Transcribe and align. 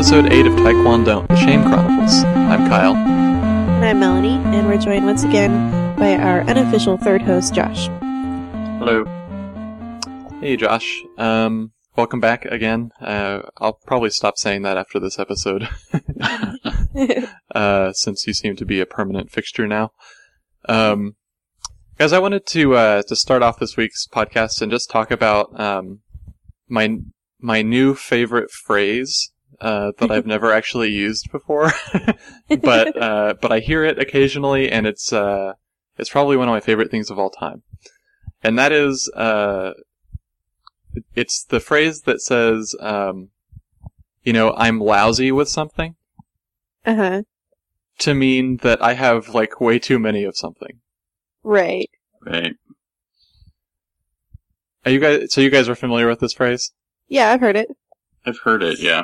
to 0.00 0.06
episode 0.06 0.32
8 0.32 0.46
of 0.46 0.52
Taekwondo, 0.54 1.28
The 1.28 1.36
Shame 1.36 1.62
Chronicles. 1.62 2.24
I'm 2.24 2.70
Kyle. 2.70 2.96
And 2.96 3.84
I'm 3.84 4.00
Melanie, 4.00 4.38
and 4.56 4.66
we're 4.66 4.78
joined 4.78 5.04
once 5.04 5.24
again 5.24 5.94
by 5.96 6.16
our 6.16 6.40
unofficial 6.40 6.96
third 6.96 7.20
host, 7.20 7.52
Josh. 7.52 7.88
Hello. 8.78 9.04
Hey, 10.40 10.56
Josh. 10.56 11.02
Um, 11.18 11.72
welcome 11.96 12.18
back 12.18 12.46
again. 12.46 12.92
Uh, 12.98 13.42
I'll 13.58 13.74
probably 13.74 14.08
stop 14.08 14.38
saying 14.38 14.62
that 14.62 14.78
after 14.78 14.98
this 14.98 15.18
episode, 15.18 15.68
uh, 17.54 17.92
since 17.92 18.26
you 18.26 18.32
seem 18.32 18.56
to 18.56 18.64
be 18.64 18.80
a 18.80 18.86
permanent 18.86 19.30
fixture 19.30 19.66
now. 19.66 19.92
Um, 20.66 21.16
guys, 21.98 22.14
I 22.14 22.20
wanted 22.20 22.46
to 22.46 22.74
uh, 22.74 23.02
to 23.02 23.14
start 23.14 23.42
off 23.42 23.58
this 23.58 23.76
week's 23.76 24.06
podcast 24.06 24.62
and 24.62 24.72
just 24.72 24.88
talk 24.88 25.10
about 25.10 25.60
um, 25.60 26.00
my 26.68 27.00
my 27.38 27.60
new 27.60 27.94
favorite 27.94 28.50
phrase 28.50 29.30
uh, 29.60 29.92
that 29.98 30.10
I've 30.10 30.26
never 30.34 30.52
actually 30.52 30.90
used 30.90 31.30
before, 31.30 31.72
but 32.62 33.00
uh, 33.00 33.34
but 33.40 33.52
I 33.52 33.60
hear 33.60 33.84
it 33.84 33.98
occasionally, 33.98 34.70
and 34.70 34.86
it's 34.86 35.12
uh, 35.12 35.54
it's 35.98 36.10
probably 36.10 36.36
one 36.36 36.48
of 36.48 36.52
my 36.52 36.60
favorite 36.60 36.90
things 36.90 37.10
of 37.10 37.18
all 37.18 37.30
time, 37.30 37.62
and 38.42 38.58
that 38.58 38.72
is 38.72 39.10
uh, 39.14 39.72
it's 41.14 41.44
the 41.44 41.60
phrase 41.60 42.02
that 42.02 42.20
says, 42.20 42.74
um, 42.80 43.28
you 44.22 44.32
know, 44.32 44.54
I'm 44.56 44.80
lousy 44.80 45.32
with 45.32 45.48
something, 45.48 45.96
uh 46.84 46.94
huh. 46.94 47.22
to 47.98 48.14
mean 48.14 48.58
that 48.58 48.82
I 48.82 48.94
have 48.94 49.30
like 49.30 49.60
way 49.60 49.78
too 49.78 49.98
many 49.98 50.24
of 50.24 50.36
something. 50.36 50.80
Right. 51.42 51.90
Right. 52.24 52.54
Are 54.84 54.90
you 54.90 55.00
guys? 55.00 55.32
So 55.32 55.40
you 55.40 55.50
guys 55.50 55.68
are 55.68 55.74
familiar 55.74 56.06
with 56.06 56.20
this 56.20 56.32
phrase? 56.32 56.72
Yeah, 57.08 57.30
I've 57.30 57.40
heard 57.40 57.56
it. 57.56 57.68
I've 58.24 58.38
heard 58.38 58.62
it, 58.62 58.78
yeah. 58.78 59.02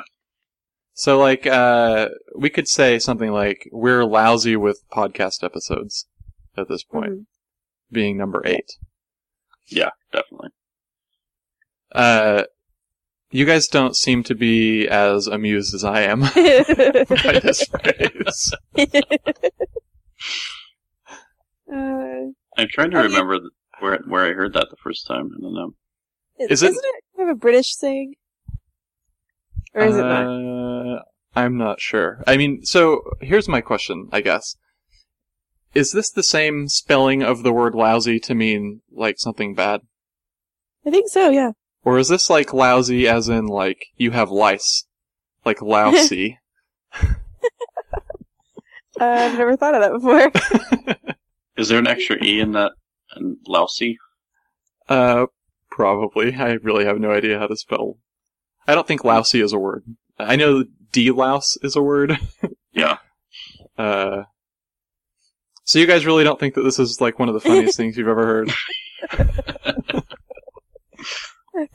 So 0.99 1.19
like, 1.19 1.45
uh, 1.45 2.09
we 2.35 2.49
could 2.49 2.67
say 2.67 2.97
something 2.97 3.31
like, 3.31 3.69
"We're 3.71 4.03
lousy 4.03 4.55
with 4.55 4.81
podcast 4.91 5.43
episodes." 5.43 6.07
At 6.57 6.69
this 6.69 6.83
point, 6.83 7.11
Mhm. 7.11 7.25
being 7.91 8.17
number 8.17 8.41
eight. 8.45 8.65
Yeah, 9.67 9.91
definitely. 10.11 10.49
Uh, 11.91 12.45
you 13.29 13.45
guys 13.45 13.67
don't 13.67 13.95
seem 13.95 14.23
to 14.23 14.33
be 14.33 14.87
as 14.87 15.27
amused 15.27 15.75
as 15.75 15.83
I 15.83 16.01
am 16.01 16.21
by 16.21 17.39
this 17.43 17.63
phrase. 17.65 18.53
uh, 21.71 21.75
I'm 22.57 22.67
trying 22.69 22.89
to 22.91 22.97
Oh, 22.99 23.03
remember 23.03 23.37
th- 23.37 23.51
where 23.81 23.99
where 24.07 24.25
I 24.25 24.33
heard 24.33 24.53
that 24.53 24.69
the 24.71 24.77
first 24.83 25.05
time. 25.05 25.29
I 25.37 25.41
don't 25.41 25.53
know. 25.53 25.73
Is 26.39 26.63
it- 26.63 26.71
Isn't 26.71 26.83
it 26.83 27.03
kind 27.15 27.29
of 27.29 27.35
a 27.35 27.39
British 27.39 27.75
saying? 27.75 28.15
Or 29.77 29.85
is 29.85 29.95
it 29.95 30.01
not? 30.01 30.25
Uh, 30.25 31.01
I'm 31.35 31.57
not 31.57 31.79
sure. 31.79 32.23
I 32.25 32.35
mean, 32.35 32.65
so 32.65 33.03
here's 33.21 33.47
my 33.47 33.61
question, 33.61 34.09
I 34.11 34.21
guess. 34.21 34.55
Is 35.75 35.91
this 35.91 36.09
the 36.09 36.23
same 36.23 36.67
spelling 36.67 37.21
of 37.21 37.43
the 37.43 37.53
word 37.53 37.75
lousy 37.75 38.19
to 38.21 38.33
mean 38.33 38.81
like 38.91 39.19
something 39.19 39.53
bad? 39.53 39.81
I 40.85 40.89
think 40.89 41.09
so, 41.09 41.29
yeah. 41.29 41.51
Or 41.83 41.99
is 41.99 42.07
this 42.07 42.29
like 42.29 42.53
lousy 42.53 43.07
as 43.07 43.29
in 43.29 43.45
like 43.45 43.85
you 43.97 44.11
have 44.11 44.31
lice? 44.31 44.85
Like 45.45 45.61
lousy? 45.61 46.39
Uh, 48.99 49.05
I've 49.05 49.37
never 49.37 49.55
thought 49.55 49.75
of 49.75 49.81
that 49.81 49.91
before. 49.91 51.05
Is 51.55 51.69
there 51.69 51.77
an 51.77 51.85
extra 51.85 52.17
e 52.23 52.39
in 52.39 52.53
that? 52.53 52.71
And 53.11 53.37
lousy? 53.47 53.99
uh, 54.89 55.27
probably. 55.69 56.33
I 56.33 56.53
really 56.53 56.85
have 56.85 56.99
no 56.99 57.11
idea 57.11 57.37
how 57.37 57.45
to 57.45 57.55
spell. 57.55 57.99
I 58.67 58.75
don't 58.75 58.87
think 58.87 59.03
lousy 59.03 59.41
is 59.41 59.53
a 59.53 59.59
word. 59.59 59.83
I 60.19 60.35
know 60.35 60.65
de-louse 60.91 61.57
is 61.61 61.75
a 61.75 61.81
word. 61.81 62.17
Yeah. 62.77 62.97
Uh, 63.75 64.23
so 65.63 65.79
you 65.79 65.87
guys 65.87 66.05
really 66.05 66.23
don't 66.23 66.39
think 66.39 66.53
that 66.53 66.61
this 66.61 66.77
is 66.77 67.01
like 67.01 67.17
one 67.17 67.27
of 67.27 67.33
the 67.33 67.39
funniest 67.39 67.75
things 67.77 67.97
you've 67.97 68.07
ever 68.07 68.25
heard? 68.25 68.51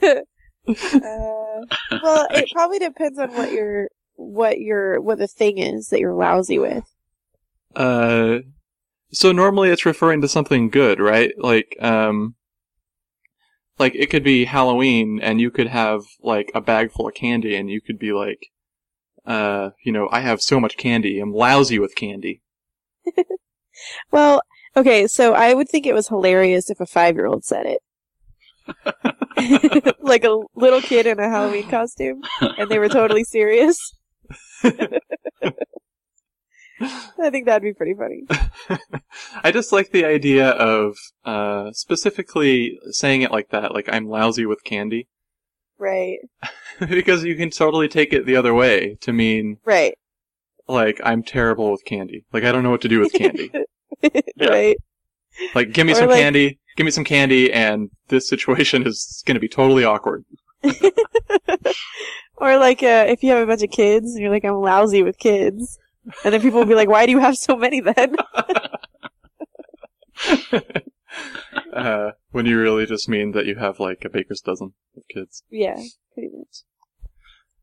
uh, 0.03 0.21
well, 2.03 2.27
it 2.31 2.49
probably 2.53 2.79
depends 2.79 3.19
on 3.19 3.35
what 3.35 3.51
your 3.51 3.89
what 4.15 4.61
your 4.61 5.01
what 5.01 5.19
the 5.19 5.27
thing 5.27 5.59
is 5.59 5.89
that 5.89 5.99
you're 5.99 6.15
lousy 6.15 6.61
with. 6.61 6.85
Uh, 7.75 8.39
so 9.13 9.33
normally 9.33 9.71
it's 9.71 9.85
referring 9.85 10.21
to 10.21 10.29
something 10.29 10.71
good, 10.71 11.01
right? 11.01 11.33
Like, 11.37 11.77
um, 11.81 12.37
like 13.79 13.95
it 13.95 14.11
could 14.11 14.25
be 14.25 14.45
Halloween 14.45 15.21
and 15.23 15.41
you 15.41 15.51
could 15.51 15.69
have 15.69 16.03
like 16.23 16.51
a 16.55 16.61
bag 16.61 16.93
full 16.93 17.09
of 17.09 17.15
candy 17.15 17.57
and 17.57 17.71
you 17.71 17.81
could 17.81 17.99
be 17.99 18.13
like, 18.13 18.47
uh, 19.27 19.71
you 19.85 19.93
know, 19.93 20.09
I 20.11 20.21
have 20.21 20.43
so 20.43 20.59
much 20.61 20.77
candy. 20.77 21.21
I'm 21.21 21.33
lousy 21.33 21.79
with 21.79 21.95
candy. 21.95 22.43
Well, 24.11 24.43
okay, 24.77 25.07
so 25.07 25.35
I 25.35 25.55
would 25.55 25.69
think 25.69 25.87
it 25.87 25.95
was 25.95 26.09
hilarious 26.09 26.71
if 26.71 26.81
a 26.81 26.87
five 26.87 27.17
year 27.17 27.27
old 27.27 27.45
said 27.45 27.67
it. 27.67 27.83
like 30.01 30.25
a 30.25 30.39
little 30.55 30.81
kid 30.81 31.07
in 31.07 31.19
a 31.19 31.29
Halloween 31.29 31.69
costume, 31.69 32.23
and 32.41 32.71
they 32.71 32.79
were 32.79 32.89
totally 32.89 33.25
serious. 33.25 33.77
I 36.83 37.31
think 37.31 37.47
that'd 37.47 37.63
be 37.63 37.73
pretty 37.73 37.95
funny. 37.95 38.25
I 39.45 39.53
just 39.53 39.73
like 39.73 39.91
the 39.93 40.05
idea 40.05 40.51
of, 40.51 40.97
uh, 41.25 41.71
specifically 41.73 42.79
saying 42.91 43.23
it 43.23 43.31
like 43.31 43.51
that, 43.51 43.73
like 43.73 43.89
I'm 43.93 44.09
lousy 44.09 44.47
with 44.47 44.65
candy. 44.65 45.09
Right, 45.79 46.19
because 46.89 47.25
you 47.25 47.35
can 47.37 47.51
totally 47.51 47.89
take 47.89 48.13
it 48.13 48.25
the 48.27 48.37
other 48.37 48.55
way 48.55 48.97
to 49.01 49.13
mean, 49.13 49.59
right, 49.65 49.95
like, 50.69 51.01
I'm 51.05 51.23
terrible 51.23 51.73
with 51.73 51.85
candy. 51.85 52.25
Like, 52.33 52.45
I 52.45 52.53
don't 52.53 52.63
know 52.63 52.71
what 52.71 52.83
to 52.83 52.89
do 52.89 53.01
with 53.01 53.13
candy. 53.13 53.51
right. 54.41 54.77
Like, 55.55 55.73
give 55.73 55.87
me 55.87 55.93
Or 55.93 55.97
some 55.97 56.09
like- 56.09 56.21
candy, 56.21 56.61
give 56.77 56.85
me 56.85 56.91
some 56.93 57.05
candy, 57.05 57.53
and 57.53 57.91
this 58.09 58.29
situation 58.29 58.87
is 58.87 59.23
going 59.27 59.35
to 59.35 59.41
be 59.41 59.49
totally 59.49 59.85
awkward. 59.85 60.25
Or 62.37 62.57
like 62.59 62.83
uh, 62.83 63.05
if 63.09 63.23
you 63.23 63.31
have 63.31 63.43
a 63.43 63.47
bunch 63.47 63.63
of 63.63 63.71
kids 63.71 64.13
and 64.13 64.21
you're 64.21 64.31
like, 64.31 64.45
I'm 64.45 64.55
lousy 64.55 65.03
with 65.03 65.19
kids. 65.19 65.79
And 66.25 66.35
then 66.35 66.41
people 66.41 66.59
will 66.59 66.67
be 66.67 66.75
like, 66.75 66.89
why 66.89 67.07
do 67.07 67.13
you 67.13 67.21
have 67.21 67.37
so 67.37 67.57
many 67.57 67.81
then? 67.81 68.17
uh, 71.73 72.11
when 72.31 72.47
you 72.47 72.59
really 72.61 72.87
just 72.87 73.09
mean 73.09 73.33
that 73.33 73.47
you 73.47 73.57
have 73.57 73.79
like 73.81 74.05
a 74.05 74.09
baker's 74.11 74.41
dozen 74.41 74.75
of 74.97 75.03
kids. 75.09 75.43
yeah, 75.51 75.81
pretty 76.15 76.31
much. 76.37 76.63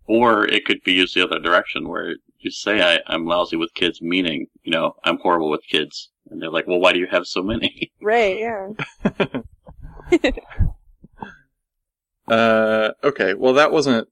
Or 0.05 0.45
it 0.45 0.65
could 0.65 0.81
be 0.83 0.93
used 0.93 1.15
the 1.15 1.23
other 1.23 1.39
direction, 1.39 1.87
where 1.87 2.15
you 2.39 2.49
say 2.49 2.81
I, 2.81 2.99
I'm 3.07 3.25
lousy 3.25 3.55
with 3.57 3.73
kids, 3.75 4.01
meaning 4.01 4.47
you 4.63 4.71
know 4.71 4.95
I'm 5.03 5.19
horrible 5.19 5.49
with 5.51 5.61
kids, 5.69 6.09
and 6.29 6.41
they're 6.41 6.49
like, 6.49 6.65
well, 6.67 6.79
why 6.79 6.93
do 6.93 6.99
you 6.99 7.07
have 7.11 7.25
so 7.27 7.43
many? 7.43 7.91
Right, 8.01 8.39
yeah. 8.39 8.69
Uh, 12.27 12.91
okay, 13.03 13.33
well 13.33 13.53
that 13.53 13.71
wasn't 13.71 14.07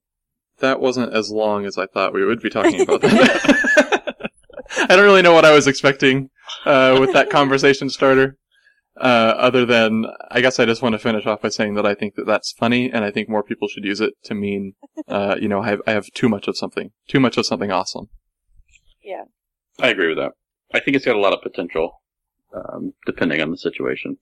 that 0.58 0.80
wasn't 0.80 1.14
as 1.14 1.30
long 1.30 1.64
as 1.64 1.78
I 1.78 1.86
thought 1.86 2.12
we 2.12 2.24
would 2.24 2.40
be 2.42 2.50
talking 2.50 2.80
about 2.80 3.00
that. 3.02 3.97
I 4.88 4.96
don't 4.96 5.04
really 5.04 5.22
know 5.22 5.34
what 5.34 5.44
I 5.44 5.52
was 5.52 5.66
expecting 5.66 6.30
uh, 6.64 6.96
with 7.00 7.12
that 7.12 7.30
conversation 7.30 7.90
starter. 7.90 8.36
Uh, 9.00 9.34
other 9.38 9.64
than, 9.64 10.06
I 10.28 10.40
guess 10.40 10.58
I 10.58 10.64
just 10.64 10.82
want 10.82 10.94
to 10.94 10.98
finish 10.98 11.24
off 11.24 11.42
by 11.42 11.50
saying 11.50 11.74
that 11.74 11.86
I 11.86 11.94
think 11.94 12.16
that 12.16 12.26
that's 12.26 12.50
funny, 12.50 12.90
and 12.90 13.04
I 13.04 13.12
think 13.12 13.28
more 13.28 13.44
people 13.44 13.68
should 13.68 13.84
use 13.84 14.00
it 14.00 14.14
to 14.24 14.34
mean, 14.34 14.74
uh, 15.06 15.36
you 15.40 15.46
know, 15.46 15.60
I 15.60 15.68
have, 15.68 15.82
I 15.86 15.92
have 15.92 16.06
too 16.14 16.28
much 16.28 16.48
of 16.48 16.56
something, 16.56 16.90
too 17.06 17.20
much 17.20 17.38
of 17.38 17.46
something 17.46 17.70
awesome. 17.70 18.08
Yeah. 19.04 19.24
I 19.78 19.88
agree 19.90 20.08
with 20.08 20.18
that. 20.18 20.32
I 20.74 20.80
think 20.80 20.96
it's 20.96 21.06
got 21.06 21.14
a 21.14 21.20
lot 21.20 21.32
of 21.32 21.42
potential, 21.42 22.02
um, 22.52 22.94
depending 23.06 23.40
on 23.40 23.52
the 23.52 23.56
situation. 23.56 24.16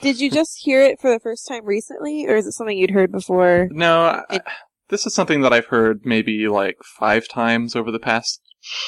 Did 0.00 0.18
you 0.18 0.30
just 0.30 0.60
hear 0.62 0.80
it 0.82 0.98
for 0.98 1.10
the 1.10 1.20
first 1.20 1.46
time 1.46 1.66
recently, 1.66 2.26
or 2.26 2.36
is 2.36 2.46
it 2.46 2.52
something 2.52 2.78
you'd 2.78 2.92
heard 2.92 3.12
before? 3.12 3.68
No, 3.70 4.24
I, 4.30 4.40
this 4.88 5.06
is 5.06 5.14
something 5.14 5.42
that 5.42 5.52
I've 5.52 5.66
heard 5.66 6.06
maybe 6.06 6.48
like 6.48 6.78
five 6.98 7.28
times 7.28 7.76
over 7.76 7.90
the 7.90 7.98
past 7.98 8.40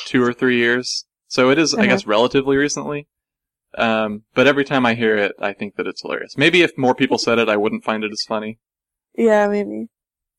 two 0.07 0.23
or 0.23 0.33
three 0.33 0.57
years. 0.57 1.05
So 1.29 1.51
it 1.51 1.59
is, 1.59 1.75
I 1.75 1.79
Uh-huh. 1.83 1.87
guess, 1.89 2.07
relatively 2.07 2.57
recently. 2.57 3.07
Um, 3.77 4.23
but 4.35 4.47
every 4.47 4.65
time 4.65 4.87
I 4.87 4.95
hear 4.95 5.17
it, 5.17 5.33
I 5.39 5.53
think 5.53 5.77
that 5.77 5.87
it's 5.87 6.01
hilarious. 6.03 6.37
Maybe 6.39 6.63
if 6.63 6.77
more 6.79 6.95
people 6.95 7.19
said 7.19 7.39
it, 7.39 7.49
I 7.51 7.57
wouldn't 7.57 7.85
find 7.85 8.03
it 8.03 8.11
as 8.11 8.23
funny. 8.27 8.59
Yeah, 9.15 9.47
maybe. 9.49 9.87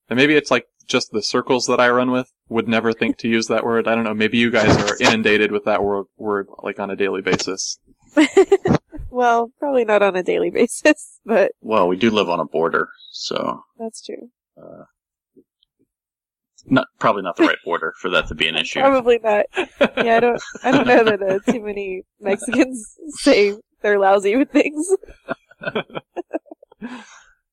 And 0.10 0.18
maybe 0.18 0.36
it's 0.36 0.50
like 0.50 0.66
just 0.88 1.12
the 1.12 1.22
circles 1.22 1.68
that 1.68 1.80
I 1.80 1.90
run 1.90 2.10
with 2.10 2.32
would 2.50 2.68
never 2.68 2.92
think 2.92 3.18
to 3.20 3.28
use 3.28 3.46
that 3.48 3.64
word. 3.64 3.88
I 3.88 3.94
don't 3.94 4.04
know. 4.04 4.16
Maybe 4.16 4.40
you 4.40 4.50
guys 4.50 4.76
are 4.76 4.98
inundated 5.00 5.52
with 5.52 5.66
that 5.66 5.84
word, 5.84 6.06
word 6.18 6.48
like 6.64 6.80
on 6.80 6.90
a 6.90 6.96
daily 6.96 7.22
basis. 7.22 7.78
well, 9.12 9.52
probably 9.60 9.86
not 9.86 10.02
on 10.02 10.16
a 10.16 10.24
daily 10.24 10.50
basis, 10.50 11.20
but 11.24 11.52
Well, 11.62 11.88
we 11.88 11.98
do 11.98 12.10
live 12.10 12.30
on 12.30 12.40
a 12.40 12.46
border, 12.46 12.90
so 13.12 13.62
that's 13.78 14.04
true. 14.04 14.30
uh, 14.58 14.86
not 16.70 16.88
probably 17.00 17.22
not 17.24 17.36
the 17.38 17.44
right 17.44 17.58
border 17.66 17.94
for 18.00 18.10
that 18.12 18.28
to 18.28 18.36
be 18.36 18.48
an 18.48 18.56
issue. 18.56 18.80
Probably 18.80 19.20
not. 19.24 19.46
Yeah, 19.98 20.18
I 20.18 20.20
don't. 20.20 20.42
I 20.64 20.72
don't 20.72 20.88
know 20.88 21.04
that 21.04 21.22
uh, 21.22 21.52
too 21.52 21.62
many 21.62 22.04
Mexicans 22.20 22.98
say 23.20 23.58
they're 23.82 24.00
lousy 24.00 24.36
with 24.36 24.52
things. 24.52 24.96
Uh, 25.62 25.82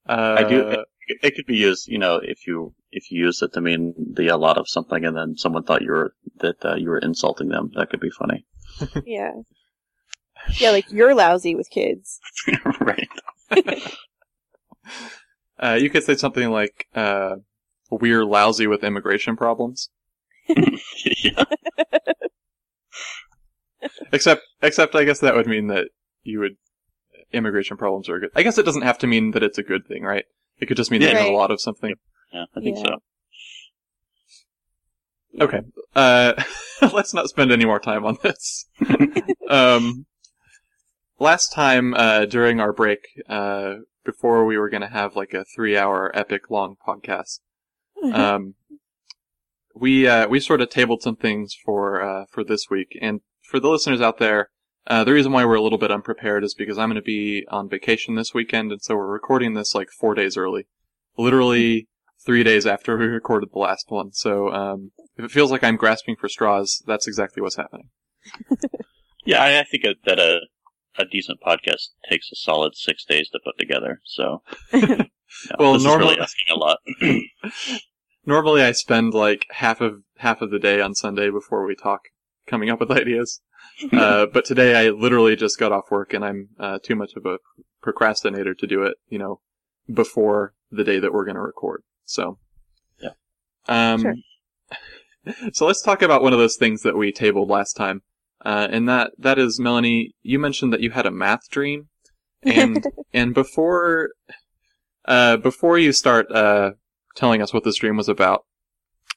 I 0.09 0.45
do. 0.45 0.69
It, 1.09 1.19
it 1.23 1.35
could 1.37 1.47
be 1.47 1.57
used, 1.57 1.89
you 1.89 1.99
know, 1.99 2.17
if 2.17 2.47
you 2.47 2.75
if 2.93 3.11
you 3.11 3.25
use 3.25 3.43
it 3.43 3.53
to 3.55 3.61
mean 3.61 3.95
the 3.97 4.29
a 4.29 4.37
lot 4.37 4.59
of 4.59 4.69
something, 4.69 5.05
and 5.05 5.17
then 5.17 5.37
someone 5.37 5.65
thought 5.65 5.83
you 5.83 5.91
were 5.91 6.13
that 6.39 6.65
uh, 6.65 6.75
you 6.77 6.89
were 6.89 6.99
insulting 6.99 7.49
them. 7.49 7.71
That 7.75 7.91
could 7.91 8.01
be 8.01 8.11
funny. 8.11 8.45
Yeah. 9.05 9.33
Yeah, 10.59 10.71
like 10.71 10.91
you're 10.93 11.15
lousy 11.15 11.55
with 11.55 11.71
kids. 11.71 12.21
right. 12.81 13.09
Uh, 15.59 15.79
you 15.81 15.91
could 15.91 16.05
say 16.05 16.15
something 16.15 16.51
like, 16.51 16.87
uh, 16.95 17.37
we're 17.91 18.25
lousy 18.25 18.67
with 18.67 18.83
immigration 18.85 19.37
problems. 19.37 19.91
yeah. 20.49 21.45
Except, 24.13 24.43
except 24.63 24.95
I 24.95 25.05
guess 25.05 25.21
that 25.21 25.35
would 25.35 25.47
mean 25.47 25.67
that 25.69 25.89
you 26.23 26.41
would, 26.41 26.57
immigration 27.33 27.77
problems 27.77 28.09
are 28.09 28.19
good. 28.19 28.31
I 28.35 28.43
guess 28.43 28.59
it 28.59 28.65
doesn't 28.65 28.83
have 28.83 28.99
to 28.99 29.07
mean 29.07 29.33
that 29.33 29.43
it's 29.43 29.59
a 29.59 29.63
good 29.63 29.87
thing, 29.87 30.03
right? 30.03 30.25
It 30.59 30.67
could 30.67 30.77
just 30.77 30.91
mean 30.91 31.01
that 31.03 31.09
you 31.11 31.15
know 31.15 31.21
Right. 31.27 31.33
a 31.33 31.37
lot 31.37 31.51
of 31.51 31.61
something. 31.61 31.95
Yeah, 32.33 32.45
I 32.57 32.61
think 32.61 32.79
Yeah. 32.79 32.83
so. 35.39 35.45
Okay. 35.45 35.61
Uh, 35.95 36.33
let's 36.95 37.13
not 37.15 37.29
spend 37.29 37.53
any 37.53 37.65
more 37.67 37.79
time 37.79 38.05
on 38.07 38.17
this. 38.23 38.67
um, 39.51 40.07
last 41.19 41.53
time, 41.53 41.93
uh, 41.95 42.25
during 42.25 42.59
our 42.61 42.73
break, 42.73 43.01
uh, 43.29 43.75
before 44.05 44.47
we 44.47 44.57
were 44.57 44.71
gonna 44.71 44.89
have 44.91 45.15
like 45.15 45.35
a 45.35 45.45
three 45.55 45.77
hour 45.77 46.11
epic 46.15 46.51
long 46.51 46.77
podcast, 46.87 47.41
um, 48.13 48.55
we, 49.75 50.07
uh, 50.07 50.27
we 50.29 50.41
sort 50.41 50.61
of 50.61 50.71
tabled 50.71 51.03
some 51.03 51.17
things 51.17 51.55
for, 51.65 52.01
uh, 52.03 52.25
for 52.31 52.43
this 52.45 52.69
week. 52.71 52.97
And 53.01 53.21
for 53.43 53.61
the 53.61 53.69
listeners 53.69 54.01
out 54.01 54.19
there, 54.19 54.51
uh, 54.87 55.05
the 55.05 55.13
reason 55.13 55.33
why 55.33 55.45
we're 55.45 55.57
a 55.57 55.63
little 55.63 55.79
bit 55.79 55.91
unprepared 55.91 56.45
is 56.45 56.55
because 56.55 56.79
I'm 56.79 56.89
gonna 56.89 57.03
be 57.03 57.45
on 57.51 57.69
vacation 57.69 58.15
this 58.15 58.33
weekend, 58.33 58.71
and 58.71 58.81
so 58.81 58.95
we're 58.95 59.07
recording 59.07 59.55
this 59.55 59.75
like 59.75 59.89
four 59.91 60.15
days 60.15 60.37
early. 60.37 60.67
Literally 61.19 61.89
three 62.25 62.45
days 62.45 62.67
after 62.67 62.97
we 62.97 63.07
recorded 63.07 63.49
the 63.53 63.59
last 63.59 63.87
one. 63.91 64.13
So, 64.13 64.51
um, 64.53 64.93
if 65.17 65.25
it 65.25 65.31
feels 65.33 65.51
like 65.51 65.65
I'm 65.65 65.77
grasping 65.77 66.15
for 66.17 66.29
straws, 66.29 66.83
that's 66.87 67.07
exactly 67.09 67.43
what's 67.43 67.57
happening. 67.57 67.89
Yeah, 69.25 69.43
I, 69.43 69.59
I 69.59 69.65
think 69.65 69.83
that- 69.83 69.97
that 70.05 70.21
a 70.21 70.39
a 70.99 71.05
decent 71.05 71.41
podcast 71.41 71.89
takes 72.09 72.31
a 72.33 72.37
solid 72.37 72.77
six 72.77 73.05
days 73.05 73.29
to 73.31 73.41
put 73.45 73.59
together. 73.59 74.01
So, 74.05 74.43
yeah, 75.49 75.57
Well, 75.59 75.73
this 75.75 75.85
normal- 75.85 76.11
is 76.11 76.17
really 76.17 76.23
asking 76.23 76.51
a 76.51 76.59
lot. 76.59 76.79
Normally, 78.27 78.63
I 78.63 78.73
spend 78.73 79.15
like 79.15 79.47
half 79.51 79.81
of 79.81 80.03
half 80.19 80.43
of 80.43 80.51
the 80.51 80.59
day 80.59 80.81
on 80.81 80.95
Sunday 80.95 81.31
before 81.31 81.65
we 81.65 81.75
talk, 81.77 82.03
coming 82.47 82.71
up 82.71 82.81
with 82.81 82.91
ideas. 83.03 83.41
Uh, 83.93 84.25
but 84.33 84.47
today, 84.47 84.75
I 84.75 84.89
literally 84.91 85.37
just 85.37 85.59
got 85.59 85.71
off 85.71 85.91
work, 85.91 86.15
and 86.15 86.25
I'm 86.25 86.49
uh, 86.59 86.79
too 86.83 86.95
much 86.97 87.13
of 87.15 87.27
a 87.27 87.39
procrastinator 87.83 88.55
to 88.55 88.67
do 88.67 88.83
it. 88.85 88.97
You 89.09 89.19
know, 89.19 89.41
before 89.93 90.55
the 90.71 90.85
day 90.85 90.99
that 90.99 91.13
we're 91.13 91.27
going 91.27 91.35
to 91.35 91.43
record. 91.43 91.83
So, 92.05 92.39
Yeah. 93.01 93.11
Um, 93.69 94.01
Sure. 94.01 94.15
so 95.53 95.67
let's 95.67 95.83
talk 95.83 96.01
about 96.01 96.23
one 96.23 96.33
of 96.33 96.39
those 96.39 96.57
things 96.57 96.83
that 96.83 96.97
we 96.97 97.13
tabled 97.13 97.51
last 97.51 97.75
time, 97.75 98.03
uh, 98.45 98.69
and 98.71 98.89
that 98.89 99.13
that 99.19 99.39
is 99.39 99.61
Melanie. 99.61 100.15
You 100.23 100.39
mentioned 100.39 100.73
that 100.73 100.81
you 100.81 100.93
had 100.93 101.05
a 101.05 101.11
math 101.11 101.49
dream, 101.51 101.89
and 102.43 102.83
and 103.13 103.35
before 103.35 104.11
uh, 105.07 105.37
before 105.37 105.79
you 105.79 105.93
start 105.93 106.31
uh, 106.31 106.73
telling 107.15 107.43
us 107.43 107.53
what 107.53 107.65
this 107.65 107.77
dream 107.77 107.97
was 107.97 108.09
about, 108.09 108.45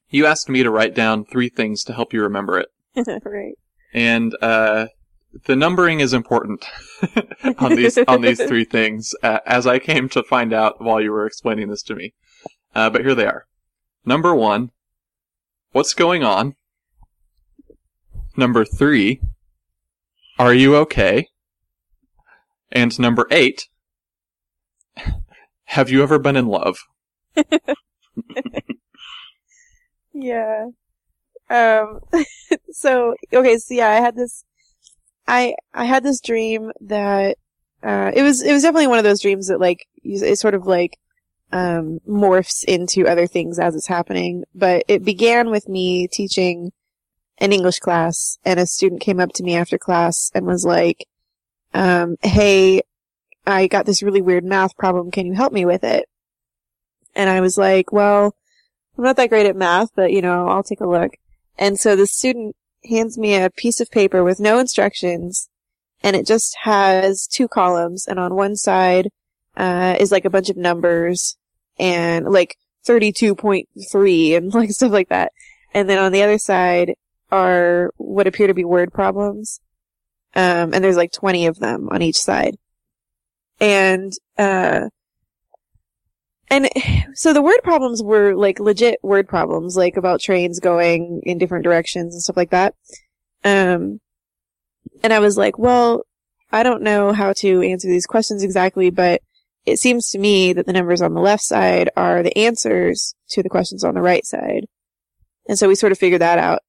you 0.09 0.25
asked 0.25 0.49
me 0.49 0.63
to 0.63 0.71
write 0.71 0.95
down 0.95 1.25
three 1.25 1.49
things 1.49 1.83
to 1.83 1.93
help 1.93 2.13
you 2.13 2.21
remember 2.21 2.59
it, 2.59 2.69
right. 3.25 3.53
and 3.93 4.35
uh, 4.41 4.87
the 5.45 5.55
numbering 5.55 5.99
is 5.99 6.13
important 6.13 6.65
on 7.59 7.75
these 7.75 7.97
on 8.07 8.21
these 8.21 8.43
three 8.43 8.65
things, 8.71 9.13
uh, 9.23 9.39
as 9.45 9.67
I 9.67 9.79
came 9.79 10.09
to 10.09 10.23
find 10.23 10.53
out 10.53 10.81
while 10.81 11.01
you 11.01 11.11
were 11.11 11.25
explaining 11.25 11.69
this 11.69 11.83
to 11.83 11.95
me. 11.95 12.13
Uh, 12.73 12.89
but 12.89 13.01
here 13.01 13.15
they 13.15 13.25
are. 13.25 13.45
Number 14.05 14.33
one, 14.33 14.71
what's 15.71 15.93
going 15.93 16.23
on? 16.23 16.55
Number 18.35 18.63
three, 18.63 19.21
are 20.37 20.53
you 20.53 20.75
okay? 20.77 21.27
And 22.71 22.97
number 22.99 23.27
eight, 23.31 23.67
have 25.69 25.89
you 25.89 26.03
ever 26.03 26.19
been 26.19 26.35
in 26.35 26.47
love? 26.47 26.77
Yeah. 30.13 30.67
Um, 31.49 31.99
so, 32.71 33.15
okay, 33.33 33.57
so 33.57 33.73
yeah, 33.73 33.89
I 33.89 34.01
had 34.01 34.15
this, 34.15 34.43
I, 35.27 35.55
I 35.73 35.85
had 35.85 36.03
this 36.03 36.19
dream 36.19 36.71
that, 36.81 37.37
uh, 37.81 38.11
it 38.13 38.21
was, 38.23 38.41
it 38.41 38.51
was 38.51 38.63
definitely 38.63 38.87
one 38.87 38.97
of 38.97 39.05
those 39.05 39.21
dreams 39.21 39.47
that 39.47 39.59
like, 39.59 39.85
it 40.03 40.37
sort 40.37 40.55
of 40.55 40.67
like, 40.67 40.97
um, 41.51 41.99
morphs 42.07 42.63
into 42.65 43.07
other 43.07 43.27
things 43.27 43.57
as 43.59 43.75
it's 43.75 43.87
happening. 43.87 44.43
But 44.53 44.83
it 44.87 45.03
began 45.03 45.49
with 45.49 45.67
me 45.69 46.07
teaching 46.07 46.71
an 47.37 47.53
English 47.53 47.79
class 47.79 48.37
and 48.43 48.59
a 48.59 48.65
student 48.65 49.01
came 49.01 49.19
up 49.19 49.31
to 49.33 49.43
me 49.43 49.55
after 49.55 49.77
class 49.77 50.31
and 50.35 50.45
was 50.45 50.65
like, 50.65 51.05
um, 51.73 52.17
hey, 52.21 52.81
I 53.45 53.67
got 53.67 53.85
this 53.85 54.03
really 54.03 54.21
weird 54.21 54.43
math 54.43 54.75
problem. 54.77 55.11
Can 55.11 55.25
you 55.25 55.33
help 55.33 55.53
me 55.53 55.65
with 55.65 55.83
it? 55.83 56.05
And 57.15 57.29
I 57.29 57.41
was 57.41 57.57
like, 57.57 57.91
well, 57.91 58.35
I'm 58.97 59.03
not 59.03 59.15
that 59.17 59.29
great 59.29 59.45
at 59.45 59.55
math, 59.55 59.89
but 59.95 60.11
you 60.11 60.21
know, 60.21 60.47
I'll 60.47 60.63
take 60.63 60.81
a 60.81 60.87
look. 60.87 61.13
And 61.57 61.79
so 61.79 61.95
the 61.95 62.07
student 62.07 62.55
hands 62.85 63.17
me 63.17 63.35
a 63.35 63.49
piece 63.49 63.79
of 63.79 63.91
paper 63.91 64.23
with 64.23 64.39
no 64.39 64.59
instructions 64.59 65.49
and 66.01 66.15
it 66.15 66.25
just 66.25 66.55
has 66.63 67.27
two 67.27 67.47
columns 67.47 68.07
and 68.07 68.19
on 68.19 68.35
one 68.35 68.55
side, 68.55 69.09
uh, 69.57 69.95
is 69.99 70.11
like 70.11 70.25
a 70.25 70.29
bunch 70.29 70.49
of 70.49 70.55
numbers 70.55 71.37
and 71.77 72.25
like 72.25 72.57
32.3 72.87 74.37
and 74.37 74.53
like 74.53 74.71
stuff 74.71 74.91
like 74.91 75.09
that. 75.09 75.31
And 75.73 75.89
then 75.89 75.97
on 75.97 76.11
the 76.11 76.23
other 76.23 76.37
side 76.37 76.95
are 77.31 77.91
what 77.97 78.27
appear 78.27 78.47
to 78.47 78.53
be 78.53 78.63
word 78.63 78.93
problems. 78.93 79.59
Um, 80.35 80.73
and 80.73 80.83
there's 80.83 80.97
like 80.97 81.11
20 81.11 81.47
of 81.47 81.59
them 81.59 81.89
on 81.91 82.01
each 82.01 82.19
side. 82.19 82.57
And, 83.59 84.13
uh, 84.37 84.89
and 86.49 86.69
so 87.13 87.33
the 87.33 87.41
word 87.41 87.59
problems 87.63 88.01
were 88.01 88.35
like 88.35 88.59
legit 88.59 88.99
word 89.03 89.27
problems, 89.27 89.75
like 89.75 89.97
about 89.97 90.21
trains 90.21 90.59
going 90.59 91.21
in 91.23 91.37
different 91.37 91.63
directions 91.63 92.13
and 92.13 92.21
stuff 92.21 92.37
like 92.37 92.51
that. 92.51 92.75
Um, 93.43 93.99
and 95.03 95.13
I 95.13 95.19
was 95.19 95.37
like, 95.37 95.57
well, 95.57 96.03
I 96.51 96.63
don't 96.63 96.81
know 96.81 97.13
how 97.13 97.33
to 97.33 97.61
answer 97.61 97.87
these 97.87 98.05
questions 98.05 98.43
exactly, 98.43 98.89
but 98.89 99.21
it 99.65 99.77
seems 99.77 100.09
to 100.09 100.19
me 100.19 100.53
that 100.53 100.65
the 100.65 100.73
numbers 100.73 101.01
on 101.01 101.13
the 101.13 101.21
left 101.21 101.43
side 101.43 101.89
are 101.95 102.23
the 102.23 102.37
answers 102.37 103.13
to 103.29 103.43
the 103.43 103.49
questions 103.49 103.83
on 103.83 103.93
the 103.93 104.01
right 104.01 104.25
side. 104.25 104.65
And 105.47 105.57
so 105.57 105.67
we 105.67 105.75
sort 105.75 105.91
of 105.91 105.97
figured 105.97 106.21
that 106.21 106.39
out. 106.39 106.61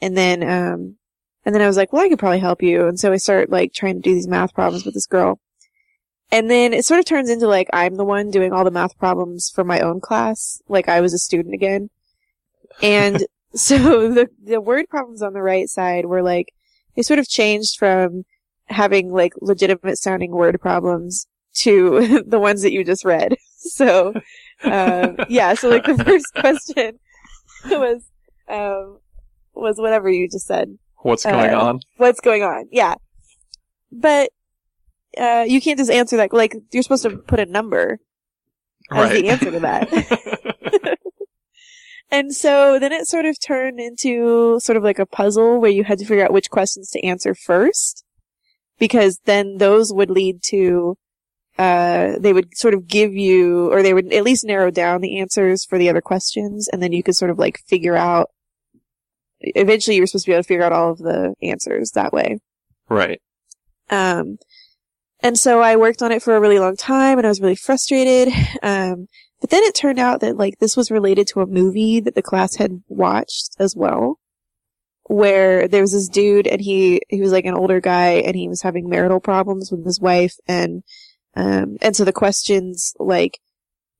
And 0.00 0.16
then, 0.16 0.42
um, 0.42 0.96
and 1.44 1.54
then 1.54 1.62
I 1.62 1.66
was 1.66 1.76
like, 1.76 1.92
well, 1.92 2.02
I 2.02 2.08
could 2.08 2.18
probably 2.18 2.40
help 2.40 2.62
you. 2.62 2.86
And 2.86 2.98
so 2.98 3.12
I 3.12 3.16
start 3.16 3.50
like 3.50 3.72
trying 3.72 3.94
to 3.94 4.00
do 4.00 4.14
these 4.14 4.28
math 4.28 4.54
problems 4.54 4.84
with 4.84 4.94
this 4.94 5.06
girl. 5.06 5.40
And 6.32 6.50
then 6.50 6.72
it 6.72 6.84
sort 6.84 6.98
of 6.98 7.04
turns 7.06 7.30
into 7.30 7.46
like 7.46 7.68
I'm 7.72 7.94
the 7.96 8.04
one 8.04 8.30
doing 8.30 8.52
all 8.52 8.64
the 8.64 8.70
math 8.70 8.98
problems 8.98 9.50
for 9.54 9.62
my 9.62 9.78
own 9.80 10.00
class, 10.00 10.60
like 10.68 10.88
I 10.88 11.00
was 11.00 11.12
a 11.14 11.18
student 11.18 11.54
again. 11.54 11.90
And 12.82 13.24
so 13.54 14.10
the 14.10 14.28
the 14.42 14.60
word 14.60 14.88
problems 14.88 15.22
on 15.22 15.34
the 15.34 15.42
right 15.42 15.68
side 15.68 16.06
were 16.06 16.22
like 16.22 16.52
they 16.96 17.02
sort 17.02 17.18
of 17.18 17.28
changed 17.28 17.76
from 17.78 18.24
having 18.66 19.12
like 19.12 19.34
legitimate 19.42 19.98
sounding 19.98 20.30
word 20.32 20.58
problems 20.60 21.26
to 21.54 22.22
the 22.26 22.40
ones 22.40 22.62
that 22.62 22.72
you 22.72 22.82
just 22.84 23.04
read. 23.04 23.36
So 23.64 24.12
um 24.64 25.16
yeah, 25.28 25.54
so 25.54 25.68
like 25.68 25.84
the 25.84 25.96
first 26.04 26.34
question 26.34 26.98
was 27.66 28.02
um 28.48 28.98
was 29.54 29.76
whatever 29.78 30.10
you 30.10 30.28
just 30.28 30.46
said 30.48 30.76
What's 31.02 31.22
going 31.24 31.54
Uh, 31.54 31.60
on? 31.60 31.80
what's 31.96 32.20
going 32.20 32.42
on. 32.42 32.66
Yeah. 32.72 32.96
But, 33.92 34.30
uh, 35.18 35.44
you 35.46 35.60
can't 35.60 35.78
just 35.78 35.90
answer 35.90 36.16
that. 36.16 36.32
Like, 36.32 36.54
you're 36.72 36.82
supposed 36.82 37.02
to 37.04 37.16
put 37.16 37.40
a 37.40 37.46
number 37.46 37.98
as 38.90 38.98
Right. 38.98 39.22
the 39.22 39.28
answer 39.30 39.50
to 39.50 39.60
that. 39.60 40.98
and 42.10 42.34
so 42.34 42.78
then 42.78 42.92
it 42.92 43.06
sort 43.06 43.24
of 43.24 43.36
turned 43.40 43.80
into 43.80 44.58
sort 44.60 44.76
of 44.76 44.82
like 44.82 44.98
a 44.98 45.06
puzzle 45.06 45.60
where 45.60 45.70
you 45.70 45.84
had 45.84 45.98
to 45.98 46.04
figure 46.04 46.24
out 46.24 46.32
which 46.32 46.50
questions 46.50 46.90
to 46.90 47.04
answer 47.04 47.34
first. 47.34 48.04
Because 48.78 49.20
then 49.24 49.58
those 49.58 49.92
would 49.92 50.10
lead 50.10 50.42
to, 50.46 50.96
uh, 51.58 52.14
they 52.18 52.32
would 52.32 52.56
sort 52.56 52.74
of 52.74 52.88
give 52.88 53.14
you, 53.14 53.70
or 53.72 53.82
they 53.82 53.94
would 53.94 54.12
at 54.12 54.24
least 54.24 54.44
narrow 54.44 54.70
down 54.70 55.00
the 55.00 55.20
answers 55.20 55.64
for 55.64 55.78
the 55.78 55.88
other 55.88 56.00
questions, 56.00 56.68
and 56.72 56.82
then 56.82 56.90
you 56.92 57.02
could 57.02 57.14
sort 57.14 57.30
of 57.30 57.38
like 57.38 57.60
figure 57.68 57.94
out 57.96 58.30
eventually 59.40 59.96
you 59.96 60.02
were 60.02 60.06
supposed 60.06 60.24
to 60.24 60.30
be 60.30 60.34
able 60.34 60.42
to 60.42 60.46
figure 60.48 60.64
out 60.64 60.72
all 60.72 60.90
of 60.92 60.98
the 60.98 61.34
answers 61.42 61.92
that 61.92 62.12
way. 62.12 62.38
right. 62.88 63.20
Um, 63.90 64.38
and 65.22 65.38
so 65.38 65.60
I 65.60 65.76
worked 65.76 66.02
on 66.02 66.12
it 66.12 66.22
for 66.22 66.36
a 66.36 66.40
really 66.40 66.58
long 66.58 66.76
time 66.76 67.18
and 67.18 67.26
I 67.26 67.30
was 67.30 67.40
really 67.40 67.56
frustrated. 67.56 68.32
Um, 68.62 69.08
but 69.40 69.50
then 69.50 69.62
it 69.64 69.74
turned 69.74 69.98
out 69.98 70.20
that 70.20 70.36
like 70.36 70.58
this 70.58 70.76
was 70.76 70.90
related 70.90 71.26
to 71.28 71.40
a 71.40 71.46
movie 71.46 72.00
that 72.00 72.14
the 72.14 72.22
class 72.22 72.56
had 72.56 72.82
watched 72.88 73.56
as 73.58 73.74
well. 73.76 74.18
Where 75.06 75.66
there 75.66 75.82
was 75.82 75.92
this 75.92 76.08
dude 76.08 76.46
and 76.46 76.60
he, 76.60 77.02
he 77.08 77.20
was 77.20 77.32
like 77.32 77.44
an 77.44 77.54
older 77.54 77.80
guy 77.80 78.22
and 78.24 78.36
he 78.36 78.48
was 78.48 78.62
having 78.62 78.88
marital 78.88 79.20
problems 79.20 79.70
with 79.70 79.84
his 79.84 80.00
wife 80.00 80.36
and, 80.46 80.84
um, 81.34 81.76
and 81.82 81.96
so 81.96 82.04
the 82.04 82.12
questions 82.12 82.94
like 82.98 83.40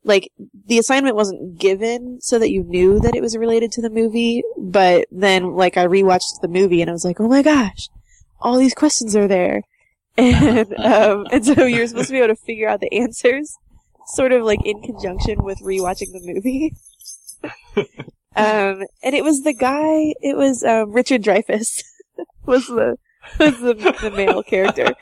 like 0.04 0.30
the 0.66 0.78
assignment 0.78 1.16
wasn't 1.16 1.58
given 1.58 2.18
so 2.20 2.38
that 2.38 2.50
you 2.50 2.64
knew 2.64 2.98
that 3.00 3.14
it 3.14 3.22
was 3.22 3.36
related 3.36 3.70
to 3.72 3.82
the 3.82 3.90
movie, 3.90 4.42
but 4.58 5.06
then 5.10 5.54
like 5.54 5.76
I 5.76 5.86
rewatched 5.86 6.40
the 6.40 6.48
movie 6.48 6.80
and 6.80 6.90
I 6.90 6.92
was 6.92 7.04
like, 7.04 7.20
oh 7.20 7.28
my 7.28 7.42
gosh, 7.42 7.88
all 8.40 8.58
these 8.58 8.74
questions 8.74 9.14
are 9.14 9.28
there. 9.28 9.62
And, 10.16 10.74
um, 10.78 11.26
and 11.32 11.44
so 11.44 11.64
you're 11.64 11.86
supposed 11.86 12.08
to 12.08 12.12
be 12.12 12.18
able 12.18 12.34
to 12.34 12.40
figure 12.40 12.68
out 12.68 12.80
the 12.80 12.92
answers 12.92 13.56
sort 14.06 14.32
of 14.32 14.42
like 14.42 14.60
in 14.64 14.82
conjunction 14.82 15.42
with 15.42 15.58
rewatching 15.60 16.12
the 16.12 16.20
movie. 16.22 16.74
um, 18.36 18.82
and 19.02 19.14
it 19.14 19.24
was 19.24 19.42
the 19.42 19.54
guy, 19.54 20.14
it 20.20 20.36
was, 20.36 20.62
um, 20.64 20.92
Richard 20.92 21.22
Dreyfuss 21.22 21.82
was 22.46 22.66
the, 22.66 22.96
was 23.38 23.58
the, 23.60 23.74
the 24.00 24.10
male 24.10 24.42
character. 24.42 24.94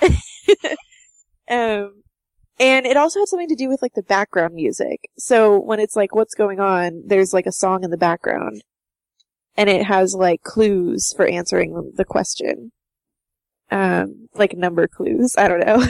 um, 1.50 2.02
and 2.58 2.84
it 2.84 2.96
also 2.96 3.20
had 3.20 3.28
something 3.28 3.48
to 3.48 3.54
do 3.54 3.68
with 3.68 3.80
like 3.80 3.94
the 3.94 4.02
background 4.02 4.54
music. 4.54 5.08
So 5.16 5.58
when 5.58 5.80
it's 5.80 5.96
like, 5.96 6.14
what's 6.14 6.34
going 6.34 6.60
on, 6.60 7.04
there's 7.06 7.32
like 7.32 7.46
a 7.46 7.52
song 7.52 7.84
in 7.84 7.90
the 7.90 7.96
background. 7.96 8.62
And 9.56 9.68
it 9.70 9.86
has 9.86 10.14
like 10.14 10.42
clues 10.42 11.12
for 11.16 11.26
answering 11.26 11.92
the 11.96 12.04
question. 12.04 12.72
Um, 13.70 14.28
like 14.34 14.56
number 14.56 14.88
clues. 14.88 15.36
I 15.38 15.46
don't 15.48 15.64
know. 15.64 15.86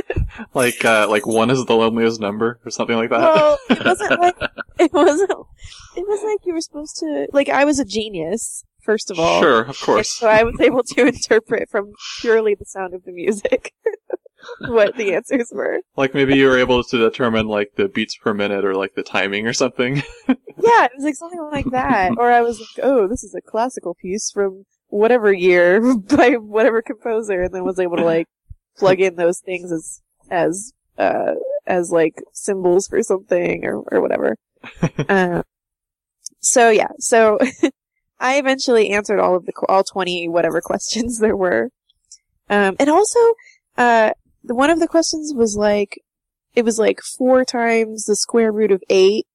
like, 0.54 0.84
uh, 0.84 1.06
like 1.08 1.26
one 1.26 1.50
is 1.50 1.64
the 1.64 1.74
loneliest 1.74 2.20
number 2.20 2.60
or 2.64 2.70
something 2.70 2.96
like 2.96 3.10
that. 3.10 3.20
Well, 3.20 3.58
it 3.70 3.84
wasn't 3.84 4.20
like, 4.20 4.36
it 4.78 4.92
wasn't, 4.92 5.30
it 5.30 6.06
was 6.06 6.22
like 6.22 6.40
you 6.44 6.54
were 6.54 6.60
supposed 6.60 6.96
to, 6.98 7.28
like 7.32 7.48
I 7.48 7.64
was 7.64 7.78
a 7.78 7.84
genius, 7.84 8.64
first 8.82 9.10
of 9.10 9.18
all. 9.18 9.40
Sure, 9.40 9.62
of 9.62 9.80
course. 9.80 10.10
so 10.10 10.28
I 10.28 10.42
was 10.42 10.60
able 10.60 10.82
to 10.82 11.06
interpret 11.06 11.70
from 11.70 11.92
purely 12.20 12.54
the 12.54 12.66
sound 12.66 12.92
of 12.94 13.04
the 13.04 13.12
music 13.12 13.72
what 14.60 14.96
the 14.96 15.14
answers 15.14 15.50
were. 15.52 15.80
Like 15.96 16.14
maybe 16.14 16.36
you 16.36 16.46
were 16.46 16.58
able 16.58 16.82
to 16.82 16.98
determine 16.98 17.46
like 17.46 17.72
the 17.76 17.88
beats 17.88 18.16
per 18.16 18.34
minute 18.34 18.64
or 18.64 18.74
like 18.74 18.94
the 18.94 19.02
timing 19.02 19.46
or 19.46 19.52
something. 19.52 20.02
Yeah, 20.26 20.84
it 20.84 20.92
was 20.94 21.04
like 21.04 21.16
something 21.16 21.48
like 21.50 21.70
that. 21.72 22.12
Or 22.18 22.30
I 22.30 22.40
was 22.40 22.60
like, 22.60 22.84
oh, 22.84 23.08
this 23.08 23.24
is 23.24 23.34
a 23.34 23.40
classical 23.40 23.94
piece 23.94 24.30
from 24.30 24.64
whatever 24.92 25.32
year 25.32 25.80
by 25.96 26.34
whatever 26.34 26.82
composer, 26.82 27.42
and 27.42 27.54
then 27.54 27.64
was 27.64 27.80
able 27.80 27.96
to 27.96 28.04
like 28.04 28.26
plug 28.76 29.00
in 29.00 29.16
those 29.16 29.40
things 29.40 29.72
as 29.72 30.00
as 30.30 30.72
uh 30.98 31.34
as 31.66 31.90
like 31.90 32.22
symbols 32.32 32.86
for 32.86 33.02
something 33.02 33.64
or 33.64 33.82
or 33.90 34.00
whatever. 34.00 34.36
uh, 35.08 35.42
so 36.40 36.70
yeah, 36.70 36.88
so 36.98 37.38
I 38.20 38.36
eventually 38.36 38.90
answered 38.90 39.18
all 39.18 39.34
of 39.34 39.46
the 39.46 39.52
all 39.68 39.82
twenty 39.82 40.28
whatever 40.28 40.60
questions 40.60 41.18
there 41.18 41.36
were, 41.36 41.70
um, 42.48 42.76
and 42.78 42.88
also 42.88 43.18
uh 43.78 44.12
the 44.44 44.54
one 44.54 44.70
of 44.70 44.78
the 44.78 44.88
questions 44.88 45.32
was 45.34 45.56
like 45.56 45.98
it 46.54 46.64
was 46.64 46.78
like 46.78 47.00
four 47.00 47.44
times 47.44 48.04
the 48.04 48.16
square 48.16 48.52
root 48.52 48.70
of 48.70 48.82
eight. 48.90 49.26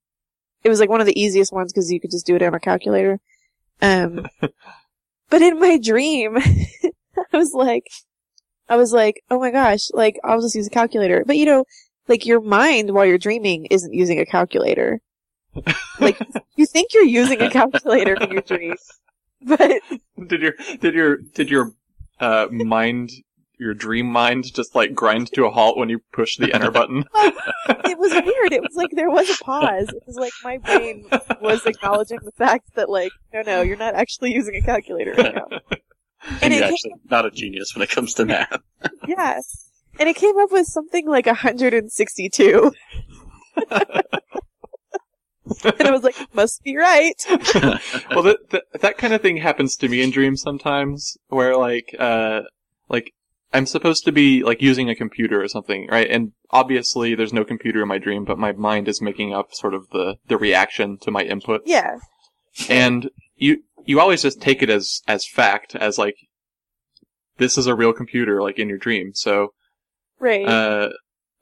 It 0.63 0.69
was 0.69 0.79
like 0.79 0.89
one 0.89 1.01
of 1.01 1.07
the 1.07 1.19
easiest 1.19 1.51
ones 1.51 1.71
because 1.71 1.91
you 1.91 1.99
could 1.99 2.11
just 2.11 2.27
do 2.27 2.35
it 2.35 2.43
on 2.43 2.53
a 2.53 2.59
calculator. 2.59 3.19
Um, 3.81 4.27
but 5.29 5.41
in 5.41 5.59
my 5.59 5.77
dream, 5.77 6.37
I 7.33 7.37
was 7.37 7.53
like, 7.53 7.87
I 8.69 8.75
was 8.75 8.91
like, 8.91 9.21
oh 9.29 9.39
my 9.39 9.51
gosh, 9.51 9.89
like 9.93 10.19
I'll 10.23 10.41
just 10.41 10.55
use 10.55 10.67
a 10.67 10.71
calculator. 10.71 11.23
But 11.25 11.37
you 11.37 11.45
know, 11.45 11.65
like 12.07 12.25
your 12.25 12.41
mind 12.41 12.93
while 12.93 13.05
you're 13.05 13.17
dreaming 13.17 13.65
isn't 13.67 13.93
using 13.93 14.19
a 14.19 14.25
calculator. 14.25 15.01
like 15.99 16.19
you 16.55 16.65
think 16.65 16.93
you're 16.93 17.03
using 17.03 17.41
a 17.41 17.49
calculator 17.49 18.13
in 18.15 18.31
your 18.31 18.41
dream, 18.47 18.75
but 19.41 19.81
did 20.27 20.41
your 20.41 20.53
did 20.79 20.93
your 20.93 21.17
did 21.17 21.49
your 21.49 21.71
uh 22.19 22.47
mind 22.51 23.11
your 23.59 23.73
dream 23.73 24.07
mind 24.07 24.53
just 24.53 24.75
like 24.75 24.93
grind 24.93 25.31
to 25.33 25.45
a 25.45 25.49
halt 25.49 25.77
when 25.77 25.89
you 25.89 25.99
push 26.11 26.37
the 26.37 26.53
enter 26.53 26.71
button? 26.71 27.05
it 27.15 27.97
was 27.97 28.13
weird. 28.13 28.53
It 28.53 28.61
was 28.61 28.75
like 28.75 28.91
there 28.93 29.09
was 29.09 29.29
a 29.29 29.43
pause. 29.43 29.89
It 29.89 30.03
was 30.05 30.15
like 30.15 30.33
my 30.43 30.57
brain 30.57 31.07
was 31.41 31.65
acknowledging 31.65 32.19
the 32.23 32.31
fact 32.31 32.75
that 32.75 32.89
like, 32.89 33.11
no, 33.33 33.41
no, 33.41 33.61
you're 33.61 33.77
not 33.77 33.95
actually 33.95 34.33
using 34.33 34.55
a 34.55 34.61
calculator 34.61 35.13
right 35.13 35.35
now. 35.35 35.47
And, 35.49 35.81
And 36.41 36.53
you're 36.53 36.63
it 36.63 36.71
actually 36.71 36.93
not 37.09 37.25
a 37.25 37.31
genius 37.31 37.73
when 37.73 37.83
it 37.83 37.89
comes 37.89 38.13
to 38.15 38.25
math. 38.25 38.59
yes. 39.07 39.69
And 39.99 40.09
it 40.09 40.15
came 40.15 40.37
up 40.37 40.51
with 40.51 40.67
something 40.67 41.07
like 41.07 41.25
162. 41.25 42.71
and 43.69 43.81
I 45.79 45.91
was 45.91 46.03
like, 46.03 46.15
must 46.33 46.63
be 46.63 46.75
right. 46.75 47.15
well, 48.11 48.23
that, 48.23 48.37
that 48.49 48.63
that 48.81 48.97
kind 48.97 49.13
of 49.13 49.21
thing 49.21 49.37
happens 49.37 49.75
to 49.77 49.87
me 49.87 50.01
in 50.01 50.11
dreams 50.11 50.41
sometimes, 50.41 51.17
where 51.29 51.55
like 51.55 51.95
uh 51.97 52.41
like 52.89 53.13
I'm 53.53 53.65
supposed 53.65 54.03
to 54.05 54.11
be 54.11 54.43
like 54.43 54.61
using 54.61 54.89
a 54.89 54.95
computer 54.95 55.41
or 55.41 55.47
something, 55.47 55.87
right? 55.89 56.09
And 56.09 56.33
obviously 56.51 57.15
there's 57.15 57.31
no 57.33 57.45
computer 57.45 57.81
in 57.81 57.87
my 57.87 57.97
dream, 57.97 58.25
but 58.25 58.37
my 58.37 58.51
mind 58.51 58.87
is 58.87 59.01
making 59.01 59.33
up 59.33 59.53
sort 59.53 59.73
of 59.73 59.89
the 59.91 60.17
the 60.27 60.37
reaction 60.37 60.97
to 60.99 61.11
my 61.11 61.21
input, 61.21 61.61
Yeah. 61.65 61.97
and 62.69 63.09
you 63.35 63.63
you 63.85 63.99
always 64.01 64.21
just 64.21 64.41
take 64.41 64.61
it 64.61 64.69
as 64.69 65.01
as 65.07 65.25
fact, 65.27 65.75
as 65.75 65.97
like 65.97 66.15
this 67.37 67.57
is 67.57 67.67
a 67.67 67.75
real 67.75 67.93
computer, 67.93 68.41
like 68.41 68.59
in 68.59 68.67
your 68.67 68.77
dream. 68.79 69.11
So, 69.13 69.53
Right. 70.19 70.45
uh, 70.45 70.89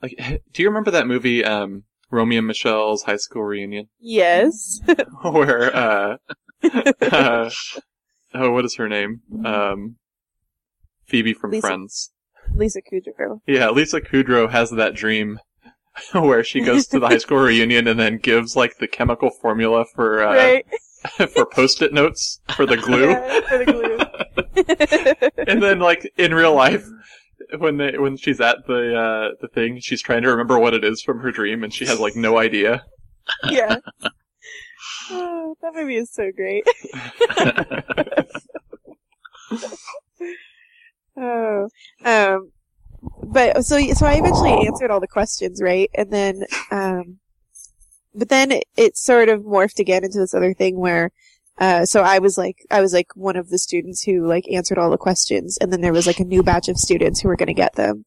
like, 0.02 0.16
do 0.54 0.62
you 0.62 0.68
remember 0.70 0.92
that 0.92 1.08
movie, 1.08 1.44
um, 1.44 1.86
Romy 2.12 2.38
and 2.38 2.46
Michele's 2.48 3.04
high 3.04 3.16
school 3.18 3.44
reunion? 3.44 3.88
yes. 4.00 4.80
where 5.24 5.76
uh, 5.76 6.18
uh 7.02 7.50
oh 8.34 8.52
what 8.52 8.66
is 8.66 8.76
her 8.76 8.88
name 8.90 9.22
um 9.46 9.96
phoebe 11.06 11.34
from 11.34 11.52
Lisa- 11.52 11.62
friends 11.68 12.12
Lisa 12.54 12.80
Kudrow. 12.82 13.42
yeah 13.48 13.70
lisa 13.70 14.00
kudrow 14.02 14.50
has 14.50 14.70
that 14.72 14.94
dream 14.96 15.40
where 16.14 16.44
she 16.44 16.62
goes 16.62 16.86
to 16.88 17.00
the 17.00 17.08
high 17.08 17.18
school 17.18 17.38
reunion 17.44 17.88
and 17.88 18.00
then 18.00 18.18
gives 18.18 18.56
like 18.56 18.78
the 18.80 18.88
chemical 18.88 19.30
formula 19.30 19.86
for 19.96 20.22
uh 20.24 20.36
right. 20.36 20.66
for 21.34 21.46
post-it 21.46 21.94
notes 21.94 22.40
for 22.56 22.66
the 22.66 22.78
glue 22.78 23.10
Yeah, 23.10 23.40
for 23.42 23.58
the 23.58 23.66
glue. 25.36 25.44
and 25.48 25.62
then 25.62 25.80
like 25.80 26.12
in 26.18 26.34
real 26.34 26.54
life 26.54 26.86
when 27.60 27.78
they 27.78 27.98
when 27.98 28.18
she's 28.18 28.42
at 28.42 28.66
the 28.68 28.96
uh 28.98 29.36
the 29.42 29.48
thing 29.48 29.80
she's 29.80 30.02
trying 30.02 30.24
to 30.24 30.30
remember 30.30 30.58
what 30.60 30.74
it 30.74 30.84
is 30.84 31.02
from 31.02 31.20
her 31.20 31.32
dream 31.32 31.64
and 31.64 31.74
she 31.74 31.86
has 31.86 32.00
like 32.00 32.16
no 32.16 32.38
idea 32.40 32.84
yeah. 33.50 33.78
Oh, 35.10 35.56
that 35.64 35.74
movie 35.74 35.96
is 35.98 36.12
so 36.14 36.32
great. 36.36 36.64
Oh, 41.18 41.70
um, 42.04 42.52
but 43.24 43.66
so 43.66 43.80
so 43.94 44.06
I 44.06 44.16
eventually 44.16 44.68
answered 44.68 44.92
all 44.92 45.00
the 45.00 45.08
questions 45.08 45.62
right, 45.62 45.90
and 45.94 46.12
then 46.12 46.44
um, 46.72 47.20
but 48.14 48.30
then 48.30 48.52
it, 48.52 48.66
it 48.76 48.98
sort 48.98 49.30
of 49.30 49.42
morphed 49.42 49.80
again 49.80 50.04
into 50.04 50.20
this 50.20 50.34
other 50.34 50.54
thing 50.54 50.78
where. 50.78 51.12
Uh, 51.58 51.86
so 51.86 52.02
I 52.02 52.20
was 52.20 52.38
like, 52.38 52.66
I 52.70 52.82
was 52.82 52.92
like 52.92 53.16
one 53.16 53.38
of 53.38 53.48
the 53.48 53.58
students 53.58 54.04
who 54.04 54.28
like 54.28 54.44
answered 54.52 54.78
all 54.78 54.92
the 54.92 54.98
questions, 54.98 55.58
and 55.58 55.72
then 55.72 55.80
there 55.80 55.94
was 55.94 56.06
like 56.06 56.20
a 56.20 56.26
new 56.26 56.44
batch 56.44 56.68
of 56.68 56.78
students 56.78 57.22
who 57.22 57.30
were 57.30 57.38
going 57.38 57.48
to 57.48 57.54
get 57.54 57.76
them, 57.76 58.04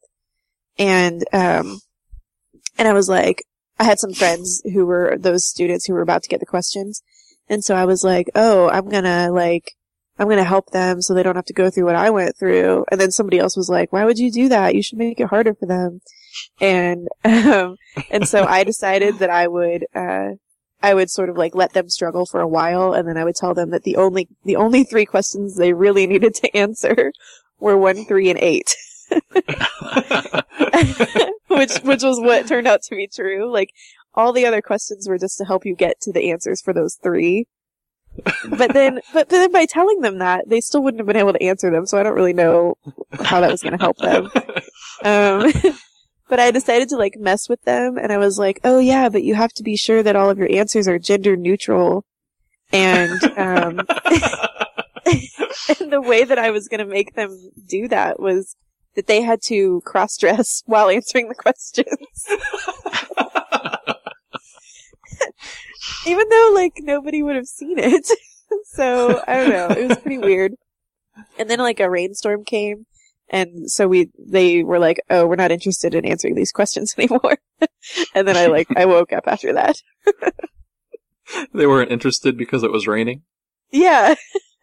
and 0.78 1.24
um, 1.32 1.80
and 2.76 2.86
I 2.86 2.92
was 2.92 3.08
like, 3.08 3.42
I 3.78 3.84
had 3.84 3.98
some 3.98 4.12
friends 4.12 4.60
who 4.64 4.84
were 4.84 5.16
those 5.18 5.46
students 5.46 5.86
who 5.86 5.94
were 5.94 6.02
about 6.02 6.22
to 6.24 6.28
get 6.28 6.40
the 6.40 6.46
questions, 6.46 7.02
and 7.48 7.64
so 7.64 7.74
I 7.74 7.86
was 7.86 8.04
like, 8.04 8.28
oh, 8.34 8.68
I'm 8.68 8.90
gonna 8.90 9.30
like 9.32 9.77
I'm 10.18 10.26
going 10.26 10.38
to 10.38 10.44
help 10.44 10.70
them 10.70 11.00
so 11.00 11.14
they 11.14 11.22
don't 11.22 11.36
have 11.36 11.44
to 11.46 11.52
go 11.52 11.70
through 11.70 11.84
what 11.84 11.94
I 11.94 12.10
went 12.10 12.36
through. 12.36 12.84
And 12.90 13.00
then 13.00 13.12
somebody 13.12 13.38
else 13.38 13.56
was 13.56 13.68
like, 13.68 13.92
why 13.92 14.04
would 14.04 14.18
you 14.18 14.32
do 14.32 14.48
that? 14.48 14.74
You 14.74 14.82
should 14.82 14.98
make 14.98 15.20
it 15.20 15.28
harder 15.28 15.54
for 15.54 15.66
them. 15.66 16.00
And, 16.60 17.08
um, 17.24 17.76
and 18.10 18.26
so 18.26 18.44
I 18.44 18.64
decided 18.64 19.18
that 19.18 19.30
I 19.30 19.46
would, 19.46 19.86
uh, 19.94 20.30
I 20.82 20.94
would 20.94 21.10
sort 21.10 21.28
of 21.28 21.36
like 21.36 21.54
let 21.54 21.72
them 21.72 21.88
struggle 21.88 22.26
for 22.26 22.40
a 22.40 22.48
while 22.48 22.92
and 22.92 23.08
then 23.08 23.16
I 23.16 23.24
would 23.24 23.36
tell 23.36 23.54
them 23.54 23.70
that 23.70 23.84
the 23.84 23.96
only, 23.96 24.28
the 24.44 24.56
only 24.56 24.84
three 24.84 25.06
questions 25.06 25.56
they 25.56 25.72
really 25.72 26.06
needed 26.08 26.34
to 26.34 26.56
answer 26.56 27.12
were 27.60 27.76
one, 27.76 28.04
three, 28.04 28.30
and 28.30 28.38
eight. 28.40 28.76
which, 31.48 31.78
which 31.78 32.02
was 32.02 32.20
what 32.20 32.46
turned 32.46 32.68
out 32.68 32.82
to 32.82 32.94
be 32.94 33.08
true. 33.08 33.50
Like, 33.50 33.70
all 34.14 34.32
the 34.32 34.46
other 34.46 34.60
questions 34.60 35.08
were 35.08 35.18
just 35.18 35.38
to 35.38 35.44
help 35.44 35.64
you 35.64 35.74
get 35.74 36.00
to 36.02 36.12
the 36.12 36.30
answers 36.30 36.60
for 36.60 36.72
those 36.72 36.98
three 37.02 37.46
but 38.50 38.72
then, 38.72 39.00
but 39.12 39.28
then 39.28 39.52
by 39.52 39.66
telling 39.66 40.00
them 40.00 40.18
that, 40.18 40.48
they 40.48 40.60
still 40.60 40.82
wouldn't 40.82 41.00
have 41.00 41.06
been 41.06 41.16
able 41.16 41.32
to 41.32 41.42
answer 41.42 41.70
them. 41.70 41.86
So 41.86 41.98
I 41.98 42.02
don't 42.02 42.14
really 42.14 42.32
know 42.32 42.76
how 43.20 43.40
that 43.40 43.50
was 43.50 43.62
going 43.62 43.76
to 43.76 43.82
help 43.82 43.98
them. 43.98 44.30
Um, 45.04 45.52
but 46.28 46.40
I 46.40 46.50
decided 46.50 46.88
to 46.90 46.96
like 46.96 47.16
mess 47.18 47.48
with 47.48 47.62
them, 47.62 47.98
and 47.98 48.12
I 48.12 48.18
was 48.18 48.38
like, 48.38 48.60
"Oh 48.64 48.78
yeah, 48.78 49.08
but 49.08 49.22
you 49.22 49.34
have 49.34 49.52
to 49.54 49.62
be 49.62 49.76
sure 49.76 50.02
that 50.02 50.16
all 50.16 50.30
of 50.30 50.38
your 50.38 50.50
answers 50.52 50.88
are 50.88 50.98
gender 50.98 51.36
neutral." 51.36 52.04
And 52.72 53.22
um, 53.38 53.78
and 55.80 55.92
the 55.92 56.02
way 56.02 56.24
that 56.24 56.38
I 56.38 56.50
was 56.50 56.68
going 56.68 56.80
to 56.80 56.86
make 56.86 57.14
them 57.14 57.50
do 57.66 57.88
that 57.88 58.20
was 58.20 58.56
that 58.94 59.06
they 59.06 59.22
had 59.22 59.40
to 59.42 59.80
cross 59.84 60.16
dress 60.16 60.62
while 60.66 60.88
answering 60.88 61.28
the 61.28 61.34
questions. 61.34 61.88
Even 66.06 66.28
though 66.28 66.50
like 66.54 66.74
nobody 66.80 67.22
would 67.22 67.36
have 67.36 67.46
seen 67.46 67.78
it. 67.78 68.08
so 68.64 69.22
I 69.26 69.36
don't 69.36 69.50
know. 69.50 69.68
It 69.68 69.88
was 69.88 69.98
pretty 69.98 70.18
weird. 70.18 70.54
And 71.38 71.50
then 71.50 71.58
like 71.58 71.80
a 71.80 71.90
rainstorm 71.90 72.44
came, 72.44 72.86
And 73.28 73.70
so 73.70 73.88
we, 73.88 74.10
they 74.18 74.62
were 74.62 74.78
like, 74.78 75.00
oh, 75.10 75.26
we're 75.26 75.36
not 75.36 75.50
interested 75.50 75.94
in 75.94 76.04
answering 76.04 76.34
these 76.34 76.52
questions 76.52 76.94
anymore. 76.98 77.38
and 78.14 78.26
then 78.26 78.36
I 78.36 78.46
like, 78.46 78.68
I 78.76 78.84
woke 78.86 79.12
up 79.12 79.24
after 79.26 79.52
that. 79.54 79.76
They 81.52 81.66
weren't 81.66 81.90
interested 81.90 82.38
because 82.38 82.62
it 82.62 82.72
was 82.72 82.86
raining. 82.86 83.22
Yeah. 83.70 84.14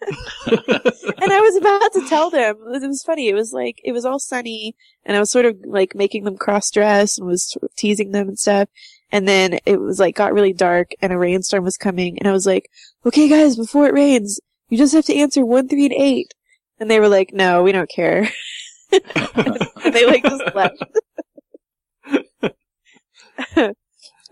and 0.01 1.31
I 1.31 1.39
was 1.41 1.55
about 1.57 1.93
to 1.93 2.07
tell 2.07 2.29
them. 2.29 2.55
It 2.73 2.87
was 2.87 3.03
funny. 3.03 3.29
It 3.29 3.35
was 3.35 3.53
like, 3.53 3.79
it 3.83 3.91
was 3.91 4.05
all 4.05 4.19
sunny 4.19 4.75
and 5.05 5.15
I 5.15 5.19
was 5.19 5.31
sort 5.31 5.45
of 5.45 5.57
like 5.65 5.93
making 5.93 6.23
them 6.23 6.37
cross 6.37 6.71
dress 6.71 7.17
and 7.17 7.27
was 7.27 7.55
teasing 7.77 8.11
them 8.11 8.29
and 8.29 8.39
stuff. 8.39 8.69
And 9.15 9.25
then 9.25 9.59
it 9.65 9.79
was 9.79 9.97
like 9.97 10.13
got 10.13 10.33
really 10.33 10.51
dark 10.51 10.91
and 11.01 11.13
a 11.13 11.17
rainstorm 11.17 11.63
was 11.63 11.77
coming 11.77 12.19
and 12.19 12.27
I 12.27 12.33
was 12.33 12.45
like, 12.45 12.69
okay 13.05 13.29
guys, 13.29 13.55
before 13.55 13.87
it 13.87 13.93
rains, 13.93 14.41
you 14.67 14.77
just 14.77 14.93
have 14.93 15.05
to 15.05 15.15
answer 15.15 15.45
one, 15.45 15.69
three, 15.69 15.85
and 15.85 15.93
eight. 15.93 16.33
And 16.81 16.91
they 16.91 16.99
were 16.99 17.07
like, 17.07 17.31
no, 17.31 17.63
we 17.63 17.71
don't 17.71 17.89
care. 17.89 18.29
and 18.91 19.69
they 19.93 20.05
like 20.05 20.21
just 20.21 20.53
left. 20.53 20.83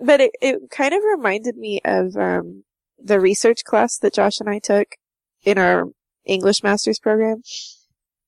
but 0.02 0.20
it, 0.20 0.32
it 0.42 0.70
kind 0.70 0.94
of 0.94 1.02
reminded 1.02 1.56
me 1.56 1.80
of, 1.86 2.18
um, 2.18 2.66
the 3.02 3.22
research 3.22 3.64
class 3.64 3.98
that 4.00 4.14
Josh 4.14 4.42
and 4.42 4.50
I 4.50 4.60
took 4.60 4.98
in 5.46 5.58
our 5.58 5.86
English 6.26 6.62
master's 6.62 7.00
program. 7.00 7.42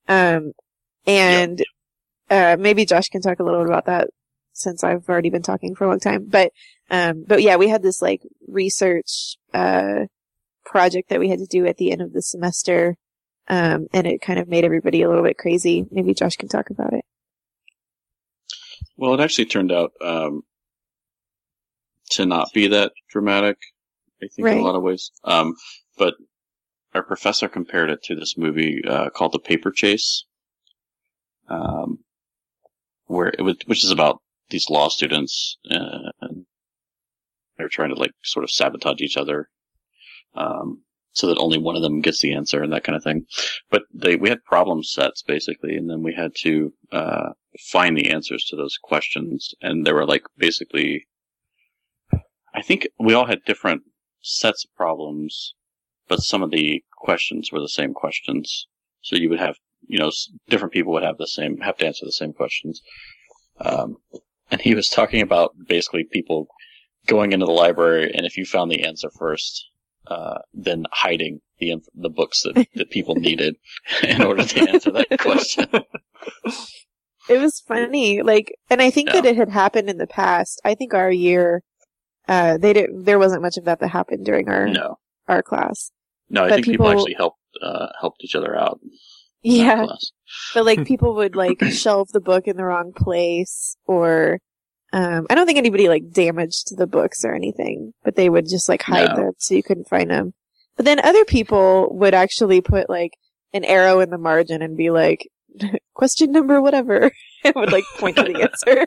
Um, 0.07 0.53
and, 1.05 1.61
uh, 2.29 2.55
maybe 2.57 2.85
Josh 2.85 3.09
can 3.09 3.19
talk 3.19 3.41
a 3.41 3.43
little 3.43 3.59
bit 3.59 3.67
about 3.67 3.87
that 3.87 4.07
since 4.55 4.83
I've 4.83 5.07
already 5.07 5.29
been 5.29 5.41
talking 5.41 5.75
for 5.75 5.85
a 5.85 5.89
long 5.89 5.99
time. 5.99 6.25
But, 6.27 6.51
um, 6.89 7.23
but 7.27 7.41
yeah, 7.41 7.55
we 7.57 7.67
had 7.67 7.83
this 7.83 8.01
like 8.01 8.21
research, 8.47 9.37
uh, 9.53 10.05
project 10.65 11.09
that 11.09 11.19
we 11.19 11.29
had 11.29 11.39
to 11.39 11.45
do 11.45 11.65
at 11.65 11.77
the 11.77 11.91
end 11.91 12.01
of 12.01 12.13
the 12.13 12.21
semester. 12.21 12.97
Um, 13.47 13.87
and 13.93 14.07
it 14.07 14.21
kind 14.21 14.39
of 14.39 14.47
made 14.47 14.65
everybody 14.65 15.03
a 15.03 15.07
little 15.07 15.23
bit 15.23 15.37
crazy. 15.37 15.85
Maybe 15.91 16.13
Josh 16.13 16.35
can 16.35 16.49
talk 16.49 16.71
about 16.71 16.93
it. 16.93 17.05
Well, 18.97 19.13
it 19.13 19.19
actually 19.19 19.45
turned 19.45 19.71
out 19.71 19.91
um, 20.01 20.41
to 22.11 22.25
not 22.25 22.51
be 22.53 22.67
that 22.69 22.93
dramatic. 23.09 23.57
I 24.21 24.27
think 24.33 24.47
in 24.47 24.57
a 24.57 24.61
lot 24.61 24.75
of 24.75 24.81
ways. 24.81 25.11
Um, 25.23 25.55
but 25.97 26.15
our 26.93 27.03
professor 27.03 27.47
compared 27.47 27.89
it 27.89 28.03
to 28.03 28.15
this 28.15 28.37
movie 28.37 28.81
uh, 28.87 29.09
called 29.09 29.33
The 29.33 29.39
Paper 29.39 29.71
Chase, 29.71 30.25
um, 31.49 31.99
where 33.05 33.27
it 33.27 33.41
was, 33.41 33.57
which 33.65 33.83
is 33.83 33.91
about 33.91 34.21
these 34.49 34.69
law 34.69 34.89
students 34.89 35.57
uh, 35.69 36.11
and 36.21 36.45
they're 37.57 37.69
trying 37.69 37.89
to 37.89 37.99
like 37.99 38.11
sort 38.23 38.43
of 38.43 38.51
sabotage 38.51 39.01
each 39.01 39.17
other, 39.17 39.49
um, 40.35 40.81
so 41.13 41.27
that 41.27 41.37
only 41.37 41.57
one 41.57 41.75
of 41.75 41.81
them 41.81 42.01
gets 42.01 42.19
the 42.19 42.33
answer 42.33 42.61
and 42.61 42.73
that 42.73 42.83
kind 42.83 42.95
of 42.95 43.03
thing. 43.03 43.25
But 43.69 43.83
they 43.93 44.15
we 44.15 44.29
had 44.29 44.43
problem 44.43 44.83
sets 44.83 45.21
basically, 45.21 45.75
and 45.75 45.89
then 45.89 46.03
we 46.03 46.13
had 46.13 46.31
to 46.41 46.73
uh, 46.91 47.29
find 47.71 47.97
the 47.97 48.09
answers 48.11 48.43
to 48.45 48.55
those 48.55 48.77
questions, 48.81 49.53
and 49.61 49.85
there 49.85 49.95
were 49.95 50.05
like 50.05 50.23
basically, 50.37 51.07
I 52.53 52.61
think 52.61 52.87
we 52.99 53.13
all 53.13 53.25
had 53.25 53.39
different 53.45 53.83
sets 54.21 54.65
of 54.65 54.75
problems, 54.75 55.53
but 56.07 56.21
some 56.21 56.43
of 56.43 56.51
the 56.51 56.83
questions 56.97 57.51
were 57.51 57.61
the 57.61 57.69
same 57.69 57.93
questions. 57.93 58.67
So 59.01 59.15
you 59.15 59.29
would 59.29 59.39
have, 59.39 59.55
you 59.87 59.99
know, 59.99 60.11
different 60.49 60.73
people 60.73 60.91
would 60.93 61.03
have 61.03 61.17
the 61.17 61.27
same, 61.27 61.59
have 61.59 61.77
to 61.77 61.85
answer 61.85 62.05
the 62.05 62.11
same 62.11 62.33
questions. 62.33 62.81
Um, 63.61 63.97
and 64.51 64.61
he 64.61 64.75
was 64.75 64.89
talking 64.89 65.21
about 65.21 65.55
basically 65.67 66.03
people 66.03 66.47
going 67.07 67.31
into 67.33 67.45
the 67.45 67.51
library, 67.51 68.11
and 68.13 68.25
if 68.25 68.37
you 68.37 68.45
found 68.45 68.71
the 68.71 68.83
answer 68.83 69.09
first, 69.17 69.65
uh, 70.07 70.39
then 70.53 70.85
hiding 70.91 71.41
the 71.59 71.71
inf- 71.71 71.87
the 71.95 72.09
books 72.09 72.43
that, 72.43 72.67
that 72.75 72.89
people 72.89 73.15
needed 73.15 73.55
in 74.03 74.21
order 74.23 74.43
to 74.43 74.69
answer 74.69 74.91
that 74.91 75.07
question. 75.19 75.67
It 77.27 77.39
was 77.39 77.59
funny, 77.67 78.21
like, 78.21 78.53
and 78.69 78.81
I 78.81 78.91
think 78.91 79.09
Yeah. 79.09 79.21
that 79.21 79.25
it 79.25 79.35
had 79.37 79.49
happened 79.49 79.89
in 79.89 79.97
the 79.97 80.05
past. 80.07 80.61
I 80.63 80.75
think 80.75 80.93
our 80.93 81.09
year, 81.11 81.63
uh, 82.27 82.57
they 82.57 82.71
didn't. 82.73 83.05
there 83.05 83.17
wasn't 83.19 83.41
much 83.41 83.57
of 83.57 83.65
that 83.65 83.79
that 83.79 83.87
happened 83.87 84.25
during 84.25 84.47
our, 84.49 84.67
No, 84.67 84.97
our 85.27 85.41
class. 85.41 85.91
no, 86.29 86.43
I 86.43 86.49
But 86.49 86.55
think 86.55 86.65
people, 86.67 86.85
people- 86.85 86.99
actually 86.99 87.15
helped 87.15 87.39
uh, 87.63 87.87
helped 87.99 88.23
each 88.23 88.35
other 88.35 88.55
out. 88.55 88.79
Yeah. 89.45 89.85
But 90.53 90.65
like 90.65 90.85
people 90.87 91.15
would 91.15 91.35
like 91.35 91.63
shelve 91.65 92.09
the 92.11 92.19
book 92.19 92.47
in 92.47 92.57
the 92.57 92.65
wrong 92.65 92.91
place 92.95 93.77
or, 93.85 94.39
um, 94.93 95.27
I 95.29 95.35
don't 95.35 95.45
think 95.45 95.57
anybody 95.57 95.87
like 95.89 96.11
damaged 96.11 96.77
the 96.77 96.87
books 96.87 97.23
or 97.25 97.33
anything, 97.33 97.93
but 98.03 98.15
they 98.15 98.29
would 98.29 98.47
just 98.49 98.67
like 98.69 98.81
hide 98.81 99.09
No. 99.09 99.15
them 99.15 99.31
so 99.37 99.53
you 99.55 99.63
couldn't 99.63 99.87
find 99.89 100.09
them. 100.09 100.33
But 100.77 100.85
then 100.85 100.99
other 101.03 101.25
people 101.25 101.89
would 101.97 102.13
actually 102.13 102.61
put 102.61 102.89
like 102.89 103.11
an 103.53 103.63
arrow 103.63 103.99
in 103.99 104.09
the 104.09 104.17
margin 104.17 104.61
and 104.61 104.75
be 104.75 104.89
like, 104.89 105.27
question 105.93 106.31
number 106.31 106.61
whatever. 106.61 107.11
and 107.43 107.55
would 107.55 107.71
like 107.71 107.85
point 107.97 108.17
to 108.17 108.23
the 108.23 108.41
answer. 108.41 108.85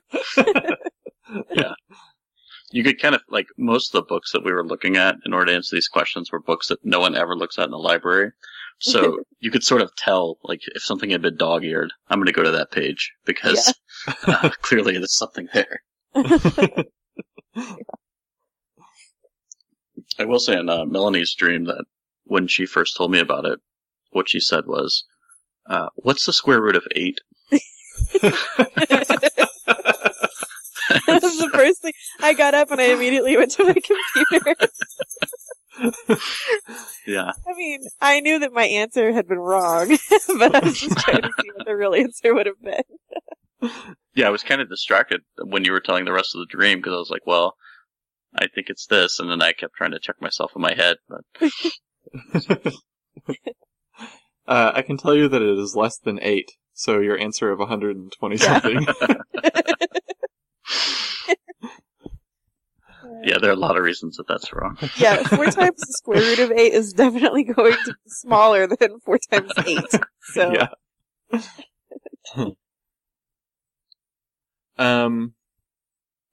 Yeah. 1.54 1.72
You 2.70 2.84
could 2.84 3.00
kind 3.00 3.14
of 3.14 3.22
like 3.30 3.46
most 3.56 3.94
of 3.94 4.02
the 4.02 4.06
books 4.06 4.32
that 4.32 4.44
we 4.44 4.52
were 4.52 4.66
looking 4.66 4.96
at 4.96 5.16
in 5.24 5.32
order 5.32 5.46
to 5.46 5.54
answer 5.56 5.74
these 5.76 5.88
questions 5.88 6.30
were 6.30 6.40
books 6.40 6.68
that 6.68 6.84
no 6.84 7.00
one 7.00 7.14
ever 7.16 7.34
looks 7.34 7.58
at 7.58 7.64
in 7.64 7.70
the 7.70 7.78
library. 7.78 8.32
So 8.80 9.18
you 9.40 9.50
could 9.50 9.64
sort 9.64 9.82
of 9.82 9.94
tell, 9.96 10.38
like, 10.44 10.60
if 10.74 10.82
something 10.82 11.10
had 11.10 11.20
been 11.20 11.36
dog-eared, 11.36 11.92
I'm 12.08 12.18
going 12.18 12.26
to 12.26 12.32
go 12.32 12.44
to 12.44 12.52
that 12.52 12.70
page 12.70 13.12
because 13.24 13.74
uh, 14.26 14.50
clearly 14.62 14.92
there's 14.92 15.16
something 15.16 15.48
there. 15.52 15.82
I 20.16 20.24
will 20.24 20.38
say 20.38 20.56
in 20.56 20.68
uh, 20.68 20.84
Melanie's 20.84 21.34
dream 21.34 21.64
that 21.64 21.84
when 22.24 22.46
she 22.46 22.66
first 22.66 22.96
told 22.96 23.10
me 23.10 23.18
about 23.18 23.46
it, 23.46 23.58
what 24.10 24.28
she 24.28 24.38
said 24.40 24.66
was, 24.66 25.04
uh, 25.68 25.88
"What's 25.96 26.24
the 26.24 26.32
square 26.32 26.62
root 26.62 26.76
of 26.76 26.86
eight? 26.94 27.20
that 31.06 31.22
was 31.22 31.38
the 31.38 31.50
first 31.52 31.82
thing. 31.82 31.92
I 32.20 32.34
got 32.34 32.54
up 32.54 32.70
and 32.70 32.80
I 32.80 32.84
immediately 32.84 33.36
went 33.36 33.50
to 33.52 33.64
my 33.64 33.74
computer. 33.74 34.54
yeah, 37.06 37.32
I 37.46 37.54
mean, 37.56 37.80
I 38.00 38.20
knew 38.20 38.38
that 38.40 38.52
my 38.52 38.64
answer 38.64 39.12
had 39.12 39.28
been 39.28 39.38
wrong, 39.38 39.88
but 40.38 40.54
I 40.54 40.60
was 40.60 40.78
just 40.78 40.98
trying 40.98 41.22
to 41.22 41.30
see 41.40 41.50
what 41.54 41.66
the 41.66 41.76
real 41.76 41.94
answer 41.94 42.34
would 42.34 42.46
have 42.46 42.60
been. 42.62 43.70
yeah. 44.14 44.26
I 44.26 44.30
was 44.30 44.42
kind 44.42 44.60
of 44.60 44.68
distracted 44.68 45.22
when 45.42 45.64
you 45.64 45.72
were 45.72 45.80
telling 45.80 46.04
the 46.04 46.12
rest 46.12 46.34
of 46.34 46.40
the 46.40 46.46
dream 46.46 46.78
because 46.78 46.92
I 46.94 46.98
was 46.98 47.10
like, 47.10 47.26
well, 47.26 47.56
I 48.34 48.46
think 48.46 48.68
it's 48.68 48.86
this, 48.86 49.18
and 49.18 49.30
then 49.30 49.42
I 49.42 49.52
kept 49.52 49.74
trying 49.74 49.92
to 49.92 50.00
check 50.00 50.16
myself 50.20 50.52
in 50.54 50.62
my 50.62 50.74
head, 50.74 50.96
but 51.08 51.24
uh, 54.46 54.72
I 54.74 54.82
can 54.82 54.96
tell 54.96 55.14
you 55.14 55.28
that 55.28 55.42
it 55.42 55.58
is 55.58 55.74
less 55.76 55.98
than 55.98 56.18
eight. 56.22 56.52
So 56.74 57.00
your 57.00 57.18
answer 57.18 57.50
of 57.50 57.58
120 57.58 58.36
something. 58.36 58.86
yeah, 59.42 59.77
there 63.38 63.50
are 63.50 63.54
a 63.54 63.56
lot 63.56 63.76
of 63.76 63.82
reasons 63.82 64.16
that 64.16 64.26
that's 64.26 64.50
wrong. 64.52 64.78
Yeah, 64.96 65.22
four 65.24 65.44
times 65.44 65.80
the 65.80 65.92
square 65.98 66.20
root 66.22 66.38
of 66.38 66.52
eight 66.52 66.72
is 66.72 66.94
definitely 66.94 67.44
going 67.44 67.72
to 67.72 67.92
be 67.92 68.08
smaller 68.08 68.66
than 68.66 69.00
four 69.00 69.18
times 69.30 69.52
eight. 69.66 69.84
So, 70.22 70.52
yeah. 70.52 71.42
um. 74.78 75.34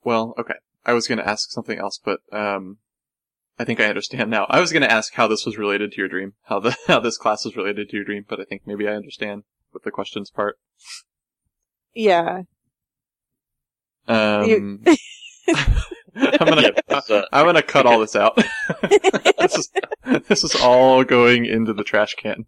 Well, 0.04 0.36
okay. 0.40 0.56
I 0.86 0.94
was 0.94 1.08
going 1.08 1.18
to 1.18 1.28
ask 1.28 1.50
something 1.52 1.80
else, 1.80 2.00
but 2.04 2.20
um, 2.32 2.78
I 3.58 3.64
think 3.64 3.80
I 3.80 3.86
understand 3.86 4.30
now. 4.30 4.46
I 4.50 4.60
was 4.60 4.72
going 4.72 4.84
to 4.84 4.92
ask 4.92 5.14
how 5.14 5.28
this 5.28 5.46
was 5.46 5.58
related 5.58 5.92
to 5.94 5.98
your 5.98 6.08
dream, 6.08 6.34
how 6.44 6.60
the 6.60 6.76
how 6.88 7.00
this 7.00 7.18
class 7.18 7.46
was 7.46 7.56
related 7.56 7.90
to 7.90 7.96
your 7.96 8.06
dream, 8.06 8.26
but 8.28 8.40
I 8.40 8.44
think 8.44 8.64
maybe 8.66 8.88
I 8.88 8.94
understand 8.94 9.44
with 9.74 9.84
the 9.84 9.92
questions 9.92 10.30
part. 10.30 10.58
yeah. 11.94 12.44
Um, 14.08 14.84
I'm 16.16 16.48
gonna 16.48 16.72
Yeah, 16.90 17.02
uh, 17.10 17.22
I'm 17.32 17.46
gonna 17.46 17.62
cut 17.62 17.86
all 17.86 18.00
this 18.00 18.16
out. 18.16 18.36
this 19.40 19.56
is 19.56 19.72
this 20.28 20.44
is 20.44 20.56
all 20.56 21.04
going 21.04 21.46
into 21.46 21.74
the 21.74 21.84
trash 21.84 22.16
can. 22.16 22.46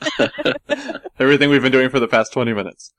Everything 1.18 1.50
we've 1.50 1.62
been 1.62 1.72
doing 1.72 1.90
for 1.90 2.00
the 2.00 2.08
past 2.08 2.32
20 2.32 2.52
minutes. 2.52 2.92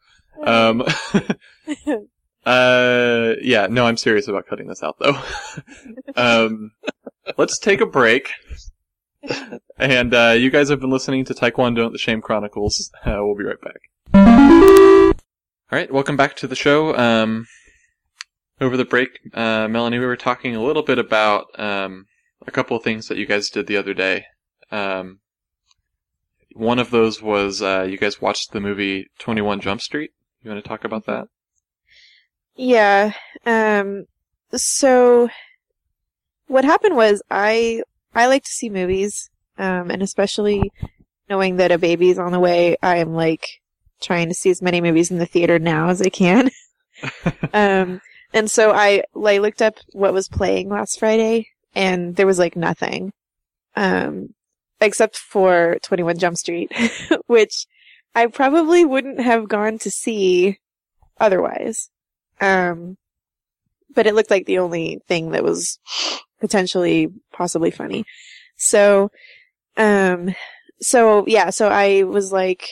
Um, 0.43 0.82
uh, 2.45 3.34
yeah, 3.41 3.67
no, 3.69 3.86
I'm 3.86 3.97
serious 3.97 4.27
about 4.27 4.47
cutting 4.47 4.67
this 4.67 4.84
out 4.84 4.97
though. 4.99 5.17
um, 6.15 6.71
let's 7.38 7.58
take 7.60 7.82
a 7.82 7.86
break. 7.86 8.32
And, 9.77 10.13
uh, 10.13 10.36
you 10.38 10.49
guys 10.49 10.69
have 10.69 10.79
been 10.79 10.89
listening 10.89 11.25
to 11.25 11.34
Taekwondo 11.34 11.91
the 11.91 11.97
Shame 11.97 12.21
Chronicles. 12.21 12.89
Uh, 13.05 13.17
we'll 13.19 13.36
be 13.36 13.43
right 13.43 13.60
back. 13.62 13.82
Alright, 15.71 15.93
welcome 15.93 16.17
back 16.17 16.36
to 16.38 16.47
the 16.47 16.55
show. 16.55 16.95
Um, 16.97 17.45
over 18.62 18.78
the 18.78 18.86
break, 18.86 19.19
uh, 19.34 19.67
Melanie, 19.67 20.00
we 20.00 20.06
were 20.06 20.17
talking 20.17 20.56
a 20.56 20.63
little 20.63 20.84
bit 20.84 21.00
about, 21.00 21.48
um, 21.60 22.06
a 22.45 22.52
couple 22.52 22.76
of 22.76 22.84
things 22.84 23.08
that 23.08 23.17
you 23.17 23.26
guys 23.26 23.50
did 23.50 23.67
the 23.67 23.78
other 23.78 23.93
day. 23.93 24.26
Um, 24.72 25.19
one 26.54 26.80
of 26.80 26.91
those 26.91 27.22
was, 27.22 27.62
uh, 27.62 27.88
you 27.89 27.98
guys 27.98 28.22
watched 28.22 28.52
the 28.52 28.60
movie 28.60 29.08
21 29.19 29.62
Jump 29.62 29.82
Street. 29.82 30.12
You 30.41 30.52
want 30.52 30.63
to 30.63 30.67
talk 30.67 30.84
about 30.84 31.06
that? 31.06 31.28
Yeah. 32.56 33.13
Um, 33.45 34.06
so 34.54 35.30
what 36.48 36.65
happened 36.65 36.95
was 36.95 37.22
I, 37.30 37.84
I 38.13 38.28
like 38.28 38.43
to 38.43 38.52
see 38.52 38.69
movies, 38.69 39.30
um, 39.58 39.89
and 39.91 40.02
especially 40.02 40.72
knowing 41.30 41.58
that 41.58 41.72
a 41.72 41.78
baby's 41.78 42.17
on 42.17 42.32
the 42.32 42.39
way, 42.39 42.76
I 42.82 42.98
am 42.98 43.13
like 43.13 43.48
trying 44.02 44.30
to 44.30 44.34
see 44.34 44.50
as 44.50 44.62
many 44.62 44.82
movies 44.82 45.12
in 45.12 45.17
the 45.17 45.26
theater 45.26 45.60
now 45.60 45.89
as 45.89 46.02
I 46.02 46.10
can. 46.10 46.50
um, 47.54 48.02
and 48.33 48.49
so 48.49 48.71
I, 48.71 49.03
I 49.15 49.37
looked 49.39 49.61
up 49.61 49.75
what 49.93 50.13
was 50.13 50.27
playing 50.27 50.69
last 50.69 50.99
Friday 50.99 51.47
and 51.75 52.15
there 52.15 52.27
was 52.27 52.39
like 52.39 52.55
nothing. 52.55 53.11
Um, 53.75 54.33
except 54.81 55.17
for 55.17 55.77
21 55.83 56.17
Jump 56.17 56.37
Street, 56.37 56.71
which 57.27 57.65
I 58.15 58.27
probably 58.27 58.85
wouldn't 58.85 59.19
have 59.19 59.47
gone 59.47 59.77
to 59.79 59.91
see 59.91 60.57
otherwise. 61.19 61.89
Um, 62.41 62.97
but 63.93 64.07
it 64.07 64.15
looked 64.15 64.31
like 64.31 64.45
the 64.45 64.59
only 64.59 64.99
thing 65.07 65.31
that 65.31 65.43
was 65.43 65.79
potentially 66.39 67.09
possibly 67.33 67.71
funny. 67.71 68.05
So, 68.55 69.11
um, 69.77 70.35
so 70.81 71.25
yeah, 71.27 71.49
so 71.49 71.67
I 71.67 72.03
was 72.03 72.31
like, 72.31 72.67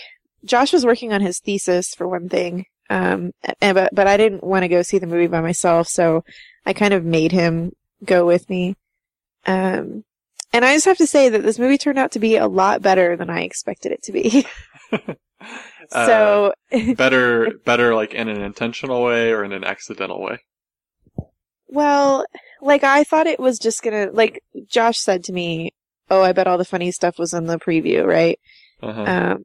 Josh 0.45 0.71
was 0.71 0.85
working 0.85 1.11
on 1.11 1.21
his 1.21 1.39
thesis 1.39 1.93
for 1.93 2.07
one 2.07 2.29
thing. 2.29 2.65
Um, 2.89 3.31
and, 3.61 3.75
but, 3.75 3.93
but 3.93 4.07
I 4.07 4.17
didn't 4.17 4.43
want 4.43 4.63
to 4.63 4.69
go 4.69 4.81
see 4.81 4.97
the 4.99 5.07
movie 5.07 5.27
by 5.27 5.41
myself, 5.41 5.87
so 5.87 6.23
I 6.65 6.73
kind 6.73 6.93
of 6.93 7.03
made 7.03 7.31
him 7.31 7.71
go 8.03 8.25
with 8.25 8.49
me. 8.49 8.75
Um, 9.45 10.03
and 10.53 10.63
I 10.63 10.73
just 10.73 10.85
have 10.85 10.97
to 10.97 11.07
say 11.07 11.29
that 11.29 11.43
this 11.43 11.59
movie 11.59 11.77
turned 11.77 11.99
out 11.99 12.11
to 12.13 12.19
be 12.19 12.37
a 12.37 12.47
lot 12.47 12.81
better 12.81 13.15
than 13.17 13.29
I 13.29 13.41
expected 13.41 13.91
it 13.91 14.03
to 14.03 14.11
be. 14.11 14.45
so, 15.89 16.53
Uh, 16.71 16.93
better, 16.95 17.51
better 17.65 17.93
like 17.95 18.13
in 18.13 18.29
an 18.29 18.41
intentional 18.41 19.03
way 19.03 19.31
or 19.31 19.43
in 19.43 19.51
an 19.51 19.63
accidental 19.63 20.21
way. 20.21 20.39
well, 21.67 22.25
like 22.61 22.83
I 22.83 23.03
thought 23.03 23.27
it 23.27 23.39
was 23.39 23.59
just 23.59 23.83
gonna, 23.83 24.09
like 24.11 24.41
Josh 24.67 24.97
said 24.99 25.23
to 25.25 25.33
me, 25.33 25.71
oh, 26.09 26.21
I 26.21 26.31
bet 26.31 26.47
all 26.47 26.57
the 26.57 26.65
funny 26.65 26.91
stuff 26.91 27.19
was 27.19 27.33
in 27.33 27.47
the 27.47 27.59
preview, 27.59 28.05
right? 28.05 28.39
Uh-huh. 28.81 29.01
Um, 29.01 29.43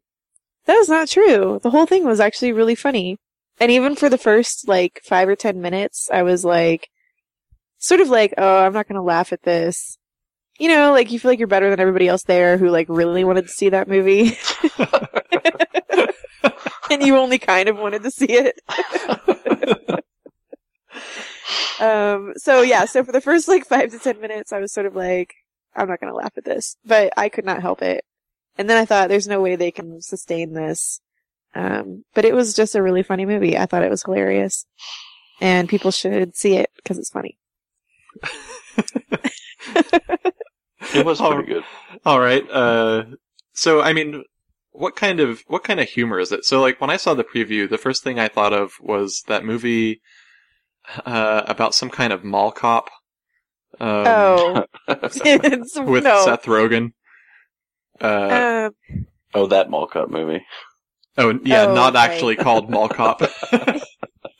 that 0.66 0.76
was 0.76 0.88
not 0.88 1.08
true. 1.08 1.58
The 1.62 1.70
whole 1.70 1.86
thing 1.86 2.04
was 2.04 2.20
actually 2.20 2.52
really 2.52 2.76
funny. 2.76 3.18
And 3.60 3.70
even 3.70 3.94
for 3.96 4.08
the 4.08 4.18
first 4.18 4.66
like 4.68 5.00
five 5.04 5.28
or 5.28 5.36
ten 5.36 5.60
minutes, 5.60 6.08
I 6.12 6.22
was 6.22 6.44
like, 6.44 6.88
sort 7.78 8.00
of 8.00 8.08
like, 8.08 8.34
oh, 8.38 8.60
I'm 8.60 8.72
not 8.72 8.88
gonna 8.88 9.02
laugh 9.02 9.32
at 9.32 9.42
this. 9.42 9.98
You 10.58 10.68
know, 10.68 10.92
like 10.92 11.10
you 11.10 11.18
feel 11.18 11.30
like 11.30 11.38
you're 11.38 11.48
better 11.48 11.70
than 11.70 11.80
everybody 11.80 12.08
else 12.08 12.22
there 12.24 12.58
who 12.58 12.68
like 12.70 12.86
really 12.88 13.24
wanted 13.24 13.46
to 13.46 13.52
see 13.52 13.70
that 13.70 13.88
movie. 13.88 14.36
and 16.90 17.02
you 17.06 17.16
only 17.16 17.38
kind 17.38 17.68
of 17.68 17.78
wanted 17.78 18.02
to 18.02 18.10
see 18.10 18.28
it. 18.30 18.60
Um, 21.82 22.34
so 22.36 22.62
yeah, 22.62 22.84
so 22.84 23.02
for 23.02 23.10
the 23.10 23.20
first 23.20 23.48
like 23.48 23.66
five 23.66 23.90
to 23.90 23.98
ten 23.98 24.20
minutes, 24.20 24.52
I 24.52 24.60
was 24.60 24.72
sort 24.72 24.86
of 24.86 24.94
like, 24.94 25.34
I'm 25.74 25.88
not 25.88 26.00
gonna 26.00 26.14
laugh 26.14 26.32
at 26.36 26.44
this, 26.44 26.76
but 26.84 27.12
I 27.16 27.28
could 27.28 27.44
not 27.44 27.60
help 27.60 27.82
it. 27.82 28.04
And 28.56 28.70
then 28.70 28.76
I 28.76 28.84
thought, 28.84 29.08
there's 29.08 29.26
no 29.26 29.40
way 29.40 29.56
they 29.56 29.72
can 29.72 30.00
sustain 30.00 30.52
this. 30.52 31.00
Um, 31.54 32.04
but 32.14 32.24
it 32.24 32.34
was 32.34 32.54
just 32.54 32.74
a 32.74 32.82
really 32.82 33.02
funny 33.02 33.26
movie. 33.26 33.58
I 33.58 33.66
thought 33.66 33.82
it 33.82 33.90
was 33.90 34.02
hilarious. 34.02 34.66
And 35.40 35.68
people 35.68 35.90
should 35.90 36.36
see 36.36 36.56
it 36.56 36.70
because 36.76 36.98
it's 36.98 37.10
funny. 37.10 37.38
It 40.94 41.06
was 41.06 41.20
pretty 41.20 41.44
good. 41.44 41.64
All 42.04 42.20
right. 42.20 42.44
Uh, 42.50 43.04
so 43.52 43.80
I 43.80 43.92
mean, 43.92 44.24
what 44.72 44.96
kind 44.96 45.20
of 45.20 45.42
what 45.46 45.64
kind 45.64 45.80
of 45.80 45.88
humor 45.88 46.18
is 46.18 46.32
it? 46.32 46.44
So 46.44 46.60
like 46.60 46.80
when 46.80 46.90
I 46.90 46.96
saw 46.96 47.14
the 47.14 47.24
preview, 47.24 47.68
the 47.68 47.78
first 47.78 48.02
thing 48.02 48.18
I 48.18 48.28
thought 48.28 48.52
of 48.52 48.72
was 48.80 49.22
that 49.28 49.44
movie 49.44 50.00
uh, 51.06 51.42
about 51.46 51.74
some 51.74 51.90
kind 51.90 52.12
of 52.12 52.24
mall 52.24 52.50
cop. 52.52 52.90
Um, 53.80 54.06
oh, 54.06 54.64
it's, 54.88 55.78
with 55.80 56.04
no. 56.04 56.24
Seth 56.24 56.44
Rogen. 56.44 56.92
Uh, 58.00 58.70
Um, 58.92 59.06
oh, 59.34 59.46
that 59.46 59.70
mall 59.70 59.86
cop 59.86 60.10
movie. 60.10 60.44
Oh 61.18 61.38
yeah, 61.44 61.64
oh, 61.64 61.74
not 61.74 61.94
right. 61.94 62.10
actually 62.10 62.36
called 62.36 62.70
Mall 62.70 62.88
Cop. 62.88 63.22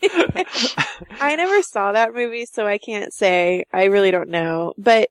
I 1.21 1.37
never 1.37 1.63
saw 1.63 1.93
that 1.93 2.15
movie, 2.15 2.47
so 2.47 2.67
I 2.67 2.79
can't 2.79 3.13
say. 3.13 3.65
I 3.73 3.85
really 3.85 4.11
don't 4.11 4.31
know. 4.31 4.75
But, 4.77 5.09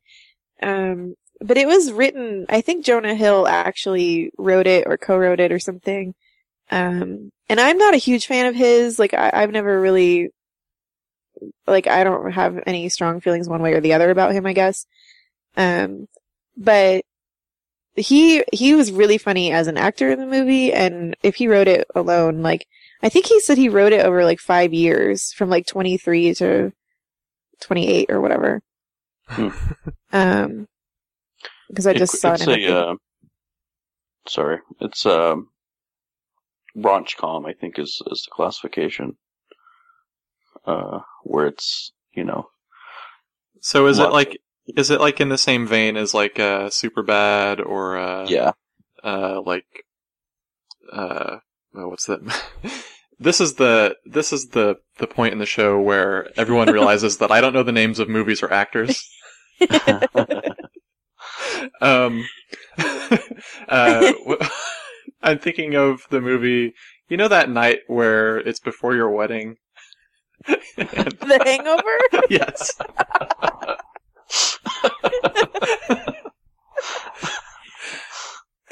um, 0.62 1.16
but 1.40 1.58
it 1.58 1.68
was 1.68 1.92
written, 1.92 2.46
I 2.50 2.62
think 2.62 2.86
Jonah 2.86 3.16
Hill 3.16 3.48
actually 3.48 4.32
wrote 4.38 4.68
it 4.68 4.86
or 4.88 4.98
co-wrote 4.98 5.40
it 5.40 5.52
or 5.52 5.60
something. 5.60 6.14
Um, 6.70 7.32
and 7.50 7.60
I'm 7.60 7.78
not 7.78 7.94
a 7.94 7.98
huge 7.98 8.28
fan 8.28 8.48
of 8.48 8.56
his. 8.56 9.00
Like, 9.00 9.14
I, 9.14 9.32
I've 9.34 9.52
never 9.52 9.80
really, 9.80 10.30
like, 11.68 11.88
I 11.88 12.04
don't 12.04 12.32
have 12.32 12.62
any 12.66 12.90
strong 12.90 13.22
feelings 13.22 13.50
one 13.50 13.62
way 13.62 13.74
or 13.74 13.82
the 13.82 13.94
other 13.94 14.10
about 14.10 14.34
him, 14.34 14.46
I 14.46 14.54
guess. 14.54 14.86
Um, 15.58 16.08
but 16.58 17.04
he, 17.96 18.44
he 18.54 18.74
was 18.74 18.92
really 18.92 19.18
funny 19.18 19.52
as 19.52 19.68
an 19.68 19.78
actor 19.78 20.12
in 20.12 20.20
the 20.20 20.26
movie. 20.26 20.72
And 20.74 21.16
if 21.24 21.36
he 21.36 21.48
wrote 21.48 21.68
it 21.68 21.88
alone, 21.96 22.42
like, 22.42 22.68
I 23.04 23.10
think 23.10 23.26
he 23.26 23.40
said 23.40 23.58
he 23.58 23.70
wrote 23.70 23.94
it 23.94 24.06
over 24.06 24.24
like 24.24 24.40
five 24.40 24.74
years, 24.74 25.34
from 25.34 25.50
like 25.50 25.66
23 25.68 26.34
to 26.36 26.72
28 27.62 28.10
or 28.10 28.22
whatever. 28.22 28.62
Hmm. 29.28 29.50
um, 30.14 30.68
because 31.70 31.88
I 31.88 31.92
It- 31.92 31.98
just 31.98 32.20
saw 32.20 32.32
it. 32.32 32.34
it's 32.36 32.44
in 32.44 32.50
a, 32.50 32.54
thing. 32.56 32.66
uh, 32.68 32.94
sorry, 34.28 34.60
it's 34.82 35.06
um, 35.06 35.48
raunch-com. 36.78 37.46
I 37.46 37.54
think 37.54 37.80
is 37.80 38.02
is 38.12 38.24
the 38.24 38.32
classification. 38.32 39.18
Uh, 40.66 41.00
where 41.24 41.48
it's 41.48 41.92
you 42.14 42.24
know 42.24 42.48
so 43.62 43.88
is 43.88 43.98
it 43.98 44.12
like 44.12 44.38
is 44.68 44.90
it 44.90 45.02
like 45.02 45.20
in 45.20 45.30
the 45.30 45.38
same 45.38 45.68
vein 45.68 45.98
as 45.98 46.14
like 46.14 46.40
uh, 46.40 46.70
Superbad 46.70 47.66
or 47.66 47.98
uh, 47.98 48.28
yeah 48.28 48.52
uh, 49.04 49.42
like 49.46 49.66
uh, 50.92 51.38
oh, 51.76 51.88
what's 51.88 52.06
that? 52.06 52.20
this 53.20 53.42
is 53.42 53.56
the 53.56 53.96
this 54.06 54.34
is 54.34 54.50
the 54.50 54.78
the 54.98 55.08
point 55.08 55.34
in 55.34 55.40
the 55.40 55.46
show 55.46 55.80
where 55.80 56.28
everyone 56.38 56.70
realizes 56.72 57.18
that 57.18 57.32
I 57.32 57.42
don't 57.42 57.54
know 57.54 57.64
the 57.64 57.72
names 57.72 58.00
of 58.00 58.10
movies 58.10 58.44
or 58.44 58.52
actors. 58.52 59.04
Um, 61.80 62.26
uh, 63.68 64.14
I'm 65.22 65.40
thinking 65.40 65.76
of 65.76 66.02
the 66.10 66.22
movie. 66.22 66.74
You 67.10 67.18
know 67.18 67.28
that 67.28 67.50
night 67.50 67.80
where 67.88 68.38
it's 68.38 68.60
before 68.60 68.96
your 68.96 69.10
wedding. 69.10 69.58
And- 70.48 70.58
the 70.78 71.40
Hangover. 71.46 72.28
yes. 72.30 72.74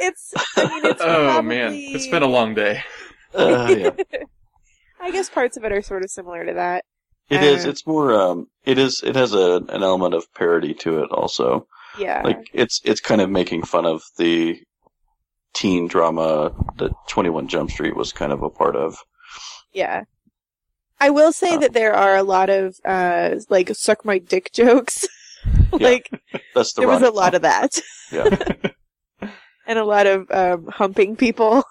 It's. 0.01 0.33
I 0.55 0.65
mean, 0.69 0.85
it's. 0.85 1.01
Oh 1.01 1.05
probably, 1.25 1.49
man, 1.49 1.73
it's 1.73 2.07
been 2.07 2.23
a 2.23 2.27
long 2.27 2.53
day. 2.55 2.81
Uh, 3.33 3.75
yeah. 3.77 3.89
I 5.01 5.11
guess 5.11 5.29
parts 5.29 5.57
of 5.57 5.63
it 5.65 5.71
are 5.73 5.81
sort 5.81 6.03
of 6.03 6.09
similar 6.09 6.45
to 6.45 6.53
that. 6.53 6.85
It 7.29 7.43
is. 7.43 7.65
Uh, 7.65 7.69
It's 7.69 7.85
more. 7.85 8.13
Um. 8.13 8.47
It 8.63 8.77
is. 8.77 9.03
It 9.03 9.15
has 9.15 9.33
a 9.33 9.57
an 9.69 9.83
element 9.83 10.13
of 10.13 10.33
parody 10.33 10.73
to 10.75 11.03
it. 11.03 11.11
Also, 11.11 11.67
Yeah. 11.97 12.21
like 12.23 12.49
it's 12.53 12.79
it's 12.85 13.01
kind 13.01 13.19
of 13.19 13.29
making 13.29 13.63
fun 13.63 13.85
of 13.85 14.01
the 14.17 14.61
teen 15.53 15.87
drama 15.87 16.53
that 16.77 16.91
Twenty 17.09 17.29
One 17.29 17.47
Jump 17.49 17.69
Street 17.69 17.95
was 17.97 18.13
kind 18.13 18.31
of 18.31 18.41
a 18.41 18.49
part 18.49 18.75
of. 18.77 18.97
yeah. 19.73 20.03
I 21.01 21.09
will 21.11 21.31
say 21.31 21.55
Uh, 21.55 21.59
that 21.59 21.73
there 21.73 21.93
are 21.93 22.15
a 22.15 22.23
lot 22.23 22.49
of 22.49 22.75
uh 22.85 23.35
like 23.49 23.69
suck 23.75 24.05
my 24.05 24.17
dick 24.17 24.51
jokes. 24.53 25.07
like 25.71 26.09
That's 26.55 26.73
the 26.73 26.81
there 26.81 26.87
was 26.89 27.01
a 27.01 27.11
lot 27.11 27.33
of 27.35 27.41
that. 27.43 27.79
Yeah. 28.11 28.27
and 29.67 29.79
a 29.79 29.85
lot 29.85 30.07
of 30.07 30.29
um 30.31 30.67
humping 30.67 31.15
people. 31.15 31.63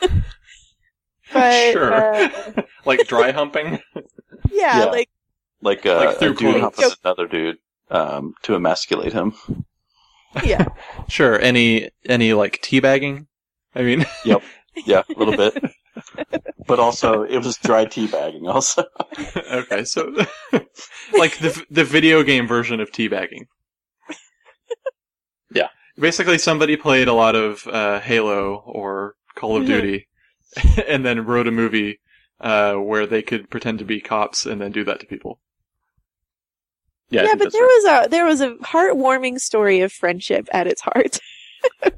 but 1.32 1.72
sure. 1.72 1.92
uh, 1.92 2.62
like 2.84 3.06
dry 3.08 3.32
humping. 3.32 3.80
yeah, 4.50 4.80
Yeah. 4.80 4.84
like 4.86 5.08
like 5.62 5.86
uh, 5.86 5.96
Like 6.06 6.18
through 6.18 6.30
a 6.32 6.34
dude 6.34 6.38
clothes. 6.38 6.60
humping 6.60 6.90
another 7.04 7.26
dude 7.26 7.56
um, 7.90 8.34
to 8.42 8.54
emasculate 8.54 9.12
him. 9.12 9.34
yeah. 10.44 10.66
Sure. 11.08 11.38
Any 11.40 11.90
any 12.08 12.34
like 12.34 12.60
teabagging? 12.62 13.26
I 13.74 13.82
mean, 13.82 14.04
yep. 14.24 14.42
Yeah, 14.86 15.02
a 15.08 15.18
little 15.18 15.36
bit. 15.36 15.62
But 16.66 16.80
also, 16.80 17.22
it 17.22 17.38
was 17.38 17.56
dry 17.58 17.84
teabagging. 17.86 18.48
Also, 18.52 18.84
okay, 19.36 19.84
so 19.84 20.12
like 21.18 21.38
the 21.38 21.64
the 21.70 21.84
video 21.84 22.22
game 22.22 22.46
version 22.46 22.80
of 22.80 22.90
teabagging. 22.90 23.46
Yeah. 25.54 25.68
Basically, 25.98 26.38
somebody 26.38 26.76
played 26.76 27.06
a 27.08 27.12
lot 27.12 27.36
of 27.36 27.66
uh, 27.68 28.00
Halo 28.00 28.56
or 28.66 29.14
Call 29.36 29.56
of 29.56 29.64
Mhm. 29.64 29.66
Duty, 29.66 30.08
and 30.88 31.04
then 31.04 31.24
wrote 31.24 31.46
a 31.46 31.52
movie 31.52 32.00
uh, 32.40 32.74
where 32.74 33.06
they 33.06 33.22
could 33.22 33.48
pretend 33.50 33.78
to 33.78 33.84
be 33.84 34.00
cops 34.00 34.46
and 34.46 34.60
then 34.60 34.72
do 34.72 34.84
that 34.84 35.00
to 35.00 35.06
people. 35.06 35.40
Yeah, 37.10 37.24
Yeah, 37.24 37.34
but 37.36 37.52
there 37.52 37.62
right. 37.62 37.82
was 37.82 38.06
a 38.06 38.08
there 38.08 38.24
was 38.26 38.40
a 38.40 38.54
heartwarming 38.56 39.38
story 39.38 39.80
of 39.80 39.92
friendship 39.92 40.48
at 40.52 40.66
its 40.66 40.80
heart. 40.80 41.20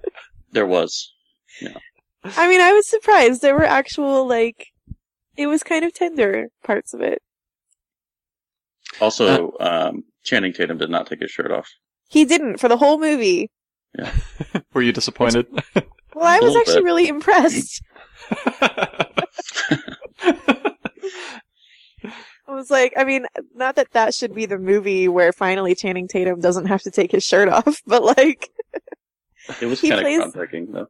there 0.53 0.67
was. 0.67 1.13
I 2.37 2.49
mean, 2.49 2.61
I 2.61 2.73
was 2.73 2.89
surprised. 2.89 3.43
There 3.43 3.55
were 3.55 3.65
actual 3.65 4.27
like 4.27 4.67
it 5.37 5.47
was 5.47 5.63
kind 5.63 5.85
of 5.85 5.93
tender 5.93 6.49
parts 6.65 6.95
of 6.95 7.01
it. 7.01 7.21
Also, 9.01 9.53
um, 9.61 10.05
Channing 10.25 10.53
Tatum 10.53 10.79
did 10.79 10.91
not 10.91 11.07
take 11.07 11.21
his 11.21 11.31
shirt 11.31 11.51
off. 11.51 11.69
He 12.09 12.25
didn't 12.25 12.59
for 12.59 12.69
the 12.69 12.77
whole 12.79 12.99
movie. 12.99 13.51
Yeah. 13.99 14.13
Were 14.73 14.83
you 14.83 14.93
disappointed? 14.93 15.47
Well, 16.15 16.25
I 16.25 16.39
was 16.41 16.57
actually 16.57 16.77
bit. 16.77 16.85
really 16.85 17.09
impressed. 17.09 17.83
I 22.49 22.53
was 22.55 22.71
like, 22.71 22.95
I 22.97 23.05
mean, 23.05 23.27
not 23.55 23.75
that 23.77 23.91
that 23.93 24.15
should 24.15 24.35
be 24.35 24.47
the 24.47 24.59
movie 24.59 25.09
where 25.09 25.33
finally 25.33 25.75
Channing 25.75 26.07
Tatum 26.09 26.41
doesn't 26.41 26.67
have 26.67 26.83
to 26.83 26.91
take 26.91 27.11
his 27.11 27.25
shirt 27.25 27.49
off, 27.49 27.83
but 27.87 28.03
like, 28.03 28.49
It 29.61 29.67
was 29.67 29.81
He 29.81 29.89
kind 29.89 30.01
of 30.01 30.05
plays- 30.05 30.21
groundbreaking, 30.21 30.73
though. 30.73 30.87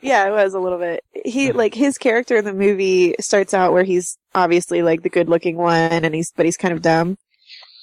Yeah, 0.00 0.26
it 0.26 0.32
was 0.32 0.54
a 0.54 0.60
little 0.60 0.78
bit. 0.78 1.02
He, 1.24 1.52
like, 1.52 1.74
his 1.74 1.98
character 1.98 2.36
in 2.36 2.44
the 2.44 2.54
movie 2.54 3.14
starts 3.20 3.54
out 3.54 3.72
where 3.72 3.84
he's 3.84 4.18
obviously 4.34 4.82
like 4.82 5.02
the 5.02 5.08
good 5.08 5.28
looking 5.28 5.56
one 5.56 6.04
and 6.04 6.14
he's, 6.14 6.32
but 6.36 6.46
he's 6.46 6.56
kind 6.56 6.72
of 6.74 6.82
dumb. 6.82 7.16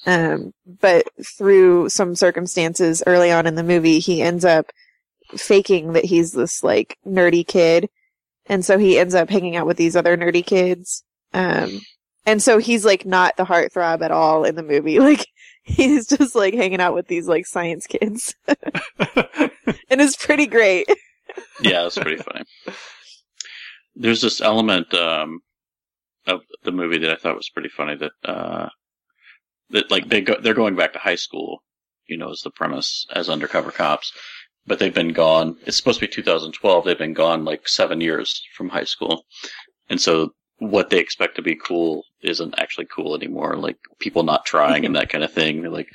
Um, 0.05 0.53
but 0.65 1.05
through 1.37 1.89
some 1.89 2.15
circumstances 2.15 3.03
early 3.05 3.31
on 3.31 3.45
in 3.45 3.55
the 3.55 3.63
movie, 3.63 3.99
he 3.99 4.21
ends 4.21 4.45
up 4.45 4.71
faking 5.35 5.93
that 5.93 6.05
he's 6.05 6.31
this 6.31 6.63
like 6.63 6.97
nerdy 7.05 7.45
kid. 7.45 7.89
And 8.45 8.63
so 8.63 8.77
he 8.77 8.97
ends 8.97 9.13
up 9.13 9.29
hanging 9.29 9.57
out 9.57 9.67
with 9.67 9.75
these 9.75 9.95
other 9.97 10.15
nerdy 10.15 10.45
kids. 10.45 11.03
Um, 11.33 11.81
and 12.25 12.41
so 12.41 12.57
he's 12.57 12.85
like 12.85 13.05
not 13.05 13.35
the 13.35 13.45
heartthrob 13.45 14.01
at 14.01 14.11
all 14.11 14.43
in 14.43 14.55
the 14.55 14.63
movie. 14.63 14.99
Like 15.07 15.27
he's 15.63 16.07
just 16.07 16.33
like 16.33 16.53
hanging 16.53 16.79
out 16.79 16.93
with 16.93 17.07
these 17.07 17.27
like 17.27 17.45
science 17.45 17.87
kids. 17.87 18.33
and 18.97 20.01
it's 20.01 20.15
pretty 20.15 20.47
great. 20.47 20.87
Yeah, 21.61 21.85
it's 21.85 21.97
pretty 21.97 22.21
funny. 22.21 22.45
There's 23.95 24.21
this 24.21 24.41
element 24.41 24.93
um, 24.93 25.39
of 26.27 26.41
the 26.63 26.71
movie 26.71 26.99
that 26.99 27.11
I 27.11 27.15
thought 27.15 27.35
was 27.35 27.49
pretty 27.49 27.69
funny. 27.69 27.95
That 27.95 28.11
uh, 28.23 28.69
that 29.71 29.89
like 29.89 30.09
they 30.09 30.21
go, 30.21 30.35
they're 30.39 30.53
going 30.53 30.75
back 30.75 30.93
to 30.93 30.99
high 30.99 31.15
school. 31.15 31.63
You 32.07 32.17
know, 32.17 32.29
is 32.29 32.41
the 32.41 32.51
premise 32.51 33.05
as 33.13 33.29
undercover 33.29 33.71
cops, 33.71 34.13
but 34.65 34.79
they've 34.79 34.93
been 34.93 35.13
gone. 35.13 35.57
It's 35.65 35.77
supposed 35.77 35.99
to 35.99 36.07
be 36.07 36.11
2012. 36.11 36.85
They've 36.85 36.97
been 36.97 37.13
gone 37.13 37.43
like 37.43 37.67
seven 37.67 38.01
years 38.01 38.41
from 38.55 38.69
high 38.69 38.85
school, 38.85 39.25
and 39.89 39.99
so 39.99 40.31
what 40.59 40.89
they 40.89 40.99
expect 40.99 41.35
to 41.35 41.41
be 41.41 41.55
cool 41.55 42.03
isn't 42.21 42.55
actually 42.57 42.85
cool 42.85 43.15
anymore. 43.15 43.55
Like 43.55 43.77
people 43.99 44.23
not 44.23 44.45
trying 44.45 44.85
and 44.85 44.95
that 44.95 45.09
kind 45.09 45.23
of 45.23 45.31
thing. 45.31 45.61
They're 45.61 45.71
like 45.71 45.89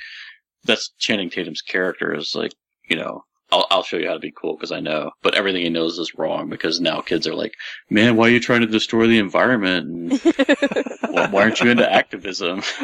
that's 0.63 0.91
Channing 0.99 1.29
Tatum's 1.29 1.61
character 1.61 2.15
is 2.15 2.33
like 2.35 2.53
you 2.89 2.95
know 2.95 3.23
I'll, 3.53 3.67
I'll 3.69 3.83
show 3.83 3.97
you 3.97 4.07
how 4.07 4.15
to 4.15 4.19
be 4.19 4.31
cool 4.35 4.55
because 4.55 4.71
I 4.71 4.79
know, 4.79 5.11
but 5.21 5.35
everything 5.35 5.61
he 5.61 5.69
knows 5.69 5.99
is 5.99 6.15
wrong 6.17 6.49
because 6.49 6.81
now 6.81 7.01
kids 7.01 7.27
are 7.27 7.35
like, 7.35 7.53
man, 7.87 8.15
why 8.15 8.27
are 8.27 8.31
you 8.31 8.39
trying 8.39 8.61
to 8.61 8.67
destroy 8.67 9.05
the 9.05 9.19
environment? 9.19 9.87
And 9.87 10.21
why, 11.13 11.27
why 11.27 11.43
aren't 11.43 11.61
you 11.61 11.69
into 11.69 11.87
activism? 11.91 12.63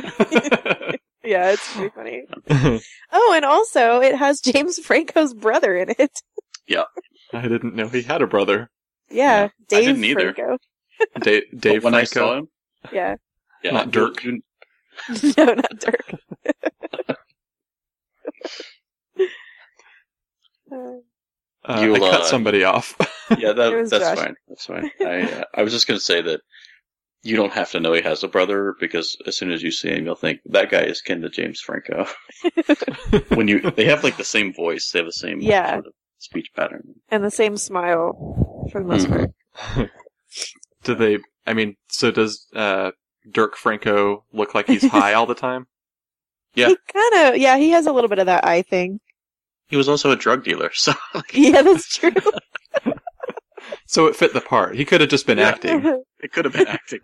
yeah, 1.23 1.51
it's 1.51 1.73
pretty 1.73 1.89
funny. 1.89 2.25
Oh, 3.11 3.33
and 3.35 3.43
also 3.43 3.99
it 4.01 4.15
has 4.15 4.39
James 4.41 4.77
Franco's 4.77 5.33
brother 5.33 5.75
in 5.75 5.89
it. 5.97 6.21
Yeah. 6.67 6.83
I 7.33 7.47
didn't 7.47 7.73
know 7.73 7.87
he 7.87 8.03
had 8.03 8.21
a 8.21 8.27
brother. 8.27 8.69
Yeah, 9.09 9.41
Yeah, 9.41 9.45
I 9.45 9.49
Dave 9.69 9.85
didn't 9.85 10.03
either. 10.03 10.33
Franco. 10.35 10.57
Dave, 11.19 11.43
Dave 11.59 11.81
But 11.81 11.83
when 11.85 11.95
I 11.95 12.05
Franco. 12.05 12.13
saw 12.33 12.37
him, 12.37 12.47
Yeah. 12.93 13.15
yeah, 13.63 13.71
Not 13.71 13.89
Dirk. 13.89 14.23
no, 14.23 15.45
not 15.45 15.79
Dirk. 15.79 16.13
Uh, 20.71 21.81
You'll, 21.81 21.95
I 21.95 21.99
cut 21.99 22.21
uh, 22.21 22.25
somebody 22.25 22.63
off. 22.63 22.95
yeah, 23.37 23.51
that, 23.53 23.87
that's 23.89 24.05
Josh. 24.05 24.17
fine. 24.17 24.35
That's 24.47 24.65
fine. 24.65 24.89
I 25.01 25.21
uh, 25.23 25.43
I 25.55 25.63
was 25.63 25.73
just 25.73 25.87
gonna 25.87 25.99
say 25.99 26.21
that 26.21 26.41
you 27.21 27.35
don't 27.35 27.51
have 27.53 27.71
to 27.71 27.79
know 27.81 27.91
he 27.93 28.01
has 28.01 28.23
a 28.23 28.27
brother 28.29 28.75
because 28.79 29.17
as 29.27 29.35
soon 29.35 29.51
as 29.51 29.61
you 29.61 29.71
see 29.71 29.89
him, 29.89 30.05
you'll 30.05 30.15
think 30.15 30.39
that 30.45 30.71
guy 30.71 30.83
is 30.83 31.01
kin 31.01 31.21
to 31.21 31.29
James 31.29 31.59
Franco. 31.59 32.07
when 33.35 33.47
you 33.49 33.59
they 33.71 33.85
have 33.85 34.03
like 34.05 34.15
the 34.17 34.23
same 34.23 34.53
voice, 34.53 34.89
they 34.91 34.99
have 34.99 35.05
the 35.05 35.11
same 35.11 35.41
Yeah. 35.41 35.73
sort 35.73 35.87
of 35.87 35.93
speech 36.17 36.47
pattern. 36.55 36.83
and 37.09 37.23
the 37.23 37.31
same 37.31 37.57
smile 37.57 38.67
for 38.71 38.81
the 38.81 38.87
most 38.87 39.07
Mhm. 39.07 39.31
part. 39.57 39.91
Do 40.83 40.95
they? 40.95 41.17
I 41.45 41.53
mean, 41.53 41.75
so 41.89 42.11
does 42.11 42.47
uh, 42.55 42.91
Dirk 43.29 43.57
Franco 43.57 44.23
look 44.31 44.55
like 44.55 44.67
he's 44.67 44.85
high 44.85 45.13
all 45.13 45.25
the 45.25 45.35
time? 45.35 45.67
Yeah. 46.55 46.69
He 46.69 46.77
kind 46.93 47.27
of, 47.35 47.37
yeah, 47.37 47.57
he 47.57 47.71
has 47.71 47.85
a 47.85 47.91
little 47.91 48.09
bit 48.09 48.19
of 48.19 48.25
that 48.27 48.45
eye 48.45 48.61
thing. 48.61 48.99
He 49.69 49.77
was 49.77 49.87
also 49.87 50.11
a 50.11 50.15
drug 50.15 50.43
dealer, 50.43 50.71
so 50.73 50.93
Yeah, 51.33 51.61
that's 51.61 51.95
true. 51.97 52.11
So 53.85 54.05
it 54.05 54.15
fit 54.15 54.33
the 54.33 54.41
part. 54.41 54.75
He 54.75 54.85
could 54.85 55.01
have 55.01 55.09
just 55.09 55.25
been 55.27 55.37
Yeah. 55.39 55.47
acting. 55.49 56.03
It 56.21 56.31
could 56.33 56.43
have 56.45 56.53
been 56.53 56.67
acting, 56.67 56.99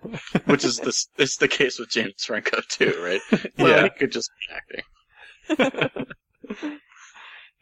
which 0.46 0.66
is 0.66 0.78
this 0.80 1.08
is 1.18 1.36
the 1.38 1.48
case 1.48 1.80
with 1.80 1.90
James 1.90 2.24
Franco 2.26 2.60
too, 2.68 2.94
right? 3.02 3.22
Well, 3.58 3.70
Yeah. 3.70 3.84
he 3.84 3.90
could 3.90 4.12
just 4.12 4.30
be 4.40 5.56
acting. 5.58 6.06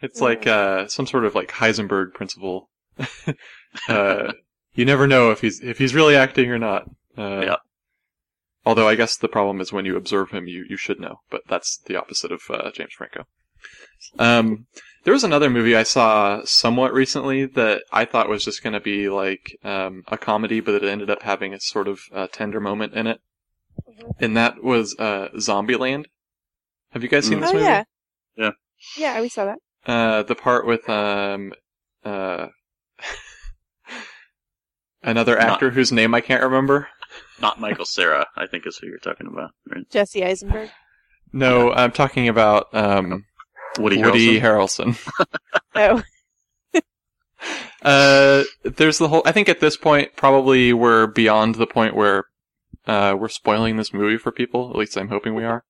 It's 0.02 0.20
like 0.20 0.48
uh, 0.48 0.88
some 0.88 1.06
sort 1.08 1.26
of 1.26 1.36
like 1.36 1.52
Heisenberg 1.52 2.14
principle. 2.14 2.70
uh, 3.88 4.34
you 4.74 4.84
never 4.86 5.06
know 5.08 5.32
if 5.32 5.42
he's 5.42 5.60
if 5.62 5.78
he's 5.78 5.94
really 5.96 6.16
acting 6.16 6.50
or 6.50 6.58
not. 6.60 6.84
Uh, 7.18 7.42
Yeah. 7.46 7.56
Although 8.66 8.88
I 8.88 8.96
guess 8.96 9.16
the 9.18 9.28
problem 9.28 9.62
is 9.62 9.72
when 9.74 9.86
you 9.86 9.96
observe 9.98 10.32
him, 10.32 10.48
you, 10.48 10.66
you 10.70 10.78
should 10.78 11.00
know. 11.00 11.18
But 11.30 11.42
that's 11.48 11.78
the 11.86 11.96
opposite 11.98 12.32
of 12.32 12.42
uh, 12.50 12.72
James 12.72 12.94
Franco. 12.98 13.26
Um, 14.20 14.68
there 15.04 15.14
was 15.14 15.24
another 15.24 15.50
movie 15.50 15.76
I 15.76 15.84
saw 15.84 16.42
somewhat 16.46 16.94
recently 16.94 17.46
that 17.46 17.84
I 17.92 18.06
thought 18.06 18.30
was 18.30 18.46
just 18.46 18.64
going 18.64 18.74
to 18.74 18.80
be 18.80 19.10
like 19.10 19.58
um, 19.64 20.04
a 20.08 20.18
comedy, 20.18 20.60
but 20.62 20.76
it 20.76 20.84
ended 20.84 21.10
up 21.10 21.24
having 21.24 21.54
a 21.54 21.60
sort 21.60 21.88
of 21.88 22.00
uh, 22.14 22.28
tender 22.32 22.60
moment 22.60 22.94
in 22.94 23.08
it, 23.08 23.20
Mhm. 23.90 24.12
and 24.20 24.38
that 24.38 24.64
was 24.64 24.96
uh, 25.00 25.30
Zombieland. 25.38 26.06
Have 26.92 27.04
you 27.04 27.10
guys 27.10 27.26
seen 27.28 27.40
Mm. 27.40 27.42
this 27.42 27.50
oh 27.50 27.54
movie? 27.54 27.66
yeah, 27.66 27.84
Yeah. 28.38 28.52
yeah, 28.98 29.22
we 29.22 29.30
saw 29.30 29.46
that. 29.46 29.58
Uh, 29.86 30.24
the 30.24 30.36
part 30.36 30.66
with 30.66 30.88
um, 30.90 31.54
uh, 32.06 32.48
another 35.02 35.36
Not- 35.36 35.50
actor 35.50 35.72
whose 35.72 35.92
name 35.92 36.14
I 36.14 36.22
can't 36.22 36.44
remember. 36.44 36.88
Not 37.42 37.60
Michael 37.60 37.86
Cera, 37.86 38.28
I 38.36 38.48
think 38.48 38.66
is 38.66 38.78
who 38.78 38.88
you're 38.88 38.98
talking 39.00 39.28
about. 39.28 39.52
Right? 39.70 39.88
Jesse 39.90 40.24
Eisenberg. 40.24 40.70
No, 41.32 41.72
I'm 41.74 41.92
talking 41.92 42.28
about 42.28 42.74
um, 42.74 43.26
Woody, 43.80 44.02
Woody 44.02 44.40
Harrelson. 44.40 44.94
Harrelson. 44.96 45.28
Oh, 45.76 46.04
Uh, 47.84 48.44
there's 48.64 48.98
the 48.98 49.10
whole. 49.10 49.22
I 49.26 49.34
think 49.34 49.50
at 49.50 49.60
this 49.60 49.76
point, 49.76 50.16
probably 50.16 50.72
we're 50.72 51.08
beyond 51.08 51.56
the 51.56 51.68
point 51.68 51.96
where 51.96 52.24
uh, 52.88 53.16
we're 53.20 53.28
spoiling 53.28 53.76
this 53.76 53.94
movie 53.94 54.18
for 54.18 54.32
people. 54.32 54.70
At 54.70 54.78
least 54.78 54.96
I'm 54.96 55.10
hoping 55.10 55.36
we 55.36 55.44
are. 55.44 55.66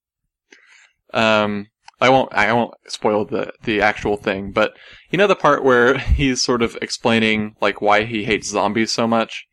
Um, 1.13 1.67
I 1.99 2.09
won't. 2.09 2.31
I 2.33 2.53
won't 2.53 2.75
spoil 2.87 3.25
the 3.25 3.51
the 3.63 3.81
actual 3.81 4.17
thing, 4.17 4.51
but 4.51 4.73
you 5.09 5.17
know 5.17 5.25
the 5.25 5.35
part 5.35 5.63
where 5.63 5.97
he's 5.97 6.41
sort 6.41 6.61
of 6.61 6.77
explaining 6.81 7.55
like 7.61 7.81
why 7.81 8.03
he 8.03 8.25
hates 8.25 8.49
zombies 8.49 8.91
so 8.91 9.07
much, 9.07 9.45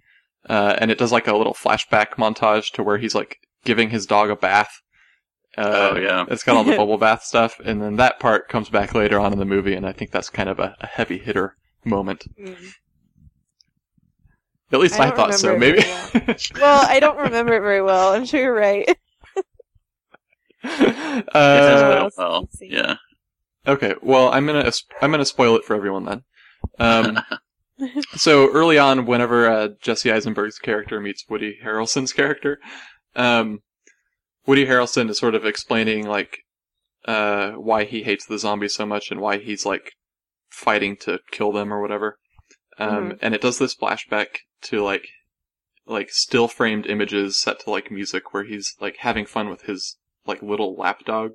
uh, 0.48 0.76
and 0.78 0.90
it 0.90 0.98
does 0.98 1.12
like 1.12 1.26
a 1.26 1.36
little 1.36 1.54
flashback 1.54 2.16
montage 2.18 2.72
to 2.72 2.82
where 2.82 2.98
he's 2.98 3.14
like 3.14 3.38
giving 3.64 3.90
his 3.90 4.04
dog 4.04 4.28
a 4.28 4.36
bath. 4.36 4.72
Uh, 5.60 5.90
Oh, 5.92 5.98
yeah. 5.98 6.24
It's 6.28 6.42
got 6.42 6.56
all 6.56 6.64
the 6.64 6.76
bubble 6.76 6.98
bath 6.98 7.22
stuff, 7.22 7.60
and 7.64 7.82
then 7.82 7.96
that 7.96 8.18
part 8.18 8.48
comes 8.48 8.68
back 8.68 8.94
later 8.94 9.18
on 9.20 9.32
in 9.32 9.38
the 9.38 9.44
movie, 9.44 9.74
and 9.74 9.86
I 9.86 9.92
think 9.92 10.10
that's 10.10 10.30
kind 10.30 10.48
of 10.48 10.58
a, 10.58 10.76
a 10.80 10.86
heavy 10.86 11.18
hitter 11.18 11.56
moment. 11.84 12.24
Mm. 12.40 12.56
At 14.72 14.80
least 14.80 14.98
I 15.00 15.08
I, 15.08 15.10
thought 15.10 15.34
so. 15.34 15.58
Maybe. 15.58 15.80
it 15.80 16.48
well, 16.54 16.86
I 16.88 17.00
don't 17.00 17.18
remember 17.18 17.54
it 17.54 17.60
very 17.60 17.82
well. 17.82 18.14
I'm 18.14 18.24
sure 18.24 18.40
you're 18.40 18.54
right. 18.54 18.88
Uh, 20.62 21.22
been 21.32 21.92
a 21.92 22.00
else 22.00 22.16
while. 22.16 22.40
let's 22.40 22.58
see. 22.58 22.68
Yeah. 22.70 22.96
okay. 23.66 23.94
Well, 24.02 24.30
I'm 24.30 24.46
gonna 24.46 24.70
I'm 25.00 25.10
gonna 25.10 25.24
spoil 25.24 25.56
it 25.56 25.64
for 25.64 25.74
everyone 25.74 26.04
then. 26.04 26.22
Um, 26.78 27.18
so 28.16 28.50
early 28.52 28.78
on, 28.78 29.06
whenever 29.06 29.48
uh, 29.48 29.68
Jesse 29.80 30.12
Eisenberg's 30.12 30.58
character 30.58 31.00
meets 31.00 31.24
Woody 31.28 31.58
Harrelson's 31.64 32.12
character, 32.12 32.58
um, 33.16 33.60
Woody 34.46 34.66
Harrelson 34.66 35.08
is 35.10 35.18
sort 35.18 35.34
of 35.34 35.44
explaining 35.44 36.06
like 36.06 36.38
uh, 37.06 37.52
why 37.52 37.84
he 37.84 38.02
hates 38.02 38.26
the 38.26 38.38
zombies 38.38 38.74
so 38.74 38.86
much 38.86 39.10
and 39.10 39.20
why 39.20 39.38
he's 39.38 39.64
like 39.66 39.92
fighting 40.50 40.96
to 40.96 41.20
kill 41.30 41.52
them 41.52 41.72
or 41.72 41.80
whatever. 41.80 42.18
Um, 42.78 43.10
Mhm. 43.10 43.18
And 43.22 43.34
it 43.34 43.40
does 43.40 43.58
this 43.58 43.74
flashback 43.74 44.38
to 44.62 44.82
like 44.82 45.06
like 45.86 46.10
still 46.10 46.46
framed 46.46 46.86
images 46.86 47.40
set 47.40 47.60
to 47.60 47.70
like 47.70 47.90
music 47.90 48.32
where 48.32 48.44
he's 48.44 48.74
like 48.80 48.96
having 48.98 49.26
fun 49.26 49.48
with 49.48 49.62
his 49.62 49.96
like 50.26 50.42
little 50.42 50.76
lap 50.76 51.04
dog. 51.04 51.32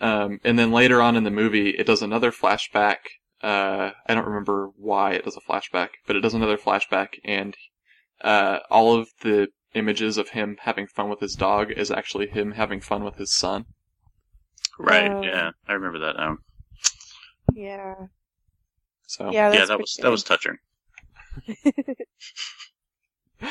Um, 0.00 0.40
and 0.44 0.58
then 0.58 0.70
later 0.72 1.02
on 1.02 1.16
in 1.16 1.24
the 1.24 1.30
movie, 1.30 1.70
it 1.70 1.86
does 1.86 2.02
another 2.02 2.30
flashback. 2.32 2.96
Uh, 3.42 3.90
I 4.06 4.14
don't 4.14 4.26
remember 4.26 4.70
why 4.76 5.12
it 5.12 5.24
does 5.24 5.36
a 5.36 5.40
flashback, 5.40 5.90
but 6.06 6.16
it 6.16 6.20
does 6.20 6.34
another 6.34 6.56
flashback, 6.58 7.18
and 7.24 7.56
uh, 8.22 8.60
all 8.70 8.94
of 8.94 9.08
the 9.22 9.48
images 9.74 10.18
of 10.18 10.30
him 10.30 10.56
having 10.62 10.86
fun 10.86 11.08
with 11.08 11.20
his 11.20 11.34
dog 11.34 11.70
is 11.70 11.90
actually 11.90 12.28
him 12.28 12.52
having 12.52 12.80
fun 12.80 13.04
with 13.04 13.16
his 13.16 13.34
son. 13.34 13.66
Right. 14.78 15.10
Oh. 15.10 15.22
yeah, 15.22 15.50
I 15.68 15.72
remember 15.72 15.98
that 16.00 16.16
now. 16.16 16.38
yeah. 17.54 17.94
So, 19.06 19.30
Yeah, 19.32 19.50
that's 19.50 19.58
yeah, 19.58 19.66
that 19.66 19.80
was 19.80 19.96
good. 19.96 20.04
that 20.04 20.10
was 20.10 20.24
touching. 20.24 20.56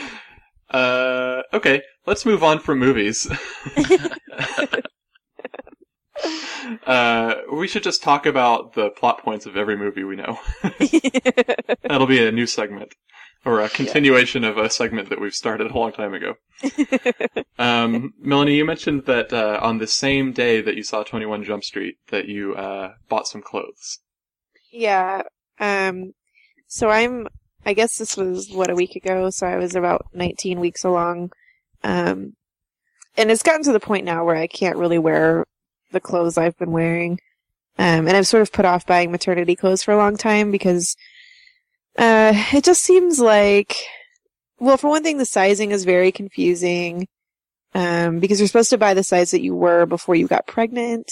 uh, 0.70 1.42
okay, 1.54 1.82
let's 2.06 2.26
move 2.26 2.44
on 2.44 2.60
from 2.60 2.80
movies. 2.80 3.30
uh, 6.88 7.36
we 7.52 7.68
should 7.68 7.84
just 7.84 8.04
talk 8.04 8.26
about 8.26 8.74
the 8.74 8.90
plot 8.92 9.22
points 9.24 9.46
of 9.46 9.56
every 9.58 9.78
movie 9.78 10.04
we 10.04 10.16
know. 10.16 10.40
That'll 11.84 12.08
be 12.08 12.26
a 12.26 12.32
new 12.32 12.48
segment. 12.48 12.94
Or 13.46 13.62
a 13.62 13.70
continuation 13.70 14.44
of 14.44 14.58
a 14.58 14.70
segment 14.70 15.10
that 15.10 15.22
we've 15.22 15.34
started 15.34 15.72
a 15.72 15.78
long 15.78 15.92
time 15.92 16.14
ago. 16.14 16.36
Um, 17.60 18.14
Melanie, 18.18 18.56
you 18.56 18.64
mentioned 18.64 19.04
that 19.06 19.34
uh, 19.34 19.60
on 19.62 19.80
the 19.80 19.86
same 19.86 20.32
day 20.32 20.62
that 20.62 20.78
you 20.78 20.84
saw 20.84 21.04
21 21.04 21.44
Jump 21.44 21.66
Street, 21.66 21.98
that 22.08 22.30
you 22.30 22.56
uh, 22.56 22.94
bought 23.10 23.28
some 23.28 23.42
clothes. 23.42 24.00
Yeah. 24.72 25.24
Um, 25.60 26.14
so 26.68 26.90
I'm, 26.90 27.28
I 27.66 27.74
guess 27.74 27.98
this 27.98 28.16
was, 28.16 28.50
what, 28.50 28.70
a 28.70 28.76
week 28.76 28.96
ago, 28.96 29.30
so 29.30 29.46
I 29.46 29.58
was 29.58 29.76
about 29.76 30.06
19 30.14 30.62
weeks 30.62 30.86
along. 30.86 31.34
Um, 31.84 32.38
and 33.18 33.30
it's 33.30 33.44
gotten 33.44 33.64
to 33.64 33.74
the 33.74 33.80
point 33.82 34.06
now 34.06 34.24
where 34.24 34.38
I 34.38 34.48
can't 34.48 34.78
really 34.78 35.00
wear 35.00 35.46
the 35.92 36.00
clothes 36.00 36.38
I've 36.38 36.58
been 36.58 36.72
wearing. 36.72 37.20
Um, 37.78 38.08
and 38.08 38.16
I've 38.16 38.28
sort 38.28 38.42
of 38.42 38.54
put 38.54 38.66
off 38.66 38.86
buying 38.86 39.12
maternity 39.12 39.58
clothes 39.58 39.84
for 39.84 39.92
a 39.94 39.98
long 39.98 40.16
time 40.16 40.50
because, 40.50 40.96
uh, 42.00 42.34
it 42.54 42.64
just 42.64 42.82
seems 42.84 43.20
like, 43.20 43.76
well, 44.60 44.78
for 44.78 44.90
one 44.90 45.04
thing, 45.04 45.18
the 45.18 45.26
sizing 45.26 45.72
is 45.72 45.84
very 45.86 46.12
confusing. 46.12 47.08
Um, 47.76 48.20
because 48.20 48.40
you're 48.40 48.48
supposed 48.48 48.72
to 48.72 48.80
buy 48.80 48.96
the 48.96 49.04
size 49.04 49.30
that 49.32 49.42
you 49.44 49.54
were 49.56 49.86
before 49.86 50.16
you 50.16 50.28
got 50.28 50.48
pregnant. 50.48 51.12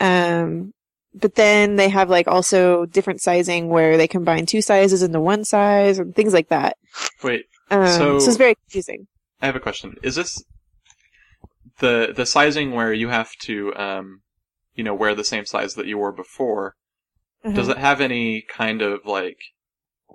Um, 0.00 0.72
but 1.14 1.36
then 1.36 1.76
they 1.76 1.88
have 1.88 2.10
like 2.10 2.26
also 2.26 2.84
different 2.86 3.20
sizing 3.20 3.68
where 3.68 3.96
they 3.96 4.08
combine 4.08 4.44
two 4.46 4.60
sizes 4.60 5.04
into 5.04 5.20
one 5.20 5.44
size 5.44 6.00
and 6.00 6.16
things 6.16 6.32
like 6.32 6.48
that. 6.48 6.76
Wait, 7.22 7.44
Um, 7.70 7.86
So- 7.86 8.18
so 8.18 8.26
it's 8.28 8.36
very 8.36 8.56
confusing. 8.56 9.06
I 9.40 9.46
have 9.46 9.54
a 9.54 9.60
question. 9.60 9.94
Is 10.02 10.16
this 10.16 10.42
the 11.78 12.12
the 12.14 12.26
sizing 12.26 12.72
where 12.72 12.92
you 12.92 13.08
have 13.08 13.30
to, 13.42 13.74
um, 13.76 14.22
you 14.74 14.82
know, 14.84 14.94
wear 14.94 15.14
the 15.14 15.24
same 15.24 15.46
size 15.46 15.74
that 15.74 15.86
you 15.86 15.96
wore 15.98 16.12
before? 16.12 16.74
Does 17.44 17.68
Uh-huh. 17.68 17.72
it 17.72 17.78
have 17.78 18.00
any 18.00 18.42
kind 18.42 18.82
of 18.82 19.04
like 19.04 19.38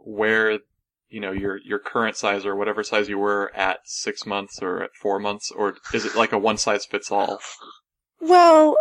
where 0.03 0.59
you 1.09 1.19
know 1.19 1.31
your 1.31 1.57
your 1.57 1.79
current 1.79 2.15
size 2.15 2.45
or 2.45 2.55
whatever 2.55 2.83
size 2.83 3.09
you 3.09 3.17
were 3.17 3.51
at 3.55 3.79
six 3.85 4.25
months 4.25 4.61
or 4.61 4.83
at 4.83 4.95
four 4.95 5.19
months, 5.19 5.51
or 5.51 5.77
is 5.93 6.05
it 6.05 6.15
like 6.15 6.31
a 6.31 6.37
one 6.37 6.57
size 6.57 6.85
fits 6.85 7.11
all? 7.11 7.39
Well, 8.19 8.77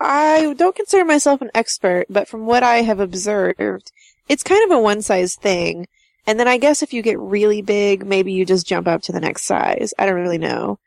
I 0.00 0.54
don't 0.56 0.76
consider 0.76 1.04
myself 1.04 1.40
an 1.40 1.50
expert, 1.54 2.06
but 2.08 2.28
from 2.28 2.46
what 2.46 2.62
I 2.62 2.82
have 2.82 3.00
observed, 3.00 3.92
it's 4.28 4.42
kind 4.42 4.64
of 4.64 4.76
a 4.76 4.80
one 4.80 5.02
size 5.02 5.34
thing. 5.34 5.86
And 6.26 6.38
then 6.38 6.48
I 6.48 6.58
guess 6.58 6.82
if 6.82 6.92
you 6.92 7.02
get 7.02 7.18
really 7.18 7.62
big, 7.62 8.04
maybe 8.04 8.32
you 8.32 8.44
just 8.44 8.66
jump 8.66 8.86
up 8.86 9.02
to 9.02 9.12
the 9.12 9.20
next 9.20 9.44
size. 9.44 9.94
I 9.98 10.04
don't 10.04 10.20
really 10.20 10.38
know. 10.38 10.78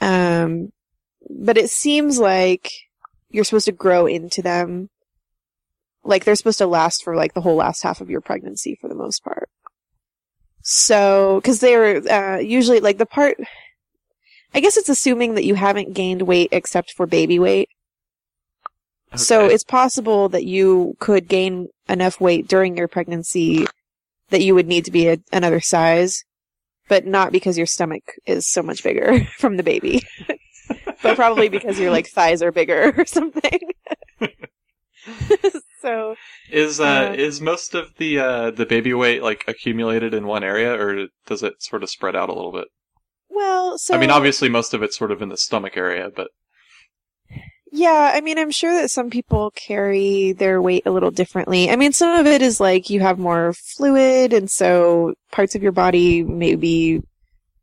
Um, 0.00 0.72
but 1.30 1.56
it 1.56 1.70
seems 1.70 2.18
like 2.18 2.70
you're 3.30 3.44
supposed 3.44 3.64
to 3.66 3.72
grow 3.72 4.06
into 4.06 4.42
them. 4.42 4.90
Like 6.04 6.24
they're 6.24 6.36
supposed 6.36 6.58
to 6.58 6.66
last 6.66 7.02
for 7.02 7.16
like 7.16 7.34
the 7.34 7.40
whole 7.40 7.56
last 7.56 7.82
half 7.82 8.00
of 8.00 8.10
your 8.10 8.20
pregnancy 8.20 8.76
for 8.80 8.88
the 8.88 8.94
most 8.94 9.24
part. 9.24 9.48
So, 10.62 11.40
cause 11.44 11.60
they're, 11.60 11.96
uh, 12.10 12.38
usually 12.38 12.80
like 12.80 12.98
the 12.98 13.06
part, 13.06 13.36
I 14.54 14.60
guess 14.60 14.76
it's 14.76 14.88
assuming 14.88 15.34
that 15.34 15.44
you 15.44 15.54
haven't 15.54 15.94
gained 15.94 16.22
weight 16.22 16.48
except 16.52 16.92
for 16.92 17.06
baby 17.06 17.38
weight. 17.38 17.68
So 19.16 19.46
it's 19.46 19.64
possible 19.64 20.28
that 20.30 20.44
you 20.44 20.96
could 20.98 21.28
gain 21.28 21.68
enough 21.88 22.20
weight 22.20 22.48
during 22.48 22.76
your 22.76 22.88
pregnancy 22.88 23.66
that 24.30 24.42
you 24.42 24.54
would 24.54 24.66
need 24.66 24.86
to 24.86 24.90
be 24.90 25.08
a, 25.08 25.18
another 25.32 25.60
size, 25.60 26.24
but 26.88 27.06
not 27.06 27.30
because 27.30 27.56
your 27.56 27.66
stomach 27.66 28.02
is 28.26 28.46
so 28.46 28.62
much 28.62 28.82
bigger 28.82 29.24
from 29.38 29.56
the 29.56 29.62
baby, 29.62 30.02
but 31.02 31.16
probably 31.16 31.48
because 31.48 31.78
your 31.78 31.90
like 31.90 32.08
thighs 32.08 32.42
are 32.42 32.52
bigger 32.52 32.92
or 32.98 33.06
something. 33.06 33.60
so 35.84 36.16
Is 36.50 36.80
uh, 36.80 37.10
Uh, 37.10 37.14
is 37.16 37.40
most 37.40 37.74
of 37.74 37.94
the 37.98 38.18
uh, 38.18 38.50
the 38.50 38.66
baby 38.66 38.94
weight 38.94 39.22
like 39.22 39.44
accumulated 39.46 40.14
in 40.14 40.26
one 40.26 40.44
area, 40.44 40.72
or 40.74 41.08
does 41.26 41.42
it 41.42 41.62
sort 41.62 41.82
of 41.82 41.90
spread 41.90 42.16
out 42.16 42.28
a 42.30 42.34
little 42.34 42.52
bit? 42.52 42.68
well, 43.28 43.78
so 43.78 43.94
I 43.94 43.98
mean, 43.98 44.10
obviously, 44.10 44.48
most 44.48 44.74
of 44.74 44.82
it's 44.82 44.96
sort 44.96 45.10
of 45.12 45.20
in 45.22 45.28
the 45.28 45.36
stomach 45.36 45.76
area, 45.76 46.10
but 46.14 46.28
Yeah, 47.70 48.12
I 48.14 48.20
mean, 48.20 48.38
I'm 48.38 48.52
sure 48.52 48.72
that 48.72 48.90
some 48.90 49.10
people 49.10 49.50
carry 49.56 50.32
their 50.32 50.62
weight 50.62 50.84
a 50.86 50.92
little 50.92 51.10
differently. 51.10 51.70
I 51.70 51.76
mean, 51.76 51.92
some 51.92 52.18
of 52.20 52.26
it 52.26 52.40
is 52.40 52.60
like 52.60 52.88
you 52.88 53.00
have 53.00 53.18
more 53.18 53.52
fluid, 53.54 54.32
and 54.32 54.48
so 54.50 55.14
parts 55.32 55.54
of 55.56 55.62
your 55.62 55.72
body 55.72 56.22
maybe 56.22 57.00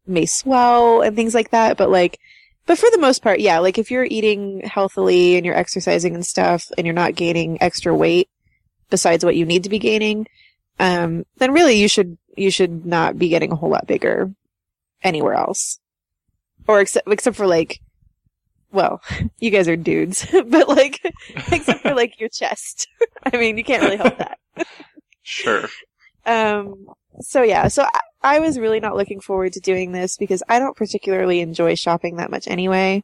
may 0.06 0.26
swell 0.26 1.02
and 1.02 1.16
things 1.16 1.34
like 1.34 1.52
that. 1.52 1.78
But 1.78 1.90
like, 1.92 2.20
but 2.72 2.78
for 2.78 2.90
the 2.90 3.00
most 3.00 3.22
part, 3.22 3.42
yeah, 3.42 3.60
like 3.60 3.78
if 3.78 3.92
you're 3.92 4.08
eating 4.10 4.62
healthily 4.62 5.36
and 5.36 5.46
you're 5.46 5.58
exercising 5.58 6.16
and 6.16 6.26
stuff, 6.26 6.72
and 6.78 6.88
you're 6.88 6.94
not 6.94 7.16
gaining 7.16 7.62
extra 7.62 7.94
weight 7.94 8.30
besides 8.90 9.26
what 9.26 9.36
you 9.36 9.46
need 9.46 9.66
to 9.66 9.70
be 9.70 9.78
gaining, 9.78 10.26
um, 10.80 11.26
then 11.36 11.52
really 11.52 11.74
you 11.74 11.90
should 11.90 12.18
you 12.38 12.50
should 12.50 12.86
not 12.86 13.20
be 13.20 13.28
getting 13.28 13.52
a 13.52 13.58
whole 13.58 13.70
lot 13.70 13.88
bigger 13.88 14.34
anywhere 15.04 15.34
else, 15.34 15.82
or 16.66 16.80
except 16.80 17.10
except 17.12 17.36
for 17.36 17.46
like 17.46 17.82
well, 18.72 19.02
you 19.40 19.50
guys 19.50 19.68
are 19.68 19.76
dudes, 19.76 20.26
but 20.32 20.70
like, 20.70 21.02
except 21.52 21.82
for 21.82 21.94
like 21.94 22.22
your 22.22 22.30
chest. 22.30 22.88
I 23.34 23.36
mean, 23.36 23.58
you 23.58 23.66
can't 23.66 23.84
really 23.84 23.98
help 23.98 24.18
that. 24.18 24.40
sure. 25.24 25.68
Um, 26.26 26.86
so 27.20 27.42
yeah, 27.42 27.68
so 27.68 27.84
I, 27.84 28.00
I 28.22 28.40
was 28.40 28.60
really 28.60 28.80
not 28.80 28.96
looking 28.96 29.20
forward 29.20 29.54
to 29.54 29.60
doing 29.60 29.92
this 29.92 30.18
because 30.18 30.44
I 30.48 30.60
don't 30.60 30.76
particularly 30.78 31.42
enjoy 31.42 31.76
shopping 31.76 32.18
that 32.18 32.32
much 32.32 32.48
anyway. 32.48 33.04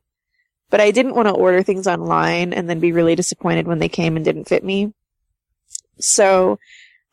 But 0.70 0.82
I 0.82 0.92
didn't 0.92 1.16
want 1.16 1.30
to 1.30 1.34
order 1.34 1.64
things 1.64 1.88
online 1.88 2.52
and 2.52 2.70
then 2.70 2.82
be 2.82 2.92
really 2.92 3.16
disappointed 3.16 3.68
when 3.68 3.80
they 3.80 3.88
came 3.88 4.18
and 4.18 4.26
didn't 4.26 4.50
fit 4.50 4.64
me. 4.64 4.94
So, 6.00 6.60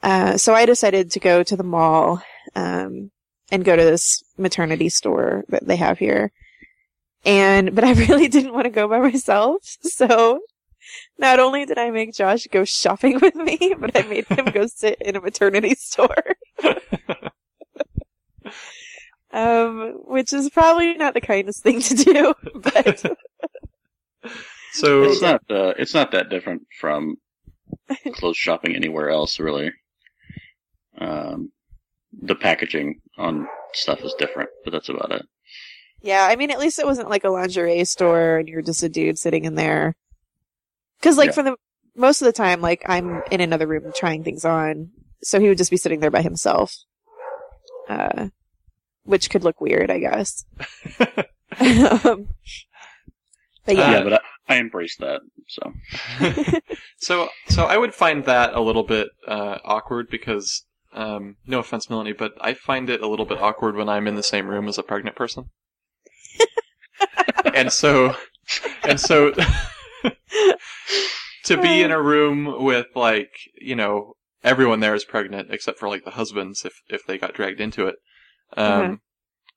uh, 0.03 0.37
so 0.37 0.55
I 0.55 0.67
decided 0.67 1.13
to 1.13 1.21
go 1.21 1.43
to 1.45 1.57
the 1.57 1.63
mall, 1.63 2.21
um, 2.57 3.13
and 3.51 3.65
go 3.65 3.77
to 3.77 3.85
this 3.85 4.23
maternity 4.37 4.89
store 4.89 5.45
that 5.49 5.67
they 5.67 5.77
have 5.77 5.99
here. 5.99 6.33
And, 7.25 7.75
but 7.75 7.85
I 7.85 7.93
really 8.09 8.29
didn't 8.29 8.53
want 8.53 8.65
to 8.65 8.71
go 8.71 8.89
by 8.89 8.99
myself. 8.99 9.63
So 9.83 10.41
not 11.19 11.41
only 11.41 11.65
did 11.65 11.79
I 11.79 11.91
make 11.91 12.13
Josh 12.13 12.47
go 12.51 12.65
shopping 12.65 13.19
with 13.23 13.35
me, 13.35 13.75
but 13.79 13.97
I 13.97 14.03
made 14.07 14.27
him 14.27 14.47
go 14.47 14.67
sit 14.75 14.99
in 15.01 15.17
a 15.17 15.21
maternity 15.21 15.75
store. 15.75 16.37
um, 19.33 19.95
which 20.05 20.33
is 20.33 20.51
probably 20.51 20.95
not 20.95 21.15
the 21.15 21.21
kindest 21.21 21.63
thing 21.63 21.81
to 21.81 21.95
do, 21.95 22.35
but 22.55 23.05
So 24.73 25.05
It's 25.05 25.23
not. 25.23 25.43
Uh, 25.49 25.75
it's 25.79 25.95
not 25.95 26.11
that 26.13 26.31
different 26.31 26.63
from 26.81 27.17
clothes 28.15 28.37
shopping 28.37 28.75
anywhere 28.75 29.11
else, 29.11 29.39
really. 29.39 29.73
Um, 30.99 31.51
the 32.13 32.35
packaging 32.35 33.01
on 33.19 33.47
stuff 33.73 34.01
is 34.03 34.15
different, 34.19 34.51
but 34.65 34.73
that's 34.73 34.89
about 34.89 35.13
it. 35.13 35.27
yeah, 36.03 36.27
I 36.31 36.37
mean, 36.37 36.51
at 36.51 36.61
least 36.61 36.79
it 36.79 36.87
wasn't 36.87 37.11
like 37.11 37.25
a 37.25 37.31
lingerie 37.31 37.85
store 37.85 38.39
and 38.39 38.49
you're 38.49 38.63
just 38.63 38.83
a 38.83 38.89
dude 38.89 39.19
sitting 39.19 39.45
in 39.45 39.55
there. 39.57 39.97
Cause 41.05 41.19
like 41.19 41.29
Yeah. 41.29 41.33
for 41.33 41.43
the, 41.43 41.57
most 41.95 42.23
of 42.23 42.27
the 42.27 42.33
time, 42.33 42.61
like 42.61 42.83
I'm 42.87 43.23
in 43.31 43.41
another 43.41 43.67
room 43.67 43.93
trying 43.95 44.25
things 44.25 44.45
on. 44.45 44.91
So 45.23 45.39
he 45.39 45.49
would 45.49 45.59
just 45.59 45.71
be 45.71 45.77
sitting 45.77 46.01
there 46.01 46.11
by 46.11 46.23
himself. 46.23 46.75
Uh, 47.89 48.29
which 49.05 49.31
could 49.31 49.45
look 49.45 49.61
weird, 49.61 49.91
I 49.91 49.99
guess. 49.99 50.45
um, 51.61 52.29
but 53.67 53.77
yeah. 53.77 53.91
yeah, 53.93 54.03
but 54.03 54.15
I, 54.15 54.21
I 54.49 54.57
embrace 54.57 54.97
that. 54.99 55.21
So 55.49 55.73
so 56.99 57.29
so 57.49 57.65
I 57.65 57.77
would 57.77 57.95
find 57.95 58.25
that 58.25 58.55
a 58.55 58.61
little 58.61 58.83
bit 58.83 59.09
uh, 59.29 59.59
awkward 59.65 60.09
because 60.11 60.65
um, 60.95 61.37
no 61.47 61.59
offense, 61.59 61.91
Melanie, 61.91 62.13
but 62.13 62.33
I 62.41 62.55
find 62.55 62.89
it 62.89 63.03
a 63.03 63.09
little 63.09 63.27
bit 63.27 63.41
awkward 63.41 63.77
when 63.77 63.89
I'm 63.89 64.07
in 64.07 64.15
the 64.15 64.23
same 64.23 64.49
room 64.49 64.69
as 64.69 64.79
a 64.79 64.83
pregnant 64.83 65.17
person. 65.17 65.51
and 67.55 67.73
so 67.73 68.17
and 68.85 69.01
so 69.01 69.33
to 71.45 71.61
be 71.61 71.83
in 71.83 71.91
a 71.91 72.01
room 72.03 72.63
with 72.65 72.87
like 72.95 73.33
you 73.61 73.77
know 73.77 74.15
everyone 74.43 74.81
there 74.81 74.95
is 74.95 75.05
pregnant 75.05 75.49
except 75.51 75.79
for 75.79 75.89
like 75.89 76.05
the 76.05 76.13
husbands 76.13 76.65
if 76.65 76.75
if 76.89 77.05
they 77.07 77.19
got 77.19 77.35
dragged 77.35 77.61
into 77.61 77.87
it. 77.87 77.97
Um, 78.57 78.85
Mhm. 78.85 78.99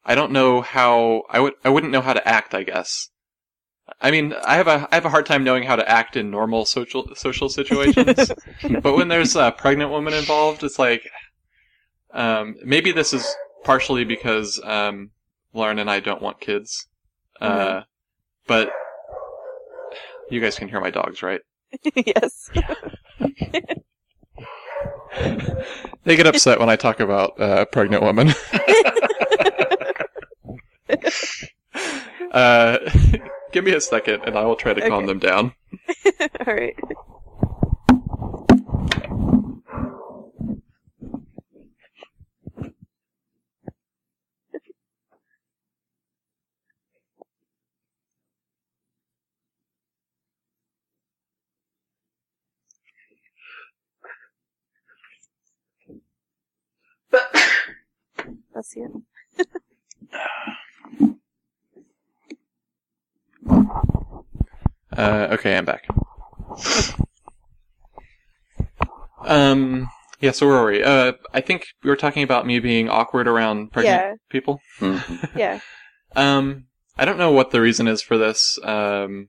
I 0.05 0.15
don't 0.15 0.31
know 0.31 0.61
how 0.61 1.23
I 1.29 1.39
would 1.39 1.53
I 1.63 1.69
wouldn't 1.69 1.91
know 1.91 2.01
how 2.01 2.13
to 2.13 2.27
act. 2.27 2.53
I 2.53 2.63
guess. 2.63 3.09
I 4.01 4.11
mean, 4.11 4.33
I 4.45 4.55
have 4.55 4.67
a 4.67 4.87
I 4.91 4.95
have 4.95 5.05
a 5.05 5.09
hard 5.09 5.25
time 5.25 5.43
knowing 5.43 5.63
how 5.63 5.75
to 5.75 5.89
act 5.89 6.15
in 6.17 6.29
normal 6.29 6.65
social 6.65 7.09
social 7.15 7.49
situations, 7.49 8.31
but 8.81 8.95
when 8.95 9.07
there's 9.07 9.35
a 9.35 9.51
pregnant 9.51 9.91
woman 9.91 10.13
involved, 10.13 10.63
it's 10.63 10.77
like, 10.79 11.09
um, 12.13 12.55
maybe 12.63 12.91
this 12.91 13.13
is 13.13 13.35
partially 13.63 14.03
because 14.03 14.61
um, 14.63 15.11
Lauren 15.53 15.79
and 15.79 15.89
I 15.89 15.99
don't 16.01 16.21
want 16.21 16.41
kids, 16.41 16.87
uh, 17.39 17.81
but 18.45 18.71
you 20.29 20.41
guys 20.41 20.57
can 20.57 20.67
hear 20.67 20.81
my 20.81 20.89
dogs, 20.89 21.23
right? 21.23 21.41
yes. 21.95 22.49
They 26.03 26.15
get 26.15 26.27
upset 26.27 26.59
when 26.59 26.69
I 26.69 26.75
talk 26.75 26.99
about 26.99 27.39
uh, 27.39 27.65
pregnant 27.65 28.03
women. 28.03 28.29
uh, 32.31 32.77
give 33.51 33.65
me 33.65 33.73
a 33.73 33.81
second, 33.81 34.23
and 34.25 34.37
I 34.37 34.45
will 34.45 34.55
try 34.55 34.73
to 34.73 34.81
calm 34.81 35.03
Okay. 35.03 35.05
them 35.05 35.19
down. 35.19 35.53
All 36.47 36.53
right. 36.53 36.75
That's 58.53 58.75
you. 58.75 59.03
Uh, 64.95 65.27
okay, 65.31 65.55
I'm 65.55 65.65
back. 65.65 65.85
Um, 69.23 69.89
yeah, 70.21 70.31
so 70.31 70.47
where 70.47 70.61
were 70.61 70.71
we? 70.71 70.83
Uh, 70.83 71.13
I 71.33 71.41
think 71.41 71.65
we 71.83 71.89
were 71.89 71.95
talking 71.95 72.23
about 72.23 72.47
me 72.47 72.59
being 72.59 72.89
awkward 72.89 73.27
around 73.27 73.71
pregnant 73.71 74.01
Yeah. 74.01 74.13
people. 74.29 74.59
Mhm. 74.79 75.29
Yeah. 75.35 75.59
Um, 76.15 76.65
I 76.97 77.05
don't 77.05 77.17
know 77.19 77.31
what 77.31 77.51
the 77.51 77.61
reason 77.61 77.87
is 77.87 78.01
for 78.01 78.17
this. 78.17 78.57
Um, 78.63 79.27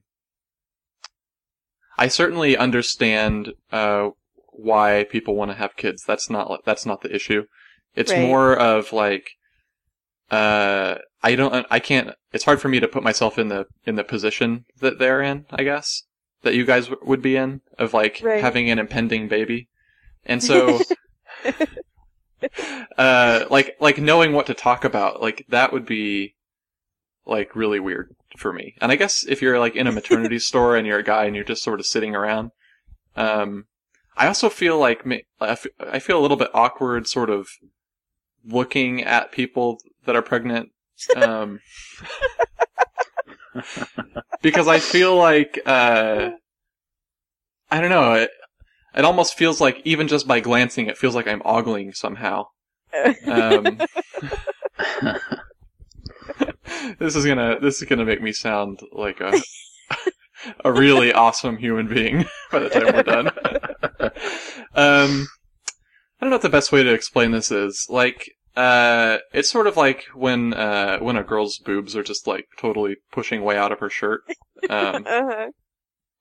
I 1.99 2.07
certainly 2.07 2.57
understand 2.57 3.53
uh, 3.71 4.09
why 4.53 5.05
people 5.11 5.35
want 5.35 5.51
to 5.51 5.57
have 5.57 5.75
kids. 5.75 6.03
That's 6.07 6.31
not 6.31 6.63
that's 6.65 6.85
not 6.87 7.01
the 7.01 7.13
issue. 7.13 7.43
It's 7.95 8.11
Right. 8.11 8.21
more 8.27 8.55
of 8.55 8.93
like, 8.93 9.31
uh, 10.31 10.95
I 11.23 11.35
don't, 11.35 11.65
I 11.69 11.79
can't. 11.79 12.11
It's 12.31 12.45
hard 12.45 12.61
for 12.61 12.69
me 12.69 12.79
to 12.79 12.87
put 12.87 13.03
myself 13.03 13.37
in 13.39 13.47
the 13.49 13.65
in 13.85 13.95
the 13.95 14.03
position 14.03 14.65
that 14.79 14.99
they're 14.99 15.21
in. 15.21 15.45
I 15.51 15.63
guess 15.63 16.03
that 16.43 16.55
you 16.55 16.65
guys 16.65 16.87
w- 16.87 17.05
would 17.07 17.21
be 17.21 17.35
in 17.35 17.61
of 17.77 17.93
like 17.93 18.21
Right. 18.23 18.41
having 18.41 18.69
an 18.69 18.79
impending 18.79 19.27
baby, 19.27 19.67
and 20.25 20.41
so. 20.43 20.79
uh 22.97 23.45
like 23.49 23.75
like 23.81 23.97
knowing 23.97 24.31
what 24.31 24.45
to 24.45 24.53
talk 24.53 24.85
about 24.85 25.21
like 25.21 25.45
that 25.49 25.73
would 25.73 25.85
be 25.85 26.35
like 27.25 27.53
really 27.55 27.79
weird 27.81 28.15
for 28.37 28.53
me 28.53 28.75
and 28.79 28.93
i 28.93 28.95
guess 28.95 29.25
if 29.27 29.41
you're 29.41 29.59
like 29.59 29.75
in 29.75 29.87
a 29.87 29.91
maternity 29.91 30.39
store 30.49 30.77
and 30.77 30.87
you're 30.87 30.99
a 30.99 31.03
guy 31.03 31.25
and 31.25 31.35
you're 31.35 31.43
just 31.43 31.63
sort 31.63 31.81
of 31.81 31.85
sitting 31.85 32.15
around 32.15 32.51
um 33.17 33.65
i 34.15 34.25
also 34.25 34.47
feel 34.49 34.77
like 34.79 35.05
ma- 35.05 35.17
I 35.41 35.49
f- 35.49 35.67
I 35.91 35.99
feel 35.99 36.17
a 36.17 36.21
little 36.23 36.37
bit 36.37 36.49
awkward 36.53 37.07
sort 37.07 37.29
of 37.29 37.49
looking 38.45 39.03
at 39.03 39.31
people 39.31 39.79
that 40.05 40.15
are 40.15 40.21
pregnant 40.21 40.69
um 41.15 41.59
because 44.41 44.67
i 44.67 44.79
feel 44.79 45.15
like 45.15 45.59
uh 45.65 46.31
i 47.71 47.81
don't 47.81 47.89
know 47.89 48.13
it, 48.13 48.29
it 48.95 49.05
almost 49.05 49.37
feels 49.37 49.61
like 49.61 49.81
even 49.85 50.07
just 50.07 50.27
by 50.27 50.39
glancing 50.39 50.87
it 50.87 50.97
feels 50.97 51.15
like 51.15 51.27
i'm 51.27 51.41
ogling 51.45 51.93
somehow 51.93 52.45
um, 53.27 53.79
this 56.99 57.15
is 57.15 57.25
gonna 57.25 57.59
this 57.61 57.81
is 57.81 57.87
gonna 57.87 58.05
make 58.05 58.21
me 58.21 58.31
sound 58.31 58.79
like 58.91 59.19
a 59.21 59.33
a 60.63 60.71
really 60.71 61.11
awesome 61.13 61.57
human 61.57 61.87
being 61.87 62.25
by 62.51 62.59
the 62.59 62.69
time 62.69 62.93
we're 62.93 63.03
done. 63.03 63.31
um, 64.75 65.27
I 66.19 66.25
don't 66.25 66.31
know 66.31 66.35
what 66.35 66.41
the 66.41 66.49
best 66.49 66.71
way 66.71 66.83
to 66.83 66.93
explain 66.93 67.31
this 67.31 67.51
is. 67.51 67.87
Like, 67.89 68.29
uh, 68.55 69.19
it's 69.33 69.49
sort 69.49 69.67
of 69.67 69.77
like 69.77 70.05
when 70.13 70.53
uh 70.53 70.99
when 70.99 71.15
a 71.15 71.23
girl's 71.23 71.59
boobs 71.59 71.95
are 71.95 72.03
just 72.03 72.27
like 72.27 72.45
totally 72.57 72.97
pushing 73.11 73.43
way 73.43 73.57
out 73.57 73.71
of 73.71 73.79
her 73.79 73.89
shirt, 73.89 74.21
um, 74.69 75.05
uh-huh. 75.07 75.51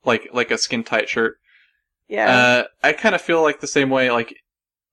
like 0.04 0.28
like 0.32 0.50
a 0.50 0.58
skin 0.58 0.84
tight 0.84 1.08
shirt. 1.08 1.36
Yeah. 2.06 2.36
Uh, 2.36 2.64
I 2.82 2.92
kind 2.92 3.14
of 3.14 3.20
feel 3.20 3.42
like 3.42 3.60
the 3.60 3.66
same 3.66 3.90
way, 3.90 4.10
like 4.10 4.34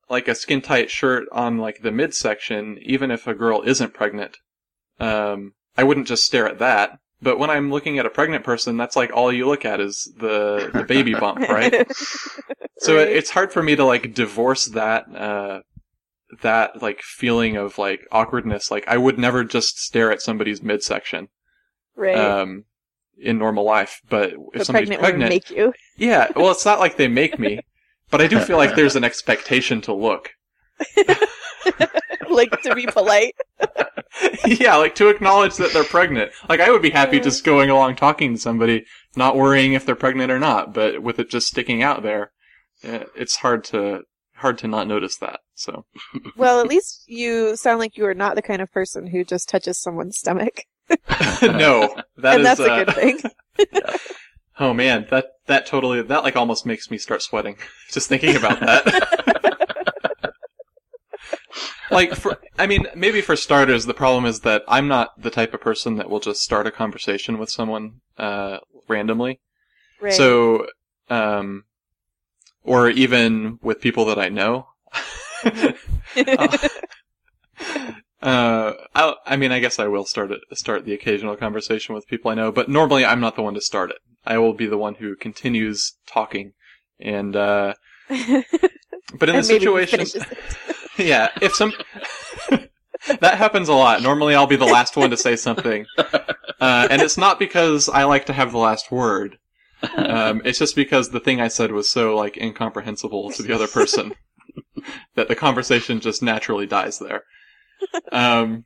like 0.09 0.27
a 0.27 0.35
skin 0.35 0.61
tight 0.61 0.89
shirt 0.89 1.25
on 1.31 1.57
like 1.57 1.81
the 1.81 1.91
midsection, 1.91 2.79
even 2.81 3.11
if 3.11 3.27
a 3.27 3.35
girl 3.35 3.61
isn't 3.65 3.93
pregnant. 3.93 4.37
Um, 4.99 5.53
I 5.77 5.83
wouldn't 5.83 6.07
just 6.07 6.23
stare 6.23 6.47
at 6.47 6.59
that. 6.59 6.99
But 7.25 7.39
when 7.39 7.49
I'm 7.49 7.71
looking 7.71 7.97
at 7.97 8.05
a 8.05 8.09
pregnant 8.11 8.43
person, 8.43 8.77
that's 8.77 8.95
like 8.95 9.11
all 9.11 9.33
you 9.33 9.47
look 9.47 9.65
at 9.65 9.81
is 9.81 10.13
the 10.15 10.69
the 10.71 10.83
baby 10.83 11.15
bump, 11.15 11.39
right? 11.49 11.73
So 12.77 12.99
it, 12.99 13.09
it's 13.09 13.31
hard 13.31 13.51
for 13.51 13.63
me 13.63 13.75
to 13.75 13.83
like 13.83 14.13
divorce 14.13 14.65
that 14.67 15.13
uh 15.13 15.61
that 16.43 16.83
like 16.83 17.01
feeling 17.01 17.57
of 17.57 17.79
like 17.79 18.01
awkwardness. 18.11 18.69
Like 18.69 18.87
I 18.87 18.97
would 18.97 19.17
never 19.17 19.43
just 19.43 19.79
stare 19.79 20.11
at 20.11 20.21
somebody's 20.21 20.61
midsection 20.61 21.29
right. 21.95 22.15
um 22.15 22.65
in 23.17 23.39
normal 23.39 23.63
life, 23.63 24.01
but 24.07 24.33
if 24.53 24.59
the 24.59 24.65
somebody's 24.65 24.89
pregnant, 24.89 25.01
pregnant, 25.01 25.29
make 25.29 25.49
you. 25.49 25.73
yeah, 25.97 26.27
well, 26.35 26.51
it's 26.51 26.65
not 26.65 26.79
like 26.79 26.97
they 26.97 27.07
make 27.07 27.39
me, 27.39 27.59
but 28.11 28.21
I 28.21 28.27
do 28.27 28.39
feel 28.39 28.57
like 28.57 28.75
there's 28.75 28.95
an 28.95 29.03
expectation 29.03 29.81
to 29.81 29.93
look. 29.95 30.29
like 32.29 32.51
to 32.61 32.75
be 32.75 32.85
polite. 32.87 33.35
yeah, 34.45 34.75
like 34.75 34.95
to 34.95 35.09
acknowledge 35.09 35.55
that 35.57 35.73
they're 35.73 35.83
pregnant. 35.83 36.31
Like 36.49 36.59
I 36.59 36.69
would 36.71 36.81
be 36.81 36.89
happy 36.89 37.19
just 37.19 37.43
going 37.43 37.69
along 37.69 37.95
talking 37.95 38.33
to 38.33 38.39
somebody, 38.39 38.85
not 39.15 39.35
worrying 39.35 39.73
if 39.73 39.85
they're 39.85 39.95
pregnant 39.95 40.31
or 40.31 40.39
not, 40.39 40.73
but 40.73 41.01
with 41.01 41.19
it 41.19 41.29
just 41.29 41.47
sticking 41.47 41.83
out 41.83 42.03
there, 42.03 42.31
eh, 42.83 43.03
it's 43.15 43.37
hard 43.37 43.63
to 43.65 44.01
hard 44.35 44.57
to 44.59 44.67
not 44.67 44.87
notice 44.87 45.17
that. 45.17 45.39
So 45.55 45.85
Well, 46.35 46.59
at 46.59 46.67
least 46.67 47.03
you 47.07 47.55
sound 47.55 47.79
like 47.79 47.97
you 47.97 48.05
are 48.05 48.13
not 48.13 48.35
the 48.35 48.41
kind 48.41 48.61
of 48.61 48.71
person 48.71 49.07
who 49.07 49.23
just 49.23 49.49
touches 49.49 49.81
someone's 49.81 50.17
stomach. 50.17 50.61
no, 51.41 51.95
that 52.17 52.35
and 52.35 52.41
is, 52.41 52.43
that's 52.43 52.59
uh, 52.59 52.63
a 52.63 52.85
good 52.85 52.95
thing. 52.95 53.19
Oh 54.57 54.73
man, 54.73 55.05
that 55.09 55.31
that 55.47 55.65
totally 55.65 56.01
that 56.01 56.23
like 56.23 56.35
almost 56.35 56.65
makes 56.65 56.89
me 56.89 56.97
start 56.97 57.21
sweating 57.21 57.57
just 57.91 58.07
thinking 58.07 58.35
about 58.35 58.59
that. 58.61 59.34
Like 61.91 62.15
for 62.15 62.37
I 62.57 62.67
mean, 62.67 62.87
maybe 62.95 63.21
for 63.21 63.35
starters 63.35 63.85
the 63.85 63.93
problem 63.93 64.25
is 64.25 64.41
that 64.41 64.63
I'm 64.67 64.87
not 64.87 65.21
the 65.21 65.29
type 65.29 65.53
of 65.53 65.61
person 65.61 65.95
that 65.97 66.09
will 66.09 66.19
just 66.19 66.41
start 66.41 66.67
a 66.67 66.71
conversation 66.71 67.37
with 67.37 67.49
someone 67.49 68.01
uh 68.17 68.59
randomly. 68.87 69.39
Right. 70.01 70.13
So 70.13 70.67
um 71.09 71.65
or 72.63 72.89
even 72.89 73.59
with 73.61 73.81
people 73.81 74.05
that 74.05 74.19
I 74.19 74.29
know. 74.29 74.67
Uh, 78.25 78.73
I, 78.95 79.13
I 79.27 79.35
mean, 79.35 79.51
I 79.51 79.59
guess 79.59 79.77
I 79.77 79.87
will 79.87 80.05
start 80.05 80.31
it, 80.31 80.39
start 80.53 80.83
the 80.83 80.93
occasional 80.93 81.35
conversation 81.35 81.93
with 81.93 82.07
people 82.07 82.31
I 82.31 82.33
know, 82.33 82.51
but 82.51 82.67
normally 82.67 83.05
I'm 83.05 83.19
not 83.19 83.35
the 83.35 83.43
one 83.43 83.53
to 83.53 83.61
start 83.61 83.91
it. 83.91 83.97
I 84.25 84.39
will 84.39 84.53
be 84.53 84.65
the 84.65 84.79
one 84.79 84.95
who 84.95 85.15
continues 85.15 85.93
talking, 86.07 86.53
and 86.99 87.35
uh, 87.35 87.75
but 88.09 89.29
in 89.29 89.35
the 89.35 89.43
situation. 89.43 90.07
yeah, 91.05 91.29
if 91.41 91.53
some 91.53 91.73
that 93.19 93.37
happens 93.37 93.69
a 93.69 93.73
lot. 93.73 94.01
Normally, 94.01 94.35
I'll 94.35 94.47
be 94.47 94.55
the 94.55 94.65
last 94.65 94.95
one 94.95 95.09
to 95.09 95.17
say 95.17 95.35
something, 95.35 95.85
uh, 95.97 96.87
and 96.89 97.01
it's 97.01 97.17
not 97.17 97.39
because 97.39 97.89
I 97.89 98.03
like 98.03 98.25
to 98.27 98.33
have 98.33 98.51
the 98.51 98.57
last 98.57 98.91
word. 98.91 99.37
Um, 99.97 100.41
it's 100.45 100.57
just 100.57 100.75
because 100.75 101.09
the 101.09 101.19
thing 101.19 101.41
I 101.41 101.47
said 101.47 101.71
was 101.71 101.91
so 101.91 102.15
like 102.15 102.37
incomprehensible 102.37 103.31
to 103.31 103.43
the 103.43 103.53
other 103.53 103.67
person 103.67 104.13
that 105.15 105.27
the 105.27 105.35
conversation 105.35 105.99
just 105.99 106.23
naturally 106.23 106.65
dies 106.65 106.97
there. 106.99 107.23
Um, 108.11 108.65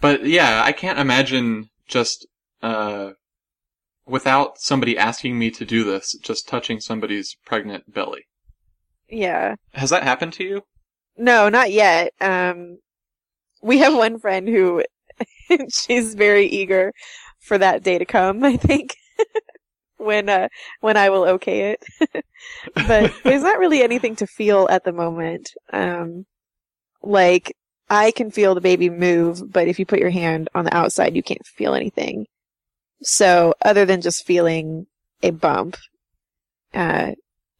but 0.00 0.26
yeah, 0.26 0.62
I 0.64 0.72
can't 0.72 0.98
imagine 0.98 1.68
just 1.86 2.26
uh, 2.62 3.10
without 4.06 4.58
somebody 4.58 4.96
asking 4.96 5.38
me 5.38 5.50
to 5.52 5.64
do 5.64 5.84
this, 5.84 6.16
just 6.22 6.48
touching 6.48 6.80
somebody's 6.80 7.36
pregnant 7.44 7.92
belly. 7.92 8.22
yeah. 9.08 9.56
Has 9.74 9.90
that 9.90 10.02
happened 10.02 10.32
to 10.34 10.44
you? 10.44 10.62
No, 11.16 11.48
not 11.48 11.72
yet. 11.72 12.12
Um, 12.20 12.78
we 13.62 13.78
have 13.78 13.94
one 13.94 14.18
friend 14.18 14.48
who 14.48 14.82
she's 15.72 16.14
very 16.14 16.46
eager 16.46 16.92
for 17.40 17.58
that 17.58 17.82
day 17.82 17.98
to 17.98 18.04
come. 18.04 18.44
I 18.44 18.56
think 18.56 18.96
when 19.96 20.28
uh, 20.28 20.48
when 20.80 20.96
I 20.96 21.10
will 21.10 21.24
okay 21.30 21.72
it, 21.72 21.84
but 22.74 23.12
there's 23.24 23.42
not 23.42 23.58
really 23.58 23.82
anything 23.82 24.16
to 24.16 24.26
feel 24.26 24.68
at 24.70 24.84
the 24.84 24.92
moment. 24.92 25.50
Um, 25.72 26.26
like 27.02 27.56
I 27.88 28.10
can 28.10 28.30
feel 28.30 28.54
the 28.54 28.60
baby 28.60 28.90
move, 28.90 29.52
but 29.52 29.68
if 29.68 29.78
you 29.78 29.86
put 29.86 30.00
your 30.00 30.10
hand 30.10 30.48
on 30.54 30.64
the 30.64 30.76
outside, 30.76 31.16
you 31.16 31.22
can't 31.22 31.46
feel 31.46 31.74
anything. 31.74 32.26
So 33.02 33.54
other 33.64 33.84
than 33.84 34.00
just 34.00 34.26
feeling 34.26 34.86
a 35.22 35.30
bump, 35.30 35.76
uh, 36.74 37.12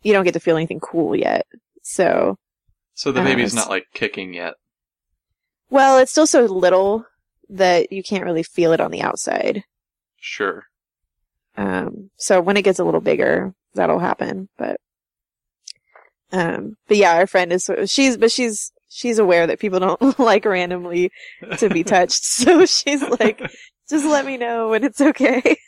you 0.03 0.13
don't 0.13 0.25
get 0.25 0.35
to 0.35 0.41
feel 0.41 0.57
anything 0.57 0.81
cool 0.81 1.15
yet. 1.15 1.47
So 1.83 2.37
So 2.97 3.13
the 3.13 3.21
baby's 3.21 3.55
not 3.55 3.69
like 3.69 3.89
kicking 3.93 4.33
yet. 4.33 4.55
Well, 5.69 5.99
it's 5.99 6.11
still 6.11 6.27
so 6.27 6.47
little 6.47 7.05
that 7.51 7.93
you 7.93 8.03
can't 8.03 8.25
really 8.25 8.43
feel 8.43 8.73
it 8.73 8.81
on 8.81 8.91
the 8.91 9.03
outside. 9.03 9.65
Sure. 10.19 10.65
Um, 11.59 12.11
so 12.17 12.41
when 12.41 12.57
it 12.57 12.63
gets 12.63 12.79
a 12.79 12.85
little 12.85 13.03
bigger, 13.03 13.53
that'll 13.75 13.99
happen. 13.99 14.49
But, 14.57 14.81
um, 16.33 16.79
but 16.89 16.97
yeah, 16.97 17.17
our 17.17 17.27
friend 17.27 17.53
is, 17.53 17.69
she's, 17.85 18.17
but 18.17 18.33
she's, 18.33 18.73
she's 18.89 19.19
aware 19.19 19.47
that 19.47 19.61
people 19.61 19.79
don't 19.79 20.19
like 20.19 20.47
randomly 20.47 21.13
to 21.59 21.69
be 21.69 21.85
touched. 21.85 22.25
So 22.25 22.65
she's 22.65 23.03
like, 23.03 23.43
just 23.91 24.07
let 24.07 24.25
me 24.25 24.39
know 24.39 24.71
when 24.71 24.85
it's 24.85 25.03
okay. 25.03 25.59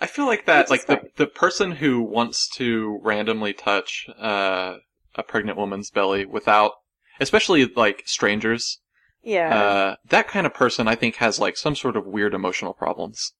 I 0.00 0.06
feel 0.06 0.26
like 0.26 0.46
that, 0.46 0.70
like 0.70 0.86
the 0.86 1.02
the 1.16 1.26
person 1.26 1.72
who 1.72 2.00
wants 2.00 2.48
to 2.54 2.98
randomly 3.02 3.52
touch 3.52 4.06
uh, 4.18 4.76
a 5.14 5.22
pregnant 5.22 5.58
woman's 5.58 5.90
belly 5.90 6.24
without, 6.24 6.72
especially 7.20 7.66
like 7.66 8.02
strangers, 8.06 8.80
yeah. 9.22 9.54
uh, 9.54 9.96
that 10.08 10.28
kind 10.28 10.46
of 10.46 10.54
person 10.54 10.88
I 10.88 10.94
think 10.94 11.16
has 11.16 11.38
like 11.38 11.56
some 11.56 11.76
sort 11.76 11.96
of 11.96 12.06
weird 12.06 12.34
emotional 12.34 12.72
problems, 12.72 13.32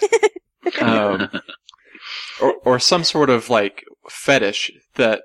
um, 0.80 1.28
or 2.40 2.54
or 2.64 2.78
some 2.78 3.04
sort 3.04 3.30
of 3.30 3.50
like 3.50 3.84
fetish 4.08 4.70
that 4.94 5.22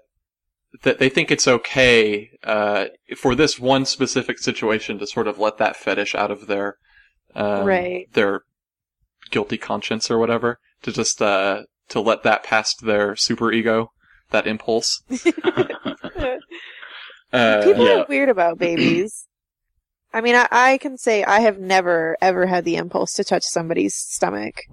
that 0.83 0.99
they 0.99 1.09
think 1.09 1.29
it's 1.31 1.47
okay 1.47 2.29
uh, 2.43 2.85
for 3.17 3.35
this 3.35 3.59
one 3.59 3.85
specific 3.85 4.39
situation 4.39 4.97
to 4.99 5.05
sort 5.05 5.27
of 5.27 5.37
let 5.37 5.57
that 5.57 5.75
fetish 5.75 6.15
out 6.15 6.31
of 6.31 6.47
their 6.47 6.77
um, 7.35 7.65
Right. 7.65 8.11
their 8.13 8.41
guilty 9.29 9.57
conscience 9.57 10.09
or 10.09 10.17
whatever 10.17 10.59
to 10.83 10.91
just 10.91 11.21
uh, 11.21 11.63
to 11.89 11.99
let 11.99 12.23
that 12.23 12.43
past 12.43 12.85
their 12.85 13.15
super 13.15 13.51
ego, 13.51 13.91
that 14.31 14.47
impulse. 14.47 15.01
Uh, 17.33 17.63
People 17.63 17.87
yeah. 17.87 18.01
are 18.01 18.05
weird 18.09 18.27
about 18.27 18.57
babies. 18.57 19.25
I 20.13 20.19
mean, 20.19 20.35
I, 20.35 20.47
I 20.51 20.77
can 20.79 20.97
say 20.97 21.23
I 21.23 21.39
have 21.39 21.59
never 21.59 22.17
ever 22.21 22.45
had 22.45 22.65
the 22.65 22.75
impulse 22.75 23.13
to 23.13 23.23
touch 23.23 23.43
somebody's 23.43 23.95
stomach 23.95 24.63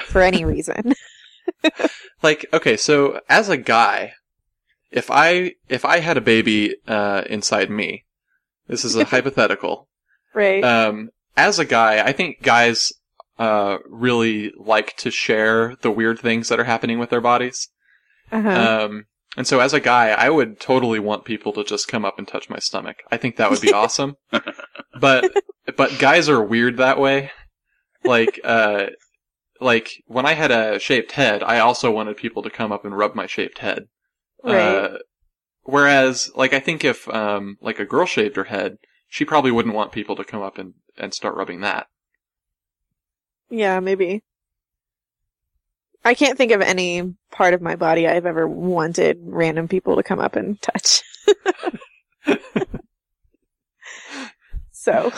for 0.00 0.20
any 0.20 0.44
reason. 0.44 0.92
like 2.22 2.46
okay 2.52 2.76
so 2.76 3.20
as 3.28 3.48
a 3.50 3.56
guy 3.56 4.12
if 4.90 5.10
i 5.10 5.52
if 5.68 5.84
i 5.84 6.00
had 6.00 6.16
a 6.16 6.22
baby 6.22 6.74
uh 6.88 7.22
inside 7.28 7.70
me 7.70 8.04
this 8.66 8.82
is 8.84 8.96
a 8.96 9.04
hypothetical 9.04 9.88
right. 10.34 10.64
um 10.64 11.10
as 11.36 11.58
a 11.58 11.64
guy 11.64 12.02
i 12.04 12.12
think 12.12 12.40
guys 12.42 12.92
uh 13.38 13.76
really 13.86 14.52
like 14.56 14.96
to 14.96 15.10
share 15.10 15.76
the 15.82 15.90
weird 15.90 16.18
things 16.18 16.48
that 16.48 16.58
are 16.58 16.64
happening 16.64 16.98
with 16.98 17.10
their 17.10 17.20
bodies 17.20 17.68
Uh-huh. 18.32 18.48
um 18.86 19.06
and 19.36 19.46
so 19.46 19.60
as 19.60 19.72
a 19.72 19.80
guy 19.80 20.10
i 20.10 20.28
would 20.28 20.58
totally 20.60 20.98
want 20.98 21.24
people 21.24 21.52
to 21.52 21.64
just 21.64 21.88
come 21.88 22.04
up 22.04 22.18
and 22.18 22.26
touch 22.26 22.48
my 22.50 22.58
stomach 22.58 22.96
i 23.10 23.16
think 23.16 23.36
that 23.36 23.50
would 23.50 23.60
be 23.60 23.72
awesome 23.82 24.16
but 25.00 25.30
but 25.76 25.98
guys 25.98 26.28
are 26.28 26.42
weird 26.42 26.76
that 26.78 26.98
way 26.98 27.30
like 28.04 28.40
uh 28.44 28.86
like 29.60 30.02
when 30.06 30.26
i 30.26 30.34
had 30.34 30.50
a 30.50 30.78
shaved 30.78 31.12
head 31.12 31.42
i 31.42 31.58
also 31.58 31.90
wanted 31.90 32.16
people 32.16 32.42
to 32.42 32.50
come 32.50 32.72
up 32.72 32.84
and 32.84 32.96
rub 32.96 33.14
my 33.14 33.26
shaved 33.26 33.58
head 33.58 33.84
right. 34.42 34.54
uh, 34.54 34.98
whereas, 35.64 36.30
like, 36.34 36.52
I 36.52 36.60
think 36.60 36.84
if, 36.84 37.08
um, 37.08 37.56
like 37.60 37.78
a 37.78 37.84
girl 37.84 38.06
shaved 38.06 38.36
her 38.36 38.44
head, 38.44 38.76
she 39.08 39.24
probably 39.24 39.50
wouldn't 39.50 39.74
want 39.74 39.92
people 39.92 40.16
to 40.16 40.24
come 40.24 40.42
up 40.42 40.58
and, 40.58 40.74
and 40.98 41.14
start 41.14 41.36
rubbing 41.36 41.60
that. 41.60 41.86
yeah, 43.50 43.80
maybe. 43.80 44.22
I 46.04 46.14
can't 46.14 46.36
think 46.36 46.52
of 46.52 46.60
any 46.60 47.14
part 47.30 47.54
of 47.54 47.62
my 47.62 47.76
body 47.76 48.06
I've 48.06 48.26
ever 48.26 48.46
wanted 48.46 49.18
random 49.22 49.68
people 49.68 49.96
to 49.96 50.02
come 50.02 50.20
up 50.20 50.36
and 50.36 50.60
touch. 50.60 51.02
so, 54.72 55.12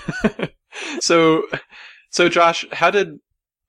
so, 1.00 1.42
so 2.10 2.28
Josh, 2.28 2.64
how 2.72 2.90
did, 2.90 3.18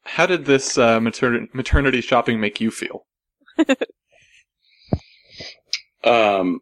how 0.03 0.25
did 0.25 0.45
this, 0.45 0.77
uh, 0.77 0.99
mater- 0.99 1.47
maternity 1.53 2.01
shopping 2.01 2.39
make 2.39 2.61
you 2.61 2.71
feel? 2.71 3.05
Um, 6.03 6.61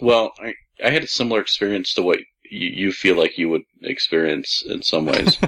well, 0.00 0.32
I, 0.40 0.54
I 0.84 0.90
had 0.90 1.04
a 1.04 1.08
similar 1.08 1.40
experience 1.40 1.94
to 1.94 2.02
what 2.02 2.18
you, 2.50 2.68
you 2.68 2.92
feel 2.92 3.16
like 3.16 3.38
you 3.38 3.48
would 3.50 3.62
experience 3.82 4.62
in 4.66 4.82
some 4.82 5.06
ways. 5.06 5.38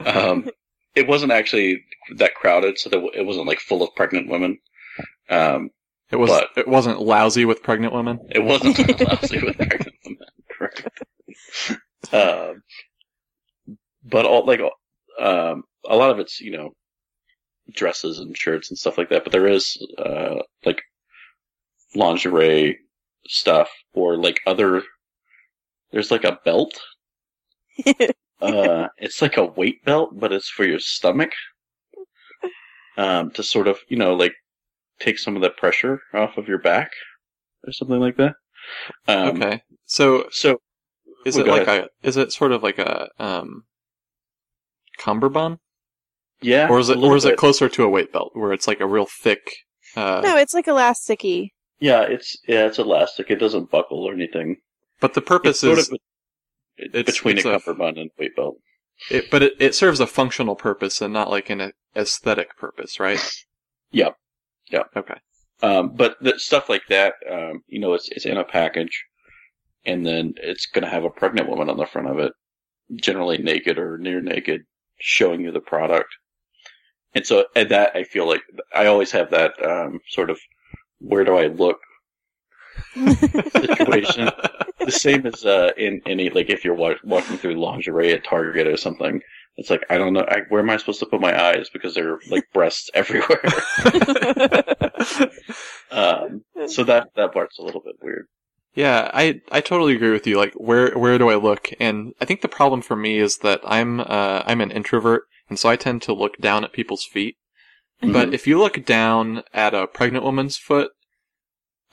um, 0.00 0.48
it 0.94 1.06
wasn't 1.08 1.32
actually 1.32 1.84
that 2.16 2.34
crowded, 2.34 2.78
so 2.78 2.90
that 2.90 2.96
w- 2.96 3.12
it 3.14 3.24
wasn't 3.26 3.46
like 3.46 3.60
full 3.60 3.82
of 3.82 3.94
pregnant 3.94 4.28
women. 4.28 4.58
Um, 5.28 5.70
It 6.10 6.16
was, 6.16 6.30
But- 6.30 6.50
it 6.56 6.68
wasn't 6.68 7.00
lousy 7.00 7.44
with 7.44 7.62
pregnant 7.62 7.92
women. 7.92 8.18
it 8.30 8.42
wasn't 8.44 8.78
lousy 9.00 9.42
with 9.42 9.56
pregnant 9.56 9.96
women, 10.04 10.18
correct? 10.50 10.88
Um, 12.12 12.62
but 14.04 14.26
all 14.26 14.44
like 14.46 14.60
um, 15.18 15.64
a 15.88 15.96
lot 15.96 16.10
of 16.10 16.18
it's 16.18 16.40
you 16.40 16.52
know 16.56 16.70
dresses 17.72 18.18
and 18.18 18.36
shirts 18.36 18.70
and 18.70 18.78
stuff 18.78 18.98
like 18.98 19.08
that. 19.08 19.24
But 19.24 19.32
there 19.32 19.48
is 19.48 19.76
uh, 19.98 20.36
like 20.64 20.82
lingerie 21.94 22.78
stuff 23.26 23.70
or 23.94 24.16
like 24.16 24.40
other. 24.46 24.82
There's 25.90 26.10
like 26.10 26.24
a 26.24 26.38
belt. 26.44 26.78
Uh, 28.40 28.88
it's 28.98 29.22
like 29.22 29.36
a 29.36 29.44
weight 29.44 29.84
belt, 29.84 30.10
but 30.18 30.32
it's 30.32 30.48
for 30.48 30.64
your 30.64 30.80
stomach. 30.80 31.32
Um, 32.96 33.30
to 33.32 33.42
sort 33.42 33.66
of 33.66 33.78
you 33.88 33.96
know 33.96 34.14
like 34.14 34.34
take 35.00 35.18
some 35.18 35.36
of 35.36 35.42
the 35.42 35.50
pressure 35.50 36.00
off 36.12 36.38
of 36.38 36.48
your 36.48 36.58
back 36.58 36.90
or 37.66 37.72
something 37.72 38.00
like 38.00 38.16
that. 38.18 38.34
Um, 39.08 39.42
okay. 39.42 39.62
So, 39.86 40.26
So 40.30 40.58
is 41.24 41.36
it 41.36 41.46
go 41.46 41.52
like 41.52 41.66
a, 41.68 41.88
is 42.02 42.16
it 42.16 42.32
sort 42.32 42.52
of 42.52 42.62
like 42.62 42.78
a, 42.78 43.08
um, 43.18 43.64
cummerbund? 44.98 45.58
yeah, 46.40 46.68
Or 46.68 46.78
is 46.78 46.88
it, 46.88 46.98
or 46.98 47.16
is 47.16 47.24
it 47.24 47.36
closer 47.36 47.68
to 47.68 47.84
a 47.84 47.88
weight 47.88 48.12
belt 48.12 48.30
where 48.34 48.52
it's 48.52 48.66
like 48.66 48.80
a 48.80 48.86
real 48.86 49.06
thick, 49.06 49.50
uh, 49.96 50.20
no, 50.22 50.36
it's 50.36 50.54
like 50.54 50.66
elasticy. 50.66 51.50
Yeah, 51.78 52.02
it's 52.02 52.36
yeah, 52.48 52.66
it's 52.66 52.78
elastic. 52.78 53.30
It 53.30 53.36
doesn't 53.36 53.70
buckle 53.70 54.04
or 54.04 54.12
anything. 54.12 54.56
but 55.00 55.14
the 55.14 55.20
It's 55.20 55.28
purpose 55.28 55.60
sort 55.60 55.78
is, 55.78 55.88
of 55.88 55.92
it's- 56.76 57.04
between 57.04 57.36
it's 57.38 57.46
a 57.46 57.50
a- 57.54 57.60
cummerbund 57.60 57.98
and 57.98 58.10
weight 58.18 58.34
belt. 58.36 58.56
It, 59.10 59.28
but 59.30 59.42
it, 59.42 59.54
it 59.58 59.74
serves 59.74 59.98
a 59.98 60.06
functional 60.06 60.54
purpose 60.54 61.02
and 61.02 61.12
not 61.12 61.28
like 61.30 61.50
an 61.50 61.72
aesthetic 61.96 62.56
purpose, 62.56 62.98
right? 63.00 63.20
Yep. 63.90 64.16
Yep. 64.70 64.86
Okay. 64.96 65.14
Um, 65.62 65.90
but 65.94 66.16
the 66.20 66.36
stuff 66.38 66.68
like 66.68 66.82
that, 66.88 67.14
um, 67.30 67.60
you 67.68 67.78
know, 67.78 67.94
it's 67.94 68.08
it's 68.08 68.26
in 68.26 68.36
a 68.36 68.42
package, 68.42 69.04
and 69.84 70.04
then 70.04 70.34
it's 70.38 70.66
going 70.66 70.82
to 70.82 70.90
have 70.90 71.04
a 71.04 71.10
pregnant 71.10 71.48
woman 71.48 71.70
on 71.70 71.76
the 71.76 71.86
front 71.86 72.08
of 72.08 72.18
it, 72.18 72.32
generally 72.96 73.38
naked 73.38 73.78
or 73.78 73.96
near 73.98 74.20
naked, 74.20 74.62
showing 74.98 75.42
you 75.42 75.52
the 75.52 75.60
product. 75.60 76.08
And 77.14 77.24
so 77.24 77.44
at 77.54 77.68
that, 77.68 77.92
I 77.94 78.02
feel 78.02 78.26
like 78.26 78.42
I 78.74 78.86
always 78.86 79.12
have 79.12 79.30
that 79.30 79.52
um, 79.64 80.00
sort 80.08 80.28
of 80.30 80.40
where 80.98 81.22
do 81.24 81.36
I 81.36 81.46
look 81.46 81.78
situation. 82.94 84.30
the 84.84 84.92
same 84.92 85.26
as 85.26 85.44
uh, 85.44 85.70
in 85.76 86.00
any 86.06 86.30
like 86.30 86.50
if 86.50 86.64
you're 86.64 86.74
wa- 86.74 86.94
walking 87.04 87.36
through 87.36 87.60
lingerie 87.60 88.12
at 88.12 88.24
Target 88.24 88.66
or 88.66 88.76
something. 88.76 89.20
It's 89.56 89.70
like 89.70 89.84
I 89.88 89.98
don't 89.98 90.12
know 90.12 90.24
I, 90.28 90.40
where 90.48 90.60
am 90.60 90.70
I 90.70 90.76
supposed 90.76 91.00
to 91.00 91.06
put 91.06 91.20
my 91.20 91.40
eyes 91.40 91.70
because 91.72 91.94
there 91.94 92.14
are 92.14 92.20
like 92.28 92.44
breasts 92.52 92.90
everywhere. 92.94 93.42
um, 95.90 96.42
so 96.66 96.84
that 96.84 97.08
that 97.16 97.32
part's 97.32 97.58
a 97.58 97.62
little 97.62 97.82
bit 97.84 97.96
weird. 98.02 98.26
yeah, 98.74 99.10
I 99.14 99.40
I 99.52 99.60
totally 99.60 99.94
agree 99.94 100.10
with 100.10 100.26
you. 100.26 100.36
Like, 100.36 100.54
where 100.54 100.96
where 100.98 101.18
do 101.18 101.30
I 101.30 101.36
look? 101.36 101.70
And 101.78 102.14
I 102.20 102.24
think 102.24 102.40
the 102.40 102.48
problem 102.48 102.82
for 102.82 102.96
me 102.96 103.18
is 103.18 103.38
that 103.38 103.60
I'm 103.64 104.00
uh 104.00 104.42
I'm 104.44 104.60
an 104.60 104.72
introvert, 104.72 105.24
and 105.48 105.58
so 105.58 105.68
I 105.68 105.76
tend 105.76 106.02
to 106.02 106.12
look 106.12 106.38
down 106.38 106.64
at 106.64 106.72
people's 106.72 107.04
feet. 107.04 107.36
But 108.02 108.34
if 108.34 108.46
you 108.46 108.58
look 108.58 108.84
down 108.84 109.44
at 109.54 109.72
a 109.72 109.86
pregnant 109.86 110.24
woman's 110.24 110.58
foot, 110.58 110.90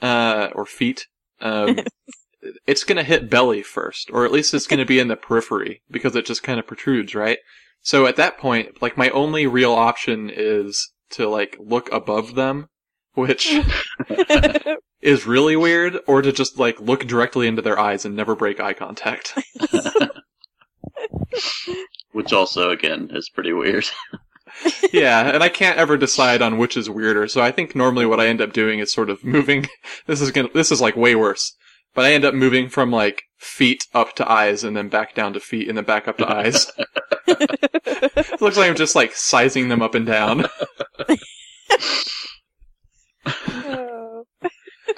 uh, 0.02 0.48
or 0.54 0.66
feet, 0.66 1.06
um, 1.40 1.78
it's 2.66 2.84
gonna 2.84 3.02
hit 3.02 3.30
belly 3.30 3.62
first, 3.62 4.10
or 4.12 4.24
at 4.24 4.32
least 4.32 4.54
it's 4.54 4.66
gonna 4.66 4.84
be 4.86 4.98
in 4.98 5.08
the 5.08 5.16
periphery, 5.16 5.82
because 5.90 6.16
it 6.16 6.26
just 6.26 6.42
kind 6.42 6.58
of 6.58 6.66
protrudes, 6.66 7.14
right? 7.14 7.38
So 7.80 8.06
at 8.06 8.16
that 8.16 8.38
point, 8.38 8.80
like, 8.80 8.96
my 8.96 9.10
only 9.10 9.46
real 9.46 9.72
option 9.72 10.30
is 10.32 10.92
to, 11.10 11.28
like, 11.28 11.56
look 11.58 11.90
above 11.92 12.34
them, 12.34 12.68
which 13.14 13.58
is 15.02 15.26
really 15.26 15.56
weird, 15.56 15.98
or 16.06 16.22
to 16.22 16.32
just, 16.32 16.58
like, 16.58 16.80
look 16.80 17.06
directly 17.06 17.48
into 17.48 17.62
their 17.62 17.78
eyes 17.78 18.04
and 18.04 18.14
never 18.14 18.36
break 18.36 18.60
eye 18.60 18.72
contact. 18.72 19.34
Which 22.12 22.32
also 22.32 22.70
again 22.70 23.10
is 23.12 23.30
pretty 23.30 23.52
weird. 23.52 23.86
yeah, 24.92 25.30
and 25.30 25.42
I 25.42 25.48
can't 25.48 25.78
ever 25.78 25.96
decide 25.96 26.42
on 26.42 26.58
which 26.58 26.76
is 26.76 26.90
weirder. 26.90 27.26
So 27.28 27.40
I 27.40 27.50
think 27.50 27.74
normally 27.74 28.06
what 28.06 28.20
I 28.20 28.26
end 28.26 28.40
up 28.40 28.52
doing 28.52 28.78
is 28.78 28.92
sort 28.92 29.10
of 29.10 29.24
moving. 29.24 29.66
This 30.06 30.20
is 30.20 30.30
gonna. 30.30 30.48
This 30.52 30.70
is 30.70 30.80
like 30.80 30.96
way 30.96 31.14
worse. 31.14 31.56
But 31.94 32.06
I 32.06 32.12
end 32.12 32.24
up 32.24 32.34
moving 32.34 32.68
from 32.68 32.90
like 32.90 33.24
feet 33.38 33.86
up 33.92 34.14
to 34.16 34.30
eyes, 34.30 34.64
and 34.64 34.76
then 34.76 34.88
back 34.88 35.14
down 35.14 35.32
to 35.34 35.40
feet, 35.40 35.68
and 35.68 35.76
then 35.76 35.84
back 35.84 36.08
up 36.08 36.18
to 36.18 36.30
eyes. 36.30 36.70
it 37.26 38.40
looks 38.40 38.56
like 38.56 38.68
I'm 38.68 38.76
just 38.76 38.94
like 38.94 39.14
sizing 39.14 39.68
them 39.68 39.82
up 39.82 39.94
and 39.94 40.06
down. 40.06 40.46
Oh. 43.36 44.24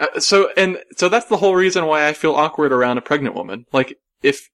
Uh, 0.01 0.19
so 0.19 0.51
and 0.57 0.79
so 0.97 1.09
that's 1.09 1.27
the 1.27 1.37
whole 1.37 1.55
reason 1.55 1.87
why 1.87 2.09
I 2.09 2.15
feel 2.15 2.35
awkward 2.35 2.73
around 2.73 2.99
a 2.99 3.03
pregnant 3.03 3.37
woman. 3.37 3.65
Like 3.73 3.97
if 4.23 4.49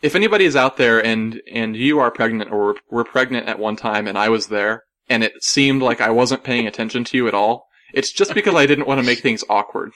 if 0.00 0.14
anybody 0.14 0.44
is 0.44 0.54
out 0.54 0.76
there 0.76 1.04
and 1.04 1.40
and 1.50 1.74
you 1.74 1.98
are 1.98 2.10
pregnant 2.12 2.52
or 2.52 2.58
were, 2.58 2.76
were 2.88 3.04
pregnant 3.04 3.48
at 3.48 3.58
one 3.58 3.74
time 3.74 4.06
and 4.06 4.16
I 4.16 4.28
was 4.28 4.46
there 4.46 4.84
and 5.08 5.24
it 5.24 5.42
seemed 5.42 5.82
like 5.82 6.00
I 6.00 6.10
wasn't 6.10 6.44
paying 6.44 6.68
attention 6.68 7.02
to 7.04 7.16
you 7.16 7.26
at 7.26 7.34
all, 7.34 7.66
it's 7.92 8.12
just 8.12 8.34
because 8.34 8.54
I 8.54 8.66
didn't 8.66 8.86
want 8.86 9.00
to 9.00 9.06
make 9.06 9.20
things 9.20 9.42
awkward. 9.48 9.90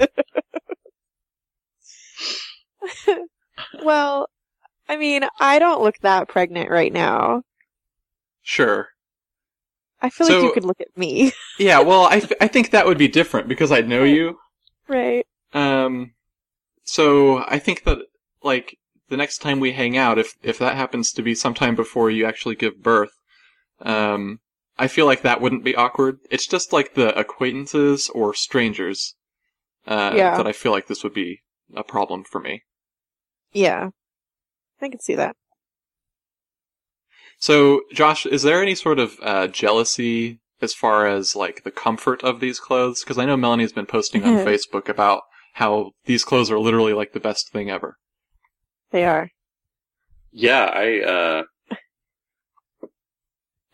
well, 3.84 4.28
I 4.88 4.96
mean, 4.96 5.24
I 5.38 5.58
don't 5.58 5.82
look 5.82 5.98
that 6.00 6.28
pregnant 6.28 6.70
right 6.70 6.92
now. 6.92 7.42
Sure. 8.42 8.88
I 10.02 10.10
feel 10.10 10.28
like 10.28 10.42
you 10.42 10.52
could 10.52 10.64
look 10.64 10.80
at 10.80 10.96
me. 10.96 11.32
Yeah, 11.58 11.80
well, 11.80 12.04
I, 12.04 12.20
th- 12.20 12.32
I 12.40 12.48
think 12.48 12.70
that 12.70 12.86
would 12.86 12.96
be 12.96 13.06
different 13.06 13.46
because 13.46 13.70
I 13.70 13.82
know 13.82 14.02
you. 14.02 14.38
right. 14.88 15.26
Um, 15.52 16.12
so 16.84 17.44
I 17.46 17.58
think 17.58 17.84
that 17.84 17.98
like 18.42 18.78
the 19.10 19.18
next 19.18 19.38
time 19.38 19.60
we 19.60 19.72
hang 19.72 19.98
out, 19.98 20.18
if 20.18 20.32
if 20.42 20.58
that 20.58 20.76
happens 20.76 21.12
to 21.12 21.22
be 21.22 21.34
sometime 21.34 21.74
before 21.74 22.10
you 22.10 22.24
actually 22.24 22.54
give 22.54 22.82
birth, 22.82 23.10
um, 23.82 24.38
I 24.78 24.88
feel 24.88 25.04
like 25.04 25.20
that 25.20 25.42
wouldn't 25.42 25.64
be 25.64 25.76
awkward. 25.76 26.20
It's 26.30 26.46
just 26.46 26.72
like 26.72 26.94
the 26.94 27.14
acquaintances 27.18 28.08
or 28.14 28.32
strangers 28.32 29.16
uh, 29.86 30.12
Yeah. 30.14 30.36
that 30.36 30.46
I 30.46 30.52
feel 30.52 30.72
like 30.72 30.86
this 30.86 31.02
would 31.02 31.14
be 31.14 31.40
a 31.74 31.84
problem 31.84 32.24
for 32.24 32.40
me. 32.40 32.62
Yeah. 33.52 33.90
I 34.80 34.88
can 34.88 35.00
see 35.00 35.14
that. 35.14 35.36
So, 37.38 37.82
Josh, 37.92 38.26
is 38.26 38.42
there 38.42 38.62
any 38.62 38.74
sort 38.74 38.98
of 38.98 39.16
uh, 39.22 39.46
jealousy 39.46 40.40
as 40.60 40.74
far 40.74 41.06
as 41.06 41.34
like 41.34 41.64
the 41.64 41.70
comfort 41.70 42.22
of 42.22 42.40
these 42.40 42.60
clothes? 42.60 43.02
Because 43.02 43.18
I 43.18 43.24
know 43.24 43.36
Melanie's 43.36 43.72
been 43.72 43.86
posting 43.86 44.24
on 44.24 44.44
Facebook 44.44 44.88
about 44.88 45.22
how 45.54 45.92
these 46.04 46.24
clothes 46.24 46.50
are 46.50 46.58
literally 46.58 46.92
like 46.92 47.12
the 47.12 47.20
best 47.20 47.50
thing 47.50 47.70
ever. 47.70 47.96
They 48.90 49.04
are. 49.04 49.30
Yeah, 50.32 50.64
I, 50.64 51.00
uh, 51.00 51.42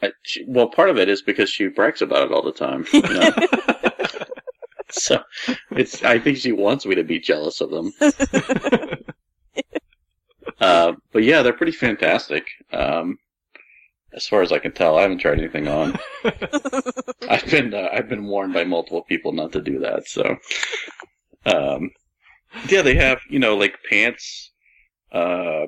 I, 0.02 0.12
she, 0.22 0.44
well, 0.46 0.68
part 0.68 0.90
of 0.90 0.98
it 0.98 1.08
is 1.08 1.22
because 1.22 1.50
she 1.50 1.68
brags 1.68 2.02
about 2.02 2.26
it 2.26 2.32
all 2.32 2.42
the 2.42 2.52
time. 2.52 2.86
you 2.92 3.02
know? 3.02 3.30
so 5.02 5.22
it's, 5.72 6.02
I 6.02 6.18
think 6.18 6.38
she 6.38 6.52
wants 6.52 6.86
me 6.86 6.94
to 6.94 7.04
be 7.04 7.18
jealous 7.18 7.60
of 7.60 7.70
them. 7.70 7.92
Uh, 10.58 10.94
but 11.12 11.22
yeah, 11.22 11.42
they're 11.42 11.52
pretty 11.52 11.72
fantastic. 11.72 12.46
Um, 12.72 13.18
as 14.14 14.26
far 14.26 14.40
as 14.42 14.52
I 14.52 14.58
can 14.58 14.72
tell, 14.72 14.96
I 14.96 15.02
haven't 15.02 15.18
tried 15.18 15.38
anything 15.38 15.68
on. 15.68 15.98
I've 17.28 17.50
been, 17.50 17.74
uh, 17.74 17.90
I've 17.92 18.08
been 18.08 18.24
warned 18.26 18.54
by 18.54 18.64
multiple 18.64 19.02
people 19.02 19.32
not 19.32 19.52
to 19.52 19.60
do 19.60 19.80
that. 19.80 20.08
So, 20.08 20.36
um, 21.44 21.90
yeah, 22.68 22.82
they 22.82 22.94
have, 22.94 23.18
you 23.28 23.38
know, 23.38 23.56
like 23.56 23.78
pants, 23.88 24.52
uh, 25.12 25.66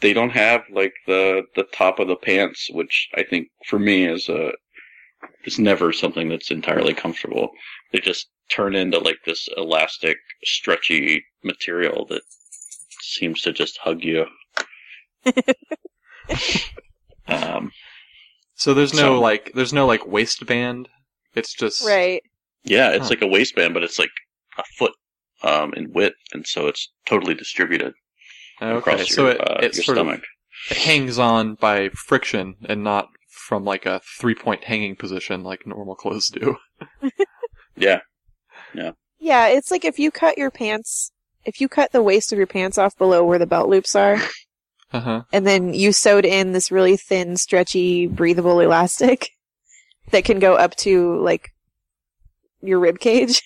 they 0.00 0.12
don't 0.12 0.30
have 0.30 0.62
like 0.70 0.92
the 1.06 1.42
the 1.54 1.64
top 1.64 1.98
of 1.98 2.08
the 2.08 2.16
pants, 2.16 2.68
which 2.70 3.08
I 3.14 3.22
think 3.22 3.48
for 3.66 3.78
me 3.78 4.06
is 4.06 4.28
a 4.28 4.52
is 5.44 5.58
never 5.58 5.92
something 5.92 6.28
that's 6.28 6.50
entirely 6.50 6.94
comfortable. 6.94 7.50
They 7.92 8.00
just 8.00 8.28
turn 8.50 8.74
into 8.74 8.98
like 8.98 9.18
this 9.24 9.48
elastic, 9.56 10.16
stretchy 10.44 11.24
material 11.42 12.06
that 12.10 12.22
seems 13.00 13.40
to 13.42 13.52
just 13.52 13.78
hug 13.78 14.02
you. 14.02 14.26
um, 17.28 17.70
so 18.54 18.74
there's 18.74 18.92
no 18.94 18.98
So- 19.16 19.20
like 19.20 19.52
there's 19.54 19.72
no 19.72 19.86
like 19.86 20.06
waistband. 20.06 20.88
It's 21.34 21.52
just 21.54 21.84
right. 21.84 22.22
yeah, 22.62 22.90
it's 22.90 23.04
Huh. 23.04 23.10
like 23.10 23.22
a 23.22 23.26
waistband, 23.26 23.74
but 23.74 23.82
it's 23.82 23.98
like 23.98 24.10
a 24.58 24.62
foot 24.78 24.92
um, 25.42 25.74
in 25.74 25.92
width, 25.92 26.16
and 26.32 26.46
so 26.46 26.68
it's 26.68 26.92
totally 27.06 27.34
distributed 27.34 27.92
okay. 28.62 28.78
across 28.78 29.12
so 29.12 29.22
your, 29.24 29.32
it, 29.32 29.40
uh, 29.40 29.58
it 29.62 29.74
your 29.74 29.82
sort 29.84 29.96
stomach. 29.96 30.18
of 30.20 30.24
it 30.70 30.76
hangs 30.78 31.18
on 31.18 31.56
by 31.56 31.88
friction 31.90 32.54
and 32.68 32.84
not 32.84 33.08
from 33.46 33.64
like 33.64 33.84
a 33.86 34.00
three 34.18 34.34
point 34.34 34.64
hanging 34.64 34.96
position 34.96 35.42
like 35.42 35.66
normal 35.66 35.94
clothes 35.94 36.28
do. 36.28 36.56
Yeah, 37.76 38.00
Yeah, 38.72 38.92
Yeah, 39.18 39.48
it's 39.48 39.70
like 39.72 39.84
if 39.84 39.98
you 39.98 40.10
cut 40.12 40.38
your 40.38 40.50
pants, 40.52 41.10
if 41.44 41.60
you 41.60 41.68
cut 41.68 41.90
the 41.90 42.02
waist 42.02 42.32
of 42.32 42.38
your 42.38 42.46
pants 42.46 42.78
off 42.78 42.96
below 42.96 43.24
where 43.24 43.38
the 43.38 43.46
belt 43.46 43.68
loops 43.68 43.96
are, 43.96 44.16
Uh 44.92 45.00
huh. 45.00 45.22
and 45.32 45.44
then 45.44 45.74
you 45.74 45.92
sewed 45.92 46.24
in 46.24 46.52
this 46.52 46.70
really 46.70 46.96
thin, 46.96 47.36
stretchy, 47.36 48.06
breathable 48.06 48.60
elastic 48.60 49.30
that 50.12 50.24
can 50.24 50.38
go 50.38 50.54
up 50.54 50.76
to 50.76 51.20
like 51.20 51.50
your 52.62 52.78
rib 52.78 53.00
cage. 53.00 53.42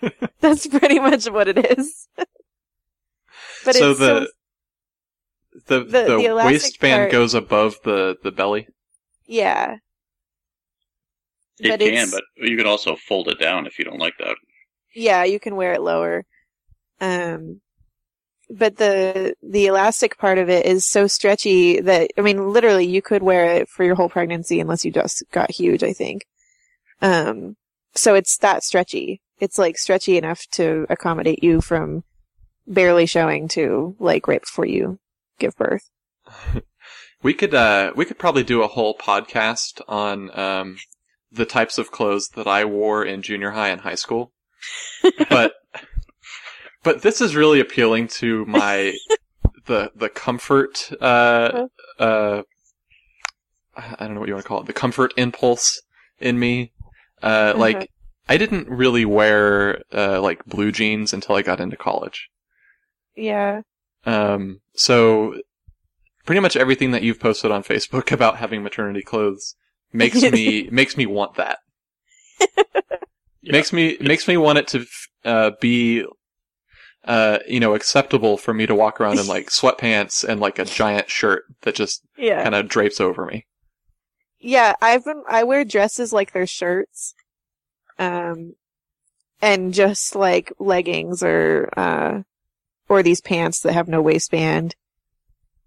That's 0.40 0.66
pretty 0.68 1.00
much 1.00 1.28
what 1.28 1.48
it 1.48 1.58
is. 1.78 2.06
but 3.64 3.74
so 3.74 3.90
it's 3.90 3.98
the, 3.98 4.06
so, 4.06 4.26
the 5.66 5.80
the- 5.80 5.84
the, 5.84 6.22
the 6.28 6.34
waistband 6.44 7.00
part- 7.02 7.12
goes 7.12 7.34
above 7.34 7.76
the 7.84 8.16
the 8.22 8.30
belly. 8.30 8.68
yeah, 9.26 9.76
it 11.58 11.68
But 11.68 11.80
can, 11.80 12.10
but 12.10 12.22
you 12.36 12.56
can 12.56 12.66
also 12.66 12.96
fold 12.96 13.28
it 13.28 13.38
down 13.38 13.66
if 13.66 13.78
you 13.78 13.84
don't 13.84 13.98
like 13.98 14.14
that. 14.18 14.36
yeah, 14.94 15.24
you 15.24 15.38
can 15.40 15.56
wear 15.56 15.72
it 15.74 15.82
lower. 15.82 16.24
Um, 17.00 17.60
but 18.48 18.76
the 18.76 19.34
the 19.42 19.66
elastic 19.66 20.18
part 20.18 20.38
of 20.38 20.48
it 20.48 20.66
is 20.66 20.84
so 20.86 21.06
stretchy 21.06 21.80
that 21.80 22.10
I 22.16 22.20
mean, 22.20 22.52
literally, 22.52 22.86
you 22.86 23.02
could 23.02 23.22
wear 23.22 23.44
it 23.56 23.68
for 23.68 23.84
your 23.84 23.94
whole 23.94 24.08
pregnancy 24.08 24.60
unless 24.60 24.84
you 24.84 24.90
just 24.92 25.22
got 25.32 25.50
huge. 25.50 25.82
I 25.82 25.92
think. 25.92 26.24
Um, 27.02 27.56
so 27.94 28.14
it's 28.14 28.36
that 28.38 28.62
stretchy. 28.62 29.20
It's 29.38 29.58
like 29.58 29.78
stretchy 29.78 30.16
enough 30.18 30.46
to 30.52 30.86
accommodate 30.90 31.42
you 31.42 31.60
from 31.60 32.04
barely 32.66 33.06
showing 33.06 33.48
to 33.48 33.96
like 33.98 34.28
right 34.28 34.42
before 34.42 34.66
you 34.66 34.98
give 35.40 35.56
birth. 35.56 35.90
We 37.22 37.34
could 37.34 37.54
uh 37.54 37.92
we 37.96 38.04
could 38.06 38.18
probably 38.18 38.44
do 38.44 38.62
a 38.62 38.68
whole 38.68 38.96
podcast 38.96 39.80
on 39.88 40.36
um 40.38 40.78
the 41.32 41.46
types 41.46 41.78
of 41.78 41.90
clothes 41.90 42.30
that 42.30 42.46
I 42.46 42.64
wore 42.64 43.04
in 43.04 43.22
junior 43.22 43.50
high 43.52 43.68
and 43.70 43.82
high 43.82 43.94
school. 43.96 44.32
but 45.30 45.54
but 46.82 47.02
this 47.02 47.20
is 47.20 47.36
really 47.36 47.60
appealing 47.60 48.08
to 48.08 48.44
my 48.46 48.98
the 49.66 49.92
the 49.94 50.08
comfort 50.08 50.90
uh 51.00 51.68
uh 51.98 52.42
I 53.74 53.96
don't 54.06 54.14
know 54.14 54.20
what 54.20 54.28
you 54.28 54.34
want 54.34 54.44
to 54.44 54.48
call 54.48 54.60
it. 54.60 54.66
The 54.66 54.72
comfort 54.72 55.12
impulse 55.16 55.82
in 56.20 56.38
me. 56.38 56.72
Uh 57.22 57.54
like 57.56 57.76
Uh-huh. 57.76 57.86
I 58.28 58.36
didn't 58.36 58.68
really 58.68 59.04
wear 59.04 59.82
uh 59.92 60.20
like 60.20 60.44
blue 60.44 60.70
jeans 60.72 61.12
until 61.12 61.34
I 61.36 61.42
got 61.42 61.60
into 61.60 61.76
college. 61.76 62.30
Yeah. 63.16 63.62
Um, 64.06 64.60
so 64.74 65.40
pretty 66.24 66.40
much 66.40 66.56
everything 66.56 66.90
that 66.92 67.02
you've 67.02 67.20
posted 67.20 67.50
on 67.50 67.62
Facebook 67.62 68.12
about 68.12 68.36
having 68.36 68.62
maternity 68.62 69.02
clothes 69.02 69.54
makes 69.92 70.22
me 70.22 70.68
makes 70.72 70.96
me 70.96 71.06
want 71.06 71.34
that. 71.36 71.58
Yeah. 73.42 73.52
Makes 73.52 73.72
me 73.72 73.96
makes 74.00 74.28
me 74.28 74.36
want 74.36 74.58
it 74.58 74.68
to 74.68 74.86
uh, 75.24 75.50
be 75.60 76.04
uh, 77.04 77.38
you 77.48 77.58
know 77.58 77.74
acceptable 77.74 78.36
for 78.36 78.52
me 78.52 78.66
to 78.66 78.74
walk 78.74 79.00
around 79.00 79.18
in 79.18 79.26
like 79.26 79.46
sweatpants 79.50 80.28
and 80.28 80.40
like 80.40 80.58
a 80.58 80.64
giant 80.66 81.08
shirt 81.08 81.44
that 81.62 81.74
just 81.74 82.02
Yeah. 82.18 82.42
kind 82.42 82.54
of 82.54 82.68
drapes 82.68 83.00
over 83.00 83.24
me. 83.24 83.46
Yeah, 84.38 84.74
I've 84.82 85.04
been 85.06 85.22
I 85.28 85.44
wear 85.44 85.64
dresses 85.64 86.12
like 86.12 86.32
they're 86.32 86.46
shirts. 86.46 87.14
Um 87.98 88.54
and 89.40 89.72
just 89.72 90.14
like 90.14 90.52
leggings 90.58 91.22
or 91.22 91.70
uh 91.78 92.22
or 92.90 93.02
these 93.02 93.22
pants 93.22 93.60
that 93.60 93.72
have 93.72 93.88
no 93.88 94.02
waistband. 94.02 94.74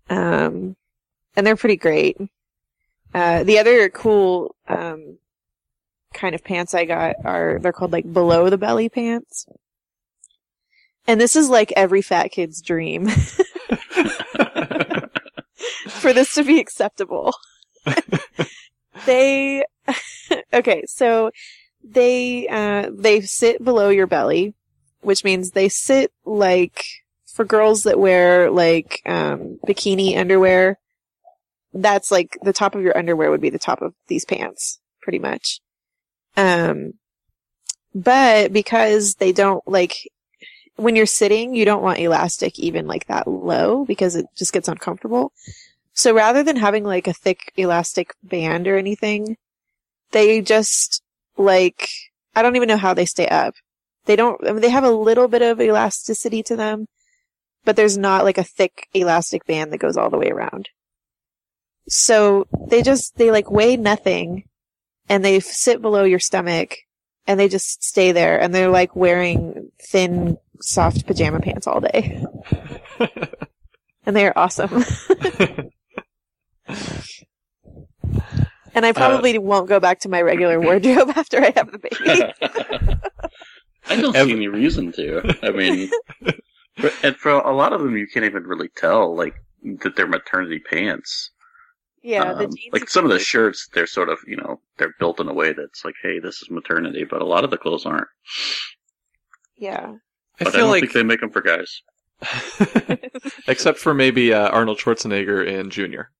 Um 0.09 0.75
and 1.35 1.47
they're 1.47 1.55
pretty 1.55 1.77
great. 1.77 2.17
Uh 3.13 3.43
the 3.43 3.57
other 3.57 3.89
cool 3.89 4.55
um 4.67 5.17
kind 6.13 6.35
of 6.35 6.43
pants 6.43 6.75
I 6.75 6.85
got 6.85 7.15
are 7.23 7.57
they're 7.59 7.71
called 7.71 7.93
like 7.93 8.11
below 8.11 8.49
the 8.49 8.57
belly 8.57 8.89
pants. 8.89 9.47
And 11.07 11.19
this 11.19 11.35
is 11.35 11.49
like 11.49 11.73
every 11.75 12.01
fat 12.01 12.31
kid's 12.31 12.61
dream 12.61 13.07
for 15.87 16.13
this 16.13 16.35
to 16.35 16.43
be 16.43 16.59
acceptable. 16.59 17.33
they 19.05 19.63
okay, 20.53 20.83
so 20.87 21.31
they 21.83 22.47
uh 22.49 22.89
they 22.93 23.21
sit 23.21 23.63
below 23.63 23.89
your 23.89 24.07
belly, 24.07 24.53
which 25.01 25.23
means 25.23 25.51
they 25.51 25.69
sit 25.69 26.11
like 26.25 26.83
for 27.33 27.43
girls 27.43 27.83
that 27.83 27.99
wear 27.99 28.49
like 28.49 29.01
um 29.05 29.59
bikini 29.67 30.17
underwear. 30.17 30.77
That's 31.73 32.11
like 32.11 32.37
the 32.43 32.53
top 32.53 32.75
of 32.75 32.83
your 32.83 32.97
underwear 32.97 33.31
would 33.31 33.41
be 33.41 33.49
the 33.49 33.59
top 33.59 33.81
of 33.81 33.93
these 34.07 34.25
pants, 34.25 34.79
pretty 35.01 35.19
much. 35.19 35.59
Um 36.37 36.93
but 37.95 38.53
because 38.53 39.15
they 39.15 39.31
don't 39.31 39.67
like 39.67 40.07
when 40.75 40.95
you're 40.95 41.05
sitting, 41.05 41.53
you 41.55 41.65
don't 41.65 41.83
want 41.83 41.99
elastic 41.99 42.57
even 42.57 42.87
like 42.87 43.07
that 43.07 43.27
low 43.27 43.85
because 43.85 44.15
it 44.15 44.25
just 44.35 44.53
gets 44.53 44.67
uncomfortable. 44.67 45.31
So 45.93 46.13
rather 46.13 46.43
than 46.43 46.55
having 46.55 46.83
like 46.83 47.07
a 47.07 47.13
thick 47.13 47.51
elastic 47.55 48.15
band 48.23 48.67
or 48.67 48.77
anything, 48.77 49.37
they 50.11 50.41
just 50.41 51.03
like, 51.37 51.89
I 52.35 52.41
don't 52.41 52.55
even 52.55 52.67
know 52.67 52.77
how 52.77 52.93
they 52.93 53.05
stay 53.05 53.27
up. 53.27 53.53
They 54.05 54.15
don't, 54.15 54.39
I 54.47 54.51
mean, 54.51 54.61
they 54.61 54.69
have 54.69 54.83
a 54.83 54.91
little 54.91 55.27
bit 55.27 55.43
of 55.43 55.61
elasticity 55.61 56.41
to 56.43 56.55
them, 56.55 56.87
but 57.65 57.75
there's 57.75 57.97
not 57.97 58.23
like 58.23 58.37
a 58.37 58.43
thick 58.43 58.87
elastic 58.93 59.45
band 59.45 59.71
that 59.71 59.79
goes 59.79 59.97
all 59.97 60.09
the 60.09 60.17
way 60.17 60.29
around. 60.29 60.69
So 61.87 62.47
they 62.67 62.81
just, 62.81 63.17
they 63.17 63.31
like 63.31 63.51
weigh 63.51 63.77
nothing 63.77 64.45
and 65.09 65.23
they 65.23 65.39
sit 65.39 65.81
below 65.81 66.03
your 66.03 66.19
stomach 66.19 66.77
and 67.27 67.39
they 67.39 67.49
just 67.49 67.83
stay 67.83 68.11
there 68.11 68.39
and 68.39 68.53
they're 68.53 68.69
like 68.69 68.95
wearing 68.95 69.71
thin, 69.81 70.37
soft 70.61 71.05
pajama 71.05 71.39
pants 71.39 71.67
all 71.67 71.81
day. 71.81 72.23
And 74.05 74.15
they 74.15 74.27
are 74.27 74.33
awesome. 74.35 74.83
And 78.75 78.85
I 78.85 78.89
uh, 78.89 78.93
probably 78.93 79.37
won't 79.37 79.69
go 79.69 79.79
back 79.79 79.99
to 79.99 80.09
my 80.09 80.21
regular 80.21 80.59
wardrobe 80.61 81.11
after 81.15 81.39
I 81.39 81.53
have 81.55 81.71
the 81.71 81.79
baby. 81.79 82.99
I 83.87 84.01
don't 84.01 84.15
Ev- 84.15 84.27
see 84.27 84.33
any 84.33 84.47
reason 84.47 84.91
to. 84.93 85.37
I 85.43 85.51
mean, 85.51 85.91
for, 86.77 86.91
and 87.03 87.15
for 87.17 87.31
a 87.31 87.55
lot 87.55 87.73
of 87.73 87.81
them, 87.81 87.97
you 87.97 88.07
can't 88.07 88.25
even 88.25 88.43
really 88.43 88.69
tell 88.75 89.15
like 89.15 89.35
that 89.81 89.95
they're 89.95 90.07
maternity 90.07 90.59
pants. 90.59 91.31
Yeah, 92.01 92.33
the 92.33 92.45
Um, 92.45 92.51
jeans. 92.51 92.73
like 92.73 92.89
some 92.89 93.05
of 93.05 93.11
the 93.11 93.19
shirts, 93.19 93.69
they're 93.73 93.87
sort 93.87 94.09
of, 94.09 94.19
you 94.27 94.35
know, 94.35 94.59
they're 94.77 94.93
built 94.99 95.21
in 95.21 95.29
a 95.29 95.33
way 95.33 95.53
that's 95.53 95.85
like, 95.85 95.95
hey, 96.03 96.19
this 96.19 96.41
is 96.41 96.49
maternity, 96.51 97.05
but 97.09 97.21
a 97.21 97.25
lot 97.25 97.45
of 97.45 97.49
the 97.51 97.57
clothes 97.57 97.85
aren't. 97.85 98.07
Yeah. 99.57 99.93
I 100.39 100.43
But 100.43 100.47
I, 100.47 100.51
feel 100.51 100.61
don't 100.61 100.69
like, 100.71 100.81
think 100.81 100.93
they 100.93 101.03
make 101.03 101.21
them 101.21 101.31
for 101.31 101.41
guys. 101.41 101.81
except 103.47 103.77
for 103.79 103.93
maybe 103.93 104.33
uh, 104.33 104.49
Arnold 104.49 104.79
Schwarzenegger 104.79 105.45
in 105.45 105.69
Junior. 105.69 106.11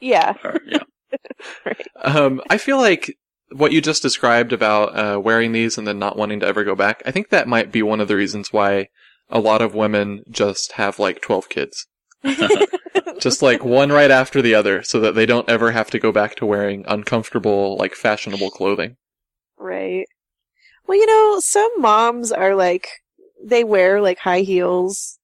Yeah. 0.00 0.34
Or, 0.44 0.60
yeah. 0.66 0.82
Right. 1.66 1.86
Um, 1.96 2.40
I 2.48 2.56
feel 2.56 2.78
like 2.78 3.18
what 3.50 3.72
you 3.72 3.82
just 3.82 4.00
described 4.00 4.52
about 4.54 4.96
uh, 4.96 5.20
wearing 5.20 5.52
these 5.52 5.76
and 5.76 5.86
then 5.86 5.98
not 5.98 6.16
wanting 6.16 6.40
to 6.40 6.46
ever 6.46 6.64
go 6.64 6.74
back. 6.74 7.02
I 7.04 7.10
think 7.10 7.28
that 7.28 7.46
might 7.48 7.70
be 7.70 7.82
one 7.82 8.00
of 8.00 8.08
the 8.08 8.16
reasons 8.16 8.50
why 8.52 8.88
a 9.32 9.40
lot 9.40 9.62
of 9.62 9.74
women 9.74 10.22
just 10.30 10.72
have 10.72 10.98
like 10.98 11.20
twelve 11.20 11.48
kids, 11.48 11.86
just 13.18 13.42
like 13.42 13.64
one 13.64 13.90
right 13.90 14.10
after 14.10 14.40
the 14.40 14.54
other, 14.54 14.82
so 14.82 15.00
that 15.00 15.14
they 15.14 15.26
don't 15.26 15.48
ever 15.48 15.72
have 15.72 15.90
to 15.90 15.98
go 15.98 16.12
back 16.12 16.36
to 16.36 16.46
wearing 16.46 16.84
uncomfortable, 16.86 17.76
like 17.76 17.94
fashionable 17.94 18.50
clothing. 18.50 18.96
Right. 19.58 20.06
Well, 20.86 20.98
you 20.98 21.06
know, 21.06 21.40
some 21.40 21.70
moms 21.78 22.32
are 22.32 22.54
like, 22.54 22.88
they 23.42 23.64
wear 23.64 24.00
like 24.00 24.18
high 24.18 24.40
heels 24.40 25.18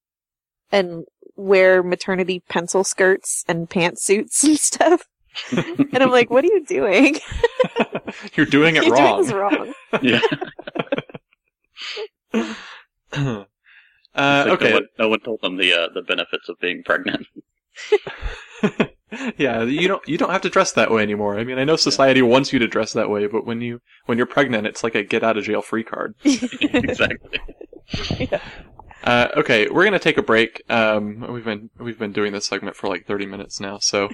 and 0.71 1.05
wear 1.37 1.83
maternity 1.83 2.43
pencil 2.49 2.85
skirts 2.85 3.45
and 3.49 3.69
pantsuits 3.69 4.43
and 4.45 4.59
stuff. 4.59 5.05
And 5.53 6.03
I'm 6.03 6.11
like, 6.11 6.31
what 6.31 6.45
are 6.45 6.49
you 6.49 6.65
doing? 6.65 7.17
You're 8.35 8.47
doing 8.47 8.77
it 8.77 8.85
You're 8.85 8.95
wrong. 8.97 9.25
doing 9.25 9.37
wrong. 9.37 9.73
yeah. 10.03 10.21
uh, 14.19 14.45
okay. 14.49 14.71
No 14.71 14.75
one, 14.75 14.87
no 14.99 15.09
one 15.09 15.21
told 15.21 15.41
them 15.43 15.57
the 15.57 15.73
uh, 15.73 15.89
the 15.95 16.03
benefits 16.03 16.49
of 16.49 16.59
being 16.61 16.83
pregnant. 16.83 17.27
yeah, 19.39 19.63
you 19.63 19.87
don't 19.89 20.07
you 20.09 20.19
don't 20.19 20.31
have 20.31 20.43
to 20.43 20.51
dress 20.51 20.73
that 20.73 20.91
way 20.91 21.03
anymore. 21.03 21.39
I 21.39 21.45
mean, 21.45 21.59
I 21.59 21.65
know 21.65 21.77
society 21.77 22.21
wants 22.21 22.53
you 22.53 22.59
to 22.59 22.67
dress 22.67 22.93
that 22.95 23.11
way, 23.11 23.27
but 23.27 23.47
when 23.47 23.61
you 23.61 23.81
when 24.07 24.19
you're 24.19 24.27
pregnant, 24.27 24.67
it's 24.67 24.83
like 24.83 24.95
a 24.95 25.05
get 25.05 25.23
out 25.23 25.39
of 25.39 25.45
jail 25.45 25.63
free 25.63 25.85
card. 25.85 26.15
exactly. 26.25 27.41
Uh, 29.05 29.29
okay, 29.37 29.69
we're 29.69 29.85
gonna 29.85 29.99
take 29.99 30.19
a 30.19 30.23
break. 30.23 30.61
Um, 30.69 31.25
we've 31.33 31.45
been 31.45 31.71
we've 31.79 32.01
been 32.01 32.13
doing 32.13 32.33
this 32.33 32.47
segment 32.47 32.75
for 32.75 32.89
like 32.89 33.07
30 33.07 33.27
minutes 33.27 33.61
now, 33.61 33.79
so 33.79 34.11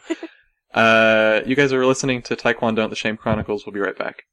uh, 0.74 1.40
you 1.46 1.56
guys 1.56 1.72
are 1.72 1.86
listening 1.86 2.20
to 2.22 2.36
Taekwondo 2.36 2.88
the 2.88 2.94
Shame 2.94 3.16
Chronicles. 3.16 3.64
We'll 3.64 3.72
be 3.72 3.80
right 3.80 3.96
back. 3.98 4.24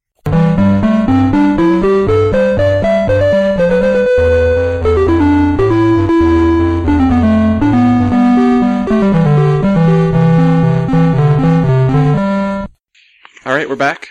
All 13.44 13.56
right, 13.56 13.68
we're 13.68 13.76
back. 13.76 14.10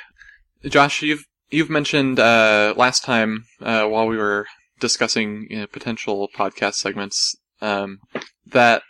Josh, 0.65 1.03
you've 1.03 1.25
you've 1.51 1.71
mentioned 1.71 2.19
uh, 2.19 2.75
last 2.77 3.05
time 3.05 3.45
uh, 3.61 3.85
while 3.85 4.09
we 4.09 4.17
were 4.17 4.47
discussing 4.81 5.47
you 5.49 5.61
know, 5.61 5.67
potential 5.69 6.29
podcast 6.37 6.75
segments 6.75 7.37
um, 7.61 8.01
that 8.45 8.83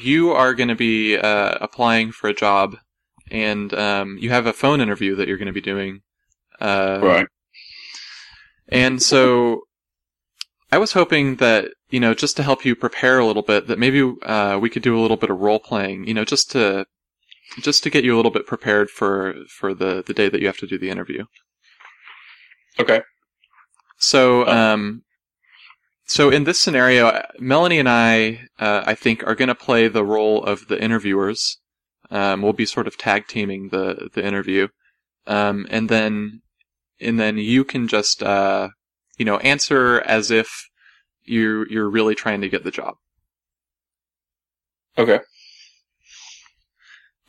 you 0.00 0.30
are 0.30 0.54
going 0.54 0.68
to 0.68 0.76
be 0.76 1.16
uh, 1.16 1.58
applying 1.60 2.12
for 2.12 2.28
a 2.28 2.32
job, 2.32 2.76
and 3.28 3.74
um, 3.74 4.16
you 4.20 4.30
have 4.30 4.46
a 4.46 4.52
phone 4.52 4.80
interview 4.80 5.16
that 5.16 5.26
you're 5.26 5.36
going 5.36 5.46
to 5.46 5.52
be 5.52 5.60
doing. 5.60 6.02
Uh, 6.60 7.00
Right. 7.02 7.26
And 8.68 9.02
so, 9.02 9.62
I 10.70 10.78
was 10.78 10.92
hoping 10.92 11.36
that 11.36 11.72
you 11.90 11.98
know 11.98 12.14
just 12.14 12.36
to 12.36 12.44
help 12.44 12.64
you 12.64 12.76
prepare 12.76 13.18
a 13.18 13.26
little 13.26 13.42
bit, 13.42 13.66
that 13.66 13.80
maybe 13.80 14.14
uh, 14.22 14.60
we 14.60 14.70
could 14.70 14.84
do 14.84 14.96
a 14.96 15.02
little 15.02 15.16
bit 15.16 15.30
of 15.30 15.40
role 15.40 15.58
playing. 15.58 16.06
You 16.06 16.14
know, 16.14 16.24
just 16.24 16.52
to 16.52 16.86
just 17.62 17.82
to 17.82 17.90
get 17.90 18.04
you 18.04 18.14
a 18.14 18.18
little 18.18 18.30
bit 18.30 18.46
prepared 18.46 18.90
for 18.90 19.34
for 19.48 19.74
the 19.74 20.02
the 20.06 20.14
day 20.14 20.28
that 20.28 20.40
you 20.40 20.46
have 20.46 20.58
to 20.58 20.66
do 20.66 20.78
the 20.78 20.90
interview. 20.90 21.24
Okay. 22.78 23.02
So, 23.98 24.44
Oh. 24.46 24.52
um, 24.52 25.02
so 26.06 26.30
in 26.30 26.44
this 26.44 26.60
scenario, 26.60 27.22
Melanie 27.38 27.78
and 27.78 27.88
I, 27.88 28.46
uh, 28.58 28.82
I 28.86 28.94
think, 28.94 29.26
are 29.26 29.34
going 29.34 29.48
to 29.48 29.54
play 29.54 29.88
the 29.88 30.04
role 30.04 30.44
of 30.44 30.68
the 30.68 30.80
interviewers. 30.82 31.58
Um, 32.10 32.42
we'll 32.42 32.52
be 32.52 32.66
sort 32.66 32.86
of 32.86 32.96
tag 32.98 33.26
teaming 33.26 33.70
the 33.70 34.10
the 34.12 34.24
interview, 34.24 34.68
um, 35.26 35.66
and 35.70 35.88
then 35.88 36.42
and 37.00 37.18
then 37.18 37.38
you 37.38 37.64
can 37.64 37.88
just 37.88 38.22
uh, 38.22 38.68
you 39.18 39.24
know 39.24 39.38
answer 39.38 40.00
as 40.06 40.30
if 40.30 40.68
you 41.24 41.66
you're 41.68 41.90
really 41.90 42.14
trying 42.14 42.40
to 42.42 42.48
get 42.48 42.62
the 42.62 42.70
job. 42.70 42.94
Okay. 44.98 45.20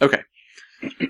Okay. 0.01 0.21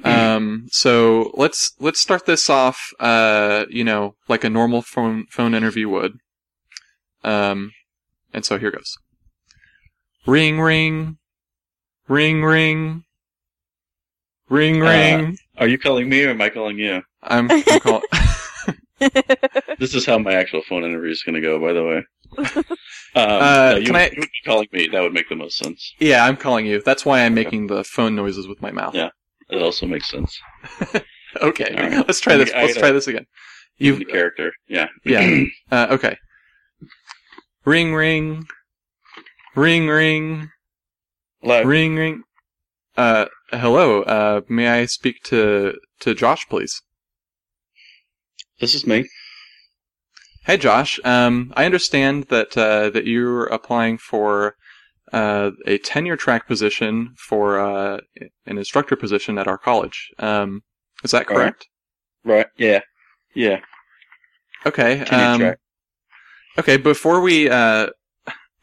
Um, 0.03 0.67
so 0.71 1.31
let's 1.33 1.73
let's 1.79 1.99
start 1.99 2.25
this 2.25 2.49
off. 2.49 2.93
Uh, 2.99 3.65
you 3.69 3.83
know, 3.83 4.15
like 4.27 4.43
a 4.43 4.49
normal 4.49 4.81
phone 4.81 5.25
phone 5.29 5.53
interview 5.53 5.89
would. 5.89 6.13
Um, 7.23 7.71
and 8.33 8.45
so 8.45 8.57
here 8.57 8.71
goes. 8.71 8.97
Ring 10.25 10.59
ring, 10.59 11.17
ring 12.07 12.43
ring, 12.43 13.03
ring 14.49 14.81
Uh, 14.81 14.85
ring. 14.89 15.37
Are 15.57 15.67
you 15.67 15.77
calling 15.77 16.07
me 16.07 16.23
or 16.23 16.29
am 16.29 16.41
I 16.41 16.49
calling 16.49 16.77
you? 16.77 17.01
I'm, 17.23 17.49
I'm 17.51 17.79
calling. 17.79 18.03
This 19.79 19.93
is 19.93 20.05
how 20.05 20.17
my 20.17 20.33
actual 20.33 20.61
phone 20.63 20.83
interview 20.83 21.11
is 21.11 21.23
going 21.23 21.35
to 21.35 21.41
go, 21.41 21.59
by 21.59 21.73
the 21.73 21.83
way. 21.83 22.76
Um, 23.17 23.29
Uh, 23.41 23.69
no, 23.71 23.77
you, 23.77 23.85
can 23.87 23.95
I- 23.95 24.05
you 24.11 24.19
would 24.19 24.29
be 24.29 24.41
calling 24.45 24.67
me? 24.71 24.87
That 24.91 25.01
would 25.01 25.13
make 25.13 25.29
the 25.29 25.35
most 25.35 25.57
sense. 25.57 25.93
yeah, 25.99 26.25
I'm 26.25 26.37
calling 26.37 26.65
you. 26.65 26.81
That's 26.83 27.05
why 27.05 27.21
I'm 27.21 27.33
making 27.33 27.67
the 27.67 27.83
phone 27.83 28.15
noises 28.15 28.47
with 28.47 28.61
my 28.61 28.71
mouth. 28.71 28.95
Yeah. 28.95 29.09
That 29.49 29.61
also 29.61 29.85
makes 29.87 30.09
sense. 30.09 30.39
Okay, 31.41 31.71
right. 31.75 32.07
let's 32.07 32.19
try 32.19 32.35
this. 32.37 32.51
I 32.51 32.63
Let's 32.63 32.77
try 32.77 32.91
this 32.91 33.05
again. 33.07 33.25
You 33.77 34.03
character, 34.05 34.53
yeah. 34.67 34.87
yeah. 35.05 35.43
Uh, 35.71 35.87
okay. 35.91 36.17
Ring 37.65 37.93
ring, 37.93 38.47
ring 39.55 39.87
ring. 39.87 40.49
Live. 41.43 41.67
Ring 41.67 41.95
ring. 41.95 42.23
Uh, 42.95 43.25
hello. 43.51 44.01
Uh, 44.03 44.41
may 44.49 44.67
I 44.67 44.85
speak 44.85 45.21
to 45.25 45.75
to 45.99 46.15
Josh, 46.15 46.47
please? 46.49 46.81
This 48.59 48.73
is 48.73 48.87
me. 48.87 49.07
Hey, 50.47 50.55
Josh. 50.55 50.97
Um, 51.03 51.51
I 51.57 51.65
understand 51.65 52.27
that 52.29 52.57
uh, 52.57 52.89
that 52.91 53.05
you're 53.05 53.47
applying 53.47 53.97
for 53.97 54.55
uh, 55.11 55.51
a 55.65 55.77
tenure 55.79 56.15
track 56.15 56.47
position 56.47 57.13
for 57.17 57.59
uh, 57.59 57.99
an 58.45 58.57
instructor 58.57 58.95
position 58.95 59.37
at 59.37 59.49
our 59.49 59.57
college. 59.57 60.09
Um, 60.19 60.61
is 61.03 61.11
that 61.11 61.27
correct? 61.27 61.67
Right. 62.23 62.45
Yeah. 62.55 62.79
Yeah. 63.35 63.59
Okay. 64.65 65.03
Tenure 65.03 65.25
Um, 65.25 65.39
track. 65.41 65.57
okay. 66.59 66.77
Before 66.77 67.19
we 67.19 67.49
uh, 67.49 67.87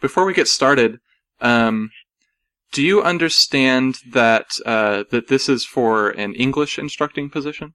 before 0.00 0.24
we 0.24 0.32
get 0.32 0.48
started, 0.48 0.96
um, 1.42 1.90
do 2.72 2.82
you 2.82 3.02
understand 3.02 3.96
that 4.10 4.46
uh, 4.64 5.04
that 5.10 5.28
this 5.28 5.50
is 5.50 5.66
for 5.66 6.08
an 6.08 6.34
English 6.34 6.78
instructing 6.78 7.28
position? 7.28 7.74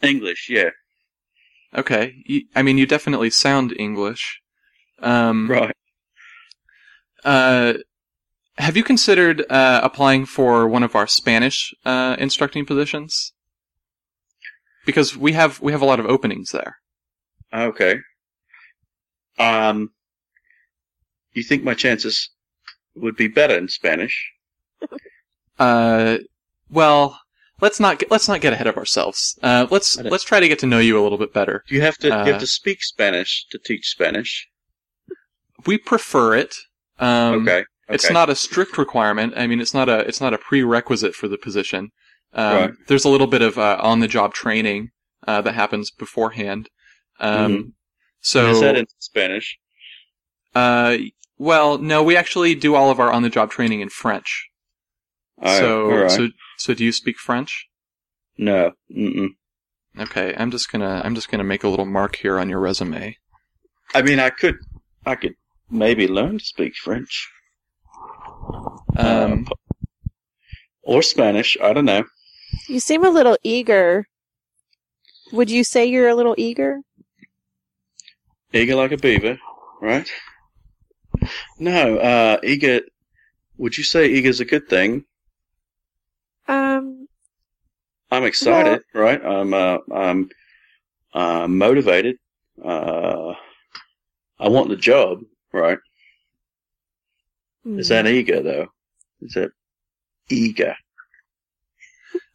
English. 0.00 0.48
Yeah. 0.48 0.70
Okay. 1.76 2.14
You, 2.26 2.42
I 2.54 2.62
mean, 2.62 2.78
you 2.78 2.86
definitely 2.86 3.30
sound 3.30 3.74
English. 3.78 4.40
Um, 5.00 5.48
Right. 5.50 5.74
uh, 7.24 7.74
have 8.58 8.76
you 8.76 8.84
considered 8.84 9.44
uh, 9.50 9.80
applying 9.82 10.26
for 10.26 10.68
one 10.68 10.82
of 10.82 10.94
our 10.94 11.06
Spanish 11.06 11.72
uh, 11.84 12.16
instructing 12.18 12.66
positions? 12.66 13.32
Because 14.84 15.16
we 15.16 15.32
have 15.32 15.60
we 15.60 15.72
have 15.72 15.82
a 15.82 15.86
lot 15.86 16.00
of 16.00 16.06
openings 16.06 16.50
there. 16.50 16.76
Okay. 17.52 17.96
Um. 19.38 19.90
You 21.32 21.44
think 21.44 21.62
my 21.62 21.74
chances 21.74 22.28
would 22.96 23.14
be 23.16 23.28
better 23.28 23.54
in 23.56 23.68
Spanish? 23.68 24.32
Uh, 25.58 26.18
well, 26.68 27.20
let's 27.60 27.80
not 27.80 27.98
get, 27.98 28.10
let's 28.10 28.28
not 28.28 28.40
get 28.40 28.52
ahead 28.52 28.66
of 28.66 28.76
ourselves. 28.76 29.38
Uh, 29.42 29.66
let's 29.70 29.96
let's 29.98 30.24
try 30.24 30.40
to 30.40 30.48
get 30.48 30.58
to 30.60 30.66
know 30.66 30.78
you 30.78 30.98
a 31.00 31.02
little 31.02 31.18
bit 31.18 31.32
better. 31.32 31.64
You 31.68 31.80
have 31.82 31.96
to. 31.98 32.08
you 32.08 32.12
Uh, 32.12 32.24
have 32.26 32.40
to 32.40 32.46
speak 32.46 32.82
Spanish 32.82 33.46
to 33.50 33.58
teach 33.58 33.88
Spanish. 33.88 34.48
We 35.66 35.78
prefer 35.78 36.34
it. 36.36 36.54
Um, 36.98 37.46
okay. 37.48 37.64
It's 37.88 38.10
not 38.10 38.30
a 38.30 38.36
strict 38.36 38.78
requirement. 38.78 39.34
I 39.36 39.46
mean, 39.48 39.60
it's 39.60 39.74
not 39.74 39.88
a 39.88 39.98
it's 40.00 40.20
not 40.20 40.32
a 40.32 40.38
prerequisite 40.38 41.14
for 41.14 41.28
the 41.28 41.38
position. 41.38 41.90
Um, 42.32 42.56
Right. 42.56 42.70
There's 42.86 43.04
a 43.04 43.08
little 43.08 43.26
bit 43.26 43.42
of 43.42 43.58
uh, 43.58 43.78
on 43.80 43.98
the 44.00 44.06
job 44.08 44.32
training 44.34 44.90
uh, 45.26 45.40
that 45.42 45.54
happens 45.54 45.90
beforehand. 45.90 46.68
Um, 47.18 47.52
Mhm. 47.52 47.72
So, 48.22 48.50
Is 48.50 48.60
that 48.60 48.76
in 48.76 48.86
Spanish? 48.98 49.58
uh, 50.54 50.98
well, 51.38 51.78
no, 51.78 52.02
we 52.02 52.16
actually 52.16 52.54
do 52.54 52.74
all 52.74 52.90
of 52.90 53.00
our 53.00 53.10
on 53.10 53.22
the 53.22 53.30
job 53.30 53.50
training 53.50 53.80
in 53.80 53.88
French. 53.88 54.49
Oh, 55.42 55.58
so, 55.58 55.90
all 55.90 55.96
right. 55.98 56.10
so, 56.10 56.28
so 56.58 56.74
do 56.74 56.84
you 56.84 56.92
speak 56.92 57.18
French? 57.18 57.66
no. 58.36 58.72
Mm-mm. 58.94 59.28
Okay, 59.98 60.34
I'm 60.36 60.50
just 60.50 60.70
gonna 60.70 61.02
I'm 61.04 61.14
just 61.14 61.30
gonna 61.30 61.44
make 61.44 61.64
a 61.64 61.68
little 61.68 61.86
mark 61.86 62.16
here 62.16 62.38
on 62.38 62.48
your 62.48 62.60
resume. 62.60 63.16
I 63.94 64.02
mean, 64.02 64.20
I 64.20 64.30
could. 64.30 64.56
I 65.04 65.16
could 65.16 65.34
maybe 65.68 66.06
learn 66.06 66.38
to 66.38 66.44
speak 66.44 66.76
French. 66.76 67.28
Um, 68.96 69.46
or 70.82 71.02
Spanish. 71.02 71.56
I 71.60 71.72
don't 71.72 71.84
know. 71.84 72.04
You 72.68 72.80
seem 72.80 73.04
a 73.04 73.10
little 73.10 73.36
eager. 73.42 74.06
Would 75.32 75.50
you 75.50 75.64
say 75.64 75.86
you're 75.86 76.08
a 76.08 76.14
little 76.14 76.34
eager? 76.38 76.80
Eager 78.52 78.74
like 78.74 78.92
a 78.92 78.96
beaver, 78.96 79.38
right? 79.80 80.10
No, 81.58 81.98
uh, 81.98 82.38
eager. 82.42 82.80
Would 83.58 83.76
you 83.76 83.84
say 83.84 84.06
eager's 84.06 84.40
a 84.40 84.44
good 84.44 84.68
thing? 84.68 85.04
Um, 86.50 87.06
I'm 88.10 88.24
excited, 88.24 88.82
right? 88.92 89.24
I'm, 89.24 89.54
uh, 89.54 89.78
I'm, 89.94 90.28
uh, 91.14 91.46
motivated. 91.46 92.16
Uh, 92.62 93.34
I 94.38 94.48
want 94.48 94.68
the 94.68 94.76
job, 94.76 95.20
right? 95.52 95.78
Is 97.64 97.88
that 97.88 98.06
eager 98.06 98.42
though? 98.42 98.68
Is 99.20 99.36
it 99.36 99.52
eager? 100.28 100.74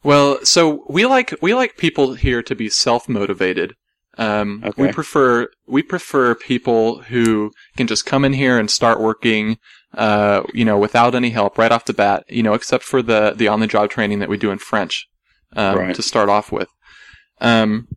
Well, 0.03 0.45
so 0.45 0.85
we 0.87 1.05
like 1.05 1.33
we 1.41 1.53
like 1.55 1.77
people 1.77 2.13
here 2.13 2.43
to 2.43 2.55
be 2.55 2.69
self 2.69 3.09
motivated. 3.09 3.73
Um, 4.17 4.61
Okay. 4.63 4.83
We 4.83 4.91
prefer 4.93 5.49
we 5.67 5.81
prefer 5.81 6.35
people 6.35 7.01
who 7.01 7.51
can 7.75 7.87
just 7.87 8.05
come 8.05 8.23
in 8.23 8.33
here 8.33 8.57
and 8.59 8.69
start 8.69 9.01
working, 9.01 9.57
uh, 9.95 10.43
you 10.53 10.65
know, 10.65 10.77
without 10.77 11.15
any 11.15 11.31
help 11.31 11.57
right 11.57 11.71
off 11.71 11.85
the 11.85 11.93
bat. 11.93 12.23
You 12.29 12.43
know, 12.43 12.53
except 12.53 12.83
for 12.83 13.01
the 13.01 13.33
the 13.35 13.47
on 13.47 13.59
the 13.59 13.67
job 13.67 13.89
training 13.89 14.19
that 14.19 14.29
we 14.29 14.37
do 14.37 14.51
in 14.51 14.59
French 14.59 15.07
um, 15.55 15.77
Right. 15.77 15.95
to 15.95 16.01
start 16.01 16.29
off 16.29 16.51
with. 16.51 16.69
Um, 17.41 17.87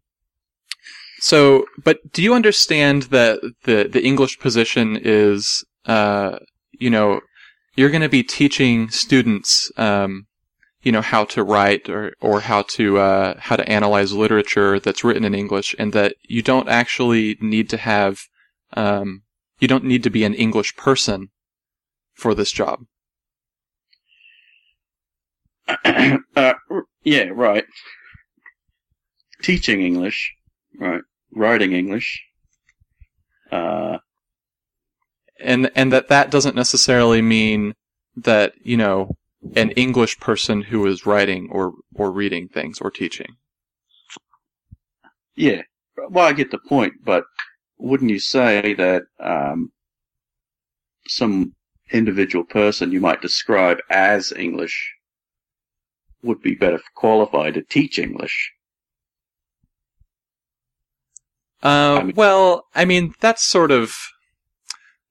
so, 1.21 1.67
but 1.83 2.13
do 2.13 2.23
you 2.23 2.35
understand 2.35 3.05
that 3.05 3.41
the 3.65 3.89
the 3.91 4.05
English 4.05 4.39
position 4.39 4.99
is, 5.03 5.65
uh, 5.87 6.39
you 6.73 6.91
know, 6.91 7.21
you're 7.75 7.91
going 7.91 8.03
to 8.03 8.09
be 8.09 8.23
teaching 8.23 8.89
students, 8.91 9.71
um, 9.77 10.27
you 10.83 10.93
know, 10.93 11.01
how 11.01 11.25
to 11.25 11.43
write 11.43 11.89
or 11.89 12.15
or 12.21 12.41
how 12.41 12.63
to 12.63 12.99
uh, 12.99 13.35
how 13.39 13.57
to 13.57 13.69
analyze 13.69 14.13
literature 14.13 14.79
that's 14.79 15.05
written 15.05 15.25
in 15.25 15.35
English, 15.35 15.75
and 15.79 15.93
that 15.93 16.15
you 16.23 16.43
don't 16.43 16.69
actually 16.69 17.37
need 17.41 17.69
to 17.71 17.77
have, 17.77 18.21
um, 18.77 19.23
you 19.59 19.67
don't 19.67 19.85
need 19.85 20.05
to 20.05 20.11
be 20.11 20.25
an 20.25 20.35
English 20.35 20.77
person 20.77 21.31
for 22.19 22.35
this 22.35 22.51
job. 22.51 22.81
uh, 26.37 26.55
yeah, 27.05 27.29
right. 27.33 27.65
Teaching 29.43 29.81
English, 29.81 30.35
right? 30.79 31.03
Writing 31.33 31.73
English. 31.73 32.25
Uh, 33.53 33.99
and 35.41 35.71
and 35.75 35.93
that 35.93 36.09
that 36.09 36.31
doesn't 36.31 36.57
necessarily 36.57 37.23
mean 37.23 37.75
that 38.17 38.53
you 38.63 38.77
know 38.77 39.17
an 39.55 39.71
English 39.73 40.19
person 40.19 40.63
who 40.63 40.85
is 40.87 41.07
writing 41.07 41.49
or 41.53 41.75
or 41.95 42.11
reading 42.11 42.49
things 42.49 42.81
or 42.81 42.91
teaching. 42.91 43.37
yeah. 45.37 45.63
Well, 46.11 46.27
I 46.27 46.33
get 46.33 46.51
the 46.51 46.59
point, 46.59 46.95
but 47.05 47.25
wouldn't 47.79 48.11
you 48.11 48.21
say 48.21 48.75
that 48.75 49.03
um, 49.21 49.73
some 51.07 51.55
individual 51.91 52.45
person 52.45 52.93
you 52.93 53.01
might 53.01 53.23
describe 53.23 53.79
as 53.91 54.33
English 54.33 54.95
would 56.23 56.43
be 56.43 56.55
better 56.55 56.81
qualified 56.95 57.55
to 57.55 57.63
teach 57.63 57.99
English? 57.99 58.53
Uh, 61.63 61.99
I 62.01 62.03
mean- 62.05 62.15
well, 62.17 62.67
I 62.75 62.85
mean 62.85 63.15
that's 63.21 63.45
sort 63.45 63.71
of 63.71 63.95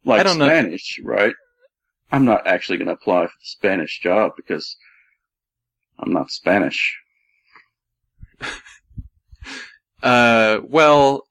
Like 0.06 0.22
I 0.22 0.24
don't 0.24 0.38
know. 0.38 0.48
Spanish, 0.48 1.00
right? 1.04 1.34
I'm 2.12 2.24
not 2.24 2.48
actually 2.48 2.78
going 2.78 2.88
to 2.88 2.94
apply 2.94 3.26
for 3.26 3.34
the 3.40 3.46
Spanish 3.46 4.00
job 4.00 4.32
because 4.38 4.78
I'm 6.00 6.14
not 6.14 6.32
Spanish. 6.32 6.98
uh, 10.04 10.60
well, 10.64 11.24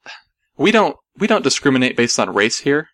we 0.59 0.71
don't 0.71 0.97
we 1.17 1.27
don't 1.27 1.45
discriminate 1.45 1.97
based 1.97 2.19
on 2.19 2.35
race 2.35 2.61
here. 2.61 2.89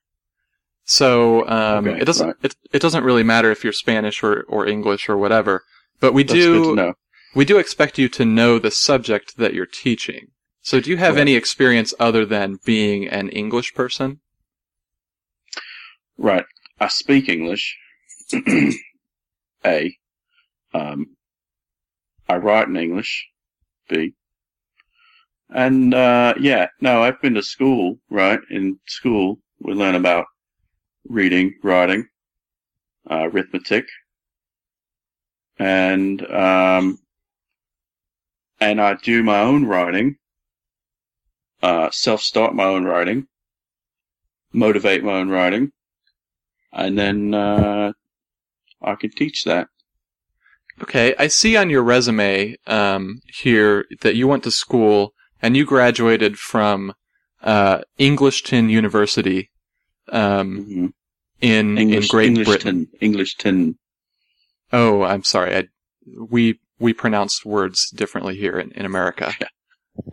So 0.93 1.49
um, 1.49 1.89
Okay, 1.89 2.03
it 2.03 2.05
doesn't 2.05 2.27
right. 2.27 2.37
it, 2.43 2.55
it 2.71 2.83
doesn't 2.83 3.03
really 3.03 3.23
matter 3.23 3.51
if 3.51 3.65
you're 3.65 3.73
Spanish 3.73 4.23
or, 4.23 4.43
or 4.43 4.67
English 4.67 5.09
or 5.09 5.17
whatever. 5.17 5.65
But 6.01 6.13
we 6.13 6.23
That's 6.23 6.35
do 6.35 6.75
know. 6.77 6.93
we 7.35 7.47
do 7.47 7.57
expect 7.57 7.99
you 7.99 8.11
to 8.11 8.27
know 8.27 8.59
the 8.59 8.71
subject 8.71 9.39
that 9.39 9.55
you're 9.55 9.65
teaching. 9.85 10.27
So 10.61 10.81
do 10.81 10.91
you 10.91 10.99
have 10.99 11.15
Correct. 11.15 11.21
any 11.23 11.35
experience 11.35 11.95
other 11.99 12.27
than 12.27 12.59
being 12.67 13.09
an 13.09 13.31
English 13.31 13.73
person? 13.75 14.21
Right. 16.19 16.45
I 16.79 16.89
speak 16.89 17.29
English. 17.29 17.79
A. 19.65 19.97
Um, 20.75 21.17
I 22.29 22.37
write 22.37 22.69
in 22.69 22.77
English. 22.77 23.29
B. 23.89 24.13
And, 25.49 25.95
uh, 25.95 26.35
yeah, 26.39 26.69
no, 26.81 27.03
I've 27.03 27.21
been 27.21 27.35
to 27.35 27.43
school, 27.43 27.99
right? 28.11 28.41
In 28.51 28.79
school, 28.87 29.39
we 29.61 29.73
learn 29.75 29.95
about 29.95 30.27
reading, 31.09 31.55
writing, 31.63 32.07
uh, 33.11 33.29
arithmetic, 33.31 33.87
and, 35.59 36.25
um, 36.31 36.99
and 38.61 38.81
I 38.81 38.95
do 38.95 39.23
my 39.23 39.41
own 39.41 39.67
writing, 39.67 40.17
uh, 41.63 41.91
self-start 41.91 42.55
my 42.55 42.65
own 42.65 42.85
writing, 42.85 43.27
motivate 44.53 45.05
my 45.05 45.13
own 45.15 45.29
writing, 45.29 45.73
and 46.73 46.99
then 46.99 47.35
uh, 47.35 47.93
I 48.81 48.95
can 48.95 49.11
teach 49.11 49.45
that. 49.45 49.69
Okay, 50.83 51.15
I 51.19 51.29
see 51.29 51.57
on 51.57 51.71
your 51.71 51.83
resume 51.83 52.57
um, 52.67 53.21
here 53.27 53.85
that 54.01 54.17
you 54.17 54.27
went 54.27 54.43
to 54.45 54.51
school 54.51 55.13
and 55.41 55.57
you 55.57 55.65
graduated 55.65 56.39
from 56.39 56.95
uh, 57.43 57.83
Englishton 57.99 58.69
University 58.69 59.51
um, 60.13 60.65
hmm 60.65 60.87
in 61.41 61.77
English, 61.77 62.05
in 62.05 62.09
Great 62.09 62.27
English 62.29 62.47
Britain. 62.47 62.87
English 63.01 63.35
tin. 63.37 63.77
Oh, 64.73 65.03
I'm 65.03 65.25
sorry. 65.25 65.57
I, 65.57 65.65
we 66.31 66.61
we 66.79 66.93
pronounce 66.93 67.45
words 67.45 67.91
differently 67.91 68.37
here 68.37 68.59
in, 68.59 68.71
in 68.73 68.87
America. 68.87 69.35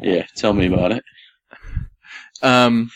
Yeah, 0.02 0.26
tell 0.36 0.52
me 0.52 0.68
about 0.68 0.92
it. 0.92 1.04
Um, 2.42 2.92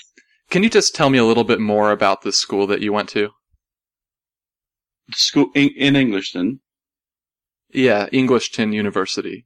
can 0.49 0.64
you 0.64 0.70
just 0.70 0.93
tell 0.93 1.10
me 1.10 1.18
a 1.18 1.24
little 1.24 1.45
bit 1.45 1.62
more 1.62 1.91
about 1.91 2.24
the 2.24 2.34
school 2.34 2.68
that 2.68 2.82
you 2.82 2.91
went 2.91 3.08
to? 3.10 3.30
School 5.14 5.49
in, 5.56 5.70
in 5.78 5.95
Englishton. 5.95 6.60
Yeah, 7.72 8.08
Englishton 8.12 8.74
University. 8.74 9.45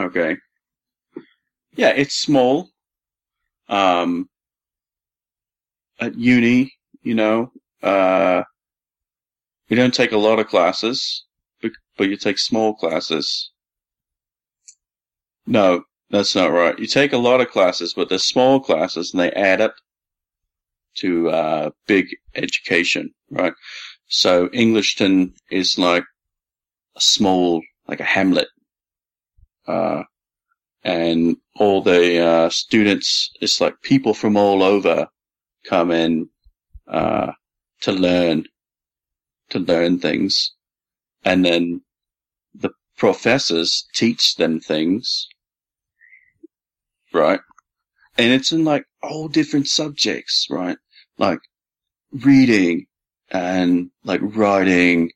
Okay. 0.00 0.36
Yeah, 1.76 1.90
it's 1.90 2.14
small. 2.20 2.70
Um, 3.68 4.28
at 6.02 6.18
uni, 6.18 6.72
you 7.02 7.14
know, 7.14 7.52
uh, 7.82 8.42
you 9.68 9.76
don't 9.76 9.94
take 9.94 10.12
a 10.12 10.18
lot 10.18 10.40
of 10.40 10.48
classes, 10.48 11.24
but, 11.62 11.70
but 11.96 12.08
you 12.08 12.16
take 12.16 12.38
small 12.38 12.74
classes. 12.74 13.50
No, 15.46 15.84
that's 16.10 16.34
not 16.34 16.50
right. 16.52 16.78
You 16.78 16.86
take 16.86 17.12
a 17.12 17.18
lot 17.18 17.40
of 17.40 17.50
classes, 17.50 17.94
but 17.94 18.08
they're 18.08 18.18
small 18.18 18.60
classes 18.60 19.12
and 19.12 19.20
they 19.20 19.30
add 19.30 19.60
up 19.60 19.74
to, 20.98 21.30
uh, 21.30 21.70
big 21.86 22.08
education, 22.34 23.10
right? 23.30 23.54
So 24.08 24.50
Englishton 24.52 25.34
is 25.50 25.78
like 25.78 26.04
a 26.96 27.00
small, 27.00 27.62
like 27.86 28.00
a 28.00 28.04
hamlet. 28.04 28.48
Uh, 29.66 30.02
and 30.82 31.36
all 31.56 31.80
the, 31.80 32.18
uh, 32.18 32.50
students, 32.50 33.30
it's 33.40 33.60
like 33.60 33.80
people 33.82 34.14
from 34.14 34.36
all 34.36 34.64
over 34.64 35.06
come 35.64 35.90
in, 35.90 36.28
uh, 36.88 37.32
to 37.82 37.92
learn, 37.92 38.44
to 39.50 39.58
learn 39.58 39.98
things. 39.98 40.52
And 41.24 41.44
then 41.44 41.82
the 42.54 42.70
professors 42.96 43.86
teach 43.94 44.36
them 44.36 44.60
things. 44.60 45.28
Right? 47.12 47.40
And 48.18 48.32
it's 48.32 48.52
in 48.52 48.64
like 48.64 48.84
all 49.02 49.28
different 49.28 49.68
subjects, 49.68 50.46
right? 50.50 50.76
Like 51.18 51.40
reading 52.12 52.86
and 53.30 53.90
like 54.04 54.20
writing, 54.22 55.10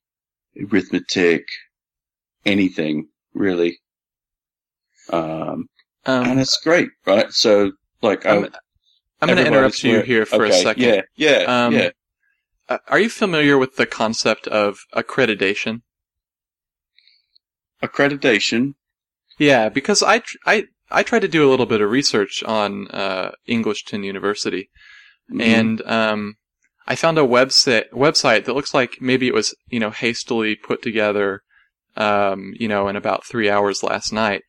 arithmetic, 0.59 1.45
anything 2.45 3.09
really. 3.35 3.79
Um, 5.11 5.69
and 6.05 6.31
Um, 6.33 6.39
it's 6.39 6.59
great, 6.63 6.89
right? 7.07 7.31
So 7.33 7.73
like, 8.03 8.25
I'm, 8.25 8.45
I, 8.45 8.49
I'm 9.21 9.29
going 9.29 9.39
to 9.39 9.47
interrupt 9.47 9.83
you 9.83 10.01
here 10.03 10.27
for 10.27 10.45
okay, 10.45 10.61
a 10.61 10.63
second. 10.63 10.83
Yeah, 10.85 11.03
yeah, 11.17 11.67
Um, 11.67 11.75
yeah. 11.75 11.91
Uh, 12.69 12.79
are 12.89 12.99
you 12.99 13.09
familiar 13.09 13.57
with 13.57 13.77
the 13.77 13.87
concept 13.87 14.47
of 14.49 14.79
accreditation? 14.93 15.83
Accreditation. 17.83 18.75
Yeah, 19.39 19.69
because 19.69 20.03
I 20.03 20.21
tr- 20.21 20.37
I 20.47 20.67
I 20.91 21.03
tried 21.03 21.21
to 21.21 21.29
do 21.29 21.47
a 21.47 21.51
little 21.51 21.67
bit 21.67 21.81
of 21.81 21.91
research 21.91 22.43
on 22.45 22.89
uh, 22.89 23.33
Englishton 23.47 24.03
University, 24.03 24.71
Mhm. 25.31 25.41
and 25.43 25.83
um, 25.83 26.35
I 26.87 26.95
found 26.97 27.19
a 27.19 27.23
website 27.23 27.91
website 27.93 28.45
that 28.45 28.55
looks 28.55 28.73
like 28.73 28.97
maybe 29.01 29.27
it 29.29 29.35
was 29.35 29.55
you 29.69 29.79
know 29.81 29.91
hastily 29.91 30.57
put 30.57 30.83
together 30.83 31.43
um, 31.97 32.53
you 32.59 32.69
know, 32.69 32.89
in 32.89 32.97
about 32.97 33.25
three 33.25 33.49
hours 33.49 33.83
last 33.83 34.13
night. 34.13 34.43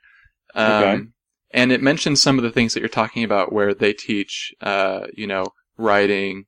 Um, 0.53 0.83
Okay. 0.83 1.03
And 1.51 1.71
it 1.71 1.81
mentions 1.81 2.21
some 2.21 2.37
of 2.37 2.43
the 2.43 2.51
things 2.51 2.73
that 2.73 2.81
you're 2.81 2.89
talking 2.89 3.23
about 3.23 3.53
where 3.53 3.73
they 3.73 3.93
teach, 3.93 4.53
uh, 4.61 5.07
you 5.13 5.25
know, 5.27 5.45
writing, 5.77 6.45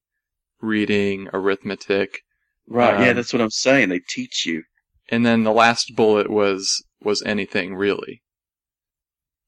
reading, 0.61 1.29
arithmetic. 1.33 2.19
Right. 2.67 2.99
yeah, 2.99 3.09
Um, 3.11 3.15
that's 3.15 3.31
what 3.33 3.41
I'm 3.41 3.49
saying. 3.49 3.89
They 3.89 3.99
teach 3.99 4.45
you. 4.45 4.63
And 5.09 5.25
then 5.25 5.43
the 5.43 5.53
last 5.53 5.95
bullet 5.95 6.29
was, 6.29 6.83
was 7.01 7.21
anything 7.23 7.75
really. 7.75 8.21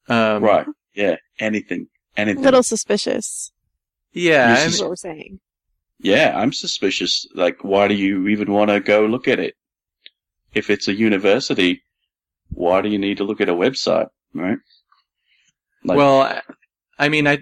Um, 0.07 0.43
right. 0.43 0.65
Yeah. 0.95 1.17
Anything. 1.39 1.87
Anything. 2.17 2.41
A 2.41 2.45
little 2.45 2.63
suspicious. 2.63 3.51
Yeah. 4.13 4.55
This 4.55 4.65
Is 4.67 4.73
is- 4.75 4.81
what 4.81 4.89
we're 4.89 4.95
saying. 4.95 5.39
Yeah, 6.03 6.33
I'm 6.35 6.51
suspicious. 6.51 7.27
Like, 7.35 7.63
why 7.63 7.87
do 7.87 7.93
you 7.93 8.27
even 8.29 8.51
want 8.51 8.71
to 8.71 8.79
go 8.79 9.05
look 9.05 9.27
at 9.27 9.39
it? 9.39 9.53
If 10.51 10.71
it's 10.71 10.87
a 10.87 10.95
university, 10.95 11.83
why 12.49 12.81
do 12.81 12.89
you 12.89 12.97
need 12.97 13.17
to 13.17 13.23
look 13.23 13.39
at 13.39 13.49
a 13.49 13.53
website, 13.53 14.07
right? 14.33 14.57
Like- 15.83 15.97
well, 15.97 16.41
I- 16.97 17.09
mean, 17.09 17.27
I, 17.27 17.39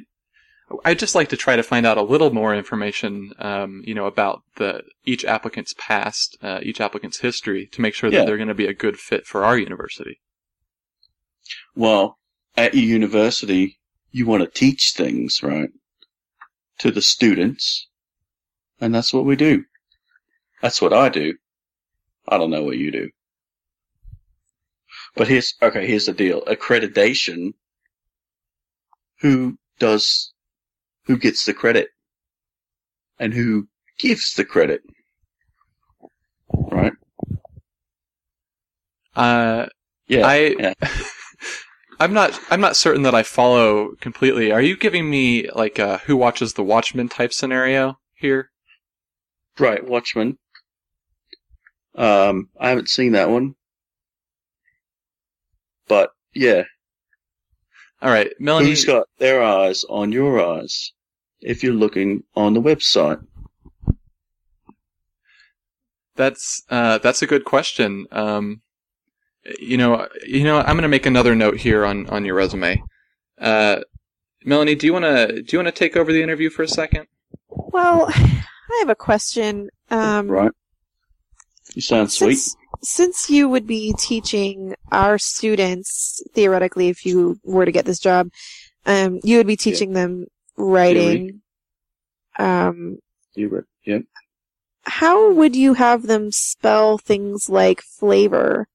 I 0.85 0.93
just 0.93 1.15
like 1.15 1.29
to 1.29 1.37
try 1.37 1.55
to 1.55 1.63
find 1.63 1.85
out 1.85 1.97
a 1.97 2.01
little 2.03 2.31
more 2.31 2.53
information, 2.55 3.33
um, 3.39 3.81
you 3.85 3.93
know, 3.95 4.05
about 4.05 4.43
the 4.55 4.83
each 5.03 5.25
applicant's 5.25 5.73
past, 5.77 6.37
uh, 6.41 6.59
each 6.61 6.79
applicant's 6.79 7.19
history, 7.19 7.67
to 7.71 7.81
make 7.81 7.93
sure 7.95 8.09
that 8.09 8.15
Yeah. 8.15 8.25
they're 8.25 8.37
going 8.37 8.47
to 8.49 8.53
be 8.53 8.67
a 8.67 8.73
good 8.73 8.97
fit 8.99 9.25
for 9.25 9.43
our 9.43 9.57
university. 9.57 10.21
Well, 11.75 12.19
at 12.55 12.73
your 12.75 12.83
university, 12.83 13.79
you 14.11 14.25
want 14.25 14.43
to 14.43 14.49
teach 14.49 14.93
things, 14.95 15.41
right? 15.43 15.69
To 16.79 16.91
the 16.91 17.01
students. 17.01 17.87
And 18.79 18.93
that's 18.93 19.13
what 19.13 19.25
we 19.25 19.35
do. 19.35 19.65
That's 20.61 20.81
what 20.81 20.93
I 20.93 21.09
do. 21.09 21.35
I 22.27 22.37
don't 22.37 22.51
know 22.51 22.63
what 22.63 22.77
you 22.77 22.91
do. 22.91 23.09
But 25.15 25.27
here's, 25.27 25.55
okay, 25.61 25.87
here's 25.87 26.05
the 26.05 26.13
deal. 26.13 26.41
Accreditation. 26.45 27.53
Who 29.22 29.57
does, 29.80 30.34
who 31.05 31.17
gets 31.17 31.45
the 31.45 31.53
credit? 31.53 31.89
And 33.20 33.34
who 33.34 33.67
gives 33.97 34.34
the 34.34 34.45
credit? 34.45 34.82
Right? 36.53 36.93
Uh, 39.15 39.67
Yeah. 40.07 40.26
I, 40.26 40.55
yeah. 40.57 40.74
I'm 41.99 42.13
not, 42.13 42.39
I'm 42.49 42.61
not 42.61 42.78
certain 42.78 43.01
that 43.03 43.13
I 43.15 43.24
follow 43.24 43.95
completely. 43.99 44.51
Are 44.53 44.61
you 44.61 44.78
giving 44.78 45.09
me 45.09 45.49
like 45.51 45.80
a 45.80 45.97
Who 45.99 46.15
Watches 46.15 46.53
the 46.53 46.63
Watchmen 46.63 47.09
type 47.09 47.34
scenario 47.34 47.99
here? 48.15 48.51
Right, 49.59 49.86
Watchmen. 49.86 50.38
Um, 51.95 52.49
I 52.57 52.70
haven't 52.70 52.88
seen 52.88 53.11
that 53.11 53.30
one. 53.30 53.55
But, 55.89 56.11
yeah. 56.34 56.63
All 58.02 58.10
right, 58.10 58.32
Melanie. 58.39 58.70
Who's 58.70 58.86
got 58.86 59.08
their 59.18 59.43
eyes 59.43 59.84
on 59.89 60.12
your 60.12 60.39
eyes? 60.39 60.93
If 61.41 61.64
you're 61.64 61.74
looking 61.74 62.24
on 62.36 62.54
the 62.54 62.62
website. 62.62 63.26
That's 66.16 66.64
uh, 66.70 66.97
that's 66.97 67.22
a 67.22 67.28
good 67.28 67.45
question. 67.45 68.06
Um, 68.12 68.62
you 69.60 69.78
know, 69.78 70.08
you 70.26 70.43
know, 70.43 70.60
I'm 70.60 70.76
going 70.76 70.82
to 70.84 70.89
make 70.89 71.06
another 71.06 71.36
note 71.36 71.58
here 71.58 71.86
on 71.86 72.08
on 72.10 72.26
your 72.26 72.36
resume. 72.36 72.84
Uh, 73.39 73.82
Melanie, 74.43 74.76
do 74.76 74.86
you 74.86 74.93
want 74.93 75.06
to 75.06 75.41
do 75.41 75.56
you 75.56 75.64
want 75.64 75.74
to 75.74 75.80
take 75.80 75.95
over 75.95 76.12
the 76.12 76.22
interview 76.22 76.50
for 76.50 76.64
a 76.64 76.68
second? 76.68 77.08
Well, 77.50 78.08
I 78.16 78.78
have 78.80 78.89
a 78.89 78.95
question. 78.95 79.70
Um, 79.89 80.28
Right? 80.28 80.52
You 81.74 81.82
sound 81.82 82.12
sweet. 82.12 82.36
Since, 82.36 82.56
since 82.82 83.30
you 83.30 83.49
would 83.49 83.67
be 83.67 83.93
teaching 83.97 84.75
our 84.91 85.17
students, 85.17 86.21
theoretically, 86.34 86.89
if 86.89 87.05
you 87.05 87.39
were 87.43 87.65
to 87.65 87.71
get 87.71 87.86
this 87.86 87.99
job, 87.99 88.30
um, 88.86 89.19
you 89.23 89.38
would 89.38 89.47
be 89.47 89.57
teaching 89.57 89.93
them 89.93 90.25
writing. 90.57 91.41
Um, 92.38 92.99
You 93.36 93.49
re- 93.49 93.61
yeah. 93.86 93.99
how 94.84 95.32
would 95.34 95.55
you 95.55 95.73
have 95.73 96.03
them 96.03 96.32
spell 96.32 96.97
things 96.97 97.49
like 97.49 97.82
flavor 97.82 98.67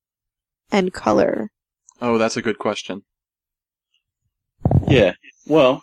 and 0.70 0.92
color? 0.92 1.50
Oh, 2.00 2.18
that's 2.18 2.36
a 2.36 2.42
good 2.42 2.58
question. 2.58 3.04
Yeah. 4.88 5.14
Well, 5.46 5.82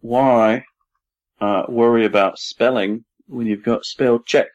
why 0.00 0.64
uh, 1.40 1.64
worry 1.68 2.04
about 2.04 2.38
spelling 2.38 3.04
when 3.26 3.46
you've 3.46 3.62
got 3.62 3.84
spell 3.84 4.18
check? 4.18 4.48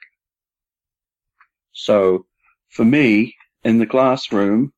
So, 1.76 2.26
for 2.70 2.86
me, 2.86 3.36
in 3.66 3.80
the 3.80 3.86
classroom, 3.86 4.72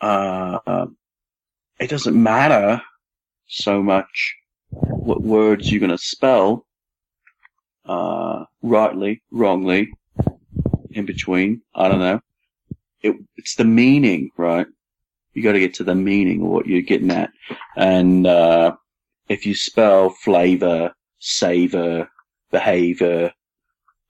uh, 0.00 0.86
it 1.80 1.88
doesn't 1.88 2.22
matter 2.22 2.82
so 3.46 3.82
much 3.82 4.36
what 4.70 5.22
words 5.22 5.70
you're 5.70 5.80
going 5.80 5.90
to 5.90 5.98
spell, 5.98 6.66
uh, 7.86 8.44
rightly, 8.62 9.22
wrongly, 9.30 9.90
in 10.90 11.06
between. 11.06 11.62
I 11.74 11.88
don't 11.88 12.00
know. 12.00 12.20
It, 13.02 13.16
it's 13.36 13.54
the 13.54 13.64
meaning, 13.64 14.30
right? 14.36 14.66
You 15.32 15.42
got 15.42 15.52
to 15.52 15.60
get 15.60 15.74
to 15.74 15.84
the 15.84 15.94
meaning 15.94 16.42
of 16.42 16.48
what 16.48 16.66
you're 16.66 16.82
getting 16.82 17.10
at. 17.10 17.30
And 17.76 18.26
uh, 18.26 18.76
if 19.28 19.46
you 19.46 19.54
spell 19.54 20.10
flavor, 20.10 20.92
savor, 21.20 22.08
behavior 22.50 23.32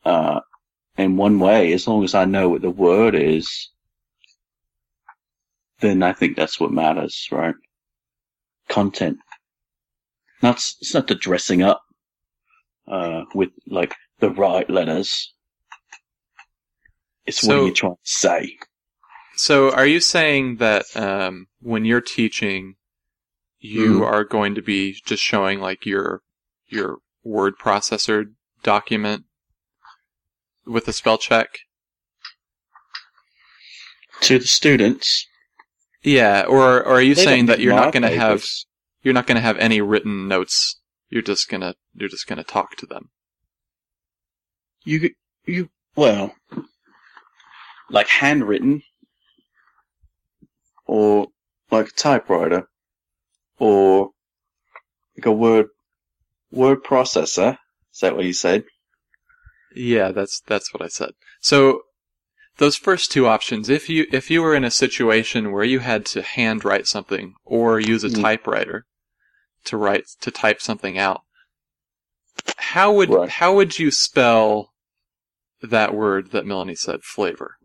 uh, 0.04 0.40
in 0.98 1.16
one 1.16 1.38
way, 1.38 1.72
as 1.72 1.86
long 1.86 2.04
as 2.04 2.14
I 2.14 2.24
know 2.24 2.48
what 2.48 2.62
the 2.62 2.70
word 2.70 3.14
is, 3.14 3.70
then 5.80 6.02
I 6.02 6.12
think 6.12 6.36
that's 6.36 6.58
what 6.58 6.72
matters, 6.72 7.28
right? 7.30 7.54
Content. 8.68 9.18
Not 10.42 10.56
it's 10.56 10.94
not 10.94 11.06
the 11.06 11.14
dressing 11.14 11.62
up 11.62 11.82
uh, 12.88 13.24
with 13.34 13.50
like 13.66 13.94
the 14.20 14.30
right 14.30 14.68
letters. 14.68 15.32
It's 17.26 17.42
what 17.42 17.56
you're 17.56 17.72
trying 17.74 17.94
to 17.94 17.98
say. 18.04 18.56
So, 19.36 19.70
are 19.72 19.86
you 19.86 20.00
saying 20.00 20.56
that 20.56 20.86
um, 20.96 21.48
when 21.60 21.84
you're 21.84 22.00
teaching, 22.00 22.76
you 23.60 24.02
Hmm. 24.02 24.02
are 24.02 24.24
going 24.24 24.54
to 24.54 24.62
be 24.62 24.96
just 25.04 25.22
showing 25.22 25.60
like 25.60 25.84
your 25.84 26.22
your 26.68 26.98
word 27.24 27.58
processor 27.58 28.32
document 28.62 29.25
with 30.66 30.88
a 30.88 30.92
spell 30.92 31.18
check? 31.18 31.48
To 34.22 34.38
the 34.38 34.46
students, 34.46 35.26
Yeah, 36.02 36.44
or, 36.48 36.78
or 36.78 36.94
are 36.94 37.02
you 37.02 37.14
They 37.14 37.24
saying 37.24 37.46
that 37.46 37.60
you're 37.60 37.74
not 37.74 37.92
going 37.92 38.02
to 38.02 38.16
have 38.16 38.44
you're 39.02 39.14
not 39.14 39.26
going 39.26 39.36
to 39.36 39.42
have 39.42 39.58
any 39.58 39.80
written 39.80 40.28
notes? 40.28 40.80
You're 41.10 41.22
just 41.22 41.48
gonna 41.48 41.74
you're 41.94 42.08
just 42.08 42.26
gonna 42.26 42.44
talk 42.44 42.76
to 42.76 42.86
them. 42.86 43.10
You 44.84 45.10
you 45.44 45.68
well, 45.94 46.34
like 47.90 48.08
handwritten, 48.08 48.82
or 50.86 51.28
like 51.70 51.88
a 51.88 51.92
typewriter, 51.92 52.68
or 53.58 54.10
like 55.16 55.26
a 55.26 55.32
word 55.32 55.68
word 56.50 56.82
processor. 56.82 57.58
Is 57.92 58.00
that 58.00 58.16
what 58.16 58.24
you 58.24 58.32
said? 58.32 58.64
Yeah, 59.76 60.10
that's 60.10 60.40
that's 60.46 60.72
what 60.72 60.82
I 60.82 60.88
said. 60.88 61.10
So 61.40 61.82
those 62.58 62.76
first 62.76 63.12
two 63.12 63.26
options, 63.26 63.68
if 63.68 63.88
you 63.90 64.06
if 64.10 64.30
you 64.30 64.42
were 64.42 64.54
in 64.54 64.64
a 64.64 64.70
situation 64.70 65.52
where 65.52 65.64
you 65.64 65.80
had 65.80 66.06
to 66.06 66.22
handwrite 66.22 66.86
something 66.86 67.34
or 67.44 67.78
use 67.78 68.02
a 68.02 68.08
Mm. 68.08 68.22
typewriter 68.22 68.86
to 69.64 69.76
write 69.76 70.04
to 70.22 70.30
type 70.30 70.62
something 70.62 70.96
out, 70.98 71.22
how 72.56 72.92
would 72.92 73.10
Right. 73.10 73.28
how 73.28 73.54
would 73.54 73.78
you 73.78 73.90
spell 73.90 74.72
that 75.60 75.94
word 75.94 76.30
that 76.32 76.46
Melanie 76.46 76.74
said, 76.74 77.02
flavor? 77.02 77.56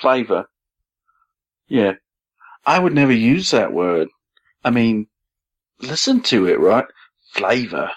Flavor. 0.00 0.46
Yeah, 1.68 1.94
I 2.66 2.78
would 2.80 2.94
never 2.94 3.12
use 3.12 3.52
that 3.52 3.72
word. 3.72 4.08
I 4.64 4.70
mean, 4.70 5.06
listen 5.80 6.20
to 6.22 6.46
it, 6.48 6.58
right? 6.58 6.86
Flavor. 7.32 7.92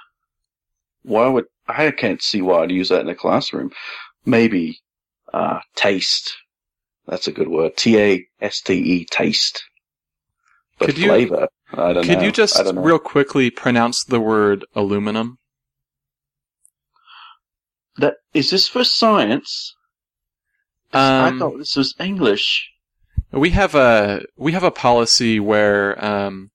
Why 1.07 1.27
would 1.27 1.45
I 1.69 1.89
can't 1.91 2.21
see 2.21 2.41
why 2.41 2.63
I'd 2.63 2.71
use 2.71 2.89
that 2.89 3.01
in 3.01 3.09
a 3.09 3.15
classroom. 3.15 3.71
Maybe 4.25 4.79
uh, 5.33 5.59
taste. 5.75 6.35
That's 7.07 7.27
a 7.27 7.31
good 7.31 7.47
word. 7.47 7.77
T 7.77 7.97
A 7.97 8.27
S 8.41 8.59
T 8.61 8.73
E 8.73 9.05
taste. 9.09 9.63
But 10.77 10.87
Could 10.87 10.97
you- 10.97 11.07
flavor, 11.07 11.47
I 11.71 11.93
don't 11.93 12.07
know. 12.07 12.13
Could 12.13 12.21
you 12.23 12.31
just 12.31 12.59
I 12.59 12.69
real 12.71 12.99
quickly 12.99 13.49
pronounce 13.49 14.03
the 14.03 14.19
word 14.19 14.65
aluminum? 14.75 15.37
that 17.97 18.15
is 18.33 18.49
this 18.51 18.67
for 18.67 18.83
science? 18.83 19.75
I 20.93 21.29
Um, 21.29 21.39
thought 21.39 21.57
this 21.57 21.75
was 21.75 21.95
English. 21.99 22.69
we 23.31 23.49
have 23.51 23.75
a 23.75 24.25
we 24.37 24.51
have 24.51 24.63
a 24.63 24.71
policy 24.71 25.39
where 25.39 26.03
um, 26.03 26.51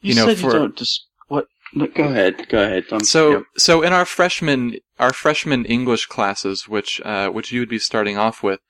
You, 0.00 0.10
you 0.10 0.14
know, 0.16 0.26
said 0.26 0.38
for- 0.38 0.46
you 0.52 0.52
don't 0.58 0.76
just 0.76 1.06
what? 1.28 1.46
No, 1.74 1.86
go 1.88 2.04
ahead. 2.04 2.48
Go 2.48 2.62
ahead. 2.62 2.84
I'm, 2.92 3.02
So, 3.04 3.30
yeah. 3.30 3.40
so 3.56 3.82
in 3.82 3.92
our 3.92 4.04
freshman, 4.04 4.76
our 4.98 5.12
freshman 5.12 5.64
English 5.64 6.06
classes, 6.06 6.68
which, 6.68 7.00
uh, 7.04 7.28
which 7.30 7.50
you 7.52 7.60
would 7.60 7.68
be 7.68 7.78
starting 7.80 8.16
off 8.16 8.42
with, 8.42 8.60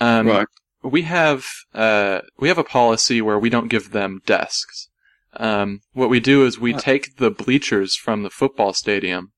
Um, 0.00 0.26
right. 0.28 0.46
we 0.82 1.02
have 1.02 1.46
uh, 1.74 2.20
we 2.38 2.48
have 2.48 2.58
a 2.58 2.64
policy 2.64 3.20
where 3.20 3.38
we 3.38 3.50
don't 3.50 3.68
give 3.68 3.90
them 3.90 4.20
desks. 4.26 4.88
Um, 5.36 5.80
what 5.92 6.10
we 6.10 6.20
do 6.20 6.44
is 6.46 6.58
we 6.60 6.72
take 6.72 7.16
the 7.16 7.30
bleachers 7.30 7.96
from 7.96 8.22
the 8.22 8.30
football 8.30 8.72
stadium 8.72 9.32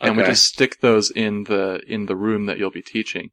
and 0.00 0.16
we 0.16 0.22
just 0.24 0.44
stick 0.46 0.80
those 0.80 1.10
in 1.10 1.44
the 1.44 1.80
in 1.86 2.06
the 2.06 2.16
room 2.16 2.46
that 2.46 2.58
you'll 2.58 2.70
be 2.70 2.82
teaching. 2.82 3.30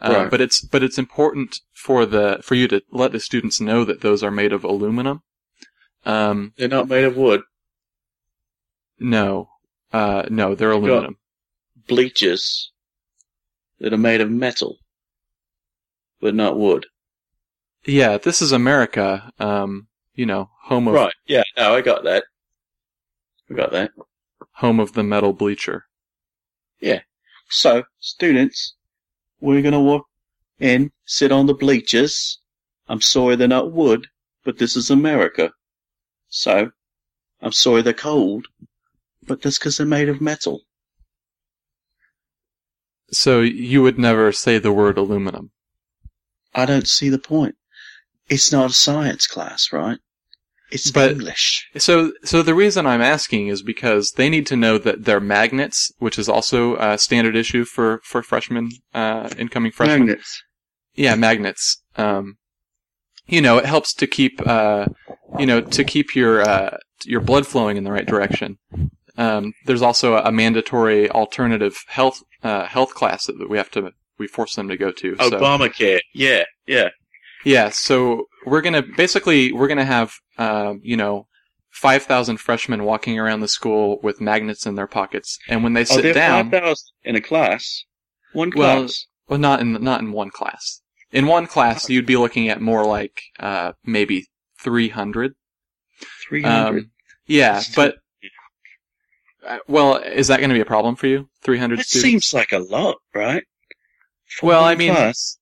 Uh, 0.00 0.12
Right. 0.14 0.30
But 0.30 0.40
it's 0.40 0.60
but 0.60 0.82
it's 0.82 0.98
important 0.98 1.60
for 1.72 2.04
the 2.04 2.40
for 2.42 2.54
you 2.54 2.68
to 2.68 2.82
let 2.90 3.12
the 3.12 3.20
students 3.20 3.60
know 3.60 3.84
that 3.84 4.00
those 4.02 4.22
are 4.22 4.30
made 4.30 4.52
of 4.52 4.64
aluminum. 4.64 5.22
Um, 6.04 6.52
They're 6.58 6.68
not 6.68 6.88
made 6.88 7.04
of 7.04 7.16
wood. 7.16 7.42
No, 9.10 9.48
uh, 9.92 10.24
no, 10.30 10.54
they're 10.54 10.70
got- 10.70 10.76
aluminum. 10.78 11.18
Bleachers 11.86 12.72
that 13.78 13.92
are 13.92 13.98
made 13.98 14.20
of 14.22 14.30
metal, 14.30 14.78
but 16.20 16.34
not 16.34 16.56
wood. 16.58 16.86
Yeah, 17.84 18.16
this 18.16 18.40
is 18.40 18.52
America. 18.52 19.30
Um, 19.38 19.88
you 20.14 20.24
know, 20.24 20.48
home 20.62 20.88
of 20.88 20.94
Right. 20.94 21.14
Yeah. 21.26 21.42
No, 21.56 21.74
I 21.74 21.82
got 21.82 22.04
that. 22.04 22.24
I 23.50 23.54
got 23.54 23.72
that. 23.72 23.90
home 24.58 24.78
of 24.80 24.92
the 24.94 25.02
metal 25.02 25.32
bleacher. 25.32 25.84
Yeah. 26.80 27.02
So, 27.50 27.82
students, 27.98 28.74
we're 29.40 29.60
gonna 29.62 29.80
walk 29.82 30.06
in, 30.60 30.92
sit 31.04 31.32
on 31.32 31.46
the 31.46 31.54
bleachers. 31.54 32.38
I'm 32.88 33.00
sorry 33.00 33.34
they're 33.36 33.48
not 33.48 33.72
wood, 33.72 34.06
but 34.44 34.58
this 34.58 34.76
is 34.76 34.90
America. 34.90 35.52
So, 36.28 36.70
I'm 37.42 37.52
sorry 37.52 37.82
they're 37.82 37.92
cold, 37.92 38.46
but 39.26 39.42
that's 39.42 39.58
because 39.58 39.76
they're 39.76 39.86
made 39.86 40.08
of 40.08 40.20
metal. 40.20 40.62
So 43.10 43.40
you 43.40 43.82
would 43.82 43.98
never 43.98 44.32
say 44.32 44.58
the 44.58 44.72
word 44.72 44.98
aluminum. 44.98 45.50
I 46.54 46.66
don't 46.66 46.88
see 46.88 47.08
the 47.08 47.18
point. 47.18 47.56
It's 48.28 48.50
not 48.52 48.70
a 48.70 48.74
science 48.74 49.26
class, 49.26 49.72
right? 49.72 49.98
It's 50.70 50.90
But- 50.90 51.12
English. 51.12 51.68
So, 51.76 52.12
so 52.24 52.42
the 52.42 52.54
reason 52.54 52.86
I'm 52.86 53.02
asking 53.02 53.48
is 53.48 53.62
because 53.62 54.12
they 54.12 54.28
need 54.28 54.46
to 54.48 54.56
know 54.56 54.78
that 54.78 55.04
they're 55.04 55.20
magnets, 55.20 55.92
which 55.98 56.18
is 56.18 56.28
also 56.28 56.76
a 56.76 56.98
standard 56.98 57.36
issue 57.36 57.64
for 57.64 58.00
for 58.02 58.22
freshmen, 58.22 58.70
uh, 58.94 59.28
incoming 59.38 59.72
freshmen. 59.72 60.06
Magnets. 60.06 60.42
Yeah, 60.94 61.14
magnets. 61.16 61.82
Um, 61.96 62.38
you 63.26 63.40
know, 63.40 63.58
it 63.58 63.66
helps 63.66 63.92
to 63.94 64.06
keep, 64.06 64.40
uh, 64.46 64.86
you 65.38 65.46
know, 65.46 65.60
to 65.60 65.84
keep 65.84 66.16
your 66.16 66.40
uh, 66.42 66.78
your 67.04 67.20
blood 67.20 67.46
flowing 67.46 67.76
in 67.76 67.84
the 67.84 67.92
right 67.92 68.06
direction. 68.06 68.58
Um, 69.16 69.54
there's 69.66 69.82
also 69.82 70.16
a 70.16 70.32
mandatory 70.32 71.10
alternative 71.10 71.76
health 71.86 72.22
uh, 72.42 72.66
health 72.66 72.94
class 72.94 73.26
that 73.26 73.48
we 73.48 73.56
have 73.56 73.70
to 73.72 73.92
we 74.18 74.26
force 74.26 74.54
them 74.54 74.68
to 74.68 74.76
go 74.76 74.90
to. 74.90 75.16
So. 75.16 75.30
Obamacare. 75.30 76.00
Yeah, 76.14 76.44
yeah. 76.66 76.88
Yeah, 77.44 77.68
so 77.68 78.26
we're 78.46 78.62
gonna 78.62 78.82
basically 78.82 79.52
we're 79.52 79.68
gonna 79.68 79.84
have 79.84 80.14
um, 80.38 80.80
you 80.82 80.96
know 80.96 81.26
five 81.70 82.02
thousand 82.04 82.38
freshmen 82.38 82.84
walking 82.84 83.18
around 83.18 83.40
the 83.40 83.48
school 83.48 84.00
with 84.02 84.20
magnets 84.20 84.66
in 84.66 84.76
their 84.76 84.86
pockets, 84.86 85.38
and 85.48 85.62
when 85.62 85.74
they 85.74 85.84
sit 85.84 86.14
down, 86.14 86.50
5,000 86.50 86.76
in 87.04 87.16
a 87.16 87.20
class. 87.20 87.84
One 88.32 88.50
class. 88.50 89.06
well, 89.28 89.38
not 89.38 89.60
in 89.60 89.72
not 89.84 90.00
in 90.00 90.12
one 90.12 90.30
class. 90.30 90.80
In 91.12 91.26
one 91.26 91.46
class, 91.46 91.88
you'd 91.88 92.06
be 92.06 92.16
looking 92.16 92.48
at 92.48 92.60
more 92.60 92.84
like 92.84 93.20
uh, 93.38 93.72
maybe 93.84 94.26
three 94.58 94.88
hundred. 94.88 95.34
300. 96.28 96.68
Um, 96.68 96.90
yeah, 97.26 97.62
but 97.76 97.96
uh, 99.46 99.58
well, 99.68 99.96
is 99.96 100.28
that 100.28 100.38
going 100.38 100.50
to 100.50 100.54
be 100.54 100.60
a 100.60 100.64
problem 100.66 100.96
for 100.96 101.06
you? 101.06 101.28
Three 101.42 101.58
hundred 101.58 101.80
that 101.80 101.86
students. 101.86 102.10
seems 102.28 102.34
like 102.34 102.52
a 102.52 102.58
lot, 102.58 102.96
right? 103.14 103.44
For 104.38 104.46
Well, 104.46 104.64
I 104.64 104.74
mean- 104.74 104.92
class. 104.94 105.38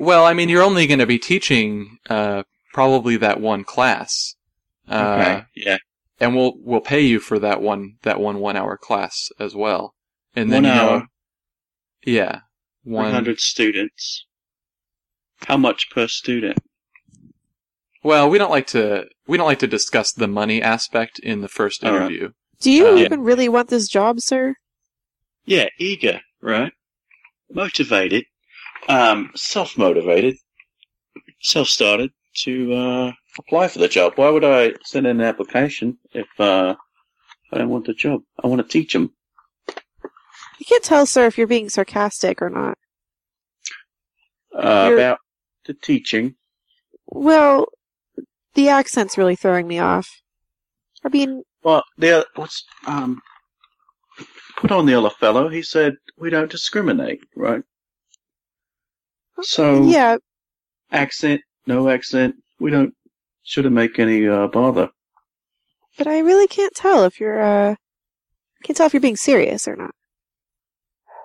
Well, 0.00 0.24
I 0.26 0.34
mean, 0.34 0.48
you're 0.48 0.62
only 0.64 0.88
going 0.88 0.98
to 0.98 1.06
be 1.06 1.20
teaching 1.20 1.98
uh, 2.10 2.42
probably 2.72 3.16
that 3.18 3.40
one 3.40 3.62
class. 3.62 4.34
Uh, 4.88 5.16
okay. 5.20 5.44
Yeah. 5.54 5.76
and 6.20 6.34
we'll 6.34 6.54
we'll 6.58 6.80
pay 6.80 7.00
you 7.00 7.20
for 7.20 7.38
that 7.38 7.62
one 7.62 7.94
that 8.02 8.18
one 8.20 8.38
one 8.40 8.56
hour 8.56 8.76
class 8.76 9.30
as 9.38 9.54
well. 9.54 9.94
And 10.34 10.50
then 10.52 10.64
One 10.64 10.72
you 10.72 10.78
know, 10.80 10.88
hour. 10.90 11.06
yeah, 12.04 12.40
100 12.82 13.38
students. 13.38 14.26
How 15.46 15.56
much 15.56 15.88
per 15.90 16.08
student? 16.08 16.58
Well, 18.02 18.28
we 18.28 18.36
don't 18.38 18.50
like 18.50 18.66
to 18.68 19.06
we 19.26 19.36
don't 19.36 19.46
like 19.46 19.60
to 19.60 19.66
discuss 19.66 20.12
the 20.12 20.28
money 20.28 20.60
aspect 20.60 21.18
in 21.20 21.40
the 21.40 21.48
first 21.48 21.82
right. 21.82 21.90
Do 22.64 22.70
you 22.70 22.88
Uh, 22.88 22.96
even 22.96 23.20
really 23.22 23.50
want 23.50 23.68
this 23.68 23.88
job, 23.88 24.20
sir? 24.20 24.54
Yeah, 25.44 25.68
eager, 25.78 26.22
right? 26.40 26.72
Motivated. 27.50 28.24
Um, 28.88 29.30
self-motivated. 29.34 30.36
Self-started 31.42 32.10
to, 32.44 32.72
uh, 32.72 33.12
apply 33.38 33.68
for 33.68 33.80
the 33.80 33.88
job. 33.88 34.14
Why 34.16 34.30
would 34.30 34.44
I 34.44 34.72
send 34.82 35.06
in 35.06 35.20
an 35.20 35.26
application 35.26 35.98
if, 36.12 36.26
uh, 36.40 36.74
I 37.52 37.58
don't 37.58 37.68
want 37.68 37.84
the 37.84 37.92
job? 37.92 38.22
I 38.42 38.46
want 38.46 38.62
to 38.62 38.68
teach 38.68 38.94
them. 38.94 39.14
You 40.58 40.64
can't 40.66 40.82
tell, 40.82 41.04
sir, 41.04 41.26
if 41.26 41.36
you're 41.36 41.46
being 41.46 41.68
sarcastic 41.68 42.40
or 42.40 42.48
not. 42.48 42.78
Uh, 44.54 44.90
about 44.94 45.18
the 45.66 45.74
teaching. 45.74 46.36
Well, 47.06 47.68
the 48.54 48.70
accent's 48.70 49.18
really 49.18 49.36
throwing 49.36 49.68
me 49.68 49.80
off. 49.80 50.08
I 51.04 51.10
mean, 51.10 51.42
Well, 51.64 51.82
the 51.98 52.26
what's 52.36 52.64
um 52.86 53.20
put 54.56 54.70
on 54.70 54.86
the 54.86 54.94
other 54.94 55.10
fellow. 55.10 55.48
He 55.48 55.62
said 55.62 55.94
we 56.18 56.30
don't 56.30 56.50
discriminate, 56.50 57.20
right? 57.36 57.62
So 59.42 59.84
yeah, 59.84 60.16
accent, 60.92 61.40
no 61.66 61.88
accent, 61.88 62.36
we 62.60 62.70
don't 62.70 62.94
shouldn't 63.42 63.74
make 63.74 63.98
any 63.98 64.26
uh, 64.28 64.46
bother. 64.46 64.90
but 65.98 66.06
I 66.06 66.18
really 66.20 66.46
can't 66.46 66.74
tell 66.74 67.04
if 67.04 67.20
you're, 67.20 67.42
uh, 67.42 67.74
can't 68.62 68.76
tell 68.76 68.86
if 68.86 68.94
you're 68.94 69.00
being 69.00 69.16
serious 69.16 69.68
or 69.68 69.76
not. 69.76 69.94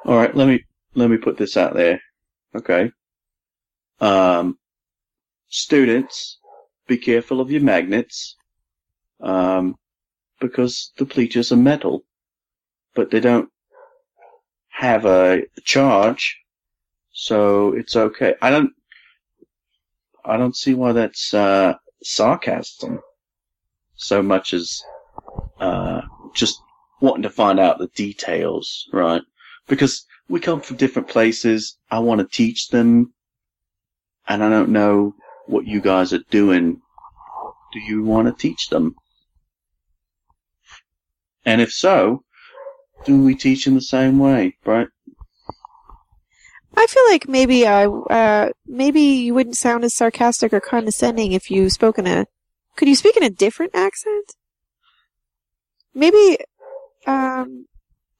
All 0.05 0.17
right, 0.17 0.35
let 0.35 0.47
me 0.47 0.63
let 0.95 1.09
me 1.09 1.17
put 1.17 1.37
this 1.37 1.55
out 1.57 1.73
there. 1.73 2.01
Okay. 2.55 2.91
Um, 4.01 4.57
students, 5.49 6.39
be 6.87 6.97
careful 6.97 7.41
of 7.41 7.51
your 7.51 7.61
magnets. 7.61 8.35
Um, 9.21 9.75
because 10.39 10.91
the 10.97 11.05
bleachers 11.05 11.51
are 11.51 11.57
metal, 11.57 12.03
but 12.95 13.11
they 13.11 13.19
don't 13.19 13.49
have 14.69 15.05
a 15.05 15.43
charge, 15.63 16.37
so 17.11 17.73
it's 17.73 17.95
okay. 17.95 18.35
I 18.41 18.49
don't, 18.49 18.71
I 20.25 20.37
don't 20.37 20.55
see 20.55 20.73
why 20.73 20.93
that's 20.93 21.33
uh, 21.33 21.73
sarcasm 22.03 23.01
so 23.95 24.21
much 24.21 24.53
as 24.53 24.81
uh, 25.59 26.01
just 26.33 26.61
wanting 27.01 27.23
to 27.23 27.29
find 27.29 27.59
out 27.59 27.79
the 27.79 27.87
details, 27.87 28.87
right? 28.93 29.21
because 29.69 30.05
we 30.27 30.39
come 30.41 30.59
from 30.59 30.75
different 30.75 31.07
places. 31.07 31.77
I 31.89 31.99
want 31.99 32.19
to 32.19 32.27
teach 32.27 32.69
them, 32.69 33.13
and 34.27 34.43
I 34.43 34.49
don't 34.49 34.69
know 34.69 35.15
what 35.45 35.65
you 35.65 35.79
guys 35.79 36.11
are 36.11 36.23
doing. 36.29 36.81
Do 37.71 37.79
you 37.79 38.03
want 38.03 38.27
to 38.27 38.33
teach 38.33 38.69
them? 38.69 38.95
And 41.45 41.61
if 41.61 41.71
so, 41.71 42.23
do 43.05 43.23
we 43.23 43.35
teach 43.35 43.67
in 43.67 43.75
the 43.75 43.81
same 43.81 44.19
way, 44.19 44.57
right? 44.65 44.87
I 46.75 46.85
feel 46.87 47.03
like 47.09 47.27
maybe 47.27 47.65
I, 47.67 47.85
uh, 47.85 48.49
maybe 48.65 49.01
you 49.01 49.33
wouldn't 49.33 49.57
sound 49.57 49.83
as 49.83 49.95
sarcastic 49.95 50.53
or 50.53 50.59
condescending 50.59 51.31
if 51.31 51.49
you 51.49 51.69
spoke 51.69 51.97
in 51.97 52.07
a, 52.07 52.25
could 52.75 52.87
you 52.87 52.95
speak 52.95 53.17
in 53.17 53.23
a 53.23 53.29
different 53.29 53.73
accent? 53.73 54.33
Maybe, 55.93 56.37
um, 57.07 57.65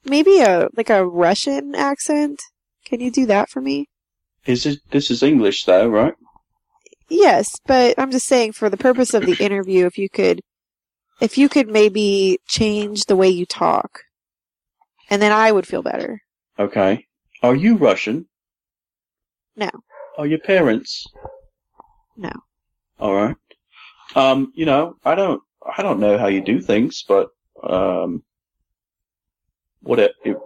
maybe 0.04 0.40
a, 0.40 0.68
like 0.76 0.90
a 0.90 1.06
Russian 1.06 1.74
accent? 1.74 2.40
Can 2.84 3.00
you 3.00 3.10
do 3.10 3.26
that 3.26 3.48
for 3.48 3.60
me? 3.60 3.88
Is 4.46 4.66
it, 4.66 4.80
this 4.90 5.10
is 5.10 5.22
English 5.22 5.64
though, 5.64 5.88
right? 5.88 6.14
Yes, 7.08 7.50
but 7.66 7.98
I'm 7.98 8.10
just 8.10 8.26
saying 8.26 8.52
for 8.52 8.70
the 8.70 8.76
purpose 8.76 9.14
of 9.14 9.26
the 9.26 9.36
interview, 9.44 9.86
if 9.86 9.98
you 9.98 10.08
could, 10.08 10.40
if 11.20 11.36
you 11.36 11.48
could 11.48 11.68
maybe 11.68 12.38
change 12.46 13.04
the 13.04 13.16
way 13.16 13.28
you 13.28 13.46
talk, 13.46 14.00
and 15.08 15.20
then 15.20 15.32
I 15.32 15.52
would 15.52 15.66
feel 15.66 15.82
better. 15.82 16.22
Okay. 16.58 17.06
Are 17.42 17.54
you 17.54 17.76
Russian? 17.76 18.26
No. 19.56 19.70
Are 20.18 20.26
your 20.26 20.38
parents? 20.38 21.06
No. 22.16 22.32
All 22.98 23.14
right. 23.14 23.36
Um, 24.14 24.52
you 24.54 24.66
know, 24.66 24.96
I 25.04 25.14
don't, 25.14 25.42
I 25.76 25.82
don't 25.82 26.00
know 26.00 26.18
how 26.18 26.26
you 26.26 26.40
do 26.40 26.60
things, 26.60 27.04
but 27.06 27.28
um, 27.62 28.22
what 29.82 29.98
if 30.24 30.36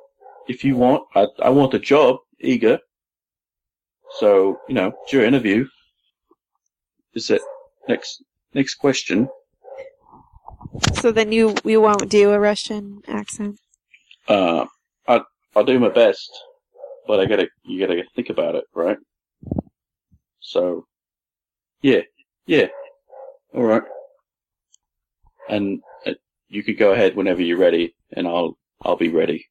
if 0.48 0.64
you 0.64 0.76
want, 0.76 1.04
I, 1.14 1.26
I 1.42 1.50
want 1.50 1.74
a 1.74 1.78
job, 1.78 2.18
eager. 2.40 2.78
So 4.18 4.60
you 4.68 4.74
know, 4.74 4.92
it's 5.02 5.12
your 5.12 5.24
interview. 5.24 5.66
Is 7.14 7.30
it 7.30 7.42
next 7.88 8.22
next 8.52 8.74
question? 8.74 9.28
So 10.94 11.12
then 11.12 11.32
you, 11.32 11.54
you 11.64 11.80
won't 11.80 12.08
do 12.08 12.32
a 12.32 12.40
Russian 12.40 13.02
accent? 13.08 13.58
Uh, 14.28 14.66
I 15.06 15.22
I'll 15.54 15.64
do 15.64 15.78
my 15.78 15.90
best, 15.90 16.30
but 17.06 17.20
I 17.20 17.26
gotta 17.26 17.48
you 17.64 17.78
gotta 17.78 18.02
think 18.16 18.30
about 18.30 18.54
it, 18.54 18.64
right? 18.74 18.96
So, 20.40 20.86
yeah, 21.82 22.02
yeah, 22.46 22.66
all 23.54 23.64
right. 23.64 23.82
And 25.48 25.80
uh, 26.06 26.14
you 26.48 26.62
could 26.62 26.78
go 26.78 26.92
ahead 26.92 27.16
whenever 27.16 27.42
you're 27.42 27.58
ready, 27.58 27.94
and 28.14 28.26
I'll 28.26 28.56
I'll 28.82 28.96
be 28.96 29.10
ready 29.10 29.46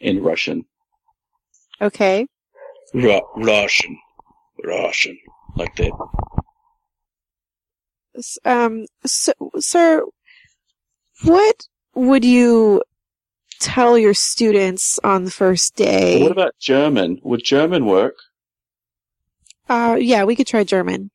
in 0.00 0.22
Russian. 0.22 0.64
Okay. 1.80 2.26
Ru- 2.94 3.20
Russian, 3.36 3.98
Russian, 4.64 5.18
like 5.56 5.74
that. 5.76 5.92
Um, 8.44 8.86
so, 9.04 9.32
sir, 9.58 10.02
what 11.24 11.66
would 11.94 12.24
you 12.24 12.82
tell 13.60 13.96
your 13.98 14.14
students 14.14 14.98
on 15.02 15.24
the 15.24 15.30
first 15.30 15.76
day? 15.76 16.22
What 16.22 16.32
about 16.32 16.54
German? 16.60 17.20
Would 17.22 17.44
German 17.44 17.86
work? 17.86 18.16
uh, 19.68 19.96
yeah, 19.98 20.24
we 20.24 20.36
could 20.36 20.46
try 20.46 20.64
German. 20.64 21.10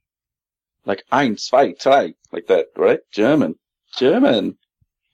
Like 0.85 1.03
ein, 1.11 1.37
zwei, 1.37 1.73
drei, 1.79 2.13
like 2.31 2.47
that, 2.47 2.67
right? 2.75 2.99
German, 3.11 3.55
German. 3.95 4.57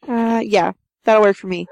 Uh, 0.07 0.41
yeah, 0.43 0.72
that'll 1.03 1.22
work 1.22 1.35
for 1.35 1.47
me. 1.47 1.68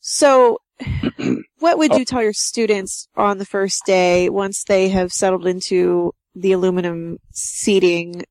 So, 0.00 0.58
what 1.58 1.78
would 1.78 1.94
you 1.94 2.04
tell 2.04 2.22
your 2.22 2.32
students 2.32 3.06
on 3.16 3.38
the 3.38 3.44
first 3.44 3.84
day 3.86 4.28
once 4.28 4.64
they 4.64 4.88
have 4.88 5.12
settled 5.12 5.46
into 5.46 6.12
the 6.34 6.52
aluminum 6.52 7.18
seating 7.32 8.24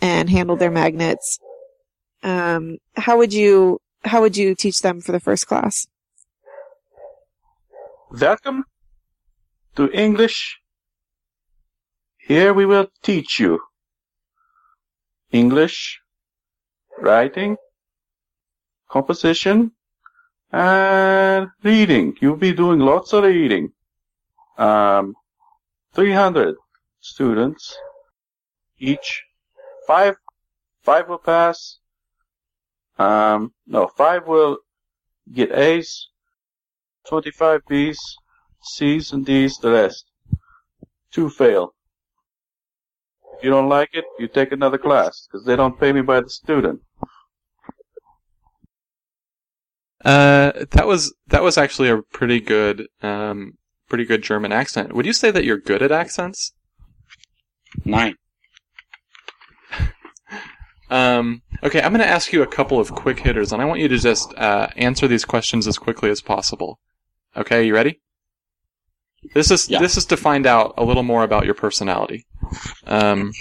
and 0.00 0.30
handle 0.30 0.56
their 0.56 0.70
magnets? 0.70 1.38
Um, 2.22 2.78
how 2.96 3.16
would 3.18 3.32
you, 3.32 3.80
how 4.04 4.20
would 4.20 4.36
you 4.36 4.54
teach 4.54 4.80
them 4.80 5.00
for 5.00 5.12
the 5.12 5.20
first 5.20 5.46
class? 5.46 5.86
Welcome 8.10 8.64
to 9.76 9.90
English. 9.92 10.58
Here 12.16 12.52
we 12.52 12.66
will 12.66 12.88
teach 13.02 13.38
you 13.38 13.60
English, 15.30 16.00
writing, 16.98 17.56
composition, 18.88 19.72
and 20.50 21.48
reading. 21.62 22.16
You'll 22.20 22.36
be 22.36 22.52
doing 22.52 22.80
lots 22.80 23.12
of 23.12 23.24
reading. 23.24 23.72
Um, 24.56 25.14
300 25.94 26.56
students 27.00 27.76
each. 28.78 29.27
Five, 29.88 30.16
five 30.82 31.08
will 31.08 31.16
pass. 31.16 31.78
Um, 32.98 33.54
no, 33.66 33.86
five 33.86 34.26
will 34.26 34.58
get 35.32 35.50
A's. 35.50 36.08
25 37.08 37.62
B's, 37.66 37.98
C's, 38.62 39.12
and 39.12 39.24
D's, 39.24 39.56
the 39.56 39.70
rest. 39.70 40.04
Two 41.10 41.30
fail. 41.30 41.72
If 43.38 43.44
you 43.44 43.48
don't 43.48 43.70
like 43.70 43.88
it, 43.94 44.04
you 44.18 44.28
take 44.28 44.52
another 44.52 44.76
class, 44.76 45.26
because 45.26 45.46
they 45.46 45.56
don't 45.56 45.80
pay 45.80 45.94
me 45.94 46.02
by 46.02 46.20
the 46.20 46.28
student. 46.28 46.82
Uh, 50.04 50.52
that 50.70 50.86
was 50.86 51.14
that 51.28 51.42
was 51.42 51.56
actually 51.56 51.88
a 51.88 52.02
pretty 52.12 52.40
good, 52.40 52.88
um, 53.02 53.54
pretty 53.88 54.04
good 54.04 54.22
German 54.22 54.52
accent. 54.52 54.92
Would 54.92 55.06
you 55.06 55.14
say 55.14 55.30
that 55.30 55.44
you're 55.44 55.56
good 55.56 55.82
at 55.82 55.90
accents? 55.90 56.52
Nine. 57.86 58.16
Um, 60.90 61.42
okay, 61.62 61.80
I'm 61.82 61.92
going 61.92 62.00
to 62.04 62.08
ask 62.08 62.32
you 62.32 62.42
a 62.42 62.46
couple 62.46 62.78
of 62.80 62.92
quick 62.94 63.20
hitters, 63.20 63.52
and 63.52 63.60
I 63.60 63.64
want 63.66 63.80
you 63.80 63.88
to 63.88 63.98
just 63.98 64.32
uh, 64.38 64.68
answer 64.76 65.06
these 65.06 65.24
questions 65.24 65.66
as 65.66 65.78
quickly 65.78 66.10
as 66.10 66.20
possible. 66.20 66.80
Okay, 67.36 67.66
you 67.66 67.74
ready? 67.74 68.00
This 69.34 69.50
is 69.50 69.68
Yeah. 69.68 69.80
this 69.80 69.96
is 69.96 70.06
to 70.06 70.16
find 70.16 70.46
out 70.46 70.74
a 70.78 70.84
little 70.84 71.02
more 71.02 71.24
about 71.24 71.44
your 71.44 71.54
personality. 71.54 72.26
Um, 72.86 73.32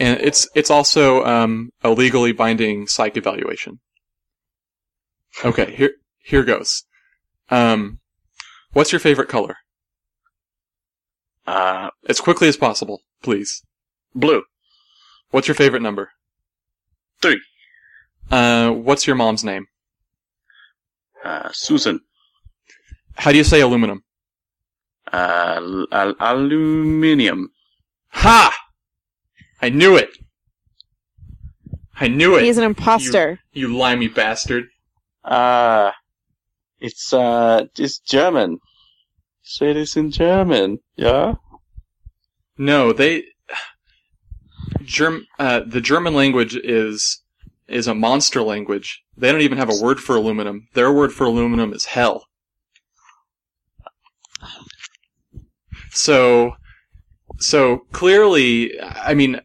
and 0.00 0.18
it's 0.20 0.48
it's 0.54 0.70
also 0.70 1.22
um, 1.24 1.70
a 1.82 1.90
legally 1.90 2.32
binding 2.32 2.86
psych 2.86 3.16
evaluation. 3.16 3.80
Okay, 5.44 5.74
here 5.76 5.92
here 6.24 6.42
goes. 6.42 6.84
Um, 7.50 8.00
what's 8.72 8.92
your 8.92 8.98
favorite 9.00 9.28
color? 9.28 9.56
Uh, 11.46 11.90
As 12.08 12.20
quickly 12.20 12.48
as 12.48 12.56
possible, 12.56 13.02
please. 13.22 13.62
blue. 14.14 14.42
What's 15.30 15.48
your 15.48 15.54
favorite 15.54 15.82
number? 15.82 16.10
Three. 17.22 17.40
Uh, 18.30 18.70
what's 18.70 19.06
your 19.06 19.16
mom's 19.16 19.44
name? 19.44 19.66
Uh, 21.24 21.50
Susan. 21.52 22.00
How 23.16 23.30
do 23.32 23.38
you 23.38 23.44
say 23.44 23.60
aluminum? 23.60 24.02
Uh, 25.12 25.84
al- 25.92 26.16
aluminium. 26.20 27.50
Ha! 28.12 28.56
I 29.60 29.68
knew 29.68 29.96
it! 29.96 30.10
I 32.00 32.08
knew 32.08 32.36
it! 32.36 32.44
He's 32.44 32.58
an 32.58 32.64
imposter. 32.64 33.40
You 33.52 33.76
limey 33.76 34.08
bastard. 34.08 34.64
Uh, 35.24 35.90
it's, 36.80 37.12
uh, 37.12 37.66
it's 37.76 37.98
German. 37.98 38.58
Say 39.42 39.72
this 39.74 39.96
in 39.96 40.10
German, 40.10 40.78
yeah? 40.96 41.34
No, 42.56 42.92
they. 42.92 43.24
Germ, 44.82 45.26
uh, 45.38 45.60
the 45.66 45.80
German 45.80 46.14
language 46.14 46.56
is 46.56 47.22
is 47.68 47.86
a 47.86 47.94
monster 47.94 48.42
language. 48.42 49.02
They 49.16 49.30
don't 49.30 49.42
even 49.42 49.58
have 49.58 49.70
a 49.70 49.80
word 49.80 50.00
for 50.00 50.16
aluminum. 50.16 50.68
Their 50.74 50.92
word 50.92 51.12
for 51.12 51.24
aluminum 51.24 51.72
is 51.72 51.86
hell. 51.86 52.24
So, 55.92 56.54
so 57.38 57.82
clearly, 57.92 58.80
I 58.80 59.14
mean, 59.14 59.40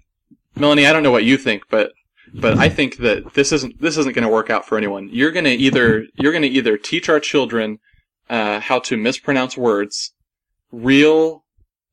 Melanie, 0.56 0.88
I 0.88 0.94
don't 0.94 1.04
know 1.04 1.12
what 1.12 1.24
you 1.24 1.38
think, 1.38 1.64
but 1.70 1.92
but 2.34 2.58
I 2.58 2.70
think 2.70 2.98
that 2.98 3.34
this 3.34 3.52
isn't 3.52 3.82
this 3.82 3.98
isn't 3.98 4.14
going 4.14 4.28
to 4.28 4.34
work 4.34 4.50
out 4.50 4.66
for 4.66 4.78
anyone. 4.78 5.10
You're 5.12 5.32
going 5.32 5.46
to 5.46 5.52
either 5.52 6.06
you're 6.16 6.32
going 6.32 6.42
to 6.42 6.48
either 6.50 6.78
teach 6.78 7.10
our 7.10 7.20
children 7.20 7.80
uh, 8.30 8.60
how 8.60 8.80
to 8.80 8.98
mispronounce 8.98 9.58
words, 9.58 10.14
real 10.72 11.44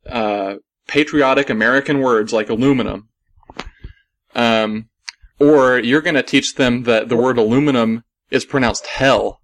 uh, 0.09 0.57
patriotic 0.87 1.51
American 1.51 2.01
words 2.01 2.33
like 2.33 2.51
aluminum, 2.51 3.09
um, 4.35 4.89
or 5.39 5.79
you're 5.79 6.01
going 6.01 6.15
to 6.15 6.23
teach 6.23 6.55
them 6.55 6.85
that 6.85 7.09
the 7.09 7.17
word 7.17 7.39
aluminum 7.39 8.05
is 8.31 8.45
pronounced 8.45 8.87
hell, 8.87 9.41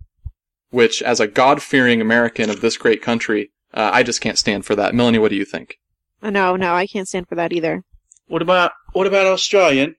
which, 0.70 1.02
as 1.02 1.20
a 1.20 1.26
God-fearing 1.26 2.00
American 2.00 2.50
of 2.50 2.60
this 2.60 2.76
great 2.76 3.02
country, 3.02 3.50
uh, 3.74 3.90
I 3.92 4.02
just 4.02 4.20
can't 4.20 4.38
stand 4.38 4.64
for 4.64 4.74
that. 4.76 4.94
Melanie, 4.94 5.18
what 5.18 5.30
do 5.30 5.36
you 5.36 5.44
think? 5.44 5.76
Uh, 6.22 6.30
No, 6.30 6.56
no, 6.56 6.74
I 6.74 6.86
can't 6.86 7.08
stand 7.08 7.28
for 7.28 7.34
that 7.34 7.52
either. 7.52 7.82
What 8.26 8.42
about, 8.42 8.72
what 8.92 9.06
about 9.06 9.26
Australian? 9.26 9.96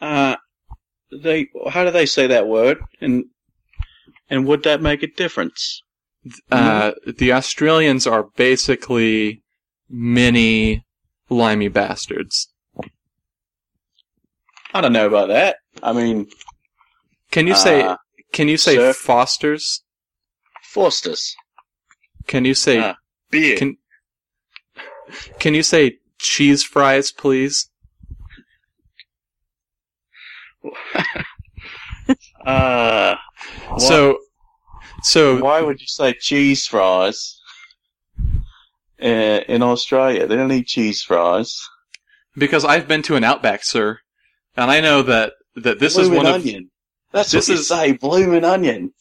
Uh, 0.00 0.36
they, 1.10 1.48
how 1.70 1.84
do 1.84 1.90
they 1.90 2.06
say 2.06 2.26
that 2.26 2.46
word? 2.46 2.78
And, 3.00 3.24
and 4.28 4.46
would 4.46 4.62
that 4.64 4.80
make 4.80 5.02
a 5.02 5.06
difference? 5.06 5.82
Uh, 6.50 6.92
the 7.18 7.32
Australians 7.32 8.06
are 8.06 8.28
basically 8.36 9.42
mini 9.88 10.84
limey 11.28 11.68
bastards. 11.68 12.48
I 14.74 14.80
don't 14.80 14.92
know 14.92 15.06
about 15.06 15.28
that. 15.28 15.56
I 15.82 15.92
mean, 15.92 16.28
Can 17.30 17.46
you 17.46 17.54
say? 17.54 17.82
Uh, 17.82 17.96
Can 18.32 18.48
you 18.48 18.56
say 18.56 18.76
sir. 18.76 18.92
Fosters? 18.92 19.82
Foster's. 20.62 21.34
Can 22.26 22.44
you 22.44 22.54
say? 22.54 22.78
Uh, 22.78 22.94
Beer. 23.30 23.56
Can 23.56 23.76
Can 25.38 25.54
you 25.54 25.62
say 25.62 25.98
cheese 26.18 26.64
fries, 26.64 27.12
please? 27.12 27.68
uh, 32.46 33.14
So, 33.78 34.18
so 35.02 35.42
why 35.42 35.60
would 35.60 35.80
you 35.80 35.86
say 35.86 36.14
cheese 36.18 36.66
fries? 36.66 37.38
Uh, 39.02 39.40
in 39.48 39.62
Australia, 39.62 40.26
they 40.26 40.36
don't 40.36 40.52
eat 40.52 40.66
cheese 40.68 41.02
fries. 41.02 41.58
because 42.36 42.64
I've 42.64 42.86
been 42.86 43.02
to 43.02 43.16
an 43.16 43.24
Outback, 43.24 43.64
sir, 43.64 43.98
and 44.56 44.70
I 44.70 44.80
know 44.80 45.02
that 45.02 45.34
that 45.56 45.78
this 45.78 45.96
is 45.96 46.08
Bloomin' 46.08 46.24
one 46.24 46.34
of. 46.34 46.44
That's 47.12 47.30
this 47.30 47.48
what 47.48 47.54
you 47.54 47.60
is- 47.60 47.68
say, 47.68 47.92
bloomin' 47.92 48.44
onion. 48.44 48.92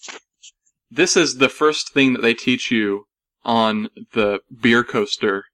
this 0.90 1.16
is 1.16 1.38
the 1.38 1.50
first 1.50 1.94
thing 1.94 2.14
that 2.14 2.22
they 2.22 2.34
teach 2.34 2.72
you 2.72 3.06
on 3.44 3.90
the 4.14 4.40
beer 4.62 4.84
coaster 4.84 5.46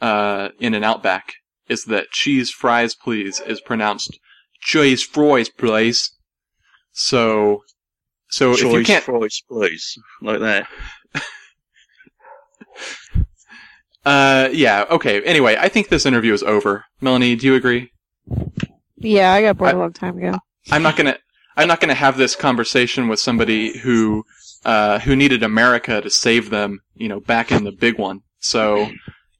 uh, 0.00 0.48
in 0.58 0.74
an 0.74 0.82
Outback 0.82 1.34
is 1.68 1.84
that 1.84 2.10
cheese 2.10 2.50
fries, 2.50 2.94
please, 2.94 3.40
is 3.40 3.60
pronounced 3.60 4.18
cheese 4.60 5.02
fries, 5.02 5.48
please. 5.48 6.10
So, 6.92 7.62
so 8.30 8.52
if 8.52 8.62
you 8.62 8.84
can't, 8.84 9.04
fries, 9.04 9.42
please. 9.48 9.96
Like 10.22 10.40
that. 10.40 10.66
uh, 14.04 14.48
yeah, 14.52 14.84
okay. 14.90 15.22
Anyway, 15.22 15.56
I 15.58 15.68
think 15.68 15.88
this 15.88 16.06
interview 16.06 16.32
is 16.32 16.42
over. 16.42 16.84
Melanie, 17.00 17.36
do 17.36 17.46
you 17.46 17.54
agree? 17.54 17.90
Yeah, 19.04 19.32
I 19.32 19.42
got 19.42 19.56
bored 19.58 19.70
I- 19.70 19.74
a 19.74 19.78
long 19.78 19.92
time 19.92 20.18
ago. 20.18 20.38
I'm 20.70 20.82
not 20.82 20.96
gonna 20.96 21.18
I'm 21.56 21.68
not 21.68 21.80
gonna 21.80 21.94
have 21.94 22.16
this 22.16 22.34
conversation 22.34 23.08
with 23.08 23.20
somebody 23.20 23.78
who 23.78 24.24
uh, 24.64 24.98
who 25.00 25.14
needed 25.14 25.42
America 25.42 26.00
to 26.00 26.08
save 26.10 26.48
them, 26.50 26.80
you 26.94 27.08
know, 27.08 27.20
back 27.20 27.52
in 27.52 27.64
the 27.64 27.72
big 27.72 27.98
one. 27.98 28.20
So 28.40 28.90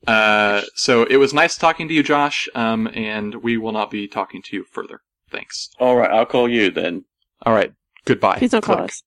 Uh, 0.07 0.61
so 0.75 1.05
it 1.05 1.17
was 1.17 1.33
nice 1.33 1.57
talking 1.57 1.89
to 1.89 1.95
you, 1.95 2.03
Josh. 2.03 2.47
Um, 2.55 2.89
and 2.95 3.37
we 3.37 3.57
will 3.57 3.73
not 3.73 3.91
be 3.91 4.07
talking 4.07 4.43
to 4.43 4.57
you 4.57 4.65
further. 4.71 5.01
Thanks. 5.31 5.71
All 5.81 5.97
right, 5.97 6.11
I'll 6.11 6.27
call 6.27 6.47
you 6.47 6.71
then. 6.71 7.05
All 7.47 7.55
right. 7.55 7.73
Goodbye. 8.05 8.37
Please 8.37 8.51
don't 8.51 8.61
call 8.63 8.77
Click. 8.77 8.91
us. 8.91 9.03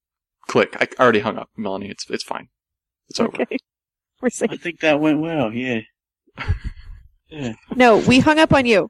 Click. 0.47 0.75
I 0.81 0.87
already 0.99 1.19
hung 1.19 1.37
up, 1.37 1.49
Melanie. 1.55 1.89
It's 1.91 2.09
it's 2.09 2.23
fine. 2.23 2.47
It's 3.09 3.19
over. 3.19 3.29
Okay. 3.43 3.57
We're 4.21 4.31
safe. 4.31 4.49
I 4.51 4.57
think 4.57 4.79
that 4.79 4.99
went 4.99 5.19
well. 5.21 5.53
Yeah. 5.53 5.81
yeah. 7.29 7.53
No, 7.75 7.97
we 7.99 8.19
hung 8.19 8.39
up 8.39 8.51
on 8.53 8.65
you. 8.65 8.89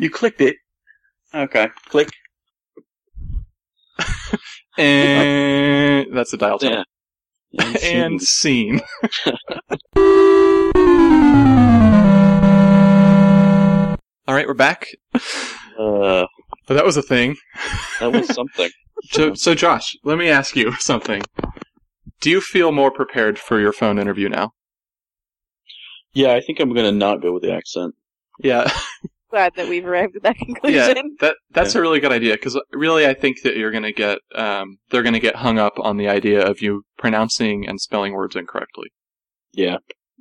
You 0.00 0.08
clicked 0.10 0.40
it. 0.40 0.56
Okay. 1.34 1.68
Click. 1.88 2.08
And 4.78 6.16
that's 6.16 6.32
a 6.32 6.38
dial 6.38 6.58
tone. 6.58 6.84
Yeah. 7.52 7.76
And 7.82 8.22
scene. 8.36 8.80
All 14.26 14.36
right, 14.36 14.46
we're 14.46 14.54
back. 14.54 14.86
uh, 15.14 15.18
Oh, 15.78 16.26
that 16.68 16.84
was 16.84 16.96
a 16.96 17.02
thing. 17.02 17.36
that 17.98 18.12
was 18.12 18.32
something. 18.32 18.70
So, 19.10 19.34
so 19.34 19.54
Josh, 19.54 19.96
let 20.04 20.16
me 20.18 20.28
ask 20.28 20.54
you 20.56 20.72
something. 20.78 21.20
Do 22.20 22.30
you 22.30 22.40
feel 22.40 22.70
more 22.70 22.90
prepared 22.92 23.38
for 23.38 23.58
your 23.60 23.72
phone 23.72 23.98
interview 23.98 24.28
now? 24.28 24.52
yeah, 26.14 26.32
I 26.32 26.40
think 26.40 26.60
I'm 26.60 26.72
gonna 26.72 26.92
not 26.92 27.20
go 27.22 27.32
with 27.32 27.42
the 27.42 27.52
accent. 27.52 27.94
Yeah, 28.38 28.70
Glad 29.30 29.52
that 29.56 29.68
we've 29.68 29.84
arrived 29.86 30.16
at 30.16 30.22
that 30.24 30.36
yeah. 30.40 30.44
conclusion. 30.44 31.16
That 31.20 31.36
that's 31.52 31.74
a 31.74 31.80
really 31.80 32.00
good 32.00 32.12
idea 32.12 32.34
because 32.34 32.60
really, 32.72 33.06
I 33.06 33.14
think 33.14 33.42
that 33.42 33.56
you're 33.56 33.70
gonna 33.70 33.92
get 33.92 34.18
um, 34.34 34.78
they're 34.90 35.02
gonna 35.04 35.20
get 35.20 35.36
hung 35.36 35.58
up 35.58 35.74
on 35.78 35.96
the 35.98 36.08
idea 36.08 36.44
of 36.44 36.60
you 36.60 36.82
pronouncing 36.98 37.66
and 37.68 37.80
spelling 37.80 38.12
words 38.12 38.34
incorrectly. 38.36 38.88
Yeah, 39.52 39.76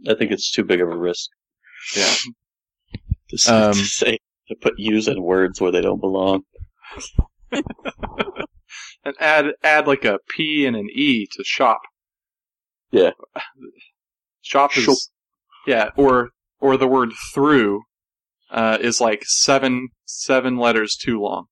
I 0.08 0.14
think 0.16 0.32
it's 0.32 0.52
too 0.52 0.64
big 0.64 0.82
of 0.82 0.90
a 0.90 0.98
risk 0.98 1.30
Yeah. 1.96 2.14
to, 3.30 3.38
say, 3.38 3.52
Um, 3.54 3.74
to 3.74 3.80
say 3.80 4.18
to 4.48 4.56
put 4.62 4.74
U's 4.78 5.08
in 5.08 5.22
words 5.24 5.60
where 5.60 5.72
they 5.72 5.82
don't 5.82 6.02
belong. 6.02 6.44
And 9.06 9.16
add 9.20 9.46
add 9.64 9.88
like 9.88 10.04
a 10.04 10.20
P 10.36 10.66
and 10.66 10.76
an 10.76 10.90
E 10.94 11.26
to 11.32 11.44
shop. 11.46 11.80
Yeah. 12.92 13.12
Shop 14.42 14.78
is 14.78 14.84
Shop. 14.84 14.98
yeah, 15.66 15.90
or 15.96 16.32
or 16.60 16.76
the 16.76 16.86
word 16.88 17.12
through 17.34 17.84
uh, 18.52 18.78
is 18.82 19.00
like 19.02 19.24
seven 19.26 19.90
seven 20.06 20.58
letters 20.58 20.96
too 20.96 21.20
long. 21.22 21.46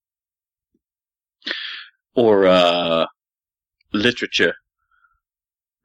Or 2.15 2.45
uh, 2.47 3.05
literature. 3.93 4.55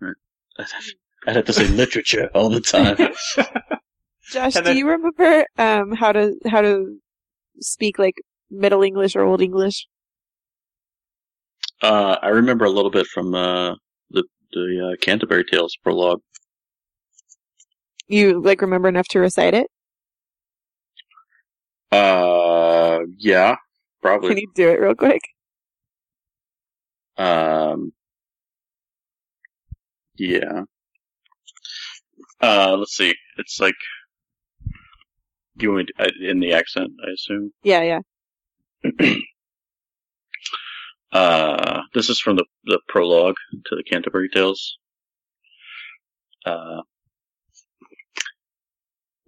I'd 1.26 1.36
have 1.36 1.44
to 1.46 1.52
say 1.52 1.68
literature 1.68 2.30
all 2.34 2.48
the 2.48 2.60
time. 2.60 2.96
Josh, 4.32 4.56
And 4.56 4.64
do 4.64 4.76
you 4.76 4.88
remember 4.88 5.46
um 5.58 5.92
how 5.92 6.12
to 6.12 6.34
how 6.46 6.62
to 6.62 6.98
speak 7.60 7.98
like 7.98 8.14
Middle 8.50 8.82
English 8.82 9.14
or 9.16 9.22
Old 9.22 9.42
English? 9.42 9.86
uh, 11.82 12.16
I 12.22 12.28
remember 12.28 12.64
a 12.64 12.70
little 12.70 12.90
bit 12.90 13.06
from 13.06 13.34
uh, 13.34 13.74
the 14.10 14.24
the 14.52 14.92
uh, 14.92 14.96
Canterbury 15.04 15.44
Tales 15.44 15.76
prologue. 15.82 16.20
You 18.08 18.40
like 18.42 18.62
remember 18.62 18.88
enough 18.88 19.08
to 19.08 19.20
recite 19.20 19.54
it? 19.54 19.68
Uh, 21.92 23.00
yeah, 23.18 23.56
probably. 24.00 24.30
Can 24.30 24.38
you 24.38 24.52
do 24.54 24.68
it 24.70 24.80
real 24.80 24.94
quick? 24.94 25.20
Um, 27.18 27.92
yeah. 30.16 30.62
Uh, 32.40 32.76
let's 32.78 32.96
see. 32.96 33.14
It's 33.36 33.60
like 33.60 33.74
do 35.56 35.66
you 35.66 35.72
want 35.72 35.88
me 35.88 35.92
to, 35.98 36.04
uh, 36.04 36.30
in 36.30 36.40
the 36.40 36.54
accent, 36.54 36.92
I 37.06 37.10
assume. 37.12 37.52
Yeah, 37.62 38.00
yeah. 39.02 39.14
Uh, 41.12 41.82
this 41.92 42.08
is 42.08 42.18
from 42.18 42.36
the 42.36 42.44
the 42.64 42.80
prologue 42.88 43.36
to 43.66 43.76
the 43.76 43.82
Canterbury 43.82 44.30
Tales. 44.30 44.78
Uh, 46.46 46.80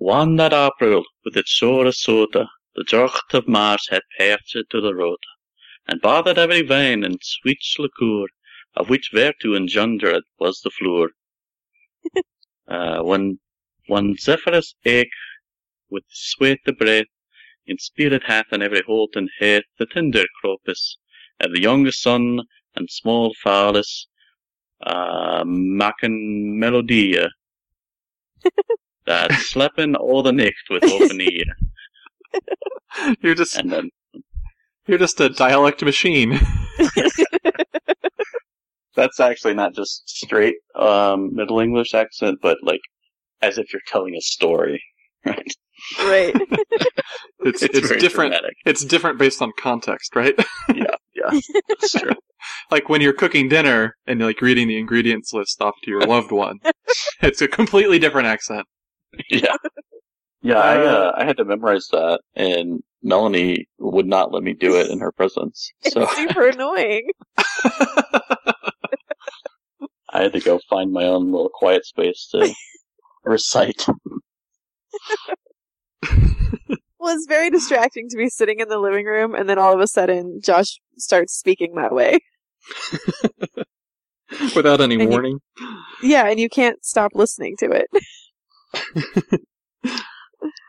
one 0.04 0.36
that 0.36 0.52
April, 0.52 1.02
with 1.24 1.34
its 1.34 1.58
sore 1.58 1.90
soda, 1.90 2.46
the 2.76 2.84
draught 2.84 3.32
of 3.32 3.48
Mars 3.48 3.86
had 3.88 4.02
parted 4.18 4.66
to 4.68 4.78
the 4.78 4.94
road, 4.94 5.16
and 5.88 5.98
bothered 6.02 6.36
every 6.36 6.60
vein 6.60 7.02
and 7.02 7.18
sweet 7.22 7.56
liqueur, 7.78 8.26
of 8.76 8.90
which 8.90 9.08
virtue 9.14 9.56
engendered 9.56 10.22
was 10.38 10.60
the 10.60 10.68
floor. 10.68 11.08
uh, 12.68 13.02
when 13.02 13.40
one 13.86 14.14
Zephyrus 14.18 14.74
eke, 14.84 15.08
with 15.88 16.04
sweat 16.10 16.58
the 16.66 16.74
breath, 16.74 17.06
in 17.66 17.78
spirit 17.78 18.24
hath 18.24 18.52
in 18.52 18.60
every 18.60 18.82
holt 18.82 19.16
and 19.16 19.30
heath 19.38 19.64
the 19.78 19.86
tender 19.86 20.26
crocus, 20.38 20.98
and 21.40 21.54
the 21.54 21.62
youngest 21.62 22.02
son 22.02 22.42
and 22.76 22.90
small 22.90 23.34
phallus, 23.42 24.06
uh, 24.82 25.44
maken 25.44 26.58
melodia, 26.58 27.30
that 29.06 29.32
slepen 29.32 29.96
all 29.96 30.22
the 30.22 30.32
night 30.32 30.54
with 30.70 30.84
open 30.84 31.20
ear. 31.20 31.44
You're 33.20 33.34
just 33.34 33.56
And 33.56 33.70
then 33.70 33.90
you're 34.86 34.98
just 34.98 35.20
a 35.20 35.28
dialect 35.30 35.82
machine. 35.82 36.38
that's 38.94 39.18
actually 39.20 39.54
not 39.54 39.74
just 39.74 40.08
straight 40.08 40.56
um, 40.74 41.34
Middle 41.34 41.60
English 41.60 41.94
accent, 41.94 42.38
but 42.42 42.58
like 42.62 42.80
as 43.42 43.58
if 43.58 43.72
you're 43.72 43.82
telling 43.86 44.14
a 44.14 44.20
story, 44.20 44.82
right? 45.26 45.54
Right. 45.98 46.34
It's 47.40 47.62
it's, 47.62 47.80
very 47.80 48.00
different. 48.00 48.32
dramatic. 48.32 48.56
It's 48.64 48.84
different 48.84 49.18
based 49.18 49.42
on 49.42 49.52
context, 49.58 50.14
right? 50.16 50.34
Yeah, 50.72 50.94
yeah, 51.14 51.40
that's 51.68 51.92
true. 51.92 52.12
like 52.70 52.88
when 52.88 53.00
you're 53.00 53.12
cooking 53.12 53.48
dinner 53.48 53.96
and 54.06 54.18
you're 54.18 54.28
like 54.28 54.40
reading 54.40 54.68
the 54.68 54.78
ingredients 54.78 55.32
list 55.32 55.60
off 55.60 55.74
to 55.82 55.90
your 55.90 56.06
loved 56.06 56.32
one. 56.32 56.60
it's 57.22 57.42
a 57.42 57.48
completely 57.48 57.98
different 57.98 58.28
accent. 58.28 58.66
yeah. 59.30 59.54
Yeah, 60.42 60.58
I 60.58 60.76
Uh, 60.76 60.84
uh, 60.84 61.12
I 61.16 61.24
had 61.24 61.36
to 61.38 61.44
memorize 61.44 61.86
that, 61.92 62.20
and 62.36 62.82
Melanie 63.02 63.66
would 63.78 64.06
not 64.06 64.32
let 64.32 64.42
me 64.42 64.52
do 64.52 64.76
it 64.76 64.90
in 64.90 64.98
her 65.00 65.10
presence, 65.12 65.72
so 65.82 66.02
It's 66.02 66.16
super 66.16 66.48
annoying. 66.48 67.08
I 70.10 70.22
had 70.22 70.32
to 70.34 70.40
go 70.40 70.60
find 70.70 70.92
my 70.92 71.04
own 71.04 71.32
little 71.32 71.50
quiet 71.52 71.84
space 71.86 72.28
to 72.32 72.54
recite. 73.24 73.86
Well, 77.00 77.14
it's 77.14 77.26
very 77.26 77.50
distracting 77.50 78.08
to 78.10 78.16
be 78.16 78.28
sitting 78.30 78.60
in 78.60 78.68
the 78.68 78.78
living 78.78 79.04
room 79.06 79.34
and 79.34 79.46
then 79.48 79.58
all 79.58 79.74
of 79.74 79.80
a 79.80 79.86
sudden 79.86 80.40
Josh 80.42 80.78
starts 80.96 81.34
speaking 81.36 81.74
that 81.74 81.92
way. 81.92 82.18
Without 84.56 84.80
any 84.80 84.94
And 84.94 85.02
you- 85.04 85.08
warning. 85.10 85.38
Yeah, 86.02 86.26
and 86.28 86.38
you 86.40 86.48
can't 86.48 86.82
stop 86.84 87.10
listening 87.14 87.56
to 87.58 87.66
it. 87.72 87.88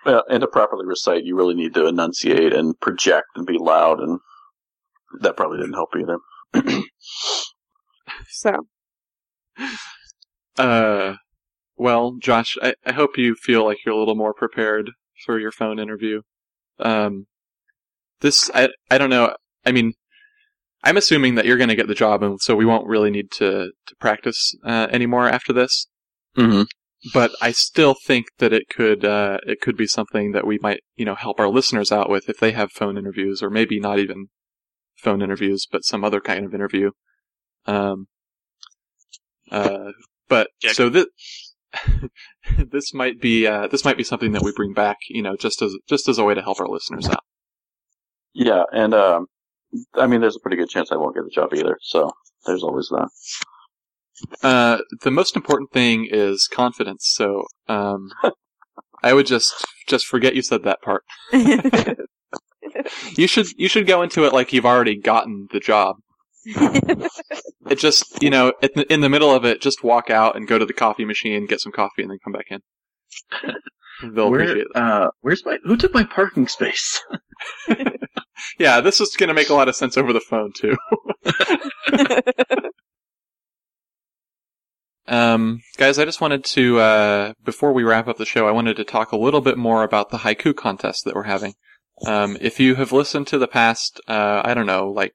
Well, 0.05 0.23
and 0.29 0.41
to 0.41 0.47
properly 0.47 0.85
recite, 0.85 1.25
you 1.25 1.35
really 1.35 1.55
need 1.55 1.73
to 1.73 1.87
enunciate 1.87 2.53
and 2.53 2.79
project 2.79 3.25
and 3.35 3.45
be 3.45 3.57
loud, 3.57 3.99
and 3.99 4.19
that 5.21 5.35
probably 5.35 5.57
didn't 5.57 5.73
help 5.73 5.89
either. 5.97 6.83
So, 8.29 8.67
Uh, 10.57 11.15
well, 11.75 12.15
Josh, 12.19 12.57
I, 12.61 12.75
I 12.85 12.91
hope 12.93 13.17
you 13.17 13.35
feel 13.35 13.65
like 13.65 13.79
you're 13.85 13.95
a 13.95 13.97
little 13.97 14.15
more 14.15 14.33
prepared 14.33 14.91
for 15.25 15.39
your 15.39 15.51
phone 15.51 15.79
interview. 15.79 16.21
Um, 16.79 17.25
this, 18.21 18.49
I, 18.53 18.69
I 18.91 18.97
don't 18.97 19.09
know. 19.09 19.35
I 19.65 19.71
mean, 19.71 19.93
I'm 20.83 20.97
assuming 20.97 21.35
that 21.35 21.45
you're 21.45 21.57
going 21.57 21.69
to 21.69 21.75
get 21.75 21.87
the 21.87 21.95
job, 21.95 22.21
and 22.23 22.39
so 22.39 22.55
we 22.55 22.65
won't 22.65 22.87
really 22.87 23.09
need 23.09 23.31
to, 23.31 23.71
to 23.87 23.95
practice, 23.99 24.53
uh, 24.63 24.87
anymore 24.91 25.27
after 25.27 25.51
this. 25.51 25.87
Mm-hmm. 26.37 26.63
But 27.13 27.31
I 27.41 27.51
still 27.51 27.95
think 28.05 28.27
that 28.39 28.51
it 28.53 28.63
could, 28.69 29.05
uh, 29.05 29.37
it 29.45 29.61
could 29.61 29.77
be 29.77 29.85
something 29.87 30.31
that 30.31 30.47
we 30.47 30.57
might, 30.61 30.81
you 30.95 31.05
know, 31.05 31.15
help 31.15 31.39
our 31.39 31.49
listeners 31.49 31.91
out 31.91 32.09
with 32.09 32.29
if 32.29 32.37
they 32.39 32.51
have 32.51 32.71
phone 32.71 32.97
interviews, 32.97 33.43
or 33.43 33.49
maybe 33.49 33.79
not 33.79 33.99
even 33.99 34.27
phone 34.95 35.21
interviews, 35.21 35.67
but 35.71 35.83
some 35.85 36.03
other 36.03 36.19
kind 36.19 36.45
of 36.45 36.53
interview. 36.53 36.91
Um, 37.67 38.07
uh, 39.51 39.91
but 40.27 40.47
Yeah. 40.63 40.71
so 40.73 40.89
this 40.89 41.05
this 42.57 42.93
might 42.93 43.19
be 43.19 43.45
uh, 43.45 43.67
this 43.67 43.85
might 43.85 43.97
be 43.97 44.03
something 44.03 44.31
that 44.31 44.41
we 44.43 44.53
bring 44.55 44.73
back, 44.73 44.97
you 45.09 45.21
know, 45.21 45.35
just 45.35 45.61
as 45.61 45.75
just 45.87 46.07
as 46.07 46.17
a 46.17 46.23
way 46.23 46.33
to 46.33 46.41
help 46.41 46.59
our 46.59 46.67
listeners 46.67 47.07
out. 47.07 47.23
Yeah, 48.33 48.63
and 48.71 48.93
um, 48.93 49.27
I 49.93 50.07
mean, 50.07 50.21
there's 50.21 50.35
a 50.35 50.39
pretty 50.39 50.57
good 50.57 50.69
chance 50.69 50.91
I 50.91 50.97
won't 50.97 51.15
get 51.15 51.23
the 51.23 51.29
job 51.29 51.53
either. 51.53 51.77
So 51.81 52.11
there's 52.45 52.63
always 52.63 52.87
that. 52.89 53.09
Uh, 54.43 54.79
the 55.01 55.11
most 55.11 55.35
important 55.35 55.71
thing 55.71 56.07
is 56.09 56.47
confidence. 56.51 57.09
So 57.13 57.43
um, 57.67 58.09
I 59.03 59.13
would 59.13 59.25
just 59.25 59.65
just 59.87 60.05
forget 60.05 60.35
you 60.35 60.41
said 60.41 60.63
that 60.63 60.81
part. 60.81 61.03
You 63.15 63.27
should 63.27 63.47
you 63.57 63.67
should 63.69 63.87
go 63.87 64.01
into 64.01 64.25
it 64.25 64.33
like 64.33 64.51
you've 64.51 64.65
already 64.65 64.99
gotten 64.99 65.47
the 65.51 65.59
job. 65.59 65.95
it 66.45 67.79
just 67.79 68.21
you 68.21 68.29
know 68.29 68.53
in 68.61 68.69
the, 68.75 68.93
in 68.93 69.01
the 69.01 69.09
middle 69.09 69.31
of 69.33 69.45
it, 69.45 69.61
just 69.61 69.83
walk 69.83 70.09
out 70.09 70.35
and 70.35 70.47
go 70.47 70.59
to 70.59 70.65
the 70.65 70.73
coffee 70.73 71.05
machine, 71.05 71.45
get 71.47 71.61
some 71.61 71.71
coffee, 71.71 72.01
and 72.01 72.11
then 72.11 72.19
come 72.23 72.33
back 72.33 72.47
in. 72.49 72.59
They'll 74.15 74.29
Where, 74.29 74.41
appreciate 74.41 74.67
it. 74.69 74.75
uh, 74.75 75.09
where's 75.21 75.45
my? 75.45 75.57
Who 75.63 75.77
took 75.77 75.93
my 75.93 76.03
parking 76.03 76.47
space? 76.47 77.01
Yeah, 78.59 78.81
this 78.81 78.99
is 78.99 79.15
going 79.15 79.29
to 79.29 79.33
make 79.33 79.49
a 79.49 79.53
lot 79.55 79.69
of 79.69 79.75
sense 79.75 79.97
over 79.97 80.11
the 80.13 80.19
phone 80.19 80.51
too. 80.53 80.75
Um, 85.07 85.61
guys, 85.77 85.99
I 85.99 86.05
just 86.05 86.21
wanted 86.21 86.43
to, 86.45 86.79
uh, 86.79 87.33
before 87.43 87.73
we 87.73 87.83
wrap 87.83 88.07
up 88.07 88.17
the 88.17 88.25
show, 88.25 88.47
I 88.47 88.51
wanted 88.51 88.77
to 88.77 88.83
talk 88.83 89.11
a 89.11 89.17
little 89.17 89.41
bit 89.41 89.57
more 89.57 89.83
about 89.83 90.09
the 90.09 90.19
haiku 90.19 90.55
contest 90.55 91.05
that 91.05 91.15
we're 91.15 91.23
having. 91.23 91.53
Um, 92.05 92.37
if 92.41 92.59
you 92.59 92.75
have 92.75 92.91
listened 92.91 93.27
to 93.27 93.37
the 93.37 93.47
past, 93.47 94.01
uh, 94.07 94.41
I 94.43 94.53
don't 94.53 94.65
know, 94.65 94.89
like 94.89 95.13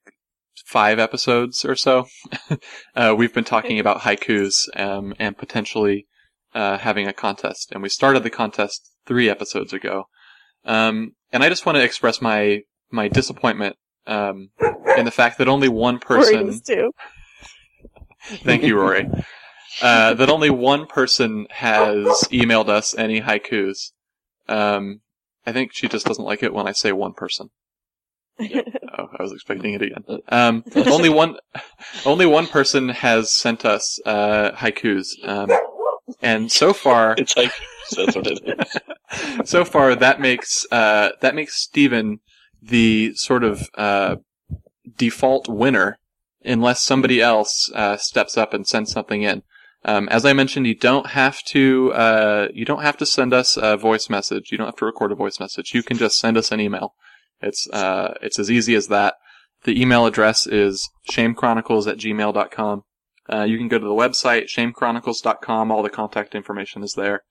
five 0.64 0.98
episodes 0.98 1.64
or 1.64 1.74
so, 1.74 2.06
uh, 2.96 3.14
we've 3.16 3.34
been 3.34 3.44
talking 3.44 3.78
about 3.78 4.02
haikus, 4.02 4.68
um, 4.78 5.14
and 5.18 5.36
potentially, 5.36 6.06
uh, 6.54 6.78
having 6.78 7.06
a 7.06 7.12
contest. 7.12 7.70
And 7.72 7.82
we 7.82 7.88
started 7.88 8.22
the 8.22 8.30
contest 8.30 8.90
three 9.06 9.28
episodes 9.28 9.72
ago. 9.72 10.04
Um, 10.64 11.12
and 11.32 11.42
I 11.42 11.48
just 11.48 11.66
want 11.66 11.76
to 11.76 11.84
express 11.84 12.20
my, 12.20 12.60
my 12.90 13.08
disappointment, 13.08 13.76
um, 14.06 14.50
in 14.96 15.04
the 15.04 15.10
fact 15.10 15.38
that 15.38 15.48
only 15.48 15.68
one 15.68 15.98
person. 15.98 16.60
too. 16.60 16.92
Thank 18.44 18.62
you, 18.62 18.78
Rory. 18.78 19.08
Uh, 19.82 20.14
that 20.14 20.28
only 20.28 20.50
one 20.50 20.86
person 20.86 21.46
has 21.50 22.04
emailed 22.32 22.68
us 22.68 22.94
any 22.96 23.20
haikus. 23.20 23.92
Um, 24.48 25.00
I 25.46 25.52
think 25.52 25.72
she 25.72 25.88
just 25.88 26.06
doesn't 26.06 26.24
like 26.24 26.42
it 26.42 26.52
when 26.52 26.66
I 26.66 26.72
say 26.72 26.92
one 26.92 27.14
person. 27.14 27.50
Oh, 28.98 29.08
I 29.18 29.22
was 29.22 29.32
expecting 29.32 29.74
it 29.74 29.82
again. 29.82 30.04
Um, 30.28 30.64
only 30.74 31.08
one, 31.08 31.36
only 32.04 32.26
one 32.26 32.48
person 32.48 32.88
has 32.88 33.32
sent 33.32 33.64
us 33.64 34.00
uh, 34.04 34.50
haikus, 34.50 35.06
um, 35.26 35.48
and 36.20 36.50
so 36.50 36.72
far, 36.72 37.14
It's 37.18 37.36
like 37.36 37.52
that's 37.96 38.16
what 38.16 38.26
it 38.26 38.40
is. 38.44 39.48
so 39.48 39.64
far 39.64 39.94
that 39.94 40.20
makes 40.20 40.66
uh, 40.72 41.10
that 41.20 41.36
makes 41.36 41.54
Steven 41.62 42.18
the 42.60 43.12
sort 43.14 43.44
of 43.44 43.70
uh, 43.76 44.16
default 44.96 45.48
winner 45.48 45.98
unless 46.44 46.82
somebody 46.82 47.20
else 47.20 47.70
uh, 47.74 47.96
steps 47.96 48.36
up 48.36 48.52
and 48.52 48.66
sends 48.66 48.90
something 48.90 49.22
in. 49.22 49.42
Um, 49.84 50.08
as 50.10 50.26
I 50.26 50.32
mentioned, 50.32 50.66
you 50.66 50.74
don't 50.74 51.06
have 51.08 51.42
to 51.44 51.92
uh, 51.92 52.48
you 52.52 52.64
don't 52.64 52.82
have 52.82 52.96
to 52.98 53.06
send 53.06 53.32
us 53.32 53.56
a 53.56 53.76
voice 53.76 54.10
message. 54.10 54.50
You 54.52 54.58
don't 54.58 54.66
have 54.66 54.76
to 54.76 54.84
record 54.84 55.12
a 55.12 55.16
voice 55.16 55.40
message. 55.40 55.72
You 55.74 55.82
can 55.82 55.96
just 55.96 56.18
send 56.18 56.36
us 56.36 56.52
an 56.52 56.60
email. 56.60 56.94
It's 57.40 57.68
uh, 57.70 58.14
it's 58.20 58.38
as 58.38 58.50
easy 58.50 58.74
as 58.74 58.88
that. 58.88 59.14
The 59.64 59.80
email 59.80 60.06
address 60.06 60.46
is 60.46 60.88
shamechronicles 61.10 61.86
at 61.86 61.98
gmail.com. 61.98 62.82
Uh, 63.32 63.44
you 63.44 63.58
can 63.58 63.68
go 63.68 63.78
to 63.78 63.84
the 63.84 63.90
website, 63.90 64.46
shamechronicles.com. 64.48 65.70
All 65.70 65.82
the 65.82 65.90
contact 65.90 66.34
information 66.34 66.82
is 66.82 66.94
there 66.94 67.22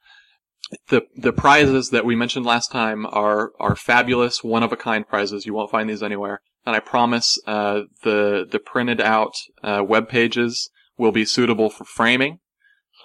the 0.90 1.04
the 1.16 1.34
prizes 1.34 1.90
that 1.90 2.06
we 2.06 2.16
mentioned 2.16 2.46
last 2.46 2.72
time 2.72 3.06
are 3.08 3.52
are 3.60 3.76
fabulous, 3.76 4.44
one 4.44 4.64
of 4.64 4.72
a 4.72 4.78
kind 4.78 5.08
prizes. 5.08 5.46
You 5.46 5.54
won't 5.54 5.72
find 5.72 5.90
these 5.90 6.04
anywhere. 6.04 6.42
And 6.66 6.76
I 6.76 6.80
promise 6.80 7.40
uh, 7.48 7.82
the 8.04 8.46
the 8.50 8.60
printed 8.60 9.02
out 9.02 9.34
uh, 9.64 9.84
web 9.88 10.10
pages 10.10 10.70
will 11.00 11.12
be 11.12 11.26
suitable 11.26 11.70
for 11.72 11.86
framing. 11.86 12.40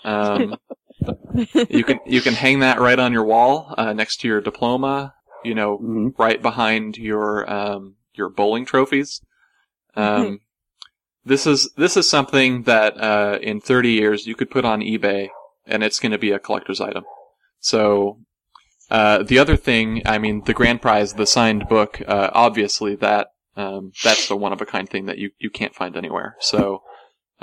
Um, 0.05 0.57
you 1.71 1.85
can 1.85 2.01
you 2.05 2.21
can 2.21 2.35
hang 2.35 2.61
that 2.61 2.79
right 2.81 2.99
on 2.99 3.13
your 3.13 3.25
wall 3.25 3.75
uh, 3.79 3.93
next 3.95 4.21
to 4.21 4.29
your 4.29 4.41
diploma. 4.43 5.15
You 5.43 5.55
know, 5.55 5.79
Mhm. 5.79 6.19
right 6.19 6.41
behind 6.43 6.97
your 6.99 7.51
um, 7.51 7.97
your 8.15 8.29
bowling 8.29 8.67
trophies. 8.67 9.21
Um, 9.97 10.41
this 11.25 11.47
is 11.47 11.71
this 11.77 11.97
is 11.97 12.09
something 12.09 12.65
that 12.65 12.99
uh, 13.01 13.39
in 13.41 13.61
30 13.61 13.91
years 13.93 14.27
you 14.27 14.35
could 14.35 14.51
put 14.51 14.65
on 14.65 14.81
eBay, 14.81 15.29
and 15.67 15.83
it's 15.83 16.01
going 16.01 16.13
to 16.13 16.19
be 16.19 16.33
a 16.33 16.39
collector's 16.39 16.81
item. 16.81 17.05
So 17.61 18.19
uh, 18.91 19.23
the 19.23 19.39
other 19.39 19.57
thing, 19.57 20.03
I 20.05 20.19
mean, 20.19 20.43
the 20.45 20.53
grand 20.53 20.83
prize, 20.83 21.15
the 21.15 21.27
signed 21.27 21.69
book, 21.69 22.03
uh, 22.07 22.31
obviously 22.33 22.95
that 22.97 23.29
um, 23.57 23.93
that's 24.03 24.29
the 24.29 24.37
one 24.37 24.53
of 24.53 24.61
a 24.61 24.67
kind 24.67 24.89
thing 24.89 25.07
that 25.07 25.19
you 25.19 25.31
you 25.39 25.51
can't 25.51 25.75
find 25.75 25.97
anywhere. 25.97 26.37
So 26.41 26.83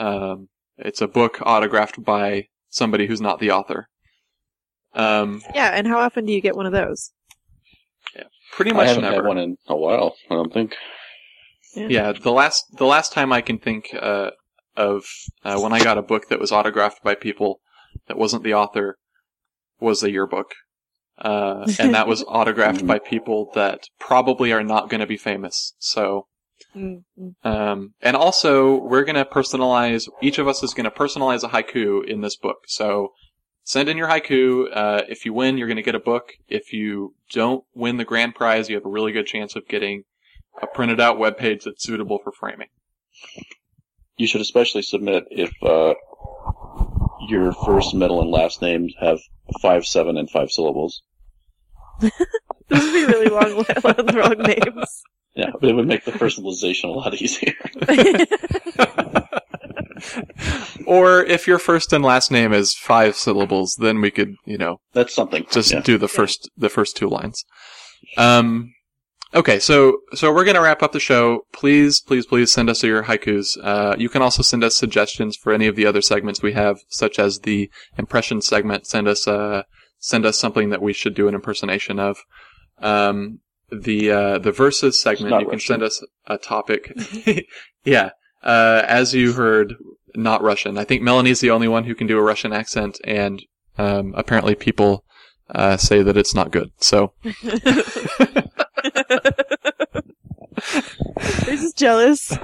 um, 0.02 0.50
it's 0.78 1.02
a 1.02 1.08
book 1.08 1.40
autographed 1.42 2.04
by 2.04 2.48
somebody 2.70 3.06
who's 3.08 3.22
not 3.22 3.40
the 3.40 3.52
author. 3.52 3.88
Um, 4.94 5.42
Yeah, 5.56 5.72
and 5.74 5.88
how 5.88 6.00
often 6.00 6.26
do 6.26 6.34
you 6.34 6.42
get 6.42 6.56
one 6.56 6.66
of 6.66 6.74
those? 6.74 7.12
pretty 8.54 8.72
much 8.72 8.80
I 8.82 8.84
much 8.84 8.88
haven't 8.90 9.04
never. 9.04 9.16
had 9.16 9.28
one 9.28 9.38
in 9.38 9.56
a 9.68 9.76
while. 9.76 10.16
I 10.30 10.34
don't 10.36 10.52
think. 10.54 10.76
Yeah, 11.76 12.12
the 12.12 12.34
last 12.34 12.66
the 12.78 12.86
last 12.86 13.14
time 13.14 13.32
I 13.32 13.40
can 13.42 13.58
think 13.58 13.86
uh, 13.98 14.32
of 14.76 15.06
uh, 15.46 15.58
when 15.60 15.72
I 15.72 15.82
got 15.82 15.98
a 15.98 16.02
book 16.02 16.28
that 16.28 16.40
was 16.40 16.52
autographed 16.52 17.02
by 17.02 17.16
people 17.16 17.62
that 18.08 18.18
wasn't 18.18 18.44
the 18.44 18.54
author 18.54 18.98
was 19.80 20.04
a 20.04 20.12
yearbook, 20.12 20.52
uh, 21.18 21.66
and 21.80 21.94
that 21.96 22.08
was 22.10 22.24
autographed 22.28 22.82
Mhm. 22.84 22.88
by 22.88 23.00
people 23.00 23.50
that 23.56 23.86
probably 24.00 24.52
are 24.52 24.64
not 24.66 24.90
going 24.90 25.00
to 25.00 25.08
be 25.08 25.18
famous. 25.18 25.74
So, 25.80 26.28
Mm, 26.76 27.04
mm. 27.20 27.46
um, 27.46 27.94
and 28.02 28.16
also 28.16 28.76
we're 28.76 29.04
going 29.04 29.16
to 29.16 29.26
personalize. 29.26 30.08
Each 30.22 30.38
of 30.40 30.48
us 30.48 30.64
is 30.64 30.74
going 30.74 30.86
to 30.86 30.92
personalize 30.92 31.44
a 31.44 31.50
haiku 31.50 32.06
in 32.06 32.22
this 32.22 32.36
book. 32.36 32.58
So. 32.68 33.14
Send 33.64 33.90
in 33.90 33.96
your 33.96 34.08
haiku. 34.08 34.76
Uh, 34.76 35.04
if 35.08 35.24
you 35.24 35.34
win, 35.34 35.56
you're 35.56 35.68
going 35.68 35.78
to 35.78 35.84
get 35.84 35.94
a 35.94 36.00
book. 36.00 36.32
If 36.48 36.74
you 36.74 37.14
don't 37.32 37.64
win 37.76 37.98
the 37.98 38.04
grand 38.04 38.34
prize, 38.34 38.68
you 38.68 38.76
have 38.76 38.88
a 38.88 38.90
really 38.90 39.12
good 39.12 39.28
chance 39.28 39.56
of 39.56 39.68
getting 39.68 40.04
a 40.62 40.68
printed 40.68 41.00
out 41.00 41.20
web 41.20 41.38
page 41.38 41.64
that's 41.64 41.84
suitable 41.84 42.20
for 42.24 42.32
framing. 42.32 42.68
You 44.18 44.28
should 44.28 44.42
especially 44.42 44.82
submit 44.82 45.26
if 45.30 45.52
uh, 45.64 45.94
your 47.28 47.54
first, 47.54 47.94
middle, 47.94 48.22
and 48.22 48.30
last 48.30 48.62
names 48.62 48.94
have 49.00 49.20
five, 49.62 49.86
seven, 49.86 50.18
and 50.18 50.30
five 50.30 50.52
syllables. 50.52 51.02
Those 52.00 52.12
would 52.72 52.94
be 52.94 53.06
really 53.06 53.30
long, 53.30 53.56
long 53.84 54.38
names. 54.40 55.04
Yeah, 55.36 55.52
but 55.60 55.70
it 55.70 55.74
would 55.74 55.88
make 55.88 56.04
the 56.04 56.12
personalization 56.12 56.86
a 56.86 56.92
lot 56.92 57.14
easier. 57.14 57.54
or 60.86 61.24
if 61.24 61.48
your 61.48 61.60
first 61.60 61.94
and 61.94 62.04
last 62.04 62.32
name 62.32 62.52
is 62.54 62.74
five 62.74 63.16
syllables, 63.16 63.78
then 63.80 64.02
we 64.02 64.12
could, 64.12 64.36
you 64.46 64.58
know, 64.58 64.82
That's 64.94 65.14
something. 65.14 65.46
just 65.52 65.72
yeah. 65.72 65.82
do 65.82 65.98
the 65.98 66.10
first 66.10 66.50
the 66.58 66.70
first 66.70 66.98
two 66.98 67.08
lines. 67.08 67.46
Um, 68.18 68.74
okay, 69.34 69.60
so 69.60 70.00
so 70.14 70.34
we're 70.34 70.44
gonna 70.44 70.62
wrap 70.62 70.84
up 70.84 70.92
the 70.92 71.00
show. 71.00 71.46
Please, 71.54 72.02
please, 72.02 72.26
please 72.26 72.52
send 72.52 72.70
us 72.70 72.84
your 72.84 73.04
haikus. 73.04 73.58
Uh, 73.64 73.96
you 73.98 74.10
can 74.10 74.22
also 74.22 74.44
send 74.44 74.64
us 74.66 74.76
suggestions 74.76 75.38
for 75.38 75.54
any 75.54 75.68
of 75.68 75.78
the 75.78 75.86
other 75.86 76.02
segments 76.02 76.42
we 76.42 76.54
have, 76.54 76.80
such 76.90 77.20
as 77.20 77.40
the 77.40 77.72
impression 77.98 78.42
segment. 78.42 78.86
Send 78.86 79.08
us 79.08 79.28
uh 79.28 79.64
send 80.00 80.26
us 80.26 80.38
something 80.38 80.72
that 80.72 80.82
we 80.82 80.92
should 80.94 81.14
do 81.16 81.28
an 81.28 81.36
impersonation 81.36 82.00
of. 82.00 82.18
Um, 82.80 83.40
the 83.72 84.12
uh, 84.12 84.38
the 84.40 84.52
verses 84.52 85.02
segment, 85.02 85.32
not 85.32 85.42
you 85.42 85.48
can 85.48 85.56
Russian. 85.56 85.74
send 85.74 85.84
us 85.84 86.06
a 86.28 86.38
topic. 86.38 86.94
yeah, 87.84 88.12
uh, 88.44 88.84
as 88.88 89.14
you 89.14 89.34
heard, 89.34 89.76
not 90.16 90.42
Russian. 90.42 90.78
I 90.78 90.84
think 90.84 91.02
Melanie's 91.02 91.40
the 91.40 91.52
only 91.52 91.68
one 91.68 91.86
who 91.86 91.96
can 91.96 92.08
do 92.08 92.18
a 92.18 92.24
Russian 92.24 92.54
accent, 92.54 93.00
and 93.04 93.42
um, 93.78 94.14
apparently 94.16 94.56
people 94.56 95.04
uh, 95.54 95.78
say 95.78 96.04
that 96.04 96.18
it's 96.18 96.36
not 96.36 96.52
good. 96.52 96.72
So 96.78 97.14
They're 101.46 101.56
just 101.56 101.78
jealous. 101.78 102.38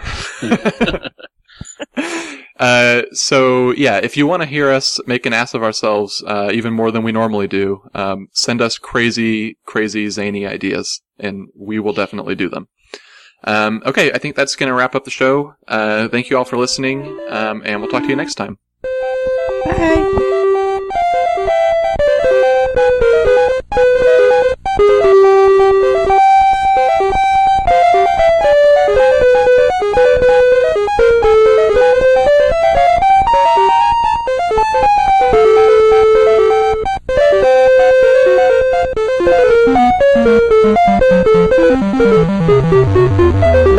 Uh, 2.59 3.03
so 3.11 3.71
yeah, 3.71 3.97
if 3.97 4.17
you 4.17 4.25
want 4.25 4.41
to 4.41 4.47
hear 4.47 4.71
us 4.71 4.99
make 5.05 5.25
an 5.25 5.34
ass 5.34 5.53
of 5.53 5.63
ourselves 5.63 6.23
uh, 6.25 6.49
even 6.51 6.73
more 6.73 6.91
than 6.91 7.03
we 7.03 7.11
normally 7.11 7.47
do, 7.47 7.84
um, 7.93 8.27
send 8.31 8.61
us 8.61 8.77
crazy, 8.77 9.57
crazy, 9.65 10.09
zany 10.09 10.45
ideas, 10.45 11.01
and 11.19 11.49
we 11.55 11.79
will 11.79 11.93
definitely 11.93 12.35
do 12.35 12.49
them. 12.49 12.67
Um, 13.43 13.84
okay, 13.85 14.11
I 14.11 14.17
think 14.17 14.35
that's 14.35 14.55
going 14.55 14.67
to 14.67 14.73
wrap 14.73 14.95
up 14.95 15.05
the 15.05 15.11
show. 15.11 15.55
Uh, 15.67 16.07
thank 16.07 16.29
you 16.29 16.38
all 16.38 16.45
for 16.45 16.57
listening, 16.57 17.19
um, 17.29 17.61
and 17.65 17.81
we'll 17.81 17.91
talk 17.91 18.03
to 18.03 18.09
you 18.09 18.15
next 18.15 18.35
time. 18.35 18.57
Bye. 19.65 20.34
Thank 41.69 43.68
you. 43.68 43.77